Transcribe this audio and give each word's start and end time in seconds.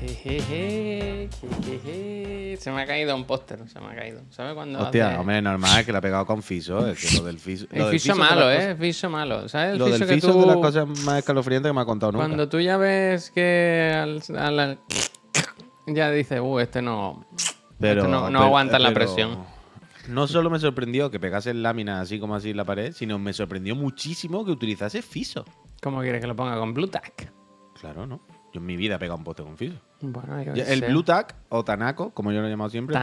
Jejeje, 0.00 1.28
jejeje. 1.64 2.56
Se 2.58 2.70
me 2.72 2.82
ha 2.82 2.86
caído 2.86 3.14
un 3.14 3.24
póster, 3.24 3.68
se 3.68 3.80
me 3.80 3.88
ha 3.88 3.94
caído. 3.94 4.22
¿Sabes 4.30 4.54
cuando 4.54 4.78
Hostia, 4.80 5.08
hace- 5.10 5.18
hombre, 5.18 5.42
normal 5.42 5.84
que 5.84 5.92
le 5.92 5.98
ha 5.98 6.00
pegado 6.00 6.26
con 6.26 6.42
Fiso. 6.42 6.86
Es 6.88 6.98
que 7.10 7.18
lo 7.18 7.24
del 7.24 7.38
Fiso. 7.38 7.66
El 7.70 7.84
fiso 7.86 8.12
es 8.12 8.18
malo, 8.18 8.50
¿eh? 8.50 8.74
Fiso 8.76 9.10
malo. 9.10 9.48
¿Sabes? 9.48 9.72
El 9.72 9.78
Lo 9.78 9.86
fiso 9.86 9.98
del 9.98 10.08
que 10.08 10.14
Fiso 10.14 10.28
es 10.28 10.32
tú... 10.34 10.40
de 10.40 10.46
las 10.46 10.56
cosas 10.56 10.86
más 11.04 11.18
escalofriantes 11.18 11.70
que 11.70 11.74
me 11.74 11.80
ha 11.80 11.84
contado 11.84 12.12
nunca. 12.12 12.24
Cuando 12.26 12.48
tú 12.48 12.60
ya 12.60 12.76
ves 12.76 13.30
que 13.30 13.92
al, 13.94 14.22
al- 14.36 14.78
ya 15.86 16.10
dices, 16.10 16.40
uh, 16.42 16.58
este 16.58 16.82
no, 16.82 17.24
Pero, 17.78 18.00
este 18.02 18.10
no, 18.10 18.20
no 18.22 18.26
pero- 18.38 18.44
aguanta 18.44 18.78
la 18.78 18.92
presión. 18.92 19.44
No 20.08 20.28
solo 20.28 20.50
me 20.50 20.60
sorprendió 20.60 21.10
que 21.10 21.18
pegase 21.18 21.52
láminas 21.52 22.00
así 22.02 22.20
como 22.20 22.36
así 22.36 22.50
en 22.50 22.56
la 22.56 22.64
pared, 22.64 22.92
sino 22.92 23.18
me 23.18 23.32
sorprendió 23.32 23.74
muchísimo 23.74 24.44
que 24.44 24.52
utilizase 24.52 25.02
Fiso. 25.02 25.44
¿Cómo 25.82 26.00
quieres 26.00 26.20
que 26.20 26.26
lo 26.28 26.36
ponga 26.36 26.56
con 26.58 26.72
Blue 26.74 26.86
Tack? 26.86 27.32
Claro, 27.80 28.06
¿no? 28.06 28.20
Yo 28.56 28.60
en 28.60 28.66
mi 28.66 28.76
vida 28.78 28.94
he 28.94 28.98
pegado 28.98 29.18
un 29.18 29.24
poste 29.24 29.42
con 29.42 29.54
Fiso. 29.58 29.76
Bueno, 30.00 30.42
yo 30.42 30.54
El 30.54 30.80
sé. 30.80 30.88
Blue 30.88 31.02
Tack 31.02 31.34
o 31.50 31.62
Tanaco, 31.62 32.12
como 32.12 32.32
yo 32.32 32.40
lo 32.40 32.46
he 32.46 32.50
llamado 32.50 32.70
siempre. 32.70 32.96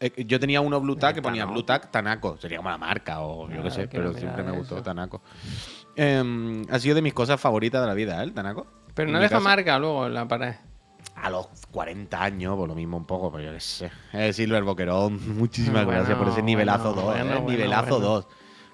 eh, 0.00 0.24
yo 0.24 0.40
tenía 0.40 0.62
uno 0.62 0.80
Blue 0.80 0.96
Tack 0.96 1.16
que 1.16 1.20
ponía. 1.20 1.44
Blue 1.44 1.64
Tack 1.64 1.90
Tanaco. 1.90 2.38
Sería 2.38 2.56
como 2.56 2.70
la 2.70 2.78
marca 2.78 3.20
o 3.20 3.46
yo 3.50 3.62
qué 3.62 3.70
sé, 3.70 3.88
pero 3.88 4.14
siempre 4.14 4.42
me 4.42 4.52
gustó 4.52 4.76
eso. 4.76 4.84
Tanaco. 4.84 5.20
Em, 5.96 6.62
ha 6.70 6.78
sido 6.78 6.94
de 6.94 7.02
mis 7.02 7.12
cosas 7.12 7.38
favoritas 7.38 7.82
de 7.82 7.86
la 7.86 7.92
vida, 7.92 8.20
¿eh? 8.20 8.24
El 8.24 8.32
Tanaco. 8.32 8.66
Pero 8.94 9.08
En 9.10 9.12
no 9.12 9.20
deja 9.20 9.38
marca 9.38 9.78
luego 9.78 10.06
en 10.06 10.14
la 10.14 10.26
pared. 10.26 10.54
A 11.16 11.28
los 11.28 11.46
40 11.70 12.22
años, 12.22 12.56
por 12.56 12.66
lo 12.66 12.74
mismo 12.74 12.96
un 12.96 13.04
poco, 13.04 13.30
pero 13.30 13.44
yo 13.44 13.52
qué 13.52 13.60
sé. 13.60 13.90
Eh, 14.14 14.32
Silver 14.32 14.62
Boquerón, 14.64 15.20
muchísimas 15.36 15.84
Bueno, 15.84 15.98
gracias 16.00 16.16
por 16.18 16.28
ese 16.28 16.42
nivelazo 16.42 16.94
bueno, 16.94 17.02
2, 17.02 17.04
bueno, 17.04 17.24
eh, 17.24 17.34
bueno, 17.34 17.50
nivelazo 17.50 17.98
bueno. 17.98 18.06
2. 18.06 18.28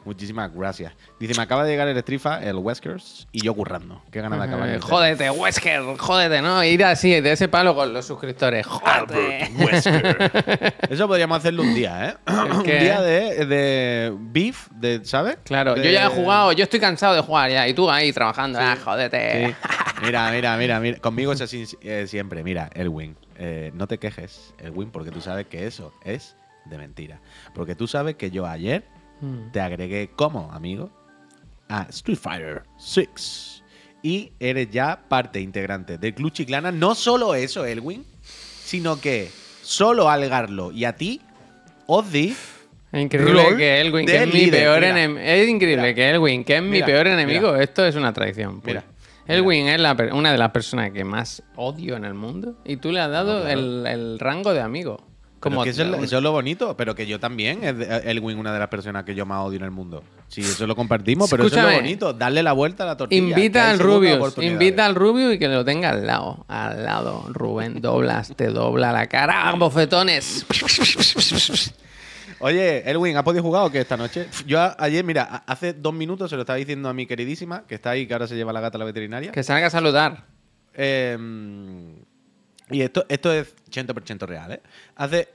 Muchísimas 0.05 0.52
gracias. 0.55 0.95
Dice, 1.20 1.34
me 1.37 1.43
acaba 1.43 1.65
de 1.65 1.70
llegar 1.70 1.87
el 1.88 1.98
Strifa, 2.01 2.43
el 2.43 2.57
Weskers, 2.57 3.29
y 3.33 3.43
yo 3.43 3.52
currando. 3.55 4.02
Qué 4.11 4.21
ganas 4.23 4.38
de 4.38 4.45
acabar. 4.47 4.69
Eh, 4.69 4.74
el 4.77 4.80
jódete, 4.80 5.30
Wesker, 5.30 5.82
jódete, 5.99 6.40
¿no? 6.40 6.65
Ir 6.65 6.82
así, 6.85 7.21
de 7.21 7.32
ese 7.32 7.49
palo 7.49 7.74
con 7.74 7.93
los 7.93 8.07
suscriptores. 8.07 8.65
Jódete. 8.66 9.51
Wesker. 9.59 10.74
Eso 10.90 11.07
podríamos 11.09 11.38
hacerlo 11.38 11.63
un 11.63 11.74
día, 11.74 12.09
¿eh? 12.09 12.16
un 12.32 12.63
día 12.63 13.01
de, 13.02 13.45
de 13.46 14.16
beef, 14.18 14.68
de, 14.71 15.05
¿sabes? 15.05 15.38
Claro, 15.45 15.74
De- 15.74 15.85
yo 15.85 15.90
ya 15.90 16.07
he 16.07 16.09
jugado, 16.09 16.52
yo 16.52 16.65
estoy 16.65 16.80
cansado 16.80 17.15
de 17.15 17.21
jugar 17.21 17.51
ya, 17.51 17.68
y 17.68 17.74
tú 17.74 17.90
ahí 17.90 18.12
trabajando, 18.12 18.59
ah, 18.62 18.74
Sí. 18.77 18.83
jódete. 18.85 19.55
Mira, 20.01 20.30
mira, 20.30 20.57
mira, 20.57 20.79
mira. 20.79 20.99
Conmigo 21.01 21.33
es 21.33 21.40
así 21.40 21.65
eh, 21.83 22.05
siempre. 22.07 22.45
Mira, 22.45 22.71
Elwin, 22.74 23.16
eh, 23.37 23.73
no 23.74 23.88
te 23.88 23.99
quejes, 23.99 24.55
Elwin, 24.59 24.93
porque 24.93 25.10
tú 25.10 25.21
sabes 25.21 25.46
que 25.49 25.66
eso 25.66 25.93
es 26.05 26.37
de 26.66 26.79
mentira. 26.79 27.21
Porque 27.52 27.74
tú 27.74 27.88
sabes 27.88 28.15
que 28.15 28.30
yo 28.30 28.46
ayer 28.46 28.85
Mm. 29.21 29.51
te 29.52 29.61
agregué 29.61 30.11
como 30.15 30.52
amigo 30.52 30.91
a 31.69 31.83
Street 31.91 32.19
Fighter 32.19 32.63
6 32.79 33.63
y 34.02 34.33
eres 34.38 34.71
ya 34.71 35.01
parte 35.09 35.41
integrante 35.41 35.99
del 35.99 36.15
Club 36.15 36.33
Chiclana. 36.33 36.71
No 36.73 36.95
solo 36.95 37.35
eso, 37.35 37.65
Elwin, 37.65 38.05
sino 38.23 39.01
que 39.01 39.30
solo 39.63 40.09
a 40.09 40.15
Algarlo 40.15 40.71
y 40.73 40.85
a 40.85 40.95
ti 40.95 41.21
os 41.87 42.11
di 42.13 42.35
Es 42.93 43.02
increíble 43.02 43.43
Rol 43.43 43.57
que 43.57 43.80
Elwin, 43.80 44.07
que 44.07 44.23
es 44.23 44.33
mi 44.33 44.46
peor 44.46 44.83
enemigo. 44.85 45.21
Es 45.21 45.49
increíble 45.49 45.83
Mira. 45.83 45.95
que 45.95 46.11
Elwin, 46.11 46.45
que 46.45 46.57
es 46.57 46.63
mi 46.63 46.83
peor 46.83 47.07
enemigo. 47.07 47.52
mira. 47.52 47.63
Esto 47.65 47.85
es 47.85 47.96
una 47.96 48.13
traición. 48.13 48.63
Mira, 48.65 48.85
Elwin 49.27 49.69
es 49.69 49.79
la 49.80 49.95
una 50.13 50.33
de 50.33 50.39
las 50.39 50.51
personas 50.52 50.91
que 50.93 51.05
más 51.05 51.43
odio 51.57 51.96
en 51.96 52.05
el 52.07 52.15
mundo. 52.15 52.55
Y 52.65 52.79
tú 52.79 52.93
le 52.93 53.01
has 53.01 53.11
dado 53.11 53.41
No, 53.41 53.45
claro. 53.45 53.59
el, 53.61 53.87
el 53.87 54.19
rango 54.19 54.55
de 54.55 54.61
amigo. 54.63 55.07
Como 55.40 55.54
Como 55.56 55.64
que 55.64 55.70
eso, 55.70 55.82
es, 55.84 56.02
eso 56.02 56.16
es 56.16 56.22
lo 56.22 56.32
bonito, 56.32 56.76
pero 56.76 56.94
que 56.96 57.06
yo 57.06 57.20
también, 57.20 57.62
es 57.62 57.78
de- 57.78 58.10
Elwin, 58.10 58.38
una 58.38 58.52
de 58.52 58.58
las 58.58 58.68
personas 58.68 59.04
que 59.04 59.14
yo 59.14 59.24
más 59.24 59.46
odio 59.46 59.58
en 59.58 59.64
el 59.64 59.70
mundo. 59.70 60.02
Sí, 60.26 60.40
eso 60.40 60.66
lo 60.66 60.74
compartimos, 60.74 61.30
pero 61.30 61.44
eso 61.44 61.54
es 61.54 61.58
Escúchame. 61.58 61.76
lo 61.76 61.82
bonito, 61.82 62.12
darle 62.12 62.42
la 62.42 62.52
vuelta 62.52 62.82
a 62.82 62.86
la 62.86 62.96
tortilla. 62.96 63.20
Invita 63.22 63.70
al 63.70 63.78
Rubius, 63.78 64.16
oportunidades. 64.16 64.60
invita 64.60 64.84
al 64.84 64.94
Rubius 64.97 65.34
y 65.34 65.38
que 65.38 65.47
lo 65.47 65.64
tenga 65.64 65.91
al 65.91 66.06
lado. 66.06 66.44
Al 66.48 66.84
lado, 66.84 67.25
Rubén, 67.28 67.81
doblas, 67.81 68.32
te 68.34 68.48
dobla 68.48 68.91
la 68.92 69.06
cara, 69.06 69.53
bofetones. 69.56 70.44
Oye, 72.41 72.88
Elwin, 72.91 73.16
¿has 73.16 73.22
podido 73.22 73.43
jugar 73.43 73.65
o 73.65 73.71
qué 73.71 73.81
esta 73.81 73.97
noche? 73.97 74.27
Yo 74.47 74.60
a- 74.60 74.77
ayer, 74.78 75.04
mira, 75.04 75.43
hace 75.47 75.72
dos 75.72 75.93
minutos 75.94 76.31
se 76.31 76.37
lo 76.37 76.43
estaba 76.43 76.56
diciendo 76.56 76.88
a 76.88 76.94
mi 76.94 77.06
queridísima, 77.06 77.65
que 77.66 77.75
está 77.77 77.91
ahí, 77.91 78.06
que 78.06 78.12
ahora 78.12 78.27
se 78.28 78.37
lleva 78.37 78.53
la 78.53 78.60
gata 78.60 78.77
a 78.77 78.81
la 78.81 78.84
veterinaria. 78.84 79.32
Que 79.32 79.43
salga 79.43 79.66
a 79.69 79.71
saludar. 79.71 80.25
Eh, 80.75 81.16
y 82.71 82.83
esto, 82.83 83.05
esto 83.09 83.33
es 83.33 83.55
80% 83.71 84.27
real, 84.27 84.53
¿eh? 84.53 84.62
Hace 84.97 85.29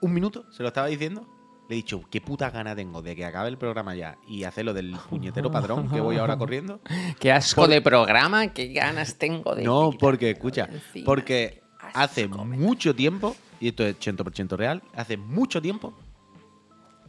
un 0.00 0.12
minuto 0.12 0.46
se 0.50 0.62
lo 0.62 0.68
estaba 0.68 0.86
diciendo. 0.86 1.26
Le 1.68 1.74
he 1.74 1.76
dicho, 1.76 2.02
qué 2.10 2.20
puta 2.20 2.50
gana 2.50 2.76
tengo 2.76 3.02
de 3.02 3.16
que 3.16 3.24
acabe 3.24 3.48
el 3.48 3.58
programa 3.58 3.96
ya 3.96 4.18
y 4.28 4.44
hacerlo 4.44 4.72
del 4.72 4.96
puñetero 5.10 5.50
padrón 5.50 5.90
que 5.90 6.00
voy 6.00 6.16
ahora 6.16 6.38
corriendo. 6.38 6.80
Qué 7.18 7.32
asco 7.32 7.66
de 7.66 7.80
programa, 7.80 8.52
qué 8.52 8.68
ganas 8.68 9.16
tengo 9.16 9.52
de. 9.56 9.64
No, 9.64 9.90
porque, 9.98 10.30
escucha, 10.30 10.68
encima. 10.70 11.04
porque 11.04 11.62
hace 11.92 12.28
mucho 12.28 12.94
tiempo, 12.94 13.34
y 13.58 13.68
esto 13.68 13.84
es 13.84 13.98
80% 13.98 14.56
real, 14.56 14.80
hace 14.94 15.16
mucho 15.16 15.60
tiempo 15.60 15.92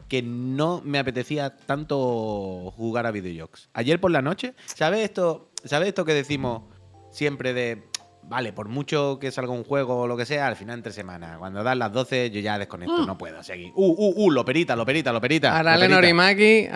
que 0.08 0.22
no 0.22 0.82
me 0.84 1.00
apetecía 1.00 1.56
tanto 1.56 2.72
jugar 2.76 3.06
a 3.06 3.12
videojuegos. 3.12 3.70
Ayer 3.74 4.00
por 4.00 4.10
la 4.10 4.22
noche, 4.22 4.56
¿sabes 4.66 5.02
esto, 5.02 5.52
¿sabes 5.66 5.90
esto 5.90 6.06
que 6.06 6.14
decimos 6.14 6.64
siempre 7.12 7.54
de, 7.54 7.84
vale, 8.28 8.54
por 8.54 8.68
mucho 8.68 9.18
que 9.20 9.32
salga 9.32 9.52
un 9.52 9.64
juego 9.64 10.02
o 10.02 10.08
lo 10.08 10.18
que 10.18 10.26
sea, 10.26 10.48
al 10.48 10.56
final 10.56 10.76
entre 10.76 10.92
semana, 10.92 11.38
cuando 11.40 11.64
dan 11.64 11.80
las 11.80 11.92
12 11.92 12.30
yo 12.30 12.40
ya 12.42 12.60
desconecto, 12.60 13.06
no 13.06 13.18
puedo 13.18 13.42
seguir. 13.44 13.72
Uh, 13.76 13.86
uh, 13.86 14.14
uh, 14.26 14.32
lo 14.32 14.44
perita, 14.44 14.76
lo 14.76 14.86
perita, 14.86 15.12
lo 15.12 15.22
perita. 15.22 15.58
Arale. 15.58 15.88
Norimaki, 15.88 16.68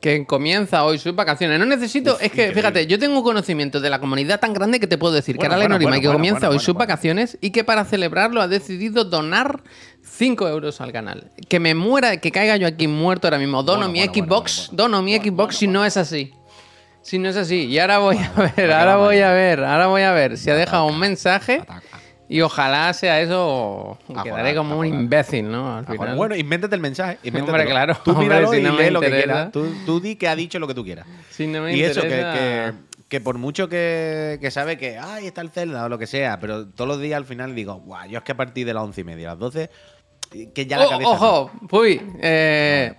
que 0.00 0.24
comienza 0.26 0.84
hoy 0.84 0.98
sus 0.98 1.14
vacaciones. 1.14 1.58
No 1.58 1.66
necesito, 1.66 2.14
Uf, 2.14 2.22
es 2.22 2.32
que 2.32 2.52
fíjate, 2.52 2.86
yo 2.86 2.98
tengo 2.98 3.22
conocimiento 3.22 3.80
de 3.80 3.90
la 3.90 4.00
comunidad 4.00 4.40
tan 4.40 4.52
grande 4.52 4.80
que 4.80 4.86
te 4.86 4.98
puedo 4.98 5.14
decir 5.14 5.38
que 5.38 5.46
Arale 5.46 5.64
bueno, 5.64 5.74
Norimaki 5.76 6.06
bueno, 6.06 6.18
comienza 6.18 6.48
hoy 6.48 6.58
sus 6.58 6.74
vacaciones 6.74 7.38
y 7.40 7.50
que 7.50 7.64
para 7.64 7.84
celebrarlo 7.84 8.42
ha 8.42 8.48
decidido 8.48 9.04
donar 9.04 9.62
5 10.02 10.48
euros 10.48 10.80
al 10.80 10.92
canal. 10.92 11.30
Que 11.48 11.60
me 11.60 11.74
muera, 11.74 12.16
que 12.18 12.32
caiga 12.32 12.56
yo 12.56 12.66
aquí 12.66 12.88
muerto 12.88 13.28
ahora 13.28 13.38
mismo. 13.38 13.62
Dono 13.62 13.88
mi 13.88 14.00
Xbox, 14.00 14.70
dono 14.72 15.02
mi 15.02 15.16
Xbox 15.16 15.56
si 15.56 15.66
no 15.68 15.84
es 15.84 15.96
así. 15.96 16.32
Si 17.02 17.18
no 17.18 17.28
es 17.28 17.36
así. 17.36 17.66
Y 17.66 17.78
ahora 17.78 17.98
voy 17.98 18.16
a 18.18 18.52
ver, 18.56 18.72
ahora 18.72 18.96
voy 18.96 19.18
a 19.18 19.32
ver, 19.32 19.64
ahora 19.64 19.86
voy 19.88 20.02
a 20.02 20.12
ver 20.12 20.38
si 20.38 20.50
ha 20.50 20.54
dejado 20.54 20.86
un 20.86 20.98
mensaje. 20.98 21.62
Y 22.28 22.40
ojalá 22.40 22.92
sea 22.94 23.20
eso. 23.20 23.98
A 24.14 24.22
Quedaré 24.22 24.54
como 24.54 24.78
un 24.78 24.86
imbécil, 24.86 25.50
¿no? 25.50 25.76
Al 25.76 25.86
final. 25.86 26.16
Bueno, 26.16 26.34
invéntate 26.34 26.74
el 26.74 26.80
mensaje. 26.80 27.18
invéntatelo. 27.24 27.58
Hombre, 27.58 27.70
claro. 27.70 27.96
Tú 28.04 28.12
Hombre, 28.12 28.46
si 28.48 28.56
y 28.58 28.62
no 28.62 28.78
lee 28.78 28.90
lo 28.90 29.00
que 29.00 29.10
quieras. 29.10 29.52
Tú, 29.52 29.66
tú 29.84 30.00
di 30.00 30.16
que 30.16 30.28
ha 30.28 30.36
dicho 30.36 30.58
lo 30.58 30.66
que 30.66 30.74
tú 30.74 30.84
quieras. 30.84 31.06
Si 31.30 31.46
no 31.46 31.62
me 31.62 31.76
y 31.76 31.82
eso, 31.82 32.00
que, 32.02 32.08
que, 32.08 32.72
que 33.08 33.20
por 33.20 33.36
mucho 33.36 33.68
que, 33.68 34.38
que 34.40 34.50
sabe 34.50 34.78
que 34.78 34.96
ay, 34.98 35.26
está 35.26 35.40
el 35.42 35.50
Zelda 35.50 35.84
o 35.84 35.88
lo 35.90 35.98
que 35.98 36.06
sea, 36.06 36.38
pero 36.40 36.66
todos 36.68 36.88
los 36.88 37.00
días 37.00 37.16
al 37.18 37.24
final 37.26 37.54
digo, 37.54 37.74
guau, 37.84 38.08
yo 38.08 38.18
es 38.18 38.24
que 38.24 38.32
a 38.32 38.36
partir 38.36 38.64
de 38.66 38.72
las 38.74 38.82
once 38.84 39.00
y 39.02 39.04
media, 39.04 39.28
las 39.30 39.38
12, 39.38 39.68
que 40.54 40.66
ya 40.66 40.78
la 40.78 40.86
Oh, 40.86 40.90
cabeza. 40.90 41.10
ojo, 41.10 41.50
uy, 41.72 42.00
eh, 42.22 42.94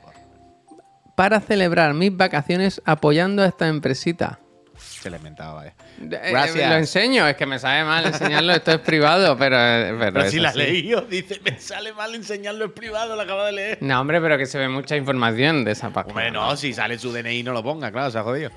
para 1.16 1.40
celebrar 1.40 1.94
mis 1.94 2.16
vacaciones 2.16 2.82
apoyando 2.86 3.44
a 3.44 3.48
esta 3.48 3.68
empresita. 3.68 4.40
Se 4.76 5.10
le 5.10 5.18
inventaba, 5.18 5.54
vaya. 5.56 5.74
Eh, 6.02 6.30
Gracias. 6.32 6.70
lo 6.70 6.76
enseño, 6.78 7.28
es 7.28 7.36
que 7.36 7.46
me 7.46 7.60
sabe 7.60 7.84
mal 7.84 8.06
enseñarlo, 8.06 8.54
esto 8.54 8.72
es 8.72 8.80
privado, 8.80 9.38
pero, 9.38 9.56
pero, 9.58 9.98
Pero 10.14 10.22
es 10.24 10.32
si 10.32 10.40
la 10.40 10.52
he 10.52 10.56
leído, 10.56 11.02
dice, 11.02 11.40
me 11.44 11.60
sale 11.60 11.94
mal 11.94 12.16
enseñarlo 12.16 12.66
en 12.66 12.74
privado, 12.74 13.16
la 13.16 13.24
acaba 13.24 13.46
de 13.46 13.52
leer. 13.54 13.78
No, 13.82 14.00
hombre, 14.02 14.20
pero 14.20 14.38
que 14.38 14.46
se 14.46 14.58
ve 14.58 14.68
mucha 14.70 14.96
información 14.98 15.64
de 15.64 15.72
esa 15.72 15.92
página. 15.92 16.14
Hombre, 16.14 16.32
no, 16.32 16.56
si 16.58 16.74
sale 16.74 16.98
su 16.98 17.12
DNI 17.14 17.44
no 17.44 17.54
lo 17.54 17.62
ponga, 17.64 17.92
claro, 17.92 18.10
se 18.12 18.18
ha 18.18 18.24
jodido. 18.24 18.50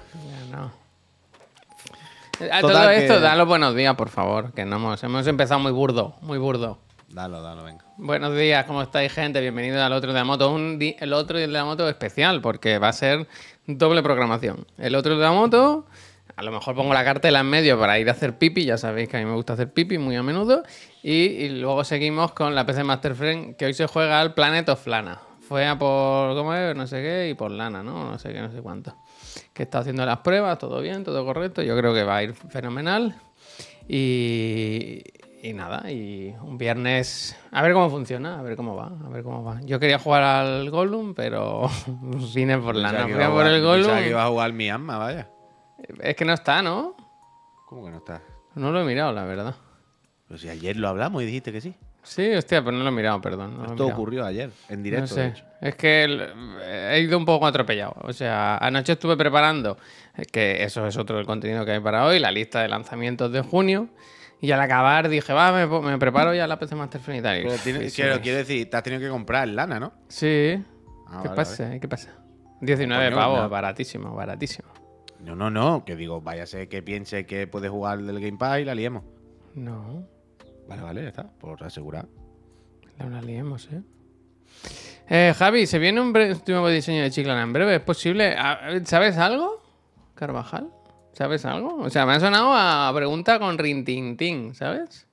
Ya, 0.50 0.56
no. 0.56 0.72
A 2.50 2.60
Total 2.60 2.60
todo 2.60 2.88
que- 2.90 2.96
esto, 2.98 3.20
da 3.20 3.34
los 3.36 3.46
buenos 3.46 3.74
días, 3.74 3.94
por 3.94 4.08
favor, 4.08 4.52
que 4.52 4.64
no 4.64 4.76
hemos, 4.76 5.02
hemos 5.04 5.26
empezado 5.26 5.60
muy 5.60 5.72
burdo, 5.72 6.16
muy 6.22 6.38
burdo. 6.38 6.78
Dalo, 7.16 7.40
dalo, 7.40 7.64
venga. 7.64 7.82
Buenos 7.96 8.36
días, 8.36 8.66
¿cómo 8.66 8.82
estáis, 8.82 9.10
gente? 9.10 9.40
Bienvenidos 9.40 9.80
al 9.80 9.94
otro 9.94 10.12
de 10.12 10.18
la 10.18 10.24
moto. 10.26 10.54
El 10.54 11.12
otro 11.14 11.38
de 11.38 11.46
la 11.46 11.64
moto 11.64 11.88
especial, 11.88 12.42
porque 12.42 12.78
va 12.78 12.88
a 12.88 12.92
ser 12.92 13.26
doble 13.66 14.02
programación. 14.02 14.66
El 14.76 14.94
otro 14.94 15.16
de 15.16 15.22
la 15.22 15.32
moto, 15.32 15.86
a 16.36 16.42
lo 16.42 16.52
mejor 16.52 16.74
pongo 16.74 16.92
la 16.92 17.04
cartela 17.04 17.40
en 17.40 17.46
medio 17.46 17.80
para 17.80 17.98
ir 17.98 18.10
a 18.10 18.12
hacer 18.12 18.36
pipi, 18.36 18.66
ya 18.66 18.76
sabéis 18.76 19.08
que 19.08 19.16
a 19.16 19.20
mí 19.20 19.24
me 19.24 19.32
gusta 19.32 19.54
hacer 19.54 19.72
pipi 19.72 19.96
muy 19.96 20.14
a 20.14 20.22
menudo. 20.22 20.62
Y, 21.02 21.12
y 21.12 21.48
luego 21.48 21.84
seguimos 21.84 22.32
con 22.32 22.54
la 22.54 22.66
PC 22.66 22.84
Master 22.84 23.14
Friend, 23.14 23.56
que 23.56 23.64
hoy 23.64 23.72
se 23.72 23.86
juega 23.86 24.20
al 24.20 24.34
Planet 24.34 24.68
of 24.68 24.86
Lana. 24.86 25.18
Fue 25.40 25.66
a 25.66 25.78
por, 25.78 26.34
¿cómo 26.34 26.52
es? 26.52 26.76
No 26.76 26.86
sé 26.86 27.00
qué, 27.00 27.30
y 27.30 27.34
por 27.34 27.50
Lana, 27.50 27.82
¿no? 27.82 28.10
No 28.10 28.18
sé 28.18 28.30
qué, 28.34 28.42
no 28.42 28.52
sé 28.52 28.60
cuánto. 28.60 28.94
Que 29.54 29.62
está 29.62 29.78
haciendo 29.78 30.04
las 30.04 30.18
pruebas, 30.18 30.58
todo 30.58 30.82
bien, 30.82 31.02
todo 31.02 31.24
correcto. 31.24 31.62
Yo 31.62 31.78
creo 31.78 31.94
que 31.94 32.04
va 32.04 32.16
a 32.18 32.24
ir 32.24 32.34
fenomenal. 32.34 33.16
Y, 33.88 35.02
y 35.42 35.52
nada, 35.52 35.90
y 35.90 36.34
un 36.42 36.58
viernes. 36.58 37.36
A 37.52 37.62
ver 37.62 37.72
cómo 37.72 37.88
funciona, 37.90 38.38
a 38.38 38.42
ver 38.42 38.56
cómo 38.56 38.74
va, 38.76 38.86
a 39.04 39.08
ver 39.08 39.22
cómo 39.22 39.44
va. 39.44 39.60
Yo 39.62 39.78
quería 39.78 39.98
jugar 39.98 40.22
al 40.22 40.70
Gollum, 40.70 41.14
pero 41.14 41.68
vine 42.34 42.58
por 42.58 42.74
Pensaba 42.74 42.92
lana. 42.92 43.06
que 43.06 43.12
Fui 43.12 43.22
iba 43.22 43.24
a 43.24 43.26
a 43.26 43.30
por 43.30 43.42
jugar- 43.44 43.54
el 43.54 43.62
Gollum. 43.62 43.96
que 43.98 44.08
iba 44.10 44.24
a 44.24 44.28
jugar 44.28 44.52
mi 44.52 44.70
alma, 44.70 44.98
vaya. 44.98 45.28
Es 46.00 46.16
que 46.16 46.24
no 46.24 46.32
está, 46.32 46.62
¿no? 46.62 46.94
¿Cómo 47.66 47.84
que 47.84 47.90
no 47.90 47.98
está? 47.98 48.22
No 48.54 48.70
lo 48.72 48.80
he 48.80 48.84
mirado, 48.84 49.12
la 49.12 49.24
verdad. 49.24 49.54
Pero 50.28 50.38
si 50.38 50.48
ayer 50.48 50.76
lo 50.76 50.88
hablamos 50.88 51.22
y 51.22 51.26
dijiste 51.26 51.52
que 51.52 51.60
sí. 51.60 51.74
Sí, 52.02 52.32
hostia, 52.34 52.62
pero 52.64 52.76
no 52.76 52.84
lo 52.84 52.88
he 52.90 52.92
mirado, 52.92 53.20
perdón. 53.20 53.56
no 53.58 53.62
Esto 53.64 53.74
mirado. 53.74 53.90
ocurrió 53.92 54.24
ayer, 54.24 54.50
en 54.68 54.82
directo, 54.82 55.16
No 55.16 55.22
de 55.22 55.28
sé. 55.32 55.38
hecho. 55.38 55.44
Es 55.60 55.74
que 55.74 56.28
he 56.94 57.00
ido 57.00 57.18
un 57.18 57.24
poco 57.24 57.46
atropellado. 57.46 57.94
O 58.02 58.12
sea, 58.12 58.56
anoche 58.58 58.92
estuve 58.92 59.16
preparando, 59.16 59.76
que 60.32 60.62
eso 60.62 60.86
es 60.86 60.96
otro 60.96 61.16
del 61.16 61.26
contenido 61.26 61.64
que 61.64 61.72
hay 61.72 61.80
para 61.80 62.04
hoy, 62.06 62.18
la 62.20 62.30
lista 62.30 62.62
de 62.62 62.68
lanzamientos 62.68 63.32
de 63.32 63.40
junio. 63.42 63.88
Y 64.40 64.50
al 64.50 64.60
acabar 64.60 65.08
dije, 65.08 65.32
va, 65.32 65.52
me, 65.52 65.66
me 65.66 65.98
preparo 65.98 66.34
ya 66.34 66.46
la 66.46 66.58
PC 66.58 66.74
Master 66.74 67.00
y 67.14 67.22
tal. 67.22 67.42
Pero 67.42 67.56
sí, 67.56 67.72
quiero, 67.94 68.20
quiero 68.20 68.38
decir, 68.38 68.68
te 68.68 68.76
has 68.76 68.82
tenido 68.82 69.00
que 69.00 69.08
comprar 69.08 69.48
lana, 69.48 69.80
¿no? 69.80 69.92
Sí. 70.08 70.62
Ah, 71.08 71.20
¿Qué 71.22 71.28
vale, 71.28 71.36
pasa? 71.36 71.80
¿Qué 71.80 71.88
pasa? 71.88 72.10
19 72.60 73.04
Coño, 73.06 73.16
pavos, 73.16 73.50
baratísimo, 73.50 74.14
baratísimo. 74.14 74.68
No, 75.20 75.34
no, 75.34 75.50
no. 75.50 75.84
Que 75.84 75.96
digo, 75.96 76.22
ser 76.44 76.68
que 76.68 76.82
piense 76.82 77.26
que 77.26 77.46
puede 77.46 77.68
jugar 77.68 78.02
del 78.02 78.20
Game 78.20 78.38
Pass 78.38 78.60
y 78.60 78.64
la 78.64 78.74
liemos. 78.74 79.04
No, 79.54 80.06
Vale, 80.68 80.82
vale, 80.82 81.02
ya 81.02 81.08
está. 81.08 81.30
Por 81.30 81.62
asegurar. 81.62 82.06
la 82.98 83.06
una 83.06 83.22
liemos, 83.22 83.68
¿eh? 83.72 83.82
Eh, 85.08 85.32
Javi, 85.36 85.66
¿se 85.66 85.78
viene 85.78 86.00
un 86.00 86.12
nuevo 86.12 86.68
diseño 86.68 87.02
de 87.02 87.10
Chiclana 87.10 87.42
en 87.42 87.52
breve? 87.52 87.76
¿Es 87.76 87.80
posible? 87.82 88.36
¿Sabes 88.84 89.16
algo, 89.18 89.62
Carvajal? 90.14 90.70
¿Sabes 91.16 91.46
algo? 91.46 91.78
O 91.78 91.88
sea, 91.88 92.04
me 92.04 92.12
ha 92.12 92.20
sonado 92.20 92.52
a 92.52 92.92
pregunta 92.94 93.38
con 93.38 93.56
rintintín, 93.56 94.54
¿sabes? 94.54 95.06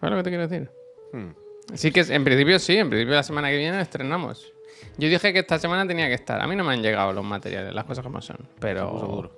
¿Sabes 0.00 0.10
lo 0.10 0.16
que 0.16 0.22
te 0.24 0.30
quiero 0.30 0.48
decir? 0.48 0.70
Hmm. 1.12 1.28
Sí 1.72 1.92
que 1.92 2.00
en 2.00 2.24
principio 2.24 2.58
sí, 2.58 2.76
en 2.76 2.90
principio 2.90 3.14
la 3.14 3.22
semana 3.22 3.50
que 3.50 3.58
viene 3.58 3.80
estrenamos. 3.80 4.52
Yo 4.98 5.08
dije 5.08 5.32
que 5.32 5.38
esta 5.38 5.60
semana 5.60 5.86
tenía 5.86 6.08
que 6.08 6.14
estar. 6.14 6.40
A 6.40 6.48
mí 6.48 6.56
no 6.56 6.64
me 6.64 6.72
han 6.72 6.82
llegado 6.82 7.12
los 7.12 7.24
materiales, 7.24 7.72
las 7.72 7.84
cosas 7.84 8.02
como 8.02 8.20
son. 8.20 8.38
Pero. 8.58 8.90
puso 8.90 9.30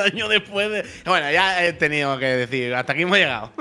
Un 0.00 0.12
año 0.12 0.28
después 0.28 0.70
de. 0.70 0.84
Bueno, 1.04 1.30
ya 1.30 1.64
he 1.64 1.72
tenido 1.72 2.18
que 2.18 2.26
decir, 2.26 2.74
hasta 2.74 2.92
aquí 2.92 3.02
hemos 3.02 3.18
llegado. 3.18 3.52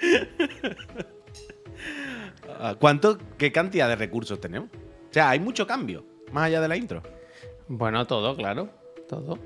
Ah, 2.62 2.76
¿Cuánto, 2.78 3.16
qué 3.38 3.50
cantidad 3.52 3.88
de 3.88 3.96
recursos 3.96 4.38
tenemos? 4.38 4.68
O 4.68 5.12
sea, 5.12 5.30
hay 5.30 5.40
mucho 5.40 5.66
cambio, 5.66 6.04
más 6.30 6.44
allá 6.44 6.60
de 6.60 6.68
la 6.68 6.76
intro. 6.76 7.02
Bueno, 7.68 8.06
todo, 8.06 8.36
claro. 8.36 8.68
Todo. 9.08 9.38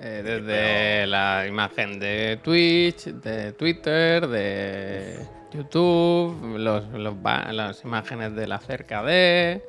Eh, 0.00 0.22
desde 0.24 1.06
la 1.06 1.46
imagen 1.46 2.00
de 2.00 2.40
Twitch, 2.42 3.04
de 3.04 3.52
Twitter, 3.52 4.26
de 4.26 5.24
YouTube, 5.52 6.58
los, 6.58 6.84
las 6.92 7.84
imágenes 7.84 8.34
de 8.34 8.46
la 8.46 8.58
cerca 8.58 9.02
de, 9.02 9.62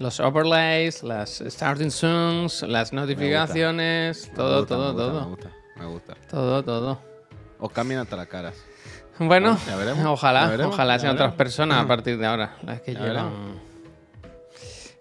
los 0.00 0.18
overlays, 0.18 1.02
las 1.04 1.38
starting 1.46 1.90
zooms, 1.90 2.62
las 2.62 2.92
notificaciones, 2.92 4.32
todo, 4.34 4.66
todo, 4.66 4.96
todo. 4.96 5.20
Me 5.20 5.26
gusta, 5.28 5.50
me 5.76 5.84
gusta. 5.86 6.14
Todo, 6.28 6.64
todo. 6.64 7.00
Os 7.60 7.70
cambian 7.70 8.00
hasta 8.00 8.16
las 8.16 8.26
caras. 8.26 8.54
Bueno, 9.18 9.58
ya 9.66 9.76
veremos, 9.76 10.06
ojalá, 10.06 10.44
ya 10.44 10.50
veremos, 10.52 10.74
ojalá 10.74 10.98
sean 10.98 11.12
otras 11.14 11.34
personas 11.34 11.84
a 11.84 11.86
partir 11.86 12.16
de 12.18 12.26
ahora, 12.26 12.56
las 12.62 12.80
que 12.80 12.94
Ya 12.94 13.00
llevan. 13.00 13.30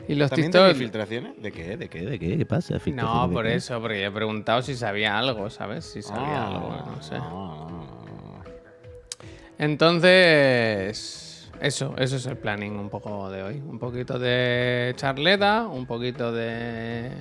Y 0.10 0.16
los 0.16 0.30
¿También 0.30 0.52
TikTok. 0.52 0.76
filtraciones? 0.76 1.42
¿De 1.42 1.52
qué? 1.52 1.78
¿De 1.78 1.88
qué? 1.88 2.02
¿De 2.02 2.20
qué? 2.20 2.38
¿Qué 2.38 2.46
pasa? 2.46 2.74
No, 2.74 2.80
¿Filtraciones 2.82 3.30
de 3.30 3.34
por 3.34 3.48
eso, 3.48 3.80
porque 3.80 4.04
he 4.06 4.12
preguntado 4.12 4.62
si 4.64 4.76
sabía 4.76 5.18
algo, 5.18 5.50
¿sabes? 5.50 5.86
Si 5.86 6.02
sabía 6.02 6.42
Ah, 6.44 6.48
algo, 6.48 6.84
no 6.96 7.02
sé. 7.02 7.16
ah, 7.16 7.30
ah, 7.32 7.68
ah. 7.72 8.44
Entonces, 9.60 11.29
eso, 11.62 11.94
eso 11.98 12.16
es 12.16 12.26
el 12.26 12.38
planning 12.38 12.74
un 12.78 12.90
poco 12.90 13.30
de 13.30 13.44
hoy. 13.44 13.56
Un 13.58 13.80
poquito 13.80 14.18
de 14.20 14.94
charleta, 14.96 15.68
un 15.68 15.86
poquito 15.86 16.32
de, 16.32 17.12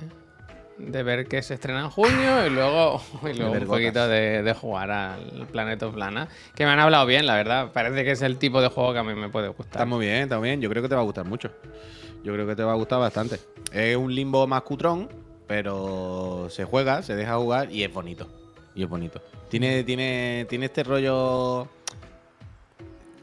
de 0.77 1.03
ver 1.03 1.27
qué 1.27 1.41
se 1.41 1.55
estrena 1.55 1.81
en 1.81 1.89
junio 1.89 2.45
y 2.45 2.49
luego, 2.49 3.01
y 3.29 3.37
luego 3.37 3.53
un 3.53 3.67
poquito 3.67 4.07
de, 4.07 4.41
de 4.43 4.53
jugar 4.53 4.91
al 4.91 5.47
Planet 5.51 5.83
of 5.83 5.95
Lana. 5.95 6.27
Que 6.55 6.65
me 6.65 6.71
han 6.71 6.79
hablado 6.79 7.05
bien, 7.05 7.25
la 7.25 7.35
verdad. 7.35 7.71
Parece 7.73 8.03
que 8.03 8.11
es 8.11 8.21
el 8.21 8.37
tipo 8.37 8.61
de 8.61 8.69
juego 8.69 8.93
que 8.93 8.99
a 8.99 9.03
mí 9.03 9.13
me 9.13 9.29
puede 9.29 9.47
Está 9.49 9.57
gustar. 9.57 9.87
muy 9.87 10.05
bien, 10.05 10.23
está 10.23 10.39
muy 10.39 10.49
bien. 10.49 10.61
Yo 10.61 10.69
creo 10.69 10.81
que 10.83 10.89
te 10.89 10.95
va 10.95 11.01
a 11.01 11.05
gustar 11.05 11.25
mucho. 11.25 11.51
Yo 12.23 12.33
creo 12.33 12.45
que 12.47 12.55
te 12.55 12.63
va 12.63 12.71
a 12.73 12.75
gustar 12.75 12.99
bastante. 12.99 13.39
Es 13.71 13.95
un 13.95 14.13
limbo 14.13 14.45
más 14.47 14.61
cutrón, 14.63 15.09
pero 15.47 16.47
se 16.49 16.65
juega, 16.65 17.01
se 17.01 17.15
deja 17.15 17.37
jugar 17.37 17.71
y 17.71 17.83
es 17.83 17.93
bonito. 17.93 18.27
Y 18.75 18.83
es 18.83 18.89
bonito. 18.89 19.21
Tiene, 19.49 19.83
tiene, 19.83 20.45
tiene 20.49 20.65
este 20.67 20.83
rollo. 20.83 21.67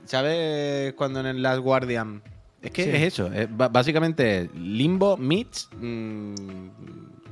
¿Sabes 0.07 0.95
cuando 0.95 1.21
en 1.21 1.27
el 1.27 1.43
Last 1.43 1.61
Guardian? 1.61 2.23
Es 2.63 2.71
que 2.71 2.85
Sí. 2.85 2.91
es 2.91 3.03
eso. 3.03 3.33
es 3.33 3.49
básicamente 3.51 4.51
limbo 4.55 5.17
meets. 5.17 5.69
mm, 5.79 6.35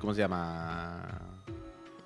¿Cómo 0.01 0.15
se 0.15 0.21
llama? 0.21 1.21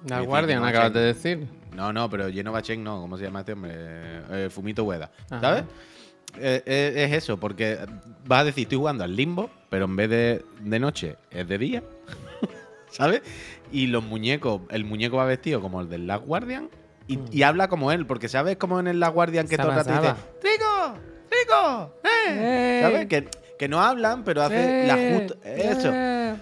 La 0.07 0.21
Guardian, 0.21 0.65
acabas 0.65 0.93
de 0.93 1.01
decir. 1.01 1.47
No, 1.75 1.93
no, 1.93 2.09
pero 2.09 2.29
Lleno 2.29 2.53
Bachek 2.53 2.79
no. 2.79 3.01
¿Cómo 3.01 3.19
se 3.19 3.25
llama 3.25 3.41
este 3.41 3.53
hombre? 3.53 3.73
Eh, 3.75 4.49
Fumito 4.51 4.85
Ueda. 4.85 5.11
Ajá. 5.31 5.41
¿Sabes? 5.41 5.65
Eh, 6.39 6.63
eh, 6.67 7.05
es 7.09 7.13
eso, 7.25 7.39
porque 7.39 7.79
vas 8.27 8.43
a 8.43 8.45
decir, 8.45 8.63
estoy 8.63 8.79
jugando 8.79 9.03
al 9.03 9.17
limbo, 9.17 9.51
pero 9.71 9.87
en 9.87 9.97
vez 9.97 10.11
de, 10.11 10.45
de 10.61 10.79
noche 10.79 11.17
es 11.31 11.49
de 11.49 11.59
día. 11.59 11.83
¿Sabes? 12.91 13.23
Y 13.73 13.89
los 13.89 14.05
muñecos, 14.05 14.63
el 14.71 14.85
muñeco 14.85 15.17
va 15.17 15.25
vestido 15.25 15.61
como 15.61 15.81
el 15.81 15.89
del 15.89 16.07
Last 16.07 16.25
Guardian 16.27 16.69
y, 17.09 17.19
y 17.31 17.43
habla 17.43 17.67
como 17.69 17.91
él, 17.91 18.07
porque 18.07 18.29
¿sabes 18.29 18.57
como 18.57 18.79
en 18.79 18.87
el 18.87 19.01
Last 19.01 19.15
Guardian 19.15 19.49
que 19.49 19.57
todo 19.57 19.71
el 19.71 19.77
rato 19.77 19.91
dice, 19.91 20.15
¡Rico! 20.43 20.95
¡Rico! 21.31 21.95
¡Eh! 22.05 22.81
¿Sabes? 22.83 23.07
Que, 23.07 23.29
que 23.59 23.69
no 23.69 23.81
hablan, 23.83 24.23
pero 24.23 24.43
hace 24.43 24.87
la 24.87 24.95
justa. 24.95 25.35
Eso. 25.49 25.91
eh. 25.93 26.37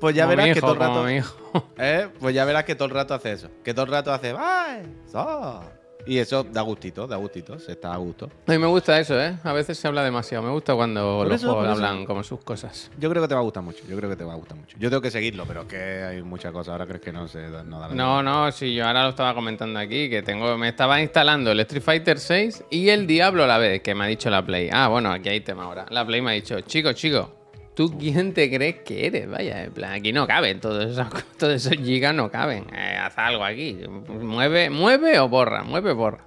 Pues 0.00 0.14
ya 0.14 0.24
Como 0.24 0.36
verás 0.36 0.54
que 0.54 0.60
todo 0.60 0.72
el 0.72 0.78
rato. 0.78 1.08
¿Eh? 1.78 2.08
Pues 2.20 2.34
ya 2.34 2.44
verás 2.44 2.64
que 2.64 2.74
todo 2.74 2.88
el 2.88 2.94
rato 2.94 3.12
hace 3.14 3.32
eso. 3.32 3.48
Que 3.62 3.74
todo 3.74 3.84
el 3.84 3.90
rato 3.90 4.12
hace. 4.12 4.34
¡Ay! 4.38 4.82
so". 5.10 5.62
Y 6.06 6.18
eso 6.18 6.44
da 6.44 6.62
gustito, 6.62 7.06
da 7.06 7.16
gustito. 7.16 7.58
Se 7.58 7.72
está 7.72 7.92
a 7.92 7.96
gusto. 7.98 8.30
A 8.46 8.52
mí 8.52 8.58
me 8.58 8.66
gusta 8.66 8.98
eso, 8.98 9.20
¿eh? 9.20 9.36
A 9.44 9.52
veces 9.52 9.78
se 9.78 9.86
habla 9.88 10.02
demasiado. 10.02 10.44
Me 10.44 10.50
gusta 10.50 10.74
cuando 10.74 11.18
Por 11.18 11.28
los 11.28 11.36
eso, 11.40 11.52
juegos 11.52 11.64
eso. 11.64 11.72
hablan 11.86 12.04
como 12.06 12.22
sus 12.22 12.40
cosas. 12.40 12.90
Yo 12.98 13.10
creo 13.10 13.22
que 13.22 13.28
te 13.28 13.34
va 13.34 13.40
a 13.40 13.44
gustar 13.44 13.62
mucho. 13.62 13.84
Yo 13.88 13.96
creo 13.96 14.08
que 14.10 14.16
te 14.16 14.24
va 14.24 14.32
a 14.32 14.36
gustar 14.36 14.56
mucho. 14.56 14.76
Yo 14.78 14.88
tengo 14.90 15.02
que 15.02 15.10
seguirlo, 15.10 15.44
pero 15.46 15.62
es 15.62 15.66
que 15.68 15.76
hay 15.76 16.22
muchas 16.22 16.52
cosas. 16.52 16.72
Ahora 16.72 16.86
crees 16.86 17.00
que 17.02 17.12
no 17.12 17.28
se 17.28 17.48
no 17.64 17.78
da 17.80 17.88
la 17.88 17.94
No, 17.94 18.22
no, 18.22 18.50
sí, 18.52 18.74
yo 18.74 18.86
ahora 18.86 19.04
lo 19.04 19.10
estaba 19.10 19.34
comentando 19.34 19.78
aquí, 19.78 20.08
que 20.10 20.22
tengo, 20.22 20.56
me 20.58 20.68
estaba 20.68 21.00
instalando 21.00 21.50
el 21.52 21.60
Street 21.60 21.82
Fighter 21.82 22.18
6 22.18 22.64
y 22.70 22.88
el 22.88 23.06
Diablo 23.06 23.44
a 23.44 23.46
la 23.46 23.58
vez, 23.58 23.82
que 23.82 23.94
me 23.94 24.04
ha 24.04 24.06
dicho 24.06 24.30
la 24.30 24.44
Play. 24.44 24.68
Ah, 24.72 24.88
bueno, 24.88 25.10
aquí 25.12 25.28
hay 25.28 25.40
tema 25.40 25.64
ahora. 25.64 25.86
La 25.90 26.04
Play 26.06 26.20
me 26.22 26.30
ha 26.30 26.34
dicho, 26.34 26.60
chico, 26.62 26.92
chico, 26.92 27.39
¿tú 27.80 27.96
quién 27.98 28.34
te 28.34 28.50
crees 28.50 28.80
que 28.80 29.06
eres? 29.06 29.26
Vaya, 29.26 29.64
en 29.64 29.72
plan, 29.72 29.92
aquí 29.92 30.12
no 30.12 30.26
caben, 30.26 30.60
todos 30.60 30.98
esos, 31.38 31.72
gigas 31.82 32.14
no 32.14 32.30
caben. 32.30 32.66
Eh, 32.76 32.98
haz 33.00 33.16
algo 33.16 33.42
aquí. 33.42 33.78
Mueve, 34.06 34.68
mueve 34.68 35.18
o 35.18 35.30
borra, 35.30 35.62
mueve, 35.62 35.94
borra. 35.94 36.26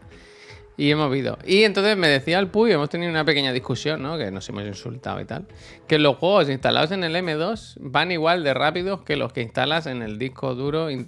Y 0.77 0.89
hemos 0.89 1.15
ido. 1.15 1.37
Y 1.45 1.61
entonces 1.61 1.95
me 1.95 2.07
decía 2.07 2.39
el 2.39 2.47
Puy, 2.47 2.71
hemos 2.71 2.89
tenido 2.89 3.11
una 3.11 3.23
pequeña 3.23 3.53
discusión, 3.53 4.01
¿no? 4.01 4.17
Que 4.17 4.31
nos 4.31 4.49
hemos 4.49 4.63
insultado 4.63 5.21
y 5.21 5.25
tal. 5.25 5.45
Que 5.87 5.99
los 5.99 6.17
juegos 6.17 6.49
instalados 6.49 6.89
en 6.89 7.03
el 7.03 7.15
M2 7.15 7.75
van 7.81 8.11
igual 8.11 8.43
de 8.43 8.55
rápidos 8.55 9.03
que 9.03 9.15
los 9.15 9.31
que 9.31 9.43
instalas 9.43 9.85
en 9.85 10.01
el 10.01 10.17
disco 10.17 10.55
duro 10.55 10.89
el, 10.89 11.05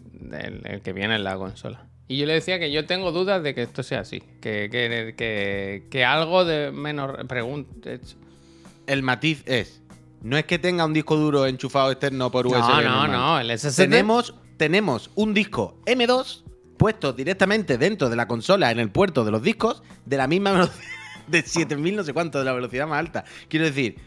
que 0.84 0.94
viene 0.94 1.16
en 1.16 1.24
la 1.24 1.38
consola. 1.38 1.88
Y 2.08 2.18
yo 2.18 2.28
le 2.28 2.34
decía 2.34 2.60
que 2.60 2.72
yo 2.72 2.86
tengo 2.86 3.12
dudas 3.12 3.42
de 3.42 3.56
que 3.56 3.64
esto 3.64 3.82
sea 3.82 4.02
así. 4.02 4.22
Que, 4.42 4.70
que, 4.72 5.88
que, 5.90 6.06
algo 6.06 6.46
de 6.46 6.72
menos 6.72 7.26
preguntas. 7.26 8.16
El 8.86 9.02
matiz 9.02 9.42
es. 9.48 9.82
No 10.26 10.40
es 10.40 10.46
que 10.46 10.58
tenga 10.58 10.84
un 10.84 10.92
disco 10.92 11.18
duro 11.18 11.46
enchufado 11.46 11.92
externo 11.92 12.32
por 12.32 12.48
USB. 12.48 12.58
No, 12.58 12.82
no, 12.82 13.08
normal. 13.08 13.12
no. 13.12 13.40
El 13.40 13.60
SSD. 13.60 13.76
Tenemos, 13.76 14.34
tenemos 14.58 15.12
un 15.14 15.36
disco 15.36 15.80
M2 15.86 16.42
puesto 16.78 17.14
directamente 17.14 17.78
dentro 17.78 18.10
de 18.10 18.16
la 18.16 18.28
consola 18.28 18.72
en 18.72 18.80
el 18.80 18.90
puerto 18.90 19.24
de 19.24 19.30
los 19.30 19.44
discos 19.44 19.84
de 20.04 20.18
la 20.18 20.26
misma 20.28 20.52
velocidad. 20.54 20.84
De 21.28 21.42
7000 21.42 21.96
no 21.96 22.04
sé 22.04 22.14
cuánto, 22.14 22.38
de 22.38 22.46
la 22.46 22.54
velocidad 22.54 22.88
más 22.88 23.00
alta. 23.00 23.24
Quiero 23.50 23.66
decir, 23.66 23.98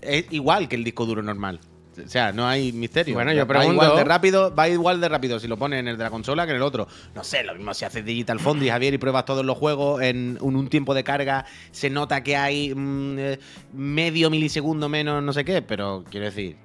es 0.00 0.24
igual 0.30 0.66
que 0.66 0.76
el 0.76 0.84
disco 0.84 1.04
duro 1.04 1.22
normal. 1.22 1.60
O 2.04 2.08
sea, 2.08 2.32
no 2.32 2.46
hay 2.46 2.72
misterio. 2.72 3.14
Bueno, 3.14 3.32
yo 3.32 3.40
va 3.40 3.46
pregunto- 3.46 3.72
igual 3.84 3.96
de 3.96 4.04
rápido, 4.04 4.54
va 4.54 4.68
igual 4.68 5.00
de 5.00 5.08
rápido 5.08 5.38
si 5.40 5.48
lo 5.48 5.56
pones 5.56 5.80
en 5.80 5.88
el 5.88 5.96
de 5.96 6.04
la 6.04 6.10
consola 6.10 6.44
que 6.44 6.50
en 6.52 6.56
el 6.56 6.62
otro. 6.62 6.86
No 7.14 7.24
sé, 7.24 7.42
lo 7.44 7.54
mismo 7.54 7.72
si 7.74 7.84
haces 7.84 8.04
Digital 8.04 8.38
Foundry, 8.40 8.68
Javier, 8.68 8.94
y 8.94 8.98
pruebas 8.98 9.24
todos 9.24 9.44
los 9.44 9.56
juegos 9.56 10.02
en 10.02 10.38
un, 10.40 10.56
un 10.56 10.68
tiempo 10.68 10.94
de 10.94 11.04
carga, 11.04 11.44
se 11.70 11.90
nota 11.90 12.22
que 12.22 12.36
hay 12.36 12.74
mm, 12.74 13.18
eh, 13.18 13.38
medio 13.72 14.30
milisegundo 14.30 14.88
menos, 14.88 15.22
no 15.22 15.32
sé 15.32 15.44
qué, 15.44 15.62
pero 15.62 16.04
quiero 16.10 16.26
decir 16.26 16.56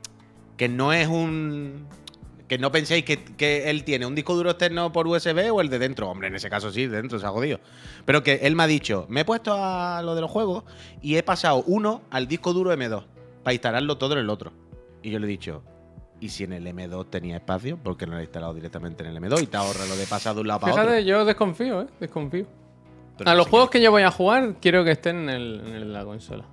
que 0.57 0.67
no 0.69 0.93
es 0.93 1.07
un. 1.07 1.87
Que 2.47 2.57
no 2.57 2.69
penséis 2.69 3.05
que, 3.05 3.23
que 3.23 3.69
él 3.69 3.85
tiene 3.85 4.05
un 4.05 4.13
disco 4.13 4.35
duro 4.35 4.49
externo 4.49 4.91
por 4.91 5.07
USB 5.07 5.53
o 5.53 5.61
el 5.61 5.69
de 5.69 5.79
dentro. 5.79 6.09
Hombre, 6.09 6.27
en 6.27 6.35
ese 6.35 6.49
caso 6.49 6.69
sí, 6.69 6.85
de 6.85 6.97
dentro 6.97 7.17
se 7.17 7.25
ha 7.25 7.29
jodido. 7.29 7.61
Pero 8.03 8.23
que 8.23 8.41
él 8.43 8.57
me 8.57 8.63
ha 8.63 8.67
dicho, 8.67 9.05
me 9.07 9.21
he 9.21 9.25
puesto 9.25 9.53
a 9.53 10.01
lo 10.03 10.15
de 10.15 10.19
los 10.21 10.29
juegos 10.29 10.65
y 11.01 11.15
he 11.15 11.23
pasado 11.23 11.63
uno 11.65 12.01
al 12.11 12.27
disco 12.27 12.51
duro 12.51 12.73
M2 12.73 13.05
para 13.43 13.53
instalarlo 13.53 13.97
todo 13.97 14.13
en 14.15 14.19
el 14.19 14.29
otro. 14.29 14.51
Y 15.03 15.09
yo 15.11 15.19
le 15.19 15.25
he 15.25 15.29
dicho, 15.29 15.63
¿y 16.19 16.29
si 16.29 16.43
en 16.43 16.53
el 16.53 16.65
M2 16.67 17.09
tenía 17.09 17.37
espacio? 17.37 17.77
¿Por 17.77 17.97
qué 17.97 18.05
no 18.05 18.13
lo 18.13 18.19
he 18.19 18.23
instalado 18.23 18.53
directamente 18.53 19.03
en 19.03 19.09
el 19.15 19.17
M2 19.21 19.41
y 19.43 19.47
te 19.47 19.57
ahorra 19.57 19.85
lo 19.85 19.95
de 19.95 20.05
pasar 20.05 20.35
de 20.35 20.41
un 20.41 20.47
lado 20.47 20.59
para 20.61 20.73
otro? 20.73 20.99
Yo 20.99 21.25
desconfío, 21.25 21.81
¿eh? 21.81 21.87
Desconfío. 21.99 22.45
Pero 23.17 23.29
A 23.29 23.33
no 23.33 23.37
los 23.39 23.47
juegos 23.47 23.69
que 23.69 23.81
yo 23.81 23.91
voy 23.91 24.03
a 24.03 24.11
jugar, 24.11 24.55
quiero 24.61 24.83
que 24.83 24.91
estén 24.91 25.27
en, 25.27 25.29
el- 25.29 25.61
en 25.75 25.93
la 25.93 26.03
consola. 26.05 26.45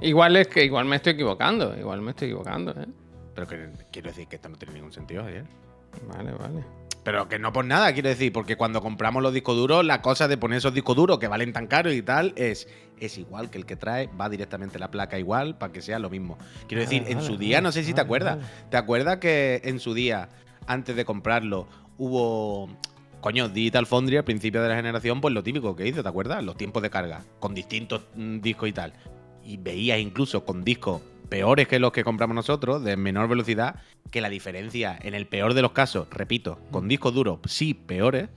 Igual 0.00 0.36
es 0.36 0.46
que 0.48 0.64
igual 0.64 0.84
me 0.84 0.96
estoy 0.96 1.14
equivocando, 1.14 1.76
igual 1.76 2.00
me 2.02 2.10
estoy 2.10 2.28
equivocando, 2.28 2.70
¿eh? 2.72 2.86
Pero 3.34 3.46
que 3.48 3.68
quiero 3.90 4.08
decir 4.08 4.26
que 4.28 4.36
esto 4.36 4.48
no 4.48 4.56
tiene 4.56 4.74
ningún 4.74 4.92
sentido, 4.92 5.22
Javier. 5.24 5.44
Vale, 6.06 6.32
vale. 6.32 6.64
Pero 7.04 7.28
que 7.28 7.38
no 7.38 7.52
por 7.52 7.64
nada, 7.64 7.92
quiero 7.92 8.08
decir, 8.08 8.32
porque 8.32 8.56
cuando 8.56 8.82
compramos 8.82 9.22
los 9.22 9.32
discos 9.32 9.56
duros, 9.56 9.84
la 9.84 10.02
cosa 10.02 10.28
de 10.28 10.36
poner 10.36 10.58
esos 10.58 10.74
discos 10.74 10.96
duros 10.96 11.18
que 11.18 11.28
valen 11.28 11.52
tan 11.52 11.66
caros 11.66 11.94
y 11.94 12.02
tal 12.02 12.32
es, 12.36 12.68
es 13.00 13.16
igual 13.18 13.50
que 13.50 13.58
el 13.58 13.66
que 13.66 13.76
trae, 13.76 14.08
va 14.20 14.28
directamente 14.28 14.78
la 14.78 14.90
placa 14.90 15.18
igual 15.18 15.56
para 15.56 15.72
que 15.72 15.80
sea 15.80 15.98
lo 15.98 16.10
mismo. 16.10 16.38
Quiero 16.66 16.82
decir, 16.82 17.02
Vale, 17.02 17.12
en 17.12 17.18
vale, 17.18 17.28
su 17.28 17.36
día, 17.38 17.60
no 17.60 17.72
sé 17.72 17.82
si 17.82 17.92
te 17.92 17.94
vale, 17.94 18.02
acuerdas. 18.02 18.38
¿te 18.70 18.76
acuerdas 18.76 19.18
que 19.18 19.60
en 19.64 19.80
su 19.80 19.94
día, 19.94 20.28
antes 20.66 20.96
de 20.96 21.04
comprarlo, 21.04 21.66
hubo... 21.96 22.68
Coño, 23.20 23.48
Digital 23.48 23.86
Foundry 23.86 24.16
al 24.16 24.24
principio 24.24 24.62
de 24.62 24.68
la 24.68 24.76
generación, 24.76 25.20
pues 25.20 25.34
lo 25.34 25.42
típico 25.42 25.74
que 25.74 25.88
hizo, 25.88 26.04
¿te 26.04 26.08
acuerdas? 26.08 26.44
Los 26.44 26.56
tiempos 26.56 26.82
de 26.82 26.90
carga, 26.90 27.24
con 27.40 27.52
distintos 27.52 28.02
mm, 28.14 28.38
discos 28.38 28.68
y 28.68 28.72
tal. 28.72 28.92
Y 29.44 29.56
veías 29.56 29.98
incluso 29.98 30.44
con 30.44 30.62
discos 30.62 31.02
peores 31.28 31.68
que 31.68 31.78
los 31.78 31.92
que 31.92 32.04
compramos 32.04 32.34
nosotros, 32.34 32.82
de 32.84 32.96
menor 32.96 33.28
velocidad, 33.28 33.76
que 34.10 34.20
la 34.20 34.28
diferencia, 34.28 34.98
en 35.02 35.14
el 35.14 35.26
peor 35.26 35.54
de 35.54 35.62
los 35.62 35.72
casos, 35.72 36.08
repito, 36.10 36.58
con 36.70 36.88
discos 36.88 37.14
duros 37.14 37.38
sí 37.46 37.74
peores, 37.74 38.28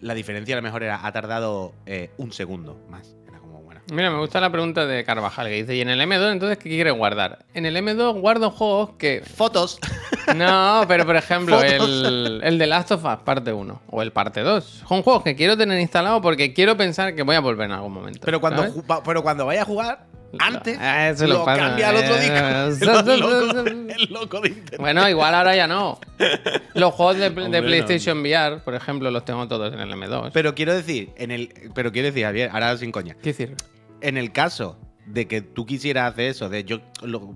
la 0.00 0.14
diferencia 0.14 0.54
a 0.54 0.58
lo 0.58 0.62
mejor 0.62 0.82
era, 0.82 1.06
ha 1.06 1.12
tardado 1.12 1.72
eh, 1.86 2.10
un 2.18 2.30
segundo 2.32 2.78
más. 2.90 3.16
Era 3.26 3.38
como, 3.38 3.62
bueno. 3.62 3.80
Mira, 3.90 4.10
me 4.10 4.18
gusta 4.18 4.40
la 4.40 4.50
pregunta 4.52 4.86
de 4.86 5.04
Carvajal 5.04 5.46
que 5.48 5.54
dice, 5.54 5.74
¿y 5.74 5.80
en 5.80 5.88
el 5.88 6.00
M2 6.00 6.32
entonces 6.32 6.58
qué 6.58 6.68
quieres 6.68 6.92
guardar? 6.94 7.46
En 7.54 7.64
el 7.64 7.74
M2 7.76 8.20
guardo 8.20 8.50
juegos 8.50 8.90
que... 8.98 9.22
Fotos. 9.24 9.78
No, 10.34 10.82
pero 10.88 11.06
por 11.06 11.14
ejemplo, 11.14 11.62
el, 11.62 12.40
el 12.42 12.58
de 12.58 12.66
Last 12.66 12.90
of 12.90 13.04
Us 13.04 13.18
parte 13.24 13.52
1 13.52 13.82
o 13.88 14.02
el 14.02 14.10
parte 14.10 14.40
2. 14.40 14.82
Son 14.88 15.02
juegos 15.04 15.22
que 15.22 15.36
quiero 15.36 15.56
tener 15.56 15.78
instalado 15.78 16.20
porque 16.20 16.52
quiero 16.52 16.76
pensar 16.76 17.14
que 17.14 17.22
voy 17.22 17.36
a 17.36 17.40
volver 17.40 17.66
en 17.66 17.72
algún 17.76 17.92
momento. 17.92 18.22
Pero 18.24 18.40
cuando, 18.40 18.62
¿sabes? 18.62 18.74
ju- 18.76 18.90
va- 18.90 19.04
pero 19.04 19.22
cuando 19.22 19.46
vaya 19.46 19.62
a 19.62 19.64
jugar, 19.64 20.06
antes 20.38 20.76
Ah, 20.80 21.08
eso 21.10 21.26
lo, 21.26 21.38
lo 21.38 21.44
pasa. 21.44 21.60
cambia 21.68 21.88
al 21.90 21.96
otro 21.96 22.16
Eh, 22.16 22.20
disco. 22.20 22.36
El 23.12 23.20
loco, 23.20 23.60
el 23.68 24.08
loco 24.12 24.40
de 24.40 24.48
internet. 24.48 24.80
Bueno, 24.80 25.08
igual 25.08 25.34
ahora 25.34 25.56
ya 25.56 25.66
no. 25.66 25.98
Los 26.74 26.92
juegos 26.94 27.16
de, 27.16 27.30
de 27.30 27.42
Hombre, 27.44 27.60
no. 27.60 27.66
PlayStation 27.66 28.18
VR, 28.20 28.60
por 28.60 28.74
ejemplo, 28.74 29.10
los 29.10 29.24
tengo 29.24 29.46
todos 29.48 29.72
en 29.72 29.80
el 29.80 29.90
M2. 29.92 30.30
Pero 30.32 30.54
quiero 30.54 30.74
decir, 30.74 31.10
en 31.16 31.30
el, 31.30 31.52
pero 31.74 31.92
quiero 31.92 32.06
decir, 32.06 32.24
Javier, 32.24 32.50
ahora 32.52 32.76
sin 32.76 32.92
coña. 32.92 33.14
¿Qué 33.22 33.30
decir? 33.30 33.54
en 34.02 34.16
el 34.18 34.30
caso 34.30 34.78
de 35.06 35.26
que 35.26 35.40
tú 35.40 35.64
quisieras 35.64 36.12
hacer 36.12 36.26
eso, 36.28 36.48
de 36.50 36.64
yo 36.64 36.80
lo, 37.02 37.34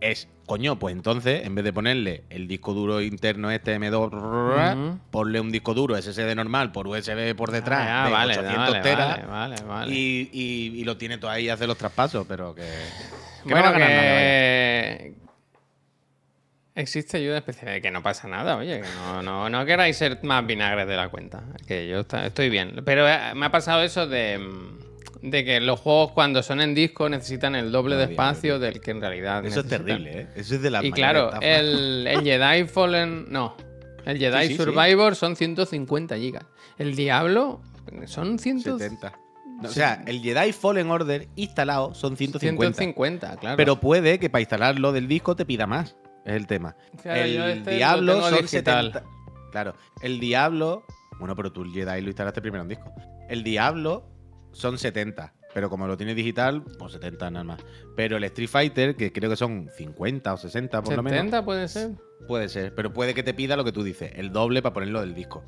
es, 0.00 0.28
coño, 0.50 0.80
pues 0.80 0.96
entonces, 0.96 1.46
en 1.46 1.54
vez 1.54 1.64
de 1.64 1.72
ponerle 1.72 2.24
el 2.28 2.48
disco 2.48 2.74
duro 2.74 3.00
interno 3.00 3.52
este 3.52 3.78
M2, 3.78 4.10
Ujú. 4.12 4.98
ponle 5.12 5.38
un 5.38 5.52
disco 5.52 5.74
duro 5.74 5.96
SSD 5.96 6.34
normal 6.34 6.72
por 6.72 6.88
USB 6.88 7.36
por 7.36 7.52
detrás 7.52 7.86
Ah, 7.88 8.06
de 8.06 8.10
vale, 8.12 8.32
800 8.36 8.68
vale, 8.68 8.80
teras 8.82 9.28
vale. 9.64 9.94
Y, 9.94 10.28
y- 10.32 10.80
y 10.80 10.82
lo 10.84 10.96
tiene 10.96 11.18
todo 11.18 11.30
ahí 11.30 11.44
y 11.44 11.48
hace 11.50 11.68
los 11.68 11.78
traspasos, 11.78 12.26
pero 12.28 12.52
que... 12.52 12.62
que 12.62 13.48
no 13.48 13.50
bueno, 13.52 13.66
va 13.66 13.78
ganar 13.78 13.90
que... 13.90 15.14
Existe 16.74 17.18
ayuda 17.18 17.38
especial, 17.38 17.80
que 17.80 17.90
no 17.92 18.02
pasa 18.02 18.26
nada, 18.26 18.56
oye, 18.56 18.80
que 18.80 18.88
no, 18.96 19.22
no, 19.22 19.48
no 19.50 19.64
queráis 19.64 19.96
ser 19.96 20.18
más 20.24 20.44
vinagres 20.44 20.88
de 20.88 20.96
la 20.96 21.10
cuenta, 21.10 21.44
que 21.68 21.86
yo 21.88 22.00
está- 22.00 22.26
estoy 22.26 22.50
bien. 22.50 22.82
Pero 22.84 23.08
eh, 23.08 23.34
me 23.36 23.46
ha 23.46 23.50
pasado 23.52 23.82
eso 23.84 24.08
de, 24.08 24.38
mm, 24.38 24.78
de 25.22 25.44
que 25.44 25.60
los 25.60 25.80
juegos 25.80 26.12
cuando 26.12 26.42
son 26.42 26.60
en 26.60 26.74
disco 26.74 27.08
necesitan 27.08 27.54
el 27.54 27.70
doble 27.72 27.96
de 27.96 28.04
espacio 28.04 28.58
del 28.58 28.80
que 28.80 28.90
en 28.90 29.00
realidad 29.00 29.44
Eso 29.44 29.60
es 29.60 29.68
terrible, 29.68 30.22
¿eh? 30.22 30.28
Eso 30.34 30.54
es 30.54 30.62
de 30.62 30.70
las 30.70 30.84
Y 30.84 30.92
claro, 30.92 31.32
el, 31.40 32.06
el 32.06 32.20
Jedi 32.24 32.64
Fallen. 32.66 33.26
No. 33.30 33.56
El 34.06 34.18
Jedi 34.18 34.42
Sí, 34.42 34.48
sí, 34.48 34.56
sí. 34.56 34.64
Survivor 34.64 35.14
son 35.14 35.36
150 35.36 36.16
gigas. 36.16 36.44
El 36.78 36.96
Diablo 36.96 37.60
son 38.06 38.38
100 38.38 38.60
70. 38.62 39.12
No, 39.62 39.68
O 39.68 39.72
sea, 39.72 40.02
el 40.06 40.22
Jedi 40.22 40.52
Fallen 40.52 40.90
Order 40.90 41.28
instalado 41.36 41.94
son 41.94 42.16
150. 42.16 42.78
150, 42.78 43.36
claro. 43.36 43.56
Pero 43.56 43.78
puede 43.78 44.18
que 44.18 44.30
para 44.30 44.40
instalarlo 44.40 44.92
del 44.92 45.06
disco 45.06 45.36
te 45.36 45.44
pida 45.44 45.66
más. 45.66 45.96
Es 46.24 46.34
el 46.34 46.46
tema. 46.46 46.76
Claro, 47.02 47.26
yo 47.26 47.44
el 47.44 47.58
este 47.58 47.70
lo 47.72 47.76
Diablo 47.76 48.22
son 48.22 48.40
digital. 48.40 48.92
70. 48.92 49.04
Claro, 49.52 49.74
el 50.00 50.20
Diablo. 50.20 50.84
Bueno, 51.18 51.36
pero 51.36 51.52
tú 51.52 51.62
el 51.62 51.72
Jedi 51.72 52.00
lo 52.00 52.08
instalaste 52.08 52.40
primero 52.40 52.62
en 52.62 52.68
disco. 52.68 52.90
El 53.28 53.42
Diablo 53.44 54.04
son 54.52 54.78
70. 54.78 55.34
Pero 55.52 55.68
como 55.68 55.88
lo 55.88 55.96
tienes 55.96 56.14
digital, 56.14 56.62
pues 56.78 56.92
70 56.92 57.30
nada 57.30 57.44
más. 57.44 57.60
Pero 57.96 58.16
el 58.16 58.24
Street 58.24 58.48
Fighter, 58.48 58.96
que 58.96 59.12
creo 59.12 59.28
que 59.30 59.36
son 59.36 59.68
50 59.76 60.32
o 60.32 60.36
60 60.36 60.82
por 60.82 60.94
lo 60.94 61.02
menos. 61.02 61.18
70 61.18 61.44
puede 61.44 61.68
ser. 61.68 61.90
Puede 62.28 62.48
ser, 62.48 62.74
pero 62.74 62.92
puede 62.92 63.14
que 63.14 63.22
te 63.22 63.34
pida 63.34 63.56
lo 63.56 63.64
que 63.64 63.72
tú 63.72 63.82
dices, 63.82 64.12
el 64.14 64.30
doble 64.30 64.62
para 64.62 64.74
ponerlo 64.74 65.00
del 65.00 65.14
disco. 65.14 65.42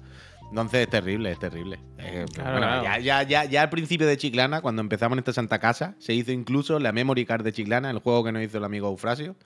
Entonces 0.49 0.81
es 0.83 0.91
terrible, 0.91 1.31
es 1.31 1.39
terrible. 1.39 1.79
Eh, 1.99 2.27
Claro, 2.35 2.51
bueno, 2.53 2.67
claro. 2.67 2.83
Ya, 2.83 2.99
ya, 2.99 3.23
ya, 3.23 3.45
ya 3.45 3.63
al 3.63 3.71
principio 3.71 4.07
de 4.07 4.17
Chiclana, 4.17 4.61
cuando 4.61 4.83
empezamos 4.83 5.15
en 5.15 5.21
esta 5.21 5.33
Santa 5.33 5.59
Casa, 5.59 5.95
se 5.99 6.13
hizo 6.13 6.33
incluso 6.33 6.79
la 6.79 6.93
memory 6.93 7.25
card 7.25 7.45
de 7.45 7.53
Chiclana, 7.53 7.91
el 7.91 8.01
juego 8.01 8.25
que 8.25 8.33
nos 8.33 8.43
hizo 8.43 8.59
el 8.59 8.65
amigo 8.65 8.89
Eufrasio, 8.89 9.37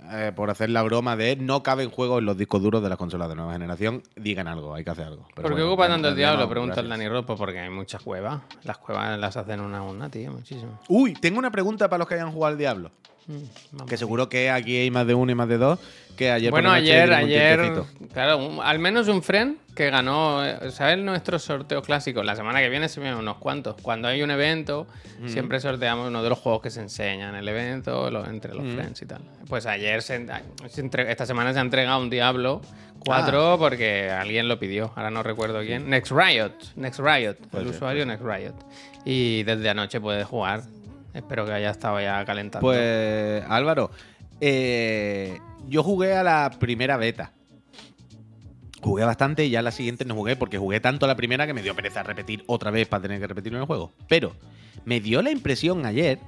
eh, 0.00 0.32
por 0.34 0.50
hacer 0.50 0.70
la 0.70 0.82
broma 0.82 1.16
de 1.16 1.36
no 1.36 1.62
caben 1.62 1.90
juegos 1.90 2.18
en 2.18 2.26
los 2.26 2.36
discos 2.36 2.60
duros 2.62 2.82
de 2.82 2.88
las 2.88 2.98
consolas 2.98 3.28
de 3.28 3.36
nueva 3.36 3.52
generación. 3.52 4.02
Digan 4.16 4.48
algo, 4.48 4.74
hay 4.74 4.84
que 4.84 4.90
hacer 4.90 5.06
algo. 5.06 5.26
Pero 5.34 5.42
¿Por 5.48 5.52
qué 5.52 5.62
bueno, 5.62 5.68
ocupa 5.68 5.88
tanto 5.88 6.08
el 6.08 6.16
Diablo? 6.16 6.42
no, 6.42 6.48
Pregunta 6.48 6.80
el. 6.80 6.88
Dani 6.88 7.08
Ropo, 7.08 7.36
porque 7.36 7.60
hay 7.60 7.70
muchas 7.70 8.02
cuevas. 8.02 8.42
Las 8.64 8.78
cuevas 8.78 9.18
las 9.18 9.36
hacen 9.36 9.60
una 9.60 9.78
a 9.78 9.82
una, 9.82 10.10
tío, 10.10 10.32
muchísimo. 10.32 10.78
Uy, 10.88 11.14
tengo 11.14 11.38
una 11.38 11.50
pregunta 11.50 11.88
para 11.88 11.98
los 11.98 12.08
que 12.08 12.14
hayan 12.14 12.32
jugado 12.32 12.52
al 12.52 12.58
Diablo. 12.58 12.90
Mm. 13.26 13.86
Que 13.86 13.96
seguro 13.96 14.28
que 14.28 14.50
aquí 14.50 14.76
hay 14.76 14.90
más 14.90 15.06
de 15.06 15.14
uno 15.14 15.32
y 15.32 15.34
más 15.34 15.48
de 15.48 15.58
dos. 15.58 15.78
Que 16.16 16.30
ayer 16.30 16.50
por 16.50 16.60
Bueno, 16.60 16.72
la 16.74 16.78
noche 16.80 16.92
ayer, 16.92 17.12
ayer, 17.12 17.72
claro, 18.12 18.38
un- 18.38 18.60
al 18.62 18.78
menos 18.78 19.08
un 19.08 19.20
friend 19.22 19.56
que 19.74 19.90
ganó, 19.90 20.44
eh, 20.46 20.70
¿sabes? 20.70 20.98
Nuestros 20.98 21.42
sorteos 21.42 21.84
clásicos. 21.84 22.24
La 22.24 22.36
semana 22.36 22.60
que 22.60 22.68
viene 22.68 22.88
se 22.88 23.00
vienen 23.00 23.18
unos 23.18 23.38
cuantos. 23.38 23.74
Cuando 23.82 24.06
hay 24.06 24.22
un 24.22 24.30
evento, 24.30 24.86
siempre 25.26 25.58
sorteamos 25.58 26.06
uno 26.08 26.22
de 26.22 26.28
los 26.28 26.38
juegos 26.38 26.62
que 26.62 26.70
se 26.70 26.80
enseñan 26.80 27.30
en 27.30 27.36
el 27.36 27.48
evento, 27.48 28.10
lo- 28.12 28.24
entre 28.26 28.54
los 28.54 28.62
friends 28.74 29.02
y 29.02 29.06
tal. 29.06 29.22
Pues 29.48 29.66
ayer, 29.66 30.02
se, 30.02 30.24
se 30.68 30.80
entre- 30.80 31.10
esta 31.10 31.26
semana 31.26 31.52
se 31.52 31.58
ha 31.58 31.62
entregado 31.62 31.98
un 32.00 32.10
Diablo 32.10 32.60
4 33.00 33.56
porque 33.58 34.10
alguien 34.10 34.46
lo 34.46 34.60
pidió. 34.60 34.92
Ahora 34.94 35.10
no 35.10 35.24
recuerdo 35.24 35.60
quién. 35.62 35.90
Next 35.90 36.12
Riot. 36.12 36.52
Next 36.76 37.00
Riot. 37.00 37.34
Puede 37.50 37.64
el 37.64 37.70
usuario 37.70 38.06
Next 38.06 38.24
Riot. 38.24 38.54
Y 39.04 39.42
desde 39.42 39.68
anoche 39.68 40.00
puede 40.00 40.22
jugar. 40.22 40.62
Espero 41.14 41.46
que 41.46 41.52
haya 41.52 41.70
estado 41.70 42.00
ya 42.00 42.24
calentando. 42.24 42.66
Pues, 42.66 43.44
Álvaro, 43.48 43.90
eh, 44.40 45.38
yo 45.68 45.82
jugué 45.82 46.14
a 46.14 46.22
la 46.22 46.50
primera 46.58 46.96
beta. 46.96 47.32
Jugué 48.82 49.04
bastante 49.04 49.46
y 49.46 49.50
ya 49.50 49.62
la 49.62 49.70
siguiente 49.70 50.04
no 50.04 50.14
jugué 50.14 50.36
porque 50.36 50.58
jugué 50.58 50.80
tanto 50.80 51.06
a 51.06 51.08
la 51.08 51.16
primera 51.16 51.46
que 51.46 51.54
me 51.54 51.62
dio 51.62 51.74
pereza 51.74 52.02
repetir 52.02 52.44
otra 52.46 52.70
vez 52.70 52.86
para 52.88 53.02
tener 53.02 53.20
que 53.20 53.26
repetirlo 53.28 53.58
en 53.58 53.62
el 53.62 53.66
juego. 53.66 53.92
Pero 54.08 54.32
me 54.84 55.00
dio 55.00 55.22
la 55.22 55.30
impresión 55.30 55.86
ayer, 55.86 56.18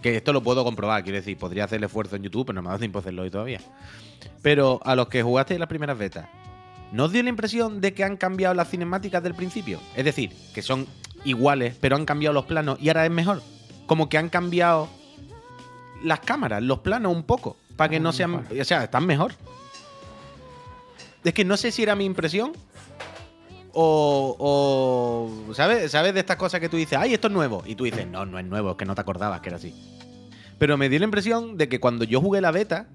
que 0.00 0.16
esto 0.16 0.32
lo 0.32 0.42
puedo 0.42 0.64
comprobar, 0.64 1.04
quiero 1.04 1.18
decir, 1.18 1.36
podría 1.36 1.64
hacer 1.64 1.78
el 1.78 1.84
esfuerzo 1.84 2.16
en 2.16 2.24
YouTube, 2.24 2.46
pero 2.46 2.56
no 2.56 2.62
me 2.62 2.68
ha 2.68 2.70
dado 2.70 2.80
tiempo 2.80 2.98
hacerlo 2.98 3.22
hoy 3.22 3.30
todavía. 3.30 3.60
Pero 4.40 4.80
a 4.82 4.96
los 4.96 5.08
que 5.08 5.22
jugaste 5.22 5.58
las 5.58 5.68
primeras 5.68 5.96
betas, 5.96 6.26
¿no 6.90 7.04
os 7.04 7.12
dio 7.12 7.22
la 7.22 7.28
impresión 7.28 7.80
de 7.80 7.94
que 7.94 8.02
han 8.02 8.16
cambiado 8.16 8.54
las 8.54 8.68
cinemáticas 8.68 9.22
del 9.22 9.34
principio? 9.34 9.78
Es 9.94 10.04
decir, 10.04 10.32
que 10.54 10.62
son 10.62 10.88
iguales, 11.24 11.76
pero 11.80 11.94
han 11.94 12.04
cambiado 12.04 12.32
los 12.32 12.46
planos 12.46 12.78
y 12.80 12.88
ahora 12.88 13.04
es 13.04 13.12
mejor. 13.12 13.42
Como 13.92 14.08
que 14.08 14.16
han 14.16 14.30
cambiado 14.30 14.88
las 16.02 16.20
cámaras, 16.20 16.62
los 16.62 16.78
planos 16.78 17.14
un 17.14 17.24
poco, 17.24 17.58
para 17.76 17.90
que 17.90 17.96
Ah, 17.96 18.00
no 18.00 18.10
sean... 18.14 18.46
O 18.58 18.64
sea, 18.64 18.84
están 18.84 19.04
mejor. 19.04 19.34
Es 21.22 21.34
que 21.34 21.44
no 21.44 21.58
sé 21.58 21.70
si 21.70 21.82
era 21.82 21.94
mi 21.94 22.06
impresión 22.06 22.52
o... 23.74 24.34
o 24.38 25.52
¿sabes? 25.52 25.90
¿Sabes 25.90 26.14
de 26.14 26.20
estas 26.20 26.38
cosas 26.38 26.58
que 26.58 26.70
tú 26.70 26.78
dices, 26.78 26.98
ay, 26.98 27.12
esto 27.12 27.28
es 27.28 27.34
nuevo? 27.34 27.64
Y 27.66 27.74
tú 27.74 27.84
dices, 27.84 28.06
no, 28.06 28.24
no 28.24 28.38
es 28.38 28.46
nuevo, 28.46 28.70
es 28.70 28.76
que 28.78 28.86
no 28.86 28.94
te 28.94 29.02
acordabas 29.02 29.42
que 29.42 29.50
era 29.50 29.58
así. 29.58 29.74
Pero 30.58 30.78
me 30.78 30.88
dio 30.88 30.98
la 30.98 31.04
impresión 31.04 31.58
de 31.58 31.68
que 31.68 31.78
cuando 31.78 32.04
yo 32.04 32.18
jugué 32.22 32.40
la 32.40 32.50
beta, 32.50 32.86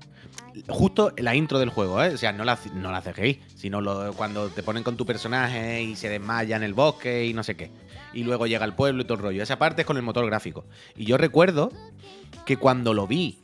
justo 0.67 1.13
la 1.17 1.35
intro 1.35 1.59
del 1.59 1.69
juego, 1.69 2.01
¿eh? 2.03 2.13
O 2.13 2.17
sea, 2.17 2.31
no 2.31 2.43
la, 2.43 2.57
no 2.73 2.91
la 2.91 3.01
CGI, 3.01 3.41
sino 3.55 3.81
lo- 3.81 4.13
cuando 4.13 4.49
te 4.49 4.63
ponen 4.63 4.83
con 4.83 4.97
tu 4.97 5.05
personaje 5.05 5.81
y 5.83 5.95
se 5.95 6.09
desmaya 6.09 6.55
en 6.55 6.63
el 6.63 6.73
bosque 6.73 7.25
y 7.25 7.33
no 7.33 7.43
sé 7.43 7.55
qué. 7.55 7.69
Y 8.13 8.23
luego 8.23 8.47
llega 8.47 8.63
al 8.63 8.75
pueblo 8.75 9.01
y 9.01 9.05
todo 9.05 9.15
el 9.17 9.23
rollo. 9.23 9.43
Esa 9.43 9.57
parte 9.59 9.81
es 9.81 9.85
con 9.85 9.97
el 9.97 10.03
motor 10.03 10.25
gráfico. 10.25 10.65
Y 10.95 11.05
yo 11.05 11.17
recuerdo 11.17 11.71
que 12.45 12.57
cuando 12.57 12.93
lo 12.93 13.07
vi 13.07 13.39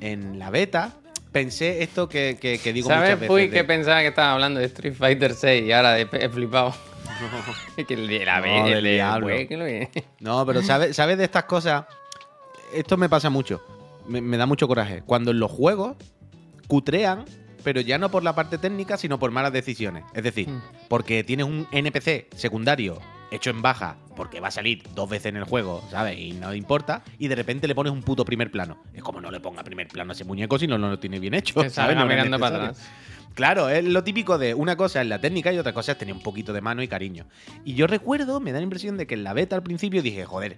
en 0.00 0.38
la 0.38 0.50
beta, 0.50 0.92
pensé 1.32 1.82
esto 1.82 2.08
que, 2.08 2.38
que- 2.40 2.58
que 2.58 2.72
digo 2.72 2.88
¿Sabes, 2.88 3.10
muchas 3.10 3.20
veces. 3.20 3.28
Puy, 3.28 3.48
de- 3.48 3.50
que 3.50 3.64
pensaba 3.64 4.00
que 4.00 4.08
estaba 4.08 4.32
hablando 4.32 4.60
de 4.60 4.66
Street 4.66 4.94
Fighter 4.94 5.34
6 5.34 5.64
y 5.66 5.72
ahora 5.72 5.98
he, 5.98 6.28
flipado? 6.28 6.74
que 7.88 7.94
el 7.94 8.06
de 8.08 8.24
la 8.24 8.40
No, 8.40 8.66
el 8.66 8.84
diablo. 8.84 9.28
No, 10.20 10.44
pero 10.46 10.62
¿sabes, 10.62 10.96
¿sabes 10.96 11.18
de 11.18 11.24
estas 11.24 11.44
cosas? 11.44 11.84
Esto 12.74 12.96
me 12.96 13.08
pasa 13.08 13.30
mucho. 13.30 13.62
Me, 14.06 14.20
me 14.20 14.36
da 14.36 14.46
mucho 14.46 14.68
coraje. 14.68 15.02
Cuando 15.04 15.30
en 15.32 15.40
los 15.40 15.50
juegos 15.50 15.96
cutrean, 16.66 17.24
pero 17.64 17.80
ya 17.80 17.98
no 17.98 18.10
por 18.10 18.22
la 18.22 18.34
parte 18.34 18.58
técnica, 18.58 18.96
sino 18.96 19.18
por 19.18 19.30
malas 19.30 19.52
decisiones. 19.52 20.04
Es 20.14 20.22
decir, 20.22 20.48
Mm. 20.48 20.62
porque 20.88 21.24
tienes 21.24 21.46
un 21.46 21.66
NPC 21.72 22.28
secundario 22.36 22.98
hecho 23.32 23.50
en 23.50 23.60
baja, 23.60 23.96
porque 24.14 24.38
va 24.38 24.48
a 24.48 24.52
salir 24.52 24.84
dos 24.94 25.10
veces 25.10 25.26
en 25.26 25.36
el 25.36 25.44
juego, 25.44 25.82
¿sabes? 25.90 26.16
Y 26.18 26.32
no 26.32 26.54
importa, 26.54 27.02
y 27.18 27.26
de 27.26 27.34
repente 27.34 27.66
le 27.66 27.74
pones 27.74 27.92
un 27.92 28.02
puto 28.02 28.24
primer 28.24 28.52
plano. 28.52 28.78
Es 28.94 29.02
como 29.02 29.20
no 29.20 29.32
le 29.32 29.40
ponga 29.40 29.64
primer 29.64 29.88
plano 29.88 30.12
a 30.12 30.14
ese 30.14 30.24
muñeco 30.24 30.58
si 30.60 30.68
no 30.68 30.78
lo 30.78 30.98
tiene 31.00 31.18
bien 31.18 31.34
hecho. 31.34 31.54
Que 31.54 31.70
¿sabes? 31.70 31.72
salga 31.74 31.94
No 31.94 32.00
era 32.06 32.22
mirando 32.24 32.38
para 32.38 32.58
necesario. 32.58 32.80
atrás. 32.80 33.34
Claro, 33.34 33.68
es 33.68 33.84
lo 33.84 34.02
típico 34.04 34.38
de 34.38 34.54
una 34.54 34.76
cosa 34.76 35.02
es 35.02 35.08
la 35.08 35.20
técnica 35.20 35.52
y 35.52 35.58
otra 35.58 35.74
cosa 35.74 35.92
es 35.92 35.98
tener 35.98 36.14
un 36.14 36.22
poquito 36.22 36.52
de 36.52 36.60
mano 36.60 36.82
y 36.82 36.88
cariño. 36.88 37.26
Y 37.64 37.74
yo 37.74 37.86
recuerdo, 37.88 38.38
me 38.40 38.52
da 38.52 38.58
la 38.60 38.64
impresión 38.64 38.96
de 38.96 39.06
que 39.08 39.14
en 39.14 39.24
la 39.24 39.34
beta 39.34 39.56
al 39.56 39.62
principio 39.64 40.02
dije, 40.02 40.24
joder, 40.24 40.56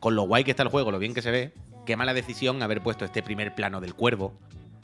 con 0.00 0.16
lo 0.16 0.22
guay 0.22 0.42
que 0.44 0.50
está 0.50 0.62
el 0.62 0.68
juego, 0.70 0.90
lo 0.90 0.98
bien 0.98 1.12
que 1.14 1.22
se 1.22 1.30
ve, 1.30 1.52
qué 1.86 1.94
mala 1.96 2.14
decisión 2.14 2.60
haber 2.62 2.80
puesto 2.82 3.04
este 3.04 3.22
primer 3.22 3.54
plano 3.54 3.80
del 3.80 3.94
cuervo 3.94 4.32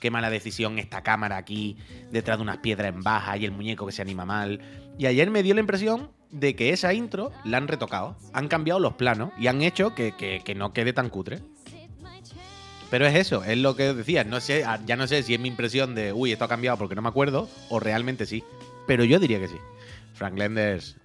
qué 0.00 0.10
mala 0.10 0.30
decisión 0.30 0.78
esta 0.78 1.02
cámara 1.02 1.36
aquí, 1.36 1.76
detrás 2.10 2.38
de 2.38 2.42
unas 2.42 2.58
piedras 2.58 2.92
en 2.94 3.02
baja 3.02 3.36
y 3.36 3.44
el 3.44 3.52
muñeco 3.52 3.86
que 3.86 3.92
se 3.92 4.02
anima 4.02 4.24
mal. 4.24 4.60
Y 4.98 5.06
ayer 5.06 5.30
me 5.30 5.42
dio 5.42 5.54
la 5.54 5.60
impresión 5.60 6.10
de 6.30 6.54
que 6.56 6.70
esa 6.70 6.92
intro 6.94 7.30
la 7.44 7.58
han 7.58 7.68
retocado, 7.68 8.16
han 8.32 8.48
cambiado 8.48 8.80
los 8.80 8.94
planos 8.94 9.30
y 9.38 9.46
han 9.46 9.62
hecho 9.62 9.94
que, 9.94 10.12
que- 10.12 10.42
que 10.44 10.54
no 10.54 10.72
quede 10.72 10.92
tan 10.92 11.08
cutre. 11.10 11.40
Pero 12.90 13.06
es 13.06 13.14
eso, 13.16 13.42
es 13.44 13.58
lo 13.58 13.74
que 13.74 13.92
decía. 13.94 14.22
No 14.24 14.40
sé, 14.40 14.64
ah, 14.64 14.78
ya 14.86 14.94
no 14.96 15.06
sé 15.06 15.22
si 15.22 15.34
es 15.34 15.40
mi 15.40 15.48
impresión 15.48 15.94
de, 15.94 16.12
uy, 16.12 16.32
esto 16.32 16.44
ha 16.44 16.48
cambiado 16.48 16.76
porque 16.78 16.94
no 16.94 17.02
me 17.02 17.08
acuerdo, 17.08 17.48
o 17.68 17.80
realmente 17.80 18.24
sí. 18.26 18.44
Pero 18.86 19.04
yo 19.04 19.18
diría 19.18 19.40
que 19.40 19.48
sí. 19.48 19.56
Frank 20.12 20.38
Lenders, 20.38 20.96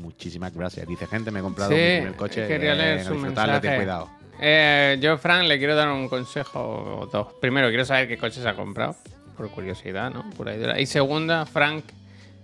muchísimas 0.00 0.52
gracias. 0.52 0.86
Dice 0.88 1.06
gente, 1.06 1.30
me 1.30 1.38
he 1.38 1.42
comprado 1.42 1.70
Sí, 1.70 1.76
mi 1.76 1.96
primer 1.98 2.16
coche. 2.16 2.48
quería 2.48 2.74
leer 2.74 2.98
eh, 3.00 3.04
su 3.04 3.14
mensaje. 3.14 3.76
cuidado. 3.76 4.10
Eh, 4.40 4.98
yo, 5.00 5.18
Fran, 5.18 5.48
le 5.48 5.58
quiero 5.58 5.74
dar 5.74 5.88
un 5.88 6.08
consejo 6.08 6.60
o 7.02 7.06
dos. 7.06 7.32
Primero, 7.40 7.68
quiero 7.68 7.84
saber 7.84 8.06
qué 8.08 8.16
coche 8.18 8.40
se 8.40 8.48
ha 8.48 8.54
comprado, 8.54 8.96
por 9.36 9.50
curiosidad, 9.50 10.10
¿no? 10.12 10.24
Y 10.30 10.56
dura. 10.58 10.80
Y 10.80 10.86
segunda, 10.86 11.44
Frank, 11.46 11.84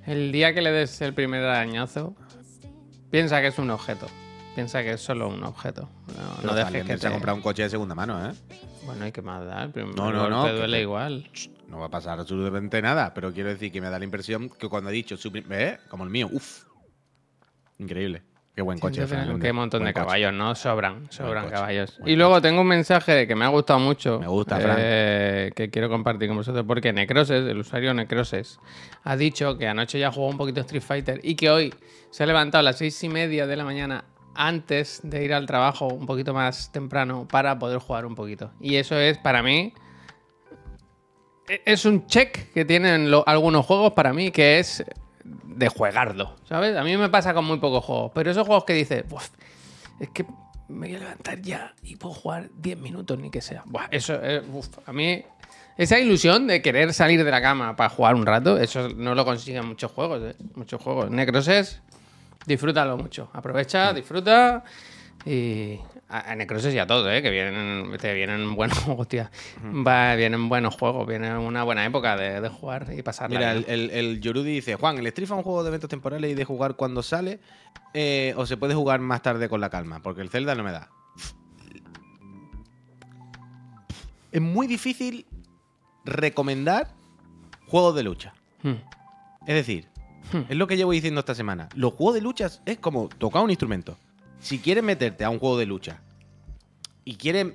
el 0.06 0.32
día 0.32 0.52
que 0.54 0.60
le 0.62 0.72
des 0.72 1.00
el 1.02 1.14
primer 1.14 1.42
arañazo, 1.44 2.14
piensa 3.10 3.40
que 3.40 3.48
es 3.48 3.58
un 3.58 3.70
objeto. 3.70 4.06
Piensa 4.54 4.82
que 4.82 4.92
es 4.92 5.00
solo 5.00 5.28
un 5.28 5.42
objeto. 5.42 5.88
No, 6.44 6.54
dejes 6.54 6.84
que 6.84 6.96
te... 6.96 7.06
ha 7.06 7.10
comprado 7.10 7.36
un 7.36 7.42
coche 7.42 7.62
de 7.64 7.70
segunda 7.70 7.94
mano, 7.94 8.24
¿eh? 8.28 8.32
Bueno, 8.86 9.06
¿y 9.06 9.10
qué 9.12 9.22
más 9.22 9.44
da? 9.44 9.64
El 9.64 9.70
primer 9.70 9.96
No, 9.96 10.12
no, 10.12 10.28
no, 10.28 10.44
que 10.44 10.52
duele 10.52 10.76
te- 10.76 10.82
igual. 10.82 11.28
No 11.68 11.78
va 11.80 11.86
a 11.86 11.90
pasar 11.90 12.20
absolutamente 12.20 12.80
nada, 12.82 13.12
pero 13.14 13.32
quiero 13.32 13.48
decir 13.48 13.72
que 13.72 13.80
me 13.80 13.88
da 13.90 13.98
la 13.98 14.04
impresión 14.04 14.48
que 14.50 14.68
cuando 14.68 14.90
ha 14.90 14.92
dicho 14.92 15.16
su 15.16 15.32
¿eh? 15.50 15.78
como 15.88 16.04
el 16.04 16.10
mío, 16.10 16.28
uff. 16.30 16.64
Increíble. 17.78 18.22
Qué 18.54 18.62
buen 18.62 18.78
coche. 18.78 19.04
Frank 19.08 19.40
qué 19.42 19.52
montón 19.52 19.80
Buen 19.80 19.88
de 19.88 19.92
coche. 19.94 20.04
caballos, 20.06 20.32
¿no? 20.32 20.54
Sobran, 20.54 21.10
sobran 21.10 21.44
coche, 21.46 21.54
caballos. 21.56 21.98
Y 22.06 22.14
luego 22.14 22.40
tengo 22.40 22.60
un 22.60 22.68
mensaje 22.68 23.26
que 23.26 23.34
me 23.34 23.44
ha 23.44 23.48
gustado 23.48 23.80
mucho. 23.80 24.20
Me 24.20 24.28
gusta, 24.28 24.60
Fran. 24.60 24.76
eh, 24.78 25.50
que 25.56 25.70
quiero 25.70 25.88
compartir 25.88 26.28
con 26.28 26.36
vosotros. 26.36 26.64
Porque 26.64 26.92
Necroses, 26.92 27.44
el 27.48 27.58
usuario 27.58 27.92
Necroses, 27.94 28.60
ha 29.02 29.16
dicho 29.16 29.58
que 29.58 29.66
anoche 29.66 29.98
ya 29.98 30.12
jugó 30.12 30.28
un 30.28 30.36
poquito 30.36 30.60
Street 30.60 30.82
Fighter 30.82 31.20
y 31.24 31.34
que 31.34 31.50
hoy 31.50 31.74
se 32.10 32.22
ha 32.22 32.26
levantado 32.26 32.60
a 32.60 32.62
las 32.62 32.78
seis 32.78 33.02
y 33.02 33.08
media 33.08 33.48
de 33.48 33.56
la 33.56 33.64
mañana 33.64 34.04
antes 34.36 35.00
de 35.02 35.24
ir 35.24 35.34
al 35.34 35.46
trabajo 35.46 35.88
un 35.88 36.06
poquito 36.06 36.32
más 36.32 36.70
temprano 36.70 37.26
para 37.28 37.58
poder 37.58 37.78
jugar 37.78 38.06
un 38.06 38.14
poquito. 38.14 38.52
Y 38.60 38.76
eso 38.76 38.96
es 38.96 39.18
para 39.18 39.42
mí. 39.42 39.72
e- 41.48 41.62
Es 41.66 41.84
un 41.84 42.06
check 42.06 42.52
que 42.52 42.64
tienen 42.64 43.10
lo- 43.10 43.24
algunos 43.26 43.66
juegos 43.66 43.92
para 43.94 44.12
mí 44.12 44.30
que 44.30 44.58
es 44.60 44.84
de 45.24 45.68
juegarlo, 45.68 46.36
¿sabes? 46.48 46.76
A 46.76 46.84
mí 46.84 46.96
me 46.96 47.08
pasa 47.08 47.32
con 47.34 47.44
muy 47.44 47.58
pocos 47.58 47.84
juegos, 47.84 48.12
pero 48.14 48.30
esos 48.30 48.46
juegos 48.46 48.64
que 48.64 48.74
dices, 48.74 49.08
"Buah, 49.08 49.22
es 50.00 50.10
que 50.10 50.24
me 50.68 50.86
voy 50.88 50.96
a 50.96 50.98
levantar 51.00 51.40
ya 51.40 51.74
y 51.82 51.96
puedo 51.96 52.14
jugar 52.14 52.50
10 52.56 52.78
minutos 52.78 53.18
ni 53.18 53.30
que 53.30 53.40
sea. 53.40 53.62
Buah, 53.66 53.86
eso, 53.90 54.18
eh, 54.22 54.42
uf, 54.52 54.68
a 54.86 54.92
mí, 54.92 55.22
esa 55.76 55.98
ilusión 55.98 56.46
de 56.46 56.62
querer 56.62 56.92
salir 56.94 57.24
de 57.24 57.30
la 57.30 57.42
cama 57.42 57.76
para 57.76 57.90
jugar 57.90 58.14
un 58.14 58.26
rato, 58.26 58.58
eso 58.58 58.88
no 58.90 59.14
lo 59.14 59.24
consiguen 59.24 59.66
muchos 59.66 59.90
juegos, 59.90 60.22
¿eh? 60.22 60.36
Muchos 60.54 60.80
juegos. 60.80 61.10
Necroses, 61.10 61.80
disfrútalo 62.46 62.96
mucho. 62.96 63.30
Aprovecha, 63.32 63.92
disfruta 63.92 64.64
y... 65.26 65.78
A, 66.08 66.32
a 66.32 66.36
Necroses 66.36 66.74
y 66.74 66.78
a 66.78 66.86
todo, 66.86 67.10
¿eh? 67.10 67.22
Que 67.22 67.30
vienen, 67.30 67.96
te 67.98 68.12
vienen 68.12 68.54
buenos 68.54 68.78
hostia, 68.88 69.30
va, 69.64 70.14
vienen 70.14 70.48
buenos 70.48 70.76
juegos, 70.76 71.06
viene 71.08 71.36
una 71.36 71.64
buena 71.64 71.84
época 71.84 72.16
de, 72.16 72.40
de 72.42 72.48
jugar 72.50 72.86
y 72.96 73.02
pasarla 73.02 73.38
Mira, 73.38 73.52
el, 73.52 73.64
el, 73.68 73.90
el 73.90 74.20
Yorudi 74.20 74.52
dice, 74.52 74.76
Juan, 74.76 74.98
¿el 74.98 75.06
Street 75.06 75.24
es 75.24 75.30
un 75.30 75.42
juego 75.42 75.62
de 75.62 75.68
eventos 75.68 75.88
temporales 75.88 76.30
y 76.30 76.34
de 76.34 76.44
jugar 76.44 76.76
cuando 76.76 77.02
sale? 77.02 77.40
eh, 77.94 78.34
¿O 78.36 78.44
se 78.44 78.56
puede 78.56 78.74
jugar 78.74 79.00
más 79.00 79.22
tarde 79.22 79.48
con 79.48 79.60
la 79.60 79.70
calma? 79.70 80.00
Porque 80.02 80.20
el 80.20 80.28
Zelda 80.28 80.54
no 80.54 80.62
me 80.62 80.72
da. 80.72 80.90
Es 84.30 84.40
muy 84.40 84.66
difícil 84.66 85.26
recomendar 86.04 86.92
juegos 87.66 87.94
de 87.94 88.02
lucha. 88.02 88.34
Hmm. 88.62 88.74
Es 89.46 89.54
decir, 89.54 89.88
es 90.48 90.56
lo 90.56 90.66
que 90.66 90.76
llevo 90.76 90.92
diciendo 90.92 91.20
esta 91.20 91.34
semana. 91.34 91.68
Los 91.74 91.94
juegos 91.94 92.14
de 92.14 92.20
lucha 92.20 92.48
es 92.66 92.78
como 92.78 93.08
tocar 93.08 93.42
un 93.42 93.50
instrumento. 93.50 93.96
Si 94.44 94.58
quieres 94.58 94.84
meterte 94.84 95.24
a 95.24 95.30
un 95.30 95.38
juego 95.38 95.56
de 95.56 95.64
lucha 95.64 96.02
y 97.06 97.14
quieres 97.14 97.54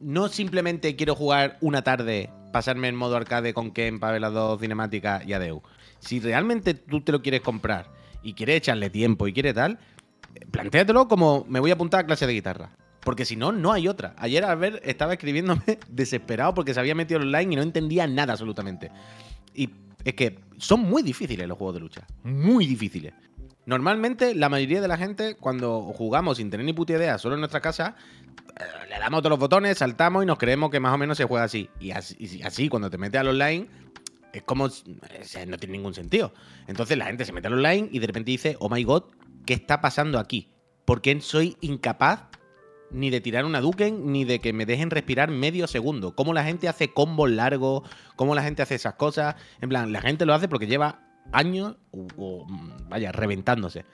no 0.00 0.28
simplemente 0.28 0.94
quiero 0.94 1.16
jugar 1.16 1.58
una 1.60 1.82
tarde, 1.82 2.30
pasarme 2.52 2.86
en 2.86 2.94
modo 2.94 3.16
arcade 3.16 3.52
con 3.52 3.72
Ken 3.72 3.98
para 3.98 4.12
ver 4.12 4.20
las 4.20 5.26
y 5.26 5.32
adeu. 5.32 5.62
Si 5.98 6.20
realmente 6.20 6.74
tú 6.74 7.00
te 7.00 7.10
lo 7.10 7.22
quieres 7.22 7.40
comprar 7.40 7.90
y 8.22 8.34
quieres 8.34 8.58
echarle 8.58 8.88
tiempo 8.88 9.26
y 9.26 9.32
quieres 9.32 9.54
tal, 9.54 9.80
plantéatelo 10.52 11.08
como 11.08 11.44
me 11.48 11.58
voy 11.58 11.72
a 11.72 11.74
apuntar 11.74 12.04
a 12.04 12.06
clase 12.06 12.28
de 12.28 12.34
guitarra. 12.34 12.70
Porque 13.00 13.24
si 13.24 13.34
no, 13.34 13.50
no 13.50 13.72
hay 13.72 13.88
otra. 13.88 14.14
Ayer 14.16 14.44
Albert 14.44 14.80
estaba 14.84 15.14
escribiéndome 15.14 15.80
desesperado 15.88 16.54
porque 16.54 16.72
se 16.72 16.78
había 16.78 16.94
metido 16.94 17.18
online 17.18 17.52
y 17.54 17.56
no 17.56 17.62
entendía 17.62 18.06
nada 18.06 18.34
absolutamente. 18.34 18.92
Y 19.56 19.70
es 20.04 20.14
que 20.14 20.38
son 20.56 20.82
muy 20.82 21.02
difíciles 21.02 21.48
los 21.48 21.58
juegos 21.58 21.74
de 21.74 21.80
lucha. 21.80 22.06
Muy 22.22 22.64
difíciles. 22.64 23.12
Normalmente, 23.64 24.34
la 24.34 24.48
mayoría 24.48 24.80
de 24.80 24.88
la 24.88 24.96
gente, 24.96 25.36
cuando 25.36 25.82
jugamos 25.82 26.38
sin 26.38 26.50
tener 26.50 26.66
ni 26.66 26.72
puta 26.72 26.94
idea, 26.94 27.18
solo 27.18 27.34
en 27.34 27.40
nuestra 27.40 27.60
casa, 27.60 27.94
eh, 28.58 28.64
le 28.88 28.98
damos 28.98 29.20
todos 29.20 29.30
los 29.30 29.38
botones, 29.38 29.78
saltamos 29.78 30.24
y 30.24 30.26
nos 30.26 30.38
creemos 30.38 30.70
que 30.70 30.80
más 30.80 30.92
o 30.92 30.98
menos 30.98 31.16
se 31.16 31.24
juega 31.24 31.44
así. 31.44 31.70
Y 31.78 31.92
así, 31.92 32.68
cuando 32.68 32.90
te 32.90 32.98
metes 32.98 33.20
al 33.20 33.28
online, 33.28 33.68
es 34.32 34.42
como. 34.42 34.66
no 34.66 35.58
tiene 35.58 35.72
ningún 35.72 35.94
sentido. 35.94 36.32
Entonces 36.66 36.96
la 36.98 37.06
gente 37.06 37.24
se 37.24 37.32
mete 37.32 37.46
al 37.46 37.54
online 37.54 37.88
y 37.92 37.98
de 37.98 38.06
repente 38.06 38.30
dice, 38.30 38.56
oh 38.58 38.68
my 38.68 38.82
god, 38.82 39.04
¿qué 39.46 39.54
está 39.54 39.80
pasando 39.80 40.18
aquí? 40.18 40.48
¿Por 40.84 41.00
qué 41.00 41.20
soy 41.20 41.56
incapaz 41.60 42.24
ni 42.90 43.10
de 43.10 43.20
tirar 43.20 43.44
una 43.44 43.60
Duken, 43.60 44.12
ni 44.12 44.24
de 44.24 44.40
que 44.40 44.52
me 44.52 44.66
dejen 44.66 44.90
respirar 44.90 45.30
medio 45.30 45.66
segundo? 45.66 46.14
¿Cómo 46.16 46.34
la 46.34 46.44
gente 46.44 46.68
hace 46.68 46.92
combos 46.92 47.30
largos? 47.30 47.88
¿Cómo 48.16 48.34
la 48.34 48.42
gente 48.42 48.62
hace 48.62 48.74
esas 48.74 48.94
cosas? 48.94 49.36
En 49.60 49.68
plan, 49.68 49.92
la 49.92 50.00
gente 50.00 50.26
lo 50.26 50.34
hace 50.34 50.48
porque 50.48 50.66
lleva 50.66 51.11
años, 51.30 51.76
o, 51.90 52.44
mm, 52.46 52.88
vaya, 52.88 53.12
reventándose. 53.12 53.84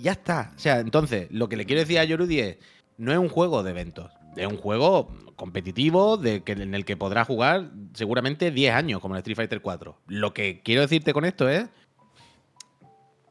Ya 0.00 0.12
está. 0.12 0.52
O 0.56 0.58
sea, 0.58 0.80
entonces, 0.80 1.28
lo 1.30 1.48
que 1.48 1.56
le 1.56 1.66
quiero 1.66 1.80
decir 1.80 1.98
a 1.98 2.04
Yorudi 2.04 2.40
es, 2.40 2.58
no 2.96 3.12
es 3.12 3.18
un 3.18 3.28
juego 3.28 3.62
de 3.62 3.70
eventos, 3.70 4.10
es 4.36 4.46
un 4.46 4.56
juego 4.56 5.08
competitivo 5.36 6.16
de 6.16 6.42
que, 6.42 6.52
en 6.52 6.74
el 6.74 6.84
que 6.84 6.96
podrás 6.96 7.26
jugar 7.26 7.70
seguramente 7.92 8.50
10 8.50 8.74
años, 8.74 9.00
como 9.00 9.14
el 9.14 9.18
Street 9.18 9.36
Fighter 9.36 9.60
4. 9.60 9.98
Lo 10.06 10.32
que 10.32 10.62
quiero 10.62 10.82
decirte 10.82 11.12
con 11.12 11.24
esto 11.24 11.48
es, 11.48 11.68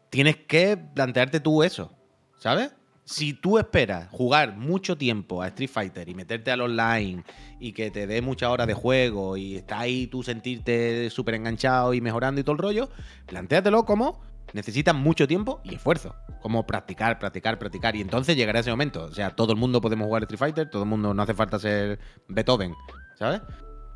tienes 0.09 0.37
que 0.37 0.77
plantearte 0.77 1.39
tú 1.39 1.63
eso, 1.63 1.91
¿sabes? 2.37 2.71
Si 3.05 3.33
tú 3.33 3.57
esperas 3.57 4.09
jugar 4.09 4.55
mucho 4.55 4.97
tiempo 4.97 5.41
a 5.41 5.47
Street 5.47 5.69
Fighter 5.69 6.07
y 6.07 6.15
meterte 6.15 6.51
al 6.51 6.61
online 6.61 7.23
y 7.59 7.73
que 7.73 7.91
te 7.91 8.07
dé 8.07 8.21
muchas 8.21 8.49
horas 8.49 8.65
de 8.67 8.73
juego 8.73 9.35
y 9.35 9.57
está 9.57 9.81
ahí 9.81 10.07
tú 10.07 10.23
sentirte 10.23 11.09
súper 11.09 11.35
enganchado 11.35 11.93
y 11.93 11.99
mejorando 11.99 12.39
y 12.39 12.43
todo 12.43 12.53
el 12.53 12.59
rollo, 12.59 12.89
plantéatelo 13.25 13.85
como 13.85 14.21
necesitas 14.53 14.95
mucho 14.95 15.27
tiempo 15.27 15.59
y 15.63 15.75
esfuerzo. 15.75 16.15
Como 16.41 16.65
practicar, 16.65 17.19
practicar, 17.19 17.59
practicar. 17.59 17.95
Y 17.95 18.01
entonces 18.01 18.35
llegará 18.35 18.59
ese 18.59 18.69
momento. 18.69 19.03
O 19.05 19.11
sea, 19.11 19.31
todo 19.31 19.53
el 19.53 19.59
mundo 19.59 19.81
podemos 19.81 20.07
jugar 20.07 20.23
Street 20.23 20.39
Fighter, 20.39 20.69
todo 20.69 20.83
el 20.83 20.89
mundo 20.89 21.13
no 21.13 21.21
hace 21.21 21.33
falta 21.33 21.59
ser 21.59 21.99
Beethoven, 22.27 22.73
¿sabes? 23.15 23.41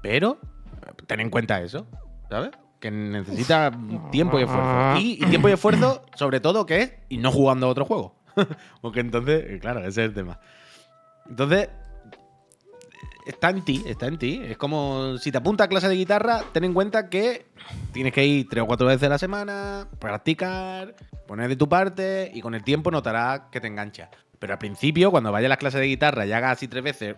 Pero 0.02 0.40
ten 1.06 1.20
en 1.20 1.30
cuenta 1.30 1.62
eso, 1.62 1.88
¿sabes? 2.30 2.52
Que 2.80 2.92
necesita 2.92 3.72
tiempo 4.12 4.40
y 4.40 4.44
esfuerzo. 4.44 5.00
Y, 5.00 5.24
y 5.24 5.26
tiempo 5.28 5.50
y 5.50 5.54
esfuerzo, 5.54 6.04
sobre 6.16 6.40
todo, 6.40 6.66
que 6.66 6.82
es 6.82 6.94
y 7.10 7.18
no 7.18 7.32
jugando 7.32 7.68
a 7.68 7.70
otro 7.70 7.86
juego. 7.86 8.16
Porque 8.82 9.00
entonces, 9.00 9.46
eh, 9.48 9.60
claro, 9.60 9.80
ese 9.80 9.90
es 9.90 10.10
el 10.10 10.14
tema. 10.14 10.40
Entonces, 11.30 11.70
está 13.26 13.50
en 13.50 13.64
ti, 13.64 13.84
está 13.86 14.08
en 14.08 14.18
ti. 14.18 14.42
Es 14.44 14.58
como 14.58 15.18
si 15.18 15.32
te 15.32 15.38
apuntas 15.38 15.66
a 15.66 15.68
clase 15.68 15.90
de 15.90 15.96
guitarra, 15.96 16.44
ten 16.52 16.64
en 16.64 16.74
cuenta 16.74 17.10
que 17.10 17.48
tienes 17.92 18.14
que 18.14 18.26
ir 18.26 18.48
tres 18.50 18.64
o 18.64 18.68
cuatro 18.68 18.88
veces 18.88 19.04
a 19.04 19.10
la 19.10 19.18
semana, 19.18 19.88
practicar, 20.00 20.96
poner 21.28 21.50
de 21.50 21.56
tu 21.56 21.68
parte 21.68 22.32
y 22.34 22.42
con 22.42 22.56
el 22.56 22.64
tiempo 22.64 22.92
notarás 22.92 23.42
que 23.52 23.60
te 23.60 23.68
engancha. 23.68 24.10
Pero 24.40 24.54
al 24.54 24.60
principio, 24.60 25.12
cuando 25.12 25.32
vayas 25.32 25.48
a 25.48 25.50
las 25.50 25.58
clases 25.58 25.82
de 25.82 25.88
guitarra 25.88 26.26
y 26.26 26.32
hagas 26.32 26.54
así 26.54 26.68
tres 26.68 26.84
veces 26.84 27.16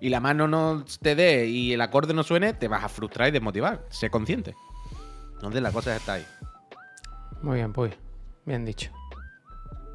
y 0.00 0.08
la 0.08 0.20
mano 0.20 0.48
no 0.48 0.84
te 1.00 1.14
dé 1.14 1.46
y 1.46 1.72
el 1.72 1.80
acorde 1.80 2.14
no 2.14 2.22
suene, 2.22 2.54
te 2.54 2.68
vas 2.68 2.84
a 2.84 2.88
frustrar 2.88 3.28
y 3.28 3.32
desmotivar. 3.32 3.84
Sé 3.90 4.10
consciente. 4.10 4.54
Entonces 5.34 5.62
la 5.62 5.72
cosa 5.72 5.94
está 5.94 6.14
ahí. 6.14 6.26
Muy 7.42 7.56
bien, 7.56 7.72
pues. 7.72 7.94
Bien 8.44 8.64
dicho. 8.64 8.95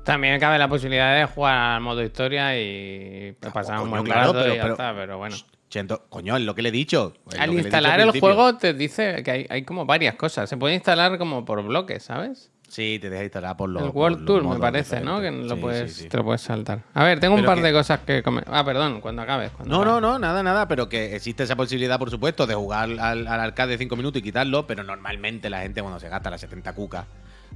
También 0.04 0.40
cabe 0.40 0.58
la 0.58 0.68
posibilidad 0.68 1.16
de 1.16 1.26
jugar 1.26 1.56
al 1.76 1.82
modo 1.82 2.04
historia 2.04 2.60
y 2.60 3.36
pasar 3.54 3.80
un 3.82 3.90
buen 3.90 4.04
claro, 4.04 4.22
rato 4.22 4.34
pero- 4.34 4.54
y 4.54 4.58
ya 4.58 4.62
pero- 4.64 4.74
está, 4.74 4.94
pero 4.96 5.18
bueno. 5.18 5.36
Chento, 5.70 6.04
coño, 6.10 6.36
es 6.36 6.44
lo 6.44 6.54
que 6.54 6.62
le 6.64 6.70
he 6.70 6.72
dicho. 6.72 7.14
Al 7.40 7.54
instalar 7.54 7.94
al 7.94 8.00
el 8.02 8.06
principio. 8.12 8.34
juego 8.36 8.58
te 8.58 8.74
dice 8.74 9.24
que 9.24 9.32
hay, 9.32 9.48
hay 9.50 9.64
como 9.64 9.86
varias 9.86 10.16
cosas. 10.16 10.50
Se 10.50 10.58
puede 10.58 10.74
instalar 10.76 11.18
como 11.18 11.46
por 11.46 11.64
bloques, 11.64 12.04
¿sabes? 12.04 12.52
Sí, 12.68 12.98
te 13.02 13.10
deja 13.10 13.24
instalar 13.24 13.56
por 13.56 13.70
los. 13.70 13.84
el 13.84 13.90
World 13.90 14.18
los 14.20 14.26
Tour, 14.26 14.44
me 14.54 14.60
parece, 14.60 15.00
¿no? 15.02 15.22
Que 15.22 15.30
lo 15.32 15.56
Sí, 15.56 15.62
puedes, 15.62 15.94
sí, 15.94 16.04
sí. 16.04 16.10
te 16.10 16.18
lo 16.18 16.24
puedes 16.26 16.42
saltar. 16.42 16.84
A 16.94 17.04
ver, 17.06 17.20
tengo 17.22 17.36
un 17.36 17.46
par 17.46 17.58
que- 17.58 17.64
de 17.64 17.72
cosas 17.74 18.00
que. 18.00 18.24
Ah, 18.48 18.66
perdón, 18.66 19.00
cuando 19.02 19.22
acabes. 19.22 19.52
cuando 19.52 19.74
No, 19.76 19.82
acabes. 19.82 20.02
no, 20.02 20.12
no, 20.14 20.20
nada, 20.20 20.42
nada, 20.44 20.68
pero 20.68 20.90
que 20.90 21.16
existe 21.16 21.44
esa 21.44 21.56
posibilidad, 21.56 21.98
por 22.00 22.10
supuesto, 22.10 22.48
de 22.48 22.56
jugar 22.56 22.90
al, 23.00 23.28
al 23.28 23.40
arcade 23.40 23.78
5 23.78 23.96
minutos 23.96 24.20
y 24.20 24.24
quitarlo, 24.24 24.68
pero 24.68 24.84
normalmente 24.84 25.50
la 25.50 25.62
gente 25.62 25.82
cuando 25.82 26.00
se 26.02 26.10
gasta 26.10 26.30
las 26.30 26.42
70 26.42 26.74
cucas, 26.74 27.06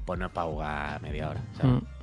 pues 0.05 0.17
no 0.19 0.27
es 0.27 0.31
para 0.31 0.47
jugar 0.47 1.01
media 1.01 1.29
hora. 1.29 1.41
¿sabes? 1.57 1.81
Mm. 1.81 1.94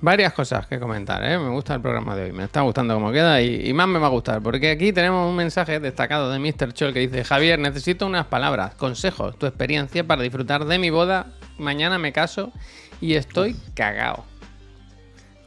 Varias 0.00 0.32
cosas 0.32 0.66
que 0.68 0.78
comentar, 0.78 1.24
¿eh? 1.24 1.36
Me 1.38 1.48
gusta 1.48 1.74
el 1.74 1.80
programa 1.80 2.14
de 2.14 2.24
hoy, 2.24 2.32
me 2.32 2.44
está 2.44 2.60
gustando 2.60 2.94
como 2.94 3.10
queda 3.10 3.42
y, 3.42 3.68
y 3.68 3.72
más 3.72 3.88
me 3.88 3.98
va 3.98 4.06
a 4.06 4.10
gustar, 4.10 4.40
porque 4.40 4.70
aquí 4.70 4.92
tenemos 4.92 5.28
un 5.28 5.34
mensaje 5.34 5.80
destacado 5.80 6.30
de 6.30 6.38
Mr. 6.38 6.72
Chol 6.72 6.92
que 6.92 7.00
dice, 7.00 7.24
Javier, 7.24 7.58
necesito 7.58 8.06
unas 8.06 8.26
palabras, 8.26 8.76
consejos, 8.76 9.36
tu 9.36 9.46
experiencia 9.46 10.04
para 10.04 10.22
disfrutar 10.22 10.66
de 10.66 10.78
mi 10.78 10.90
boda. 10.90 11.26
Mañana 11.58 11.98
me 11.98 12.12
caso 12.12 12.52
y 13.00 13.14
estoy 13.14 13.56
cagao. 13.74 14.24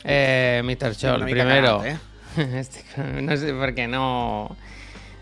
Eh, 0.04 0.62
Mr. 0.66 0.96
Chol, 0.98 1.20
No 1.22 1.26
primero... 1.26 1.86
¿eh? 1.86 1.98
Este, 2.38 2.84
no 3.22 3.36
sé 3.38 3.54
por 3.54 3.74
qué 3.74 3.88
no... 3.88 4.56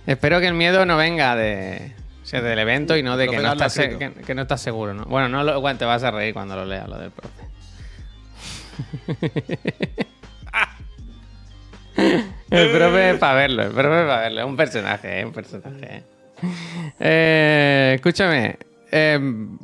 Espero 0.08 0.40
que 0.40 0.48
el 0.48 0.54
miedo 0.54 0.86
no 0.86 0.98
venga 0.98 1.36
de... 1.36 1.94
o 2.24 2.26
sea, 2.26 2.42
del 2.42 2.58
evento 2.58 2.98
y 2.98 3.04
no 3.04 3.18
de 3.18 3.28
que 3.28 3.38
no, 3.38 3.52
estás, 3.52 3.76
que, 3.78 4.12
que 4.26 4.36
no 4.36 4.44
estás 4.44 4.62
seguro, 4.62 4.94
¿no? 4.94 5.06
Bueno, 5.06 5.30
no 5.30 5.44
lo, 5.44 5.62
bueno, 5.62 5.78
te 5.78 5.86
vas 5.86 6.04
a 6.04 6.10
reír 6.12 6.34
cuando 6.34 6.56
lo 6.56 6.66
leas, 6.66 6.88
lo 6.88 6.98
del 6.98 7.12
profe. 7.12 7.49
El 12.50 12.72
profe 12.72 13.16
para 13.16 13.34
verlo, 13.36 13.64
el 13.64 13.72
profe 13.72 14.06
para 14.08 14.22
verlo, 14.22 14.48
un 14.48 14.56
personaje, 14.56 15.26
un 15.26 15.32
personaje. 15.32 16.04
¿eh? 17.00 17.92
Escúchame, 17.96 18.58
em, 18.92 19.58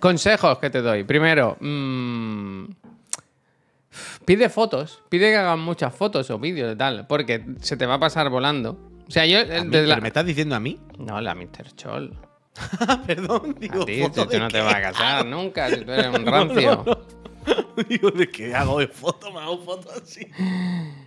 consejos 0.00 0.58
que 0.58 0.70
te 0.70 0.82
doy. 0.82 1.04
Primero, 1.04 1.56
mm, 1.60 2.64
pide 4.24 4.48
fotos, 4.48 5.02
pide 5.08 5.30
que 5.30 5.36
hagan 5.36 5.60
muchas 5.60 5.94
fotos 5.94 6.30
o 6.30 6.38
vídeos 6.38 6.74
y 6.74 6.76
tal, 6.76 7.06
porque 7.06 7.44
se 7.60 7.76
te 7.76 7.86
va 7.86 7.94
a 7.94 8.00
pasar 8.00 8.28
volando. 8.30 8.78
O 9.06 9.10
sea, 9.10 9.26
yo... 9.26 9.38
¿A 9.38 9.42
eh, 9.42 9.64
mí? 9.64 9.70
desde 9.70 9.86
la- 9.86 9.94
¿Pero 9.96 10.02
¿Me 10.02 10.08
estás 10.08 10.26
diciendo 10.26 10.54
a 10.56 10.60
mí? 10.60 10.80
No, 10.98 11.20
la 11.20 11.34
Mr. 11.34 11.74
Chol. 11.76 12.16
Perdón, 13.06 13.56
digo, 13.58 13.82
A 13.82 13.86
ti, 13.86 14.00
¿foto 14.00 14.24
tú, 14.24 14.30
tú 14.32 14.38
no 14.38 14.48
te 14.48 14.60
vas 14.60 14.74
a 14.74 14.80
casar 14.80 15.26
nunca, 15.26 15.68
si 15.68 15.84
tú 15.84 15.92
eres 15.92 16.08
un 16.08 16.26
rancio. 16.26 16.84
digo, 17.88 18.10
¿de 18.10 18.28
qué 18.30 18.54
hago 18.54 18.78
de 18.80 18.88
foto? 18.88 19.32
Me 19.32 19.40
hago 19.40 19.58
fotos 19.62 19.92
así. 20.02 20.26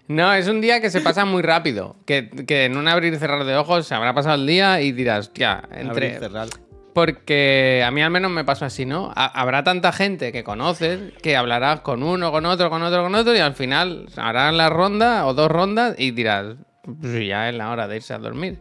No, 0.07 0.33
es 0.33 0.47
un 0.47 0.61
día 0.61 0.81
que 0.81 0.89
se 0.89 1.01
pasa 1.01 1.25
muy 1.25 1.41
rápido. 1.41 1.95
Que, 2.05 2.29
que 2.29 2.65
en 2.65 2.77
un 2.77 2.87
abrir 2.87 3.13
y 3.13 3.17
cerrar 3.17 3.43
de 3.45 3.55
ojos 3.55 3.87
se 3.87 3.95
habrá 3.95 4.13
pasado 4.13 4.35
el 4.35 4.45
día 4.47 4.81
y 4.81 4.91
dirás, 4.91 5.31
tía, 5.33 5.63
entre. 5.71 5.89
Abrir, 5.89 6.19
cerrar. 6.19 6.47
Porque 6.93 7.83
a 7.85 7.91
mí 7.91 8.01
al 8.01 8.09
menos 8.09 8.31
me 8.31 8.45
pasó 8.45 8.63
así, 8.65 8.85
¿no? 8.85 9.11
Ha- 9.15 9.25
habrá 9.41 9.63
tanta 9.65 9.91
gente 9.91 10.31
que 10.31 10.43
conoces 10.45 11.11
que 11.21 11.35
hablarás 11.35 11.81
con 11.81 12.01
uno, 12.03 12.31
con 12.31 12.45
otro, 12.45 12.69
con 12.69 12.81
otro, 12.83 13.03
con 13.03 13.13
otro 13.15 13.35
y 13.35 13.39
al 13.39 13.53
final 13.53 14.07
harán 14.15 14.55
la 14.57 14.69
ronda 14.69 15.25
o 15.25 15.33
dos 15.33 15.51
rondas 15.51 15.95
y 15.97 16.11
dirás, 16.11 16.55
pues 16.83 17.27
ya 17.27 17.49
es 17.49 17.55
la 17.55 17.69
hora 17.69 17.87
de 17.89 17.97
irse 17.97 18.13
a 18.13 18.17
dormir. 18.17 18.59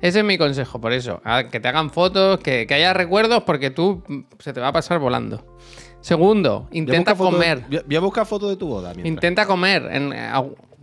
Ese 0.00 0.20
es 0.20 0.24
mi 0.24 0.38
consejo, 0.38 0.80
por 0.80 0.92
eso. 0.94 1.20
a- 1.24 1.44
Que 1.50 1.60
te 1.60 1.68
hagan 1.68 1.90
fotos, 1.90 2.38
que, 2.40 2.66
que 2.66 2.72
haya 2.74 2.94
recuerdos 2.94 3.42
porque 3.44 3.70
tú 3.70 4.02
se 4.38 4.54
te 4.54 4.60
va 4.60 4.68
a 4.68 4.72
pasar 4.72 4.98
volando. 4.98 5.44
Segundo, 6.04 6.68
intenta 6.70 7.14
Voy 7.14 7.26
a 7.28 7.30
buscar 7.30 7.32
foto 7.32 7.38
de- 7.38 7.54
comer. 7.62 7.82
voy 7.86 7.96
a- 7.96 8.00
buscar 8.00 8.26
fotos 8.26 8.50
de 8.50 8.56
tu 8.56 8.68
boda. 8.68 8.88
mientras. 8.90 9.06
Intenta 9.06 9.46
comer 9.46 9.88
en, 9.90 10.12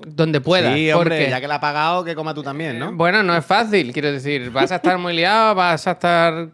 donde 0.04 0.42
puedas. 0.42 0.74
Sí, 0.74 0.92
hombre, 0.92 1.16
porque- 1.18 1.30
ya 1.30 1.40
que 1.40 1.48
la 1.48 1.56
ha 1.56 1.60
pagado, 1.60 2.04
que 2.04 2.16
coma 2.16 2.34
tú 2.34 2.42
también, 2.42 2.80
¿no? 2.80 2.92
bueno, 2.94 3.22
no 3.22 3.38
es 3.38 3.46
fácil, 3.46 3.94
quiero 3.94 4.12
decir, 4.12 4.50
vas 4.50 4.72
a 4.72 4.78
estar 4.78 4.98
muy 4.98 5.14
liado, 5.14 5.54
vas 5.54 5.86
a 5.86 5.92
estar 5.92 6.50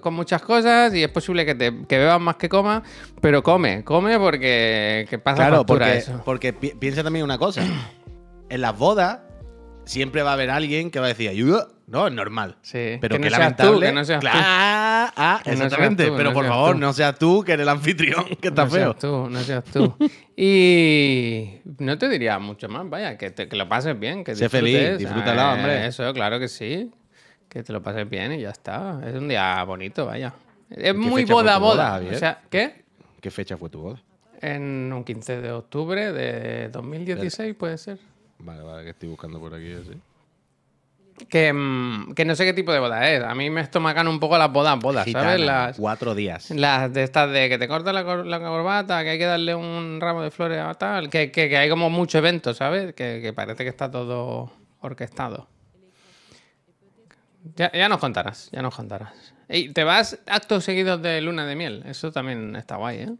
con 0.00 0.14
muchas 0.14 0.40
cosas 0.40 0.94
y 0.94 1.02
es 1.02 1.08
posible 1.08 1.44
que, 1.44 1.56
te, 1.56 1.72
que 1.88 1.98
bebas 1.98 2.20
más 2.20 2.36
que 2.36 2.48
comas, 2.48 2.82
pero 3.20 3.42
come, 3.42 3.82
come 3.82 4.20
porque 4.20 5.04
que 5.10 5.18
pasa 5.18 5.38
Claro, 5.38 5.56
factura 5.58 5.86
porque, 5.86 5.98
eso. 5.98 6.22
porque 6.24 6.52
pi- 6.52 6.74
piensa 6.78 7.02
también 7.02 7.24
una 7.24 7.38
cosa. 7.38 7.64
En 8.48 8.60
las 8.60 8.78
bodas 8.78 9.18
siempre 9.84 10.22
va 10.22 10.30
a 10.30 10.34
haber 10.34 10.50
alguien 10.50 10.92
que 10.92 11.00
va 11.00 11.06
a 11.06 11.08
decir, 11.08 11.28
ayuda. 11.28 11.66
No, 11.88 12.08
es 12.08 12.12
normal. 12.12 12.56
Sí, 12.62 12.98
Pero 13.00 13.16
que 13.16 13.22
que 13.22 13.30
no 13.30 13.36
seas 13.36 13.56
tú, 13.56 13.62
lamentable. 13.62 13.86
que 13.86 13.92
no 13.92 14.04
seas 14.04 14.18
tú. 14.20 14.26
Claro, 14.28 14.40
ah, 15.16 15.38
no 15.38 15.44
seas 15.44 15.60
exactamente. 15.66 16.06
tú, 16.06 16.16
pero 16.16 16.28
no 16.30 16.34
por 16.34 16.46
favor, 16.46 16.72
tú. 16.74 16.78
no 16.80 16.92
seas 16.92 17.18
tú 17.18 17.44
que 17.44 17.52
eres 17.52 17.62
el 17.62 17.68
anfitrión, 17.68 18.24
que 18.40 18.48
está 18.48 18.64
no 18.64 18.70
feo. 18.70 18.84
seas 18.92 18.98
tú, 18.98 19.30
no 19.30 19.40
seas 19.40 19.64
tú. 19.64 19.94
y 20.36 21.60
no 21.78 21.96
te 21.98 22.08
diría 22.08 22.38
mucho 22.38 22.68
más, 22.68 22.88
vaya, 22.90 23.16
que, 23.16 23.30
te- 23.30 23.48
que 23.48 23.56
lo 23.56 23.68
pases 23.68 23.98
bien, 23.98 24.24
que 24.24 24.34
Sé 24.34 24.48
feliz, 24.48 24.98
disfrútalo, 24.98 25.40
eh, 25.40 25.54
hombre. 25.54 25.86
Eso, 25.86 26.12
claro 26.12 26.38
que 26.40 26.48
sí, 26.48 26.90
que 27.48 27.62
te 27.62 27.72
lo 27.72 27.82
pases 27.82 28.08
bien 28.08 28.32
y 28.32 28.40
ya 28.40 28.50
está. 28.50 29.00
Es 29.06 29.14
un 29.14 29.28
día 29.28 29.62
bonito, 29.64 30.06
vaya. 30.06 30.32
Es 30.70 30.94
muy 30.94 31.24
boda 31.24 31.58
boda, 31.58 31.98
boda. 32.00 32.14
O 32.16 32.18
sea, 32.18 32.40
¿qué? 32.50 32.84
¿Qué 33.20 33.30
fecha 33.30 33.56
fue 33.56 33.70
tu 33.70 33.80
boda? 33.80 34.02
En 34.40 34.92
un 34.92 35.04
15 35.04 35.40
de 35.40 35.52
octubre 35.52 36.12
de 36.12 36.68
2016, 36.68 37.54
puede 37.54 37.78
ser. 37.78 37.98
Vale, 38.38 38.62
vale, 38.62 38.84
que 38.84 38.90
estoy 38.90 39.08
buscando 39.08 39.38
por 39.40 39.54
aquí 39.54 39.72
así. 39.72 39.92
Que, 41.30 41.52
mm, 41.52 42.12
que 42.14 42.24
no 42.24 42.34
sé 42.36 42.44
qué 42.44 42.52
tipo 42.52 42.72
de 42.72 42.78
boda 42.78 43.10
es. 43.10 43.22
A 43.24 43.34
mí 43.34 43.48
me 43.50 43.60
estomacan 43.62 44.06
un 44.06 44.20
poco 44.20 44.36
las 44.38 44.52
bodas, 44.52 44.78
bodas, 44.78 45.04
Gitana, 45.06 45.24
¿sabes? 45.30 45.40
Las, 45.46 45.76
Cuatro 45.78 46.14
días. 46.14 46.50
las 46.50 46.92
de 46.92 47.02
estas 47.02 47.30
de 47.32 47.48
que 47.48 47.58
te 47.58 47.66
cortas 47.68 47.94
la, 47.94 48.04
cor- 48.04 48.26
la 48.26 48.38
corbata, 48.38 49.02
que 49.02 49.10
hay 49.10 49.18
que 49.18 49.24
darle 49.24 49.54
un 49.54 49.98
ramo 50.00 50.22
de 50.22 50.30
flores 50.30 50.58
a 50.58 50.74
tal, 50.74 51.08
que, 51.10 51.30
que- 51.32 51.48
que 51.48 51.56
hay 51.56 51.68
como 51.70 51.88
mucho 51.90 52.18
evento, 52.18 52.52
¿sabes? 52.54 52.94
Que, 52.94 53.20
que 53.22 53.32
parece 53.32 53.64
que 53.64 53.70
está 53.70 53.90
todo 53.90 54.52
orquestado. 54.80 55.48
Ya, 57.56 57.72
ya 57.72 57.88
nos 57.88 57.98
contarás, 57.98 58.50
ya 58.52 58.60
nos 58.60 58.74
contarás. 58.74 59.12
Y 59.48 59.70
te 59.72 59.84
vas 59.84 60.18
actos 60.26 60.64
seguidos 60.64 61.00
de 61.00 61.20
luna 61.22 61.46
de 61.46 61.56
miel. 61.56 61.82
Eso 61.86 62.12
también 62.12 62.54
está 62.56 62.76
guay, 62.76 62.98
¿eh? 62.98 63.12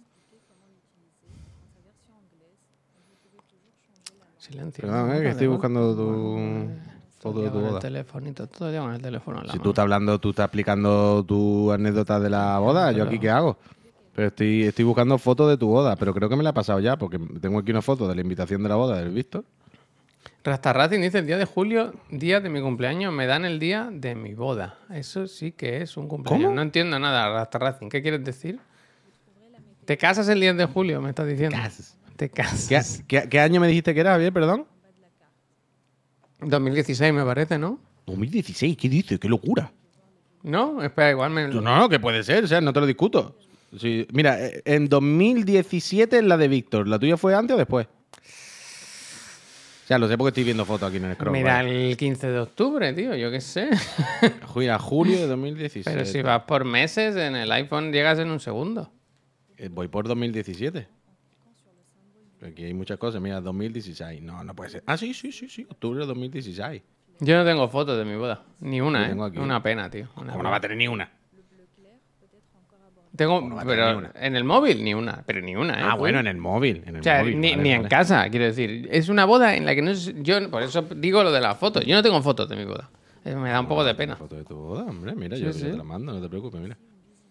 Silencio. 4.38 4.82
Perdón, 4.82 5.14
eh, 5.16 5.22
que 5.22 5.28
estoy 5.30 5.46
buscando 5.48 5.94
tu 5.96 6.68
de 7.22 7.50
tu 7.50 7.50
Con 7.60 7.74
el 7.74 7.78
telefonito, 7.80 8.46
todo 8.46 8.70
lleva 8.70 8.84
con 8.86 8.94
el 8.94 9.02
teléfono 9.02 9.38
en 9.40 9.46
la 9.46 9.52
Si 9.52 9.58
mano. 9.58 9.62
tú 9.64 9.70
estás 9.70 9.82
hablando, 9.82 10.18
tú 10.18 10.30
estás 10.30 10.44
explicando 10.44 11.24
tu 11.26 11.72
anécdota 11.72 12.20
de 12.20 12.30
la 12.30 12.58
boda, 12.58 12.92
¿yo 12.92 13.04
aquí 13.04 13.18
qué 13.18 13.30
hago? 13.30 13.56
Pero 14.14 14.28
estoy, 14.28 14.62
estoy 14.64 14.84
buscando 14.84 15.18
fotos 15.18 15.48
de 15.50 15.56
tu 15.56 15.66
boda, 15.68 15.96
pero 15.96 16.14
creo 16.14 16.28
que 16.28 16.36
me 16.36 16.42
la 16.42 16.50
he 16.50 16.54
pasado 16.54 16.80
ya, 16.80 16.96
porque 16.96 17.18
tengo 17.40 17.58
aquí 17.58 17.70
una 17.70 17.82
foto 17.82 18.08
de 18.08 18.14
la 18.14 18.20
invitación 18.22 18.62
de 18.62 18.68
la 18.68 18.76
boda 18.76 18.98
del 18.98 19.10
Víctor. 19.10 19.44
Rasta 20.44 20.72
Racing 20.72 21.00
dice 21.00 21.18
el 21.18 21.26
día 21.26 21.36
de 21.38 21.44
julio, 21.44 21.92
día 22.08 22.40
de 22.40 22.48
mi 22.48 22.60
cumpleaños, 22.60 23.12
me 23.12 23.26
dan 23.26 23.44
el 23.44 23.58
día 23.58 23.88
de 23.92 24.14
mi 24.14 24.34
boda. 24.34 24.78
Eso 24.90 25.26
sí 25.26 25.50
que 25.52 25.82
es 25.82 25.96
un 25.96 26.06
cumpleaños. 26.06 26.44
¿Cómo? 26.46 26.54
No 26.54 26.62
entiendo 26.62 26.98
nada, 27.00 27.28
Rasta 27.30 27.58
Racing. 27.58 27.88
¿Qué 27.88 28.00
quieres 28.00 28.24
decir? 28.24 28.60
¿Te 29.84 29.96
casas 29.98 30.28
el 30.28 30.40
10 30.40 30.56
de 30.56 30.64
julio? 30.66 31.00
Me 31.00 31.08
estás 31.10 31.26
diciendo. 31.26 31.56
Casas. 31.56 31.96
Te 32.16 32.28
¿Qué, 32.30 32.42
casas. 32.42 33.02
qué- 33.06 33.28
qué 33.28 33.40
año 33.40 33.60
me 33.60 33.66
dijiste 33.68 33.92
que 33.92 34.00
era, 34.00 34.12
Javier, 34.12 34.32
perdón? 34.32 34.66
2016 36.40 37.12
me 37.12 37.24
parece, 37.24 37.58
¿no? 37.58 37.78
2016, 38.06 38.76
¿qué 38.76 38.88
dices? 38.88 39.18
¡Qué 39.18 39.28
locura! 39.28 39.72
No, 40.42 40.82
espera, 40.82 41.10
igual 41.10 41.30
me... 41.30 41.48
No, 41.48 41.60
no, 41.60 41.88
que 41.88 41.98
puede 41.98 42.22
ser, 42.22 42.44
o 42.44 42.46
sea, 42.46 42.60
no 42.60 42.72
te 42.72 42.80
lo 42.80 42.86
discuto. 42.86 43.36
Sí, 43.78 44.06
Mira, 44.12 44.44
eh, 44.44 44.62
en 44.64 44.88
2017 44.88 46.18
es 46.18 46.24
la 46.24 46.36
de 46.36 46.48
Víctor. 46.48 46.86
¿La 46.86 46.98
tuya 46.98 47.16
fue 47.16 47.34
antes 47.34 47.54
o 47.54 47.58
después? 47.58 47.86
O 47.86 49.88
sea, 49.88 49.98
lo 49.98 50.08
sé 50.08 50.18
porque 50.18 50.30
estoy 50.30 50.44
viendo 50.44 50.64
fotos 50.64 50.88
aquí 50.88 50.96
en 50.96 51.04
el 51.04 51.14
scroll. 51.14 51.32
Mira, 51.32 51.54
vale. 51.54 51.90
el 51.90 51.96
15 51.96 52.28
de 52.28 52.38
octubre, 52.40 52.92
tío, 52.92 53.14
yo 53.14 53.30
qué 53.30 53.40
sé. 53.40 53.70
Mira, 54.56 54.78
julio 54.78 55.18
de 55.18 55.26
2016. 55.28 55.84
Pero 55.84 56.04
si 56.04 56.22
vas 56.22 56.42
por 56.42 56.64
meses, 56.64 57.16
en 57.16 57.36
el 57.36 57.50
iPhone 57.52 57.92
llegas 57.92 58.18
en 58.18 58.30
un 58.30 58.40
segundo. 58.40 58.92
Eh, 59.56 59.68
Voy 59.68 59.88
por 59.88 60.08
2017. 60.08 60.88
Aquí 62.46 62.64
hay 62.64 62.74
muchas 62.74 62.98
cosas. 62.98 63.20
Mira, 63.20 63.40
2016. 63.40 64.22
No, 64.22 64.42
no 64.44 64.54
puede 64.54 64.70
ser. 64.70 64.82
Ah, 64.86 64.96
sí, 64.96 65.12
sí, 65.14 65.32
sí, 65.32 65.48
sí. 65.48 65.66
Octubre 65.68 66.00
de 66.00 66.06
2016. 66.06 66.82
Yo 67.20 67.36
no 67.36 67.44
tengo 67.44 67.68
fotos 67.68 67.96
de 67.98 68.04
mi 68.04 68.16
boda. 68.16 68.42
Ni 68.60 68.80
una, 68.80 69.08
Yo 69.14 69.26
¿eh? 69.26 69.40
Una 69.44 69.62
pena, 69.62 69.90
tío. 69.90 70.08
Una 70.16 70.32
¿Cómo 70.32 70.42
no 70.42 70.50
va 70.50 70.56
a 70.56 70.60
tener 70.60 70.76
ni 70.76 70.86
una? 70.88 71.10
Tengo, 73.16 73.40
no 73.40 73.56
pero 73.64 73.96
una? 73.96 74.12
en 74.14 74.36
el 74.36 74.44
móvil 74.44 74.84
ni 74.84 74.92
una, 74.92 75.22
pero 75.26 75.40
ni 75.40 75.56
una, 75.56 75.72
¿eh? 75.80 75.82
Ah, 75.82 75.94
bueno, 75.94 76.18
en 76.20 76.26
el 76.26 76.36
móvil. 76.36 76.82
En 76.84 76.96
el 76.96 77.00
O 77.00 77.02
sea, 77.02 77.20
móvil, 77.20 77.40
ni, 77.40 77.50
vale, 77.52 77.62
ni 77.62 77.70
en 77.70 77.84
casa, 77.84 78.28
quiero 78.28 78.44
decir. 78.44 78.86
Es 78.92 79.08
una 79.08 79.24
boda 79.24 79.56
en 79.56 79.64
la 79.64 79.74
que 79.74 79.80
no 79.80 79.90
es, 79.90 80.12
yo 80.22 80.50
por 80.50 80.62
eso 80.62 80.82
digo 80.94 81.22
lo 81.22 81.32
de 81.32 81.40
las 81.40 81.56
fotos. 81.56 81.82
Yo 81.86 81.94
no 81.96 82.02
tengo 82.02 82.20
fotos 82.20 82.46
de 82.46 82.56
mi 82.56 82.66
boda. 82.66 82.90
Eh, 83.24 83.34
Me 83.34 83.48
da 83.48 83.60
un 83.60 83.68
poco 83.68 83.84
de 83.84 83.94
pena. 83.94 84.16
Foto 84.16 84.36
de 84.36 84.44
tu 84.44 84.54
boda, 84.54 84.82
hombre. 84.82 85.14
Mira, 85.14 85.34
Sí, 85.34 85.42
yo, 85.44 85.48
yo 85.48 85.54
sí. 85.54 85.62
te 85.64 85.72
la 85.78 85.82
mando, 85.82 86.12
no 86.12 86.20
te 86.20 86.28
preocupes, 86.28 86.60
mira. 86.60 86.76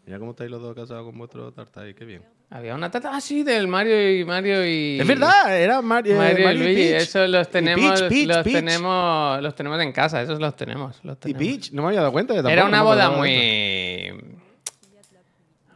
Mira 0.05 0.19
cómo 0.19 0.31
estáis 0.31 0.51
los 0.51 0.61
dos 0.61 0.75
casados 0.75 1.03
con 1.05 1.17
vuestro 1.17 1.51
tarta 1.51 1.81
qué 1.93 2.05
bien. 2.05 2.21
Había 2.51 2.75
una 2.75 2.91
tata 2.91 3.15
así 3.15 3.41
del 3.43 3.67
Mario 3.67 4.19
y 4.19 4.23
Mario 4.23 4.63
y 4.65 4.99
Es 4.99 5.07
verdad, 5.07 5.59
era 5.59 5.81
Mar- 5.81 6.07
eh, 6.07 6.13
Mario, 6.15 6.39
y 6.41 6.43
Mario 6.43 6.61
y 6.61 6.63
Luigi, 6.63 6.81
Peach. 6.91 7.01
esos 7.01 7.27
los 7.29 7.49
tenemos, 7.49 8.01
Peach, 8.01 8.09
Peach, 8.11 8.27
los 8.27 8.43
tenemos, 8.43 9.41
los 9.41 9.55
tenemos 9.55 9.81
en 9.81 9.91
casa, 9.91 10.21
esos 10.21 10.39
los 10.39 10.55
tenemos, 10.55 10.99
los 11.03 11.17
Y. 11.25 11.33
Peach, 11.33 11.71
no 11.71 11.81
me 11.81 11.87
había 11.87 12.01
dado 12.01 12.11
cuenta. 12.11 12.35
tampoco, 12.35 12.53
Era 12.53 12.65
una 12.65 12.77
no 12.77 12.83
boda 12.85 13.09
muy. 13.11 14.13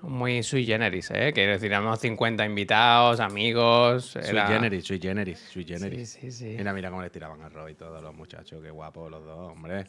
Muy 0.02 0.44
sui 0.44 0.66
generis, 0.66 1.12
¿eh? 1.12 1.32
Quiero 1.34 1.52
decir, 1.52 1.68
éramos 1.72 2.00
50 2.00 2.46
invitados, 2.46 3.20
amigos. 3.20 4.06
Sui 4.06 4.22
Era... 4.24 4.48
generis, 4.48 4.86
sui 4.86 4.98
generis, 5.00 5.40
sui 5.40 5.66
generis. 5.66 6.10
Sí, 6.12 6.32
sí, 6.32 6.32
sí. 6.32 6.56
Mira, 6.58 6.72
mira 6.72 6.90
cómo 6.90 7.02
les 7.02 7.12
tiraban 7.12 7.42
arroz 7.42 7.70
y 7.70 7.76
todos 7.76 8.02
los 8.02 8.14
muchachos. 8.16 8.62
Qué 8.64 8.70
guapos 8.72 9.12
los 9.12 9.26
dos, 9.26 9.52
hombre. 9.52 9.86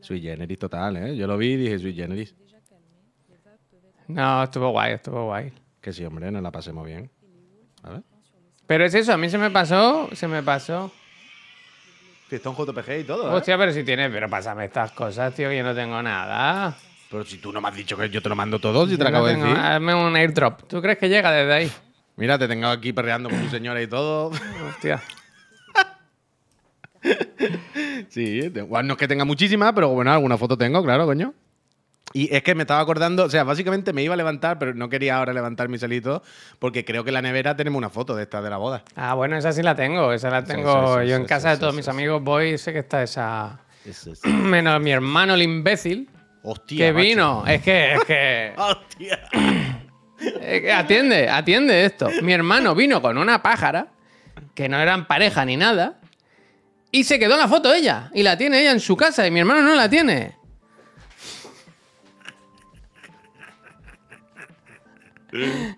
Sui 0.00 0.20
generis 0.20 0.58
total, 0.58 0.96
¿eh? 0.96 1.16
Yo 1.16 1.28
lo 1.28 1.36
vi 1.38 1.52
y 1.52 1.56
dije 1.56 1.78
sui 1.78 1.94
generis. 1.94 2.34
No, 4.08 4.42
estuvo 4.44 4.70
guay, 4.70 4.92
estuvo 4.94 5.24
guay. 5.26 5.52
Que 5.80 5.92
sí, 5.92 6.04
hombre, 6.04 6.30
nos 6.30 6.42
la 6.42 6.50
pasemos 6.50 6.84
bien. 6.86 7.10
A 7.82 7.90
ver. 7.90 8.02
Pero 8.66 8.84
es 8.84 8.94
eso, 8.94 9.12
a 9.12 9.16
mí 9.16 9.28
se 9.28 9.38
me 9.38 9.50
pasó, 9.50 10.08
se 10.12 10.26
me 10.28 10.42
pasó. 10.42 10.90
Fiestón 12.28 12.54
JPG 12.56 13.00
y 13.00 13.04
todo, 13.04 13.30
¿eh? 13.30 13.34
Hostia, 13.34 13.58
pero 13.58 13.72
si 13.72 13.84
tienes, 13.84 14.10
pero 14.10 14.28
pásame 14.28 14.64
estas 14.64 14.92
cosas, 14.92 15.34
tío, 15.34 15.48
que 15.50 15.58
yo 15.58 15.64
no 15.64 15.74
tengo 15.74 16.02
nada. 16.02 16.74
Pero 17.10 17.24
si 17.24 17.38
tú 17.38 17.52
no 17.52 17.60
me 17.60 17.68
has 17.68 17.76
dicho 17.76 17.96
que 17.96 18.08
yo 18.08 18.22
te 18.22 18.28
lo 18.28 18.34
mando 18.34 18.58
todo, 18.58 18.86
si 18.86 18.92
te 18.92 18.98
Yo 18.98 19.04
lo 19.04 19.08
acabo 19.10 19.26
no 19.26 19.32
de 19.32 19.36
decir. 19.44 19.56
Hazme 19.58 19.94
un 19.94 20.16
airdrop. 20.16 20.62
¿Tú 20.66 20.80
crees 20.80 20.98
que 20.98 21.08
llega 21.08 21.30
desde 21.30 21.52
ahí? 21.52 21.72
Mira, 22.16 22.38
te 22.38 22.48
tengo 22.48 22.66
aquí 22.68 22.92
perreando 22.92 23.28
con 23.28 23.40
tu 23.42 23.48
señora 23.50 23.80
y 23.82 23.86
todo. 23.86 24.30
Hostia. 24.68 25.02
Sí, 28.08 28.48
te- 28.50 28.62
bueno, 28.62 28.88
no 28.88 28.92
es 28.94 28.98
que 28.98 29.06
tenga 29.08 29.24
muchísimas, 29.26 29.72
pero 29.74 29.88
bueno, 29.90 30.10
alguna 30.12 30.38
foto 30.38 30.56
tengo, 30.56 30.82
claro, 30.82 31.04
coño. 31.04 31.34
Y 32.16 32.32
es 32.32 32.44
que 32.44 32.54
me 32.54 32.62
estaba 32.62 32.78
acordando, 32.78 33.24
o 33.24 33.28
sea, 33.28 33.42
básicamente 33.42 33.92
me 33.92 34.00
iba 34.04 34.14
a 34.14 34.16
levantar, 34.16 34.56
pero 34.56 34.72
no 34.72 34.88
quería 34.88 35.16
ahora 35.16 35.32
levantar 35.32 35.68
mi 35.68 35.78
salito, 35.78 36.22
porque 36.60 36.84
creo 36.84 37.02
que 37.02 37.10
en 37.10 37.14
la 37.14 37.22
nevera 37.22 37.56
tenemos 37.56 37.76
una 37.76 37.90
foto 37.90 38.14
de 38.14 38.22
esta 38.22 38.40
de 38.40 38.50
la 38.50 38.56
boda. 38.56 38.84
Ah, 38.94 39.14
bueno, 39.14 39.36
esa 39.36 39.52
sí 39.52 39.62
la 39.62 39.74
tengo. 39.74 40.12
Esa 40.12 40.30
la 40.30 40.44
tengo 40.44 40.94
sí, 40.94 41.02
sí, 41.02 41.10
yo 41.10 41.16
en 41.16 41.24
casa 41.24 41.50
de 41.50 41.56
todos 41.56 41.74
mis 41.74 41.88
amigos. 41.88 42.22
Voy 42.22 42.50
y 42.50 42.58
sé 42.58 42.72
que 42.72 42.78
está 42.78 43.02
esa. 43.02 43.58
Menos 44.24 44.80
mi 44.80 44.92
hermano, 44.92 45.34
el 45.34 45.42
imbécil, 45.42 46.08
Hostia. 46.44 46.86
que 46.86 46.92
macho. 46.92 47.04
vino. 47.04 47.44
Es 47.48 47.62
que, 47.62 47.94
es 47.94 48.04
que. 48.04 48.52
Hostia. 48.58 49.18
es 50.40 50.60
que 50.60 50.72
atiende, 50.72 51.28
atiende 51.28 51.84
esto. 51.84 52.08
Mi 52.22 52.32
hermano 52.32 52.76
vino 52.76 53.02
con 53.02 53.18
una 53.18 53.42
pájara, 53.42 53.88
que 54.54 54.68
no 54.68 54.78
eran 54.78 55.08
pareja 55.08 55.44
ni 55.44 55.56
nada, 55.56 55.98
y 56.92 57.02
se 57.02 57.18
quedó 57.18 57.34
en 57.34 57.40
la 57.40 57.48
foto 57.48 57.74
ella. 57.74 58.12
Y 58.14 58.22
la 58.22 58.38
tiene 58.38 58.60
ella 58.60 58.70
en 58.70 58.78
su 58.78 58.96
casa, 58.96 59.26
y 59.26 59.32
mi 59.32 59.40
hermano 59.40 59.62
no 59.62 59.74
la 59.74 59.88
tiene. 59.90 60.43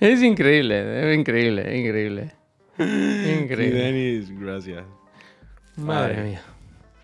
Es 0.01 0.23
increíble, 0.23 1.11
es 1.13 1.19
increíble, 1.19 1.77
increíble. 1.77 2.33
Increíble. 2.79 3.81
Denis, 3.81 4.39
gracias. 4.39 4.85
Madre 5.77 6.23
mía. 6.23 6.43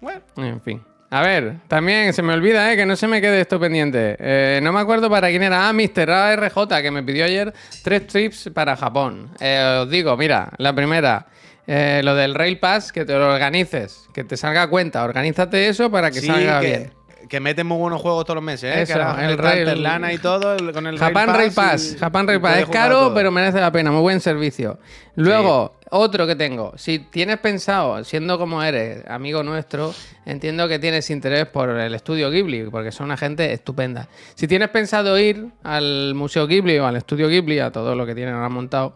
Bueno. 0.01 0.21
En 0.37 0.61
fin. 0.61 0.83
A 1.11 1.23
ver, 1.23 1.57
también 1.69 2.13
se 2.13 2.23
me 2.23 2.33
olvida, 2.33 2.73
¿eh? 2.73 2.77
que 2.77 2.87
no 2.87 2.97
se 2.97 3.07
me 3.07 3.21
quede 3.21 3.43
esto 3.43 3.61
pendiente. 3.61 4.17
Eh, 4.19 4.61
no 4.63 4.73
me 4.73 4.81
acuerdo 4.81 5.11
para 5.11 5.29
quién 5.29 5.43
era. 5.43 5.69
Ah, 5.69 5.73
Mr. 5.73 6.11
ARJ, 6.11 6.81
que 6.83 6.91
me 6.91 7.03
pidió 7.03 7.25
ayer 7.27 7.53
tres 7.83 8.07
trips 8.07 8.51
para 8.55 8.77
Japón. 8.77 9.31
Eh, 9.41 9.81
os 9.83 9.91
digo, 9.91 10.17
mira, 10.17 10.51
la 10.57 10.75
primera, 10.75 11.27
eh, 11.67 12.01
lo 12.03 12.15
del 12.15 12.35
Rail 12.35 12.59
Pass, 12.59 12.93
que 12.93 13.05
te 13.05 13.13
lo 13.13 13.33
organices, 13.35 14.07
que 14.15 14.25
te 14.25 14.37
salga 14.39 14.63
a 14.63 14.69
cuenta. 14.69 15.05
Organízate 15.05 15.69
eso 15.69 15.91
para 15.91 16.11
que 16.11 16.21
Sí, 16.21 16.27
salga 16.27 16.61
que, 16.61 16.67
bien. 16.67 16.91
Que 17.33 17.41
meten 17.41 17.67
muy 17.67 17.79
buenos 17.79 17.99
juegos 18.03 18.27
todos 18.27 18.35
los 18.35 18.45
meses, 18.45 18.65
¿eh? 18.77 18.83
Eso, 18.83 18.93
que 18.93 19.25
el 19.25 19.31
está 19.31 19.43
Rail- 19.43 19.65
Terlana 19.65 20.13
y 20.13 20.19
todo, 20.19 20.55
el- 20.55 20.71
con 20.75 20.87
el 20.87 20.99
Japan 20.99 21.29
Rail 21.29 21.39
Rail 21.39 21.53
Pass, 21.55 21.95
y- 21.95 21.99
Japan 21.99 22.27
Rail 22.29 22.41
Pass. 22.43 22.59
Es 22.59 22.67
caro, 22.67 23.13
pero 23.15 23.31
merece 23.31 23.59
la 23.59 23.73
pena. 23.73 23.91
Muy 23.91 24.03
buen 24.03 24.21
servicio. 24.21 24.79
Luego, 25.17 25.75
otro 25.89 26.27
que 26.27 26.37
tengo. 26.37 26.75
Si 26.77 26.99
tienes 26.99 27.39
pensado, 27.39 28.05
siendo 28.05 28.39
como 28.39 28.63
eres, 28.63 29.03
amigo 29.09 29.43
nuestro, 29.43 29.95
entiendo 30.27 30.69
que 30.69 30.79
tienes 30.79 31.09
interés 31.09 31.47
por 31.47 31.71
el 31.71 31.95
estudio 31.95 32.31
Ghibli, 32.31 32.65
porque 32.71 32.93
son 32.93 33.07
una 33.07 33.17
gente 33.17 33.51
estupenda. 33.55 34.09
Si 34.35 34.47
tienes 34.47 34.69
pensado 34.69 35.19
ir 35.19 35.47
al 35.63 36.13
Museo 36.15 36.47
Ghibli 36.47 36.79
o 36.81 36.87
al 36.87 36.97
estudio 36.97 37.29
Ghibli, 37.29 37.61
a 37.61 37.73
todo 37.73 37.95
lo 37.97 38.05
que 38.05 38.15
tienen 38.15 38.35
ahora 38.35 38.51
montado, 38.51 38.95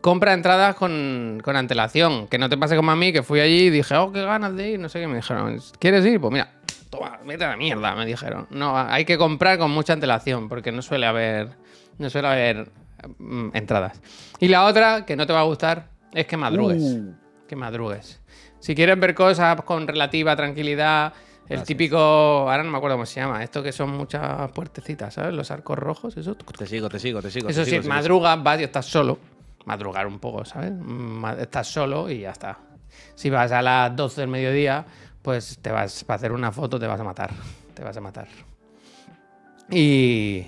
compra 0.00 0.34
entradas 0.34 0.74
con, 0.74 1.40
con 1.42 1.56
antelación. 1.56 2.26
Que 2.28 2.36
no 2.38 2.48
te 2.48 2.58
pase 2.58 2.76
como 2.76 2.90
a 2.90 2.96
mí, 2.96 3.12
que 3.12 3.22
fui 3.22 3.40
allí 3.40 3.66
y 3.66 3.70
dije, 3.70 3.94
oh, 3.96 4.12
qué 4.12 4.22
ganas 4.22 4.54
de 4.54 4.70
ir. 4.72 4.78
No 4.80 4.88
sé 4.88 5.00
qué. 5.00 5.06
Me 5.06 5.16
dijeron, 5.16 5.58
¿quieres 5.78 6.04
ir? 6.04 6.20
Pues 6.20 6.30
mira, 6.32 6.52
toma, 6.90 7.18
vete 7.24 7.44
a 7.44 7.50
la 7.50 7.56
mierda, 7.56 7.94
me 7.94 8.06
dijeron. 8.06 8.46
No, 8.50 8.76
hay 8.76 9.04
que 9.04 9.18
comprar 9.18 9.58
con 9.58 9.70
mucha 9.70 9.92
antelación, 9.92 10.48
porque 10.48 10.72
no 10.72 10.82
suele 10.82 11.06
haber, 11.06 11.50
no 11.98 12.10
suele 12.10 12.28
haber 12.28 12.70
mm, 13.18 13.50
entradas. 13.54 14.00
Y 14.38 14.48
la 14.48 14.64
otra, 14.64 15.04
que 15.04 15.16
no 15.16 15.26
te 15.26 15.32
va 15.32 15.40
a 15.40 15.44
gustar, 15.44 15.88
es 16.12 16.26
que 16.26 16.36
madrugues. 16.36 16.82
Uh. 16.82 17.14
Que 17.48 17.56
madrugues. 17.56 18.20
Si 18.60 18.74
quieres 18.74 18.98
ver 18.98 19.14
cosas 19.14 19.60
con 19.62 19.86
relativa 19.86 20.36
tranquilidad, 20.36 21.12
el 21.48 21.64
típico, 21.64 21.98
ahora 21.98 22.62
no 22.62 22.70
me 22.70 22.78
acuerdo 22.78 22.96
cómo 22.96 23.06
se 23.06 23.20
llama, 23.20 23.42
esto 23.42 23.62
que 23.62 23.72
son 23.72 23.90
muchas 23.90 24.50
puertecitas, 24.52 25.14
¿sabes? 25.14 25.34
Los 25.34 25.50
arcos 25.50 25.78
rojos, 25.78 26.16
eso. 26.16 26.34
Te 26.34 26.66
sigo, 26.66 26.88
te 26.88 26.98
sigo, 26.98 27.20
te 27.20 27.30
sigo. 27.30 27.48
Eso 27.48 27.64
te 27.64 27.70
sí, 27.70 27.70
sigo, 27.72 27.88
madrugas, 27.88 28.42
vas 28.42 28.60
y 28.60 28.64
estás 28.64 28.86
solo. 28.86 29.18
Madrugar 29.64 30.06
un 30.06 30.18
poco, 30.18 30.44
¿sabes? 30.44 30.72
Estás 31.38 31.66
solo 31.68 32.08
y 32.08 32.20
ya 32.20 32.30
está. 32.30 32.58
Si 33.14 33.30
vas 33.30 33.52
a 33.52 33.62
las 33.62 33.94
12 33.94 34.22
del 34.22 34.30
mediodía, 34.30 34.84
pues 35.22 35.58
te 35.62 35.70
vas 35.70 36.04
para 36.04 36.16
hacer 36.16 36.32
una 36.32 36.52
foto, 36.52 36.78
te 36.78 36.86
vas 36.86 37.00
a 37.00 37.04
matar. 37.04 37.30
Te 37.74 37.82
vas 37.82 37.96
a 37.96 38.00
matar. 38.00 38.28
Y, 39.70 40.46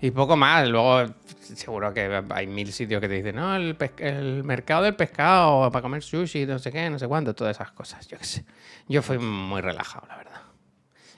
y 0.00 0.10
poco 0.10 0.36
más. 0.36 0.68
Luego, 0.68 1.06
seguro 1.54 1.94
que 1.94 2.22
hay 2.30 2.46
mil 2.46 2.72
sitios 2.72 3.00
que 3.00 3.08
te 3.08 3.14
dicen, 3.14 3.36
no, 3.36 3.56
el, 3.56 3.76
el 3.98 4.44
mercado 4.44 4.82
del 4.82 4.96
pescado 4.96 5.70
para 5.70 5.82
comer 5.82 6.02
sushi, 6.02 6.46
no 6.46 6.58
sé 6.58 6.70
qué, 6.72 6.90
no 6.90 6.98
sé 6.98 7.06
cuánto, 7.06 7.34
todas 7.34 7.56
esas 7.56 7.70
cosas. 7.72 8.06
Yo 8.08 8.18
qué 8.18 8.24
sé. 8.24 8.44
Yo 8.88 9.02
fui 9.02 9.18
muy 9.18 9.60
relajado, 9.60 10.06
la 10.08 10.16
verdad. 10.16 10.42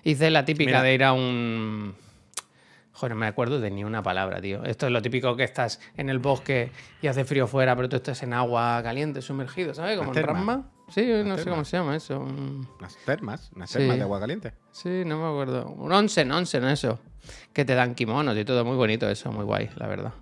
Hice 0.02 0.30
la 0.30 0.44
típica 0.44 0.70
Mira. 0.70 0.82
de 0.82 0.94
ir 0.94 1.04
a 1.04 1.12
un. 1.12 1.94
Joder, 2.92 3.12
no 3.12 3.20
me 3.20 3.26
acuerdo 3.26 3.60
de 3.60 3.70
ni 3.70 3.82
una 3.82 4.02
palabra, 4.02 4.40
tío. 4.40 4.62
Esto 4.64 4.86
es 4.86 4.92
lo 4.92 5.00
típico 5.00 5.34
que 5.34 5.44
estás 5.44 5.80
en 5.96 6.10
el 6.10 6.18
bosque 6.18 6.70
y 7.00 7.06
hace 7.06 7.24
frío 7.24 7.46
fuera, 7.46 7.74
pero 7.74 7.88
tú 7.88 7.96
estás 7.96 8.22
en 8.22 8.34
agua 8.34 8.80
caliente, 8.82 9.22
sumergido, 9.22 9.72
¿sabes? 9.72 9.96
Como 9.96 10.14
en. 10.14 10.22
Ramma. 10.22 10.70
Sí, 10.90 11.06
no 11.24 11.38
sé 11.38 11.48
cómo 11.48 11.64
se 11.64 11.76
llama 11.76 11.96
eso. 11.96 12.18
un- 12.20 12.68
Unas 12.78 12.96
termas, 13.04 13.50
unas 13.54 13.70
Sí. 13.70 13.78
termas 13.78 13.96
de 13.96 14.02
agua 14.02 14.20
caliente. 14.20 14.52
Sí, 14.72 15.02
no 15.06 15.18
me 15.20 15.28
acuerdo. 15.28 15.66
Un 15.70 15.92
onsen, 15.92 16.30
onsen, 16.32 16.64
eso. 16.64 17.00
Que 17.52 17.64
te 17.64 17.74
dan 17.74 17.94
kimonos 17.94 18.36
y 18.36 18.44
todo. 18.44 18.64
Muy 18.64 18.76
bonito 18.76 19.08
eso, 19.08 19.30
muy 19.32 19.44
guay, 19.44 19.70
la 19.76 19.86
verdad. 19.86 20.12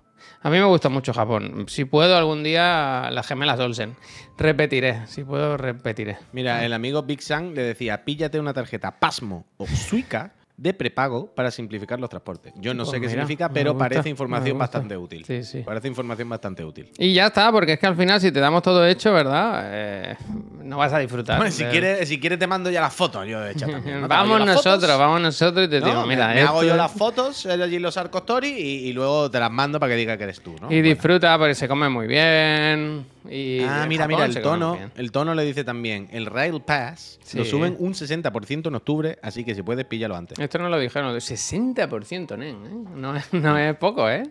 A 0.41 0.49
mí 0.49 0.57
me 0.57 0.65
gusta 0.65 0.89
mucho 0.89 1.13
Japón. 1.13 1.65
Si 1.67 1.85
puedo 1.85 2.15
algún 2.17 2.43
día, 2.43 3.09
las 3.11 3.25
gemelas 3.27 3.59
Olsen. 3.59 3.95
Repetiré. 4.37 5.05
Si 5.07 5.23
puedo, 5.23 5.57
repetiré. 5.57 6.17
Mira, 6.33 6.65
el 6.65 6.73
amigo 6.73 7.03
Big 7.03 7.21
Sang 7.21 7.53
le 7.53 7.61
decía, 7.63 8.03
píllate 8.05 8.39
una 8.39 8.53
tarjeta 8.53 8.99
Pasmo 8.99 9.45
o 9.57 9.65
Suica 9.67 10.33
de 10.61 10.73
prepago 10.73 11.33
para 11.33 11.51
simplificar 11.51 11.99
los 11.99 12.09
transportes. 12.09 12.53
Yo 12.57 12.73
no 12.73 12.83
Pues 12.83 12.89
sé 12.91 12.95
qué 12.99 13.07
mira, 13.07 13.11
significa, 13.21 13.47
me 13.47 13.53
pero 13.53 13.71
gusta, 13.71 13.85
parece 13.85 14.03
me 14.03 14.09
información 14.09 14.57
bastante 14.57 14.97
útil. 14.97 15.23
Sí, 15.25 15.43
sí. 15.43 15.59
Parece 15.65 15.87
información 15.87 16.27
bastante 16.27 16.65
útil. 16.65 16.91
Y 16.97 17.13
ya 17.13 17.27
está, 17.27 17.49
porque 17.51 17.73
es 17.73 17.79
que 17.79 17.87
al 17.87 17.95
final, 17.95 18.19
si 18.19 18.31
te 18.31 18.39
damos 18.41 18.61
todo 18.61 18.85
hecho, 18.85 19.13
¿verdad? 19.13 19.61
Eh, 19.67 20.17
no 20.63 20.77
vas 20.77 20.91
a 20.91 20.99
disfrutar. 20.99 21.37
Bueno, 21.37 21.51
si 21.51 21.63
quieres, 21.63 22.07
si 22.09 22.19
quieres 22.19 22.37
te 22.39 22.45
mando 22.47 22.69
ya 22.69 22.81
las 22.81 22.93
fotos 22.93 23.25
yo 23.25 23.39
de 23.39 23.51
hago 23.51 23.59
yo 23.59 24.07
vamos 24.07 24.39
nosotros, 24.45 24.81
fotos, 24.81 24.97
vamos 24.99 25.21
nosotros 25.21 25.65
y 25.65 25.69
te 25.69 25.79
¿no? 25.79 25.85
digo, 25.87 26.01
Me- 26.01 26.15
mira, 26.15 26.27
me, 26.27 26.41
hago 26.41 26.61
esto- 26.61 26.67
yo 26.73 26.75
las 26.75 26.91
fotos 26.91 27.45
allí 27.45 27.77
en 27.77 27.81
los 27.81 27.95
Arcos 27.95 28.21
Story 28.21 28.49
y, 28.49 28.87
y 28.89 28.93
luego 28.93 29.31
te 29.31 29.39
las 29.39 29.51
mando 29.51 29.79
para 29.79 29.91
que 29.93 29.97
diga 29.97 30.17
que 30.17 30.25
eres 30.25 30.41
tú, 30.41 30.51
¿no? 30.59 30.67
Y 30.71 30.75
Bueno. 30.81 30.83
disfruta 30.89 31.37
porque 31.37 31.55
se 31.55 31.67
come 31.69 31.87
muy 31.87 32.05
bien. 32.07 33.05
Y 33.29 33.59
Ah, 33.61 33.85
mira, 33.87 34.03
Japón 34.05 34.15
mira, 34.15 34.25
el 34.25 34.41
tono, 34.41 34.77
el 34.95 35.11
tono 35.11 35.35
le 35.35 35.43
dice 35.43 35.63
también, 35.63 36.07
el 36.11 36.25
Rail 36.25 36.61
Pass 36.61 37.19
lo 37.33 37.43
suben 37.43 37.75
un 37.79 37.93
60% 37.93 38.67
en 38.67 38.75
octubre, 38.75 39.19
así 39.21 39.43
que 39.43 39.55
si 39.55 39.61
puedes, 39.61 39.85
píllalo 39.85 40.15
antes. 40.15 40.39
Esto 40.39 40.57
no 40.59 40.69
lo 40.69 40.79
dijeron, 40.79 41.13
60%, 41.19 42.37
nen, 42.37 42.55
¿eh? 42.55 42.89
No, 42.95 43.15
es- 43.15 43.33
no 43.33 43.57
es 43.57 43.75
poco, 43.75 44.09
¿eh? 44.09 44.23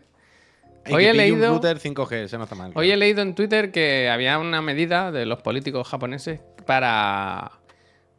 Hoy 0.91 1.03
que 1.05 1.09
he 1.09 1.11
un 1.11 1.17
leído- 1.19 1.51
router 1.51 1.79
5G, 1.79 2.25
eso 2.25 2.39
no 2.39 2.45
está 2.45 2.55
mal. 2.57 2.73
Hoy 2.75 2.91
he 2.91 2.97
leído 2.97 3.21
en 3.21 3.35
Twitter 3.35 3.71
que 3.73 4.09
había 4.09 4.39
una 4.39 4.63
medida 4.63 5.13
de 5.13 5.27
los 5.27 5.43
políticos 5.43 5.87
japoneses 5.87 6.41
para, 6.65 7.53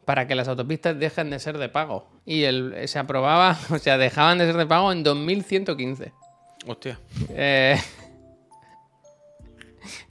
para 0.04 0.28
que 0.28 0.36
las 0.36 0.46
autopistas 0.46 0.96
dejen 0.98 1.30
de 1.30 1.40
ser 1.40 1.58
de 1.58 1.68
pago. 1.68 2.08
Y 2.24 2.44
el, 2.44 2.74
se 2.86 2.98
aprobaba, 3.00 3.58
o 3.70 3.78
sea, 3.78 3.98
dejaban 3.98 4.38
de 4.38 4.46
ser 4.46 4.56
de 4.56 4.66
pago 4.66 4.92
en 4.92 5.02
2115. 5.02 6.12
Hostia. 6.66 7.00
Eh, 7.30 7.76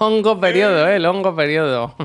longo 0.00 0.40
periodo, 0.40 0.88
eh, 0.88 0.98
longo 0.98 1.34
periodo. 1.34 1.94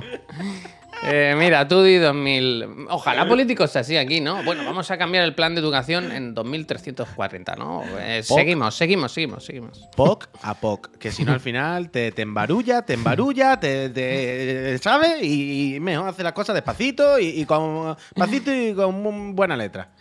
Eh, 1.02 1.34
mira, 1.38 1.66
tú 1.66 1.82
di 1.82 1.96
2000. 1.96 2.88
Ojalá 2.90 3.26
políticos 3.26 3.74
así 3.78 3.96
aquí, 3.96 4.20
¿no? 4.20 4.44
Bueno, 4.44 4.66
vamos 4.66 4.92
a 4.92 4.98
cambiar 4.98 5.24
el 5.24 5.34
plan 5.34 5.56
de 5.56 5.62
educación 5.62 6.12
en 6.12 6.34
2340, 6.34 7.56
¿no? 7.56 7.84
Eh, 8.00 8.22
Poc. 8.28 8.38
seguimos, 8.38 8.76
seguimos, 8.76 9.14
seguimos, 9.14 9.46
seguimos. 9.46 9.88
POC 9.96 10.28
a 10.42 10.56
POC, 10.56 10.98
que 10.98 11.14
si 11.14 11.24
no 11.24 11.32
al 11.32 11.40
final 11.40 11.90
te, 11.90 12.12
te 12.12 12.22
embarulla, 12.24 12.82
te 12.82 12.96
embarulla, 12.96 13.58
te, 13.58 13.88
te- 13.92 14.78
¿sabes? 14.80 15.24
Y, 15.24 15.76
y 15.76 15.80
mejor 15.80 16.10
hacer 16.10 16.26
las 16.26 16.34
cosas 16.34 16.54
despacito 16.54 17.18
y, 17.18 17.28
y 17.28 17.46
con 17.46 17.96
despacito 18.14 18.54
y 18.54 18.74
con 18.74 19.38
buena 19.38 19.56
letra. 19.56 19.92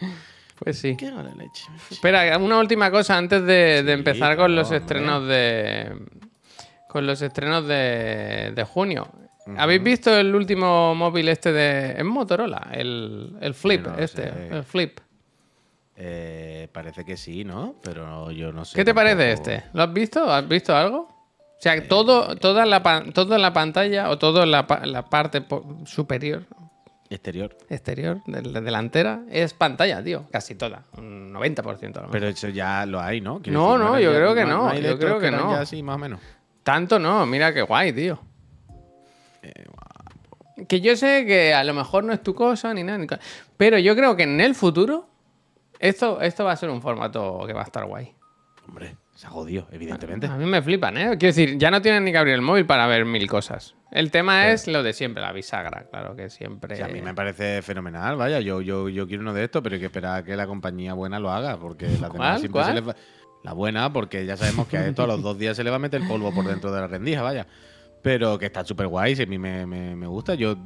Pues 0.58 0.80
sí. 0.80 0.96
Qué 0.96 1.12
leche. 1.12 1.64
Espera, 1.92 2.36
una 2.38 2.58
última 2.58 2.90
cosa 2.90 3.16
antes 3.16 3.44
de, 3.44 3.84
de 3.84 3.92
empezar 3.92 4.36
con 4.36 4.56
los 4.56 4.72
estrenos 4.72 5.28
de. 5.28 5.92
Con 6.88 7.06
los 7.06 7.20
estrenos 7.22 7.66
de, 7.66 8.52
de 8.54 8.64
junio. 8.64 9.08
¿Habéis 9.56 9.82
visto 9.82 10.14
el 10.16 10.34
último 10.34 10.94
móvil 10.94 11.28
este 11.28 11.52
de. 11.52 11.92
Es 11.98 12.04
Motorola, 12.04 12.68
el, 12.72 13.36
el 13.40 13.54
Flip, 13.54 13.86
No 13.86 13.96
este, 13.98 14.22
sé. 14.30 14.48
el 14.48 14.62
Flip. 14.64 15.00
Eh, 15.96 16.68
parece 16.72 17.04
que 17.04 17.16
sí, 17.16 17.44
¿no? 17.44 17.74
Pero 17.82 18.30
yo 18.30 18.52
no 18.52 18.64
sé. 18.64 18.76
¿Qué 18.76 18.84
te 18.84 18.94
parece 18.94 19.32
este? 19.32 19.64
¿Lo 19.72 19.82
has 19.82 19.92
visto? 19.92 20.30
¿Has 20.30 20.46
visto 20.46 20.76
algo? 20.76 20.98
O 21.00 21.60
sea, 21.60 21.88
todo, 21.88 22.36
toda, 22.36 22.64
la, 22.66 22.82
todo 23.12 23.34
en 23.34 23.42
la 23.42 23.52
pantalla 23.52 24.10
o 24.10 24.18
todo 24.18 24.44
en 24.44 24.52
la, 24.52 24.64
la 24.84 25.02
parte 25.06 25.44
superior, 25.86 26.44
Exterior. 27.10 27.56
exterior, 27.68 28.22
de 28.26 28.42
la 28.42 28.60
delantera, 28.60 29.22
es 29.28 29.54
pantalla, 29.54 30.00
tío. 30.04 30.26
Casi 30.30 30.54
toda. 30.54 30.84
Un 30.98 31.32
90% 31.34 31.64
a 31.64 31.72
lo 31.72 31.76
mejor. 31.78 32.10
Pero 32.12 32.28
eso 32.28 32.48
ya 32.50 32.86
lo 32.86 33.00
hay, 33.00 33.20
¿no? 33.20 33.40
No, 33.46 33.76
no, 33.76 33.98
yo 33.98 34.12
creo 34.12 34.34
que 34.36 34.44
no, 34.44 34.72
yo 34.78 34.98
creo 34.98 35.18
que 35.18 35.26
eran 35.28 35.40
no. 35.40 35.50
ya 35.52 35.62
así, 35.62 35.82
más 35.82 35.96
o 35.96 35.98
menos. 35.98 36.20
Tanto 36.62 36.98
no, 36.98 37.24
mira 37.26 37.52
qué 37.54 37.62
guay, 37.62 37.92
tío. 37.92 38.18
Eh, 39.42 39.64
Que 40.68 40.80
yo 40.80 40.96
sé 40.96 41.24
que 41.26 41.54
a 41.54 41.62
lo 41.64 41.72
mejor 41.74 42.04
no 42.04 42.12
es 42.12 42.22
tu 42.22 42.34
cosa 42.34 42.74
ni 42.74 42.82
nada, 42.82 42.98
ni 42.98 43.06
pero 43.56 43.78
yo 43.78 43.94
creo 43.94 44.16
que 44.16 44.24
en 44.24 44.40
el 44.40 44.54
futuro 44.54 45.08
esto, 45.78 46.20
esto 46.20 46.44
va 46.44 46.52
a 46.52 46.56
ser 46.56 46.70
un 46.70 46.82
formato 46.82 47.44
que 47.46 47.52
va 47.52 47.60
a 47.60 47.64
estar 47.64 47.84
guay. 47.86 48.12
Hombre, 48.66 48.96
Se 49.14 49.26
ha 49.26 49.30
jodido, 49.30 49.66
evidentemente. 49.72 50.26
A 50.26 50.36
mí 50.36 50.44
me 50.46 50.60
flipan, 50.62 50.96
¿eh? 50.96 51.04
Quiero 51.18 51.34
decir, 51.34 51.56
ya 51.58 51.70
no 51.70 51.80
tienen 51.80 52.04
ni 52.04 52.12
que 52.12 52.18
abrir 52.18 52.34
el 52.34 52.42
móvil 52.42 52.66
para 52.66 52.86
ver 52.86 53.04
mil 53.04 53.26
cosas. 53.28 53.74
El 53.90 54.10
tema 54.10 54.48
es 54.50 54.66
lo 54.68 54.82
de 54.82 54.92
siempre, 54.92 55.22
la 55.22 55.32
bisagra, 55.32 55.86
claro 55.90 56.14
que 56.14 56.28
siempre. 56.28 56.82
A 56.82 56.88
mí 56.88 57.00
me 57.00 57.14
parece 57.14 57.62
fenomenal, 57.62 58.16
vaya, 58.16 58.38
yo, 58.40 58.60
yo, 58.60 58.88
yo 58.88 59.06
quiero 59.08 59.22
uno 59.22 59.32
de 59.32 59.44
estos, 59.44 59.62
pero 59.62 59.74
hay 59.74 59.80
que 59.80 59.86
esperar 59.86 60.18
a 60.18 60.24
que 60.24 60.36
la 60.36 60.46
compañía 60.46 60.92
buena 60.94 61.18
lo 61.18 61.30
haga, 61.30 61.56
porque 61.58 61.86
la 62.00 62.08
demás 62.10 62.40
¿Cuál? 62.40 62.40
siempre 62.40 62.64
se 62.64 62.74
les 62.74 62.88
va- 62.88 62.96
La 63.44 63.52
buena, 63.52 63.92
porque 63.92 64.26
ya 64.26 64.36
sabemos 64.36 64.66
que 64.66 64.76
a 64.78 64.88
esto 64.88 65.02
a 65.04 65.06
los 65.06 65.22
dos 65.22 65.38
días 65.38 65.56
se 65.56 65.64
le 65.64 65.70
va 65.70 65.76
a 65.76 65.78
meter 65.78 66.02
polvo 66.06 66.32
por 66.34 66.46
dentro 66.46 66.72
de 66.72 66.80
la 66.80 66.86
rendija, 66.88 67.22
vaya. 67.22 67.46
Pero 68.02 68.38
que 68.38 68.46
está 68.46 68.64
súper 68.64 68.86
guay, 68.88 69.16
si 69.16 69.22
a 69.22 69.26
mí 69.26 69.38
me, 69.38 69.64
me- 69.66 69.94
me 69.96 70.06
gusta. 70.06 70.34
Yo, 70.34 70.56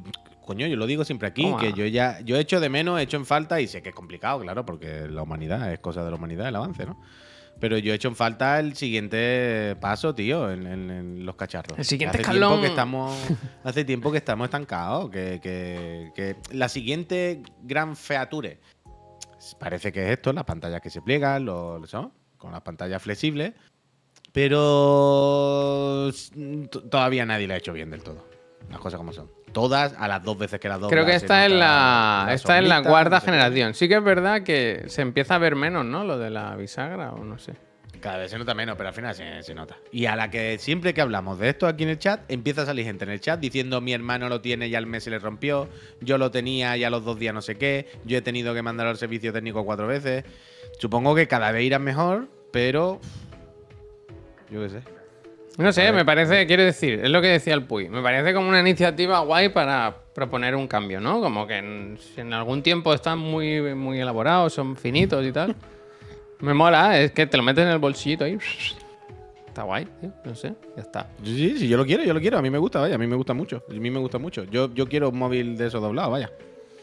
coño, 0.44 0.66
yo 0.66 0.76
lo 0.76 0.87
digo 0.87 1.04
siempre 1.04 1.28
aquí, 1.28 1.42
Toma. 1.44 1.58
que 1.61 1.72
yo 1.72 1.87
ya, 1.87 2.20
yo 2.20 2.37
he 2.37 2.40
hecho 2.40 2.61
de 2.61 2.68
menos, 2.68 2.98
he 2.98 3.02
hecho 3.04 3.16
en 3.16 3.26
falta, 3.26 3.61
y 3.61 3.66
sé 3.66 3.82
que 3.82 3.90
es 3.90 3.94
complicado, 3.94 4.40
claro, 4.40 4.64
porque 4.66 5.06
la 5.08 5.22
humanidad 5.22 5.72
es 5.72 5.78
cosa 5.80 6.02
de 6.04 6.11
la 6.11 6.16
humanidad, 6.16 6.48
el 6.48 6.56
avance, 6.56 6.85
¿no? 6.87 7.00
Pero 7.61 7.78
yo 7.78 7.92
he 7.92 7.96
hecho 7.96 8.08
en 8.08 8.16
falta 8.16 8.58
el 8.58 8.74
siguiente 8.74 9.76
paso, 9.80 10.14
tío, 10.14 10.50
en, 10.50 10.66
en- 10.66 10.90
en 10.90 11.26
los 11.26 11.37
cacharros. 11.37 11.78
El 11.78 11.85
siguiente 11.85 12.16
hace 12.18 12.22
escalón. 12.22 12.48
Tiempo 12.50 12.61
que 12.62 12.68
estamos, 12.68 13.16
hace 13.64 13.85
tiempo 13.85 14.11
que 14.11 14.18
estamos 14.18 14.46
estancados, 14.46 15.11
que, 15.11 15.38
que- 15.42 16.11
que 16.14 16.37
la 16.56 16.68
siguiente 16.68 17.42
gran 17.62 17.94
feature 17.96 18.58
parece 19.61 19.92
que 19.92 20.04
es 20.06 20.11
esto, 20.12 20.32
las 20.32 20.44
pantallas 20.44 20.80
que 20.80 20.90
se 20.90 21.00
pliegan, 21.02 21.44
los, 21.44 21.92
¿no? 21.92 22.12
Con 22.42 22.52
las 22.52 22.61
pantallas 22.62 23.00
flexibles, 23.00 23.52
pero 24.33 26.11
todavía 26.90 27.24
nadie 27.24 27.46
lo 27.46 27.55
ha 27.55 27.57
hecho 27.57 27.72
bien 27.72 27.90
del 27.90 28.02
todo. 28.02 28.26
Las 28.68 28.81
cosas 28.81 28.98
como 28.98 29.12
son. 29.12 29.31
Todas 29.52 29.94
a 29.96 30.09
las 30.09 30.24
dos 30.24 30.37
veces 30.38 30.59
que 30.59 30.68
las 30.68 30.81
dos. 30.81 30.90
Creo 30.90 31.07
que 31.07 31.14
está 31.14 31.46
en 31.46 31.59
la, 31.59 32.28
está 32.33 32.59
en 32.59 32.68
la 32.68 32.83
cuarta 32.83 33.20
generación. 33.20 33.74
Sí 33.74 33.88
que 33.88 33.96
es 33.96 34.05
verdad 34.05 34.42
que 34.42 34.85
se 34.88 35.02
empieza 35.02 35.37
a 35.37 35.38
ver 35.38 35.55
menos, 35.55 35.85
¿no? 35.85 36.05
Lo 36.05 36.18
de 36.18 36.31
la 36.31 36.57
bisagra 36.57 37.12
o 37.12 37.22
no 37.22 37.38
sé. 37.38 37.55
Cada 38.00 38.16
vez 38.16 38.33
se 38.33 38.38
nota 38.38 38.55
menos, 38.55 38.76
pero 38.76 38.88
al 38.88 38.94
final 38.94 39.14
se, 39.14 39.42
se 39.44 39.55
nota. 39.55 39.76
Y 39.92 40.07
a 40.07 40.16
la 40.16 40.31
que 40.31 40.59
siempre 40.59 40.92
que 40.94 41.00
hablamos 41.00 41.38
de 41.38 41.50
esto 41.50 41.68
aquí 41.68 41.85
en 41.85 41.90
el 41.90 41.98
chat, 41.98 42.22
empieza 42.28 42.62
a 42.62 42.66
salir 42.66 42.85
gente 42.85 43.05
en 43.05 43.11
el 43.11 43.20
chat 43.20 43.38
diciendo 43.38 43.81
mi 43.81 43.92
hermano 43.92 44.28
lo 44.28 44.40
tiene 44.40 44.66
y 44.66 44.74
al 44.74 44.87
mes 44.87 45.05
se 45.05 45.11
le 45.11 45.20
rompió, 45.20 45.68
yo 46.00 46.18
lo 46.18 46.33
tenía 46.33 46.76
y 46.76 46.83
a 46.83 46.90
los 46.90 47.05
dos 47.05 47.18
días 47.18 47.33
no 47.33 47.42
sé 47.42 47.57
qué, 47.57 47.87
yo 48.05 48.18
he 48.18 48.22
tenido 48.22 48.55
que 48.55 48.62
mandar 48.62 48.88
al 48.88 48.96
servicio 48.96 49.33
técnico 49.33 49.64
cuatro 49.64 49.87
veces. 49.87 50.24
Supongo 50.79 51.14
que 51.14 51.29
cada 51.29 51.53
vez 51.53 51.64
irán 51.64 51.83
mejor, 51.83 52.29
pero... 52.51 53.01
Yo 54.51 54.62
qué 54.62 54.68
sé. 54.68 54.83
No 55.59 55.72
sé, 55.72 55.92
me 55.92 56.05
parece, 56.05 56.46
quiero 56.46 56.64
decir, 56.64 57.01
es 57.05 57.11
lo 57.11 57.20
que 57.20 57.29
decía 57.29 57.55
el 57.55 57.64
Puy. 57.64 57.88
Me 57.88 58.03
parece 58.03 58.33
como 58.33 58.48
una 58.48 58.61
iniciativa 58.61 59.20
guay 59.20 59.51
para 59.51 59.94
proponer 60.14 60.57
un 60.57 60.66
cambio, 60.66 61.01
¿no? 61.01 61.20
Como 61.20 61.46
que 61.46 61.59
en, 61.59 61.98
en 62.16 62.33
algún 62.33 62.62
tiempo 62.62 62.94
están 62.94 63.18
muy, 63.18 63.75
muy 63.75 64.01
elaborados, 64.01 64.55
son 64.55 64.77
finitos 64.77 65.25
y 65.27 65.33
tal. 65.33 65.55
Me 66.40 66.55
mola, 66.55 67.01
es 67.01 67.12
que 67.12 67.27
te 67.27 67.37
lo 67.37 67.42
metes 67.42 67.64
en 67.64 67.70
el 67.70 67.79
bolsillito 67.79 68.25
ahí. 68.25 68.37
Está 69.46 69.62
guay, 69.62 69.87
tío, 70.01 70.11
no 70.25 70.35
sé, 70.35 70.55
ya 70.75 70.83
está. 70.83 71.11
Sí, 71.22 71.37
sí, 71.37 71.59
sí, 71.59 71.68
yo 71.68 71.77
lo 71.77 71.85
quiero, 71.85 72.03
yo 72.03 72.14
lo 72.14 72.20
quiero. 72.20 72.38
A 72.38 72.42
mí 72.42 72.51
me 72.51 72.59
gusta, 72.59 72.81
vaya, 72.81 72.94
a 72.94 72.98
mí 72.98 73.07
me 73.07 73.16
gusta 73.16 73.35
mucho. 73.35 73.62
A 73.68 73.72
mí 73.72 73.90
me 73.90 74.01
gusta 74.01 74.18
mucho. 74.18 74.44
Yo, 74.44 74.72
yo 74.75 74.88
quiero 74.88 75.11
un 75.11 75.18
móvil 75.18 75.57
de 75.57 75.66
esos 75.66 75.81
doblados, 75.81 76.11
vaya. 76.11 76.33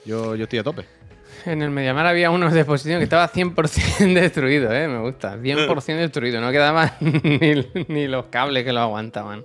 Yo, 0.06 0.36
yo 0.36 0.44
estoy 0.44 0.60
a 0.60 0.64
tope. 0.64 0.86
En 1.46 1.62
el 1.62 1.70
Mediamar 1.70 2.06
había 2.06 2.32
uno 2.32 2.50
de 2.50 2.60
exposición 2.60 3.00
que 3.00 3.04
estaba 3.06 3.30
100% 3.32 4.14
destruido, 4.14 4.74
¿eh? 4.74 4.88
Me 4.88 5.00
gusta. 5.00 5.38
100% 5.38 5.98
destruido. 5.98 6.42
No 6.42 6.52
quedaban 6.52 6.92
ni, 7.00 7.66
ni 7.88 8.08
los 8.08 8.26
cables 8.26 8.64
que 8.64 8.74
lo 8.74 8.82
aguantaban. 8.82 9.44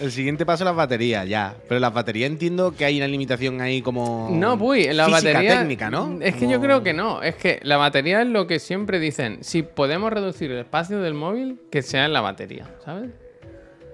El 0.00 0.10
siguiente 0.12 0.46
paso 0.46 0.64
las 0.64 0.74
baterías, 0.74 1.28
ya. 1.28 1.54
Pero 1.68 1.78
las 1.78 1.92
baterías 1.92 2.30
entiendo 2.30 2.74
que 2.74 2.86
hay 2.86 2.96
una 2.96 3.06
limitación 3.06 3.60
ahí 3.60 3.82
como. 3.82 4.30
No, 4.32 4.56
Puy, 4.58 4.84
la 4.94 5.04
física 5.06 5.28
batería. 5.32 5.58
técnica, 5.58 5.90
¿no? 5.90 6.18
Es 6.22 6.32
que 6.34 6.40
Como- 6.40 6.52
yo 6.52 6.60
creo 6.62 6.82
que 6.82 6.94
no. 6.94 7.22
Es 7.22 7.34
que 7.36 7.60
la 7.62 7.76
batería 7.76 8.22
es 8.22 8.28
lo 8.28 8.46
que 8.46 8.58
siempre 8.60 8.98
dicen. 8.98 9.38
Si 9.42 9.62
podemos 9.62 10.10
reducir 10.10 10.50
el 10.52 10.58
espacio 10.60 11.00
del 11.00 11.12
móvil, 11.12 11.60
que 11.70 11.82
sea 11.82 12.06
en 12.06 12.14
la 12.14 12.22
batería, 12.22 12.64
¿sabes? 12.84 13.10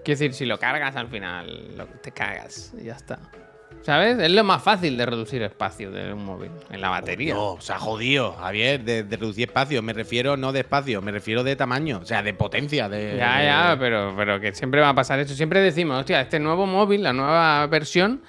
Quiero 0.04 0.20
decir, 0.20 0.34
si 0.34 0.46
lo 0.46 0.58
cargas 0.60 0.94
al 0.94 1.08
final, 1.08 1.76
lo- 1.76 1.86
te 1.86 2.12
cagas 2.12 2.72
y 2.80 2.84
ya 2.84 2.94
está. 2.94 3.18
¿Sabes? 3.86 4.18
Es 4.18 4.32
lo 4.32 4.42
más 4.42 4.64
fácil 4.64 4.96
de 4.96 5.06
reducir 5.06 5.42
espacio 5.42 5.92
de 5.92 6.12
un 6.12 6.24
móvil, 6.24 6.50
en 6.72 6.80
la 6.80 6.88
batería. 6.88 7.34
No, 7.34 7.56
se 7.60 7.72
ha 7.72 7.78
jodido, 7.78 8.32
Javier, 8.32 8.82
de, 8.82 9.04
de 9.04 9.16
reducir 9.16 9.48
espacio. 9.48 9.80
Me 9.80 9.92
refiero 9.92 10.36
no 10.36 10.50
de 10.50 10.58
espacio, 10.58 11.00
me 11.00 11.12
refiero 11.12 11.44
de 11.44 11.54
tamaño, 11.54 12.00
o 12.02 12.04
sea, 12.04 12.20
de 12.20 12.34
potencia. 12.34 12.88
De, 12.88 13.14
Ya, 13.16 13.44
ya, 13.44 13.76
pero, 13.78 14.12
pero 14.16 14.40
que 14.40 14.52
siempre 14.52 14.80
va 14.80 14.88
a 14.88 14.94
pasar 14.96 15.20
eso. 15.20 15.34
Siempre 15.34 15.60
decimos, 15.60 16.00
hostia, 16.00 16.20
este 16.20 16.40
nuevo 16.40 16.66
móvil, 16.66 17.04
la 17.04 17.12
nueva 17.12 17.64
versión, 17.68 18.22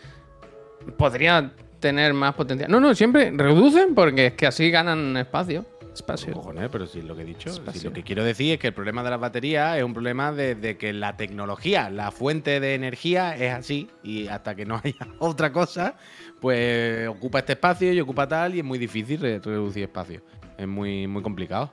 podría 0.95 1.51
tener 1.79 2.13
más 2.13 2.35
potencia. 2.35 2.67
No, 2.67 2.79
no, 2.79 2.93
siempre 2.93 3.31
reducen 3.31 3.95
porque 3.95 4.27
es 4.27 4.33
que 4.33 4.45
así 4.45 4.69
ganan 4.69 5.17
espacio. 5.17 5.65
Espacio. 5.99 6.33
Cojones, 6.33 6.69
pero 6.71 6.85
si 6.87 7.01
lo 7.01 7.15
que 7.15 7.21
he 7.21 7.25
dicho, 7.25 7.49
si 7.73 7.79
lo 7.81 7.93
que 7.93 8.03
quiero 8.03 8.23
decir 8.23 8.53
es 8.53 8.59
que 8.59 8.67
el 8.67 8.73
problema 8.73 9.03
de 9.03 9.09
las 9.09 9.19
baterías 9.19 9.77
es 9.77 9.83
un 9.83 9.93
problema 9.93 10.31
de, 10.31 10.55
de 10.55 10.77
que 10.77 10.93
la 10.93 11.17
tecnología, 11.17 11.89
la 11.89 12.11
fuente 12.11 12.59
de 12.59 12.75
energía 12.75 13.35
es 13.35 13.53
así 13.53 13.89
y 14.03 14.27
hasta 14.27 14.55
que 14.55 14.65
no 14.65 14.75
haya 14.83 15.07
otra 15.19 15.51
cosa, 15.51 15.95
pues 16.39 17.07
ocupa 17.07 17.39
este 17.39 17.53
espacio 17.53 17.91
y 17.93 17.99
ocupa 17.99 18.27
tal 18.27 18.55
y 18.55 18.59
es 18.59 18.65
muy 18.65 18.77
difícil 18.79 19.19
re- 19.19 19.39
reducir 19.39 19.83
espacio. 19.83 20.21
Es 20.57 20.67
muy, 20.67 21.07
muy 21.07 21.21
complicado. 21.21 21.71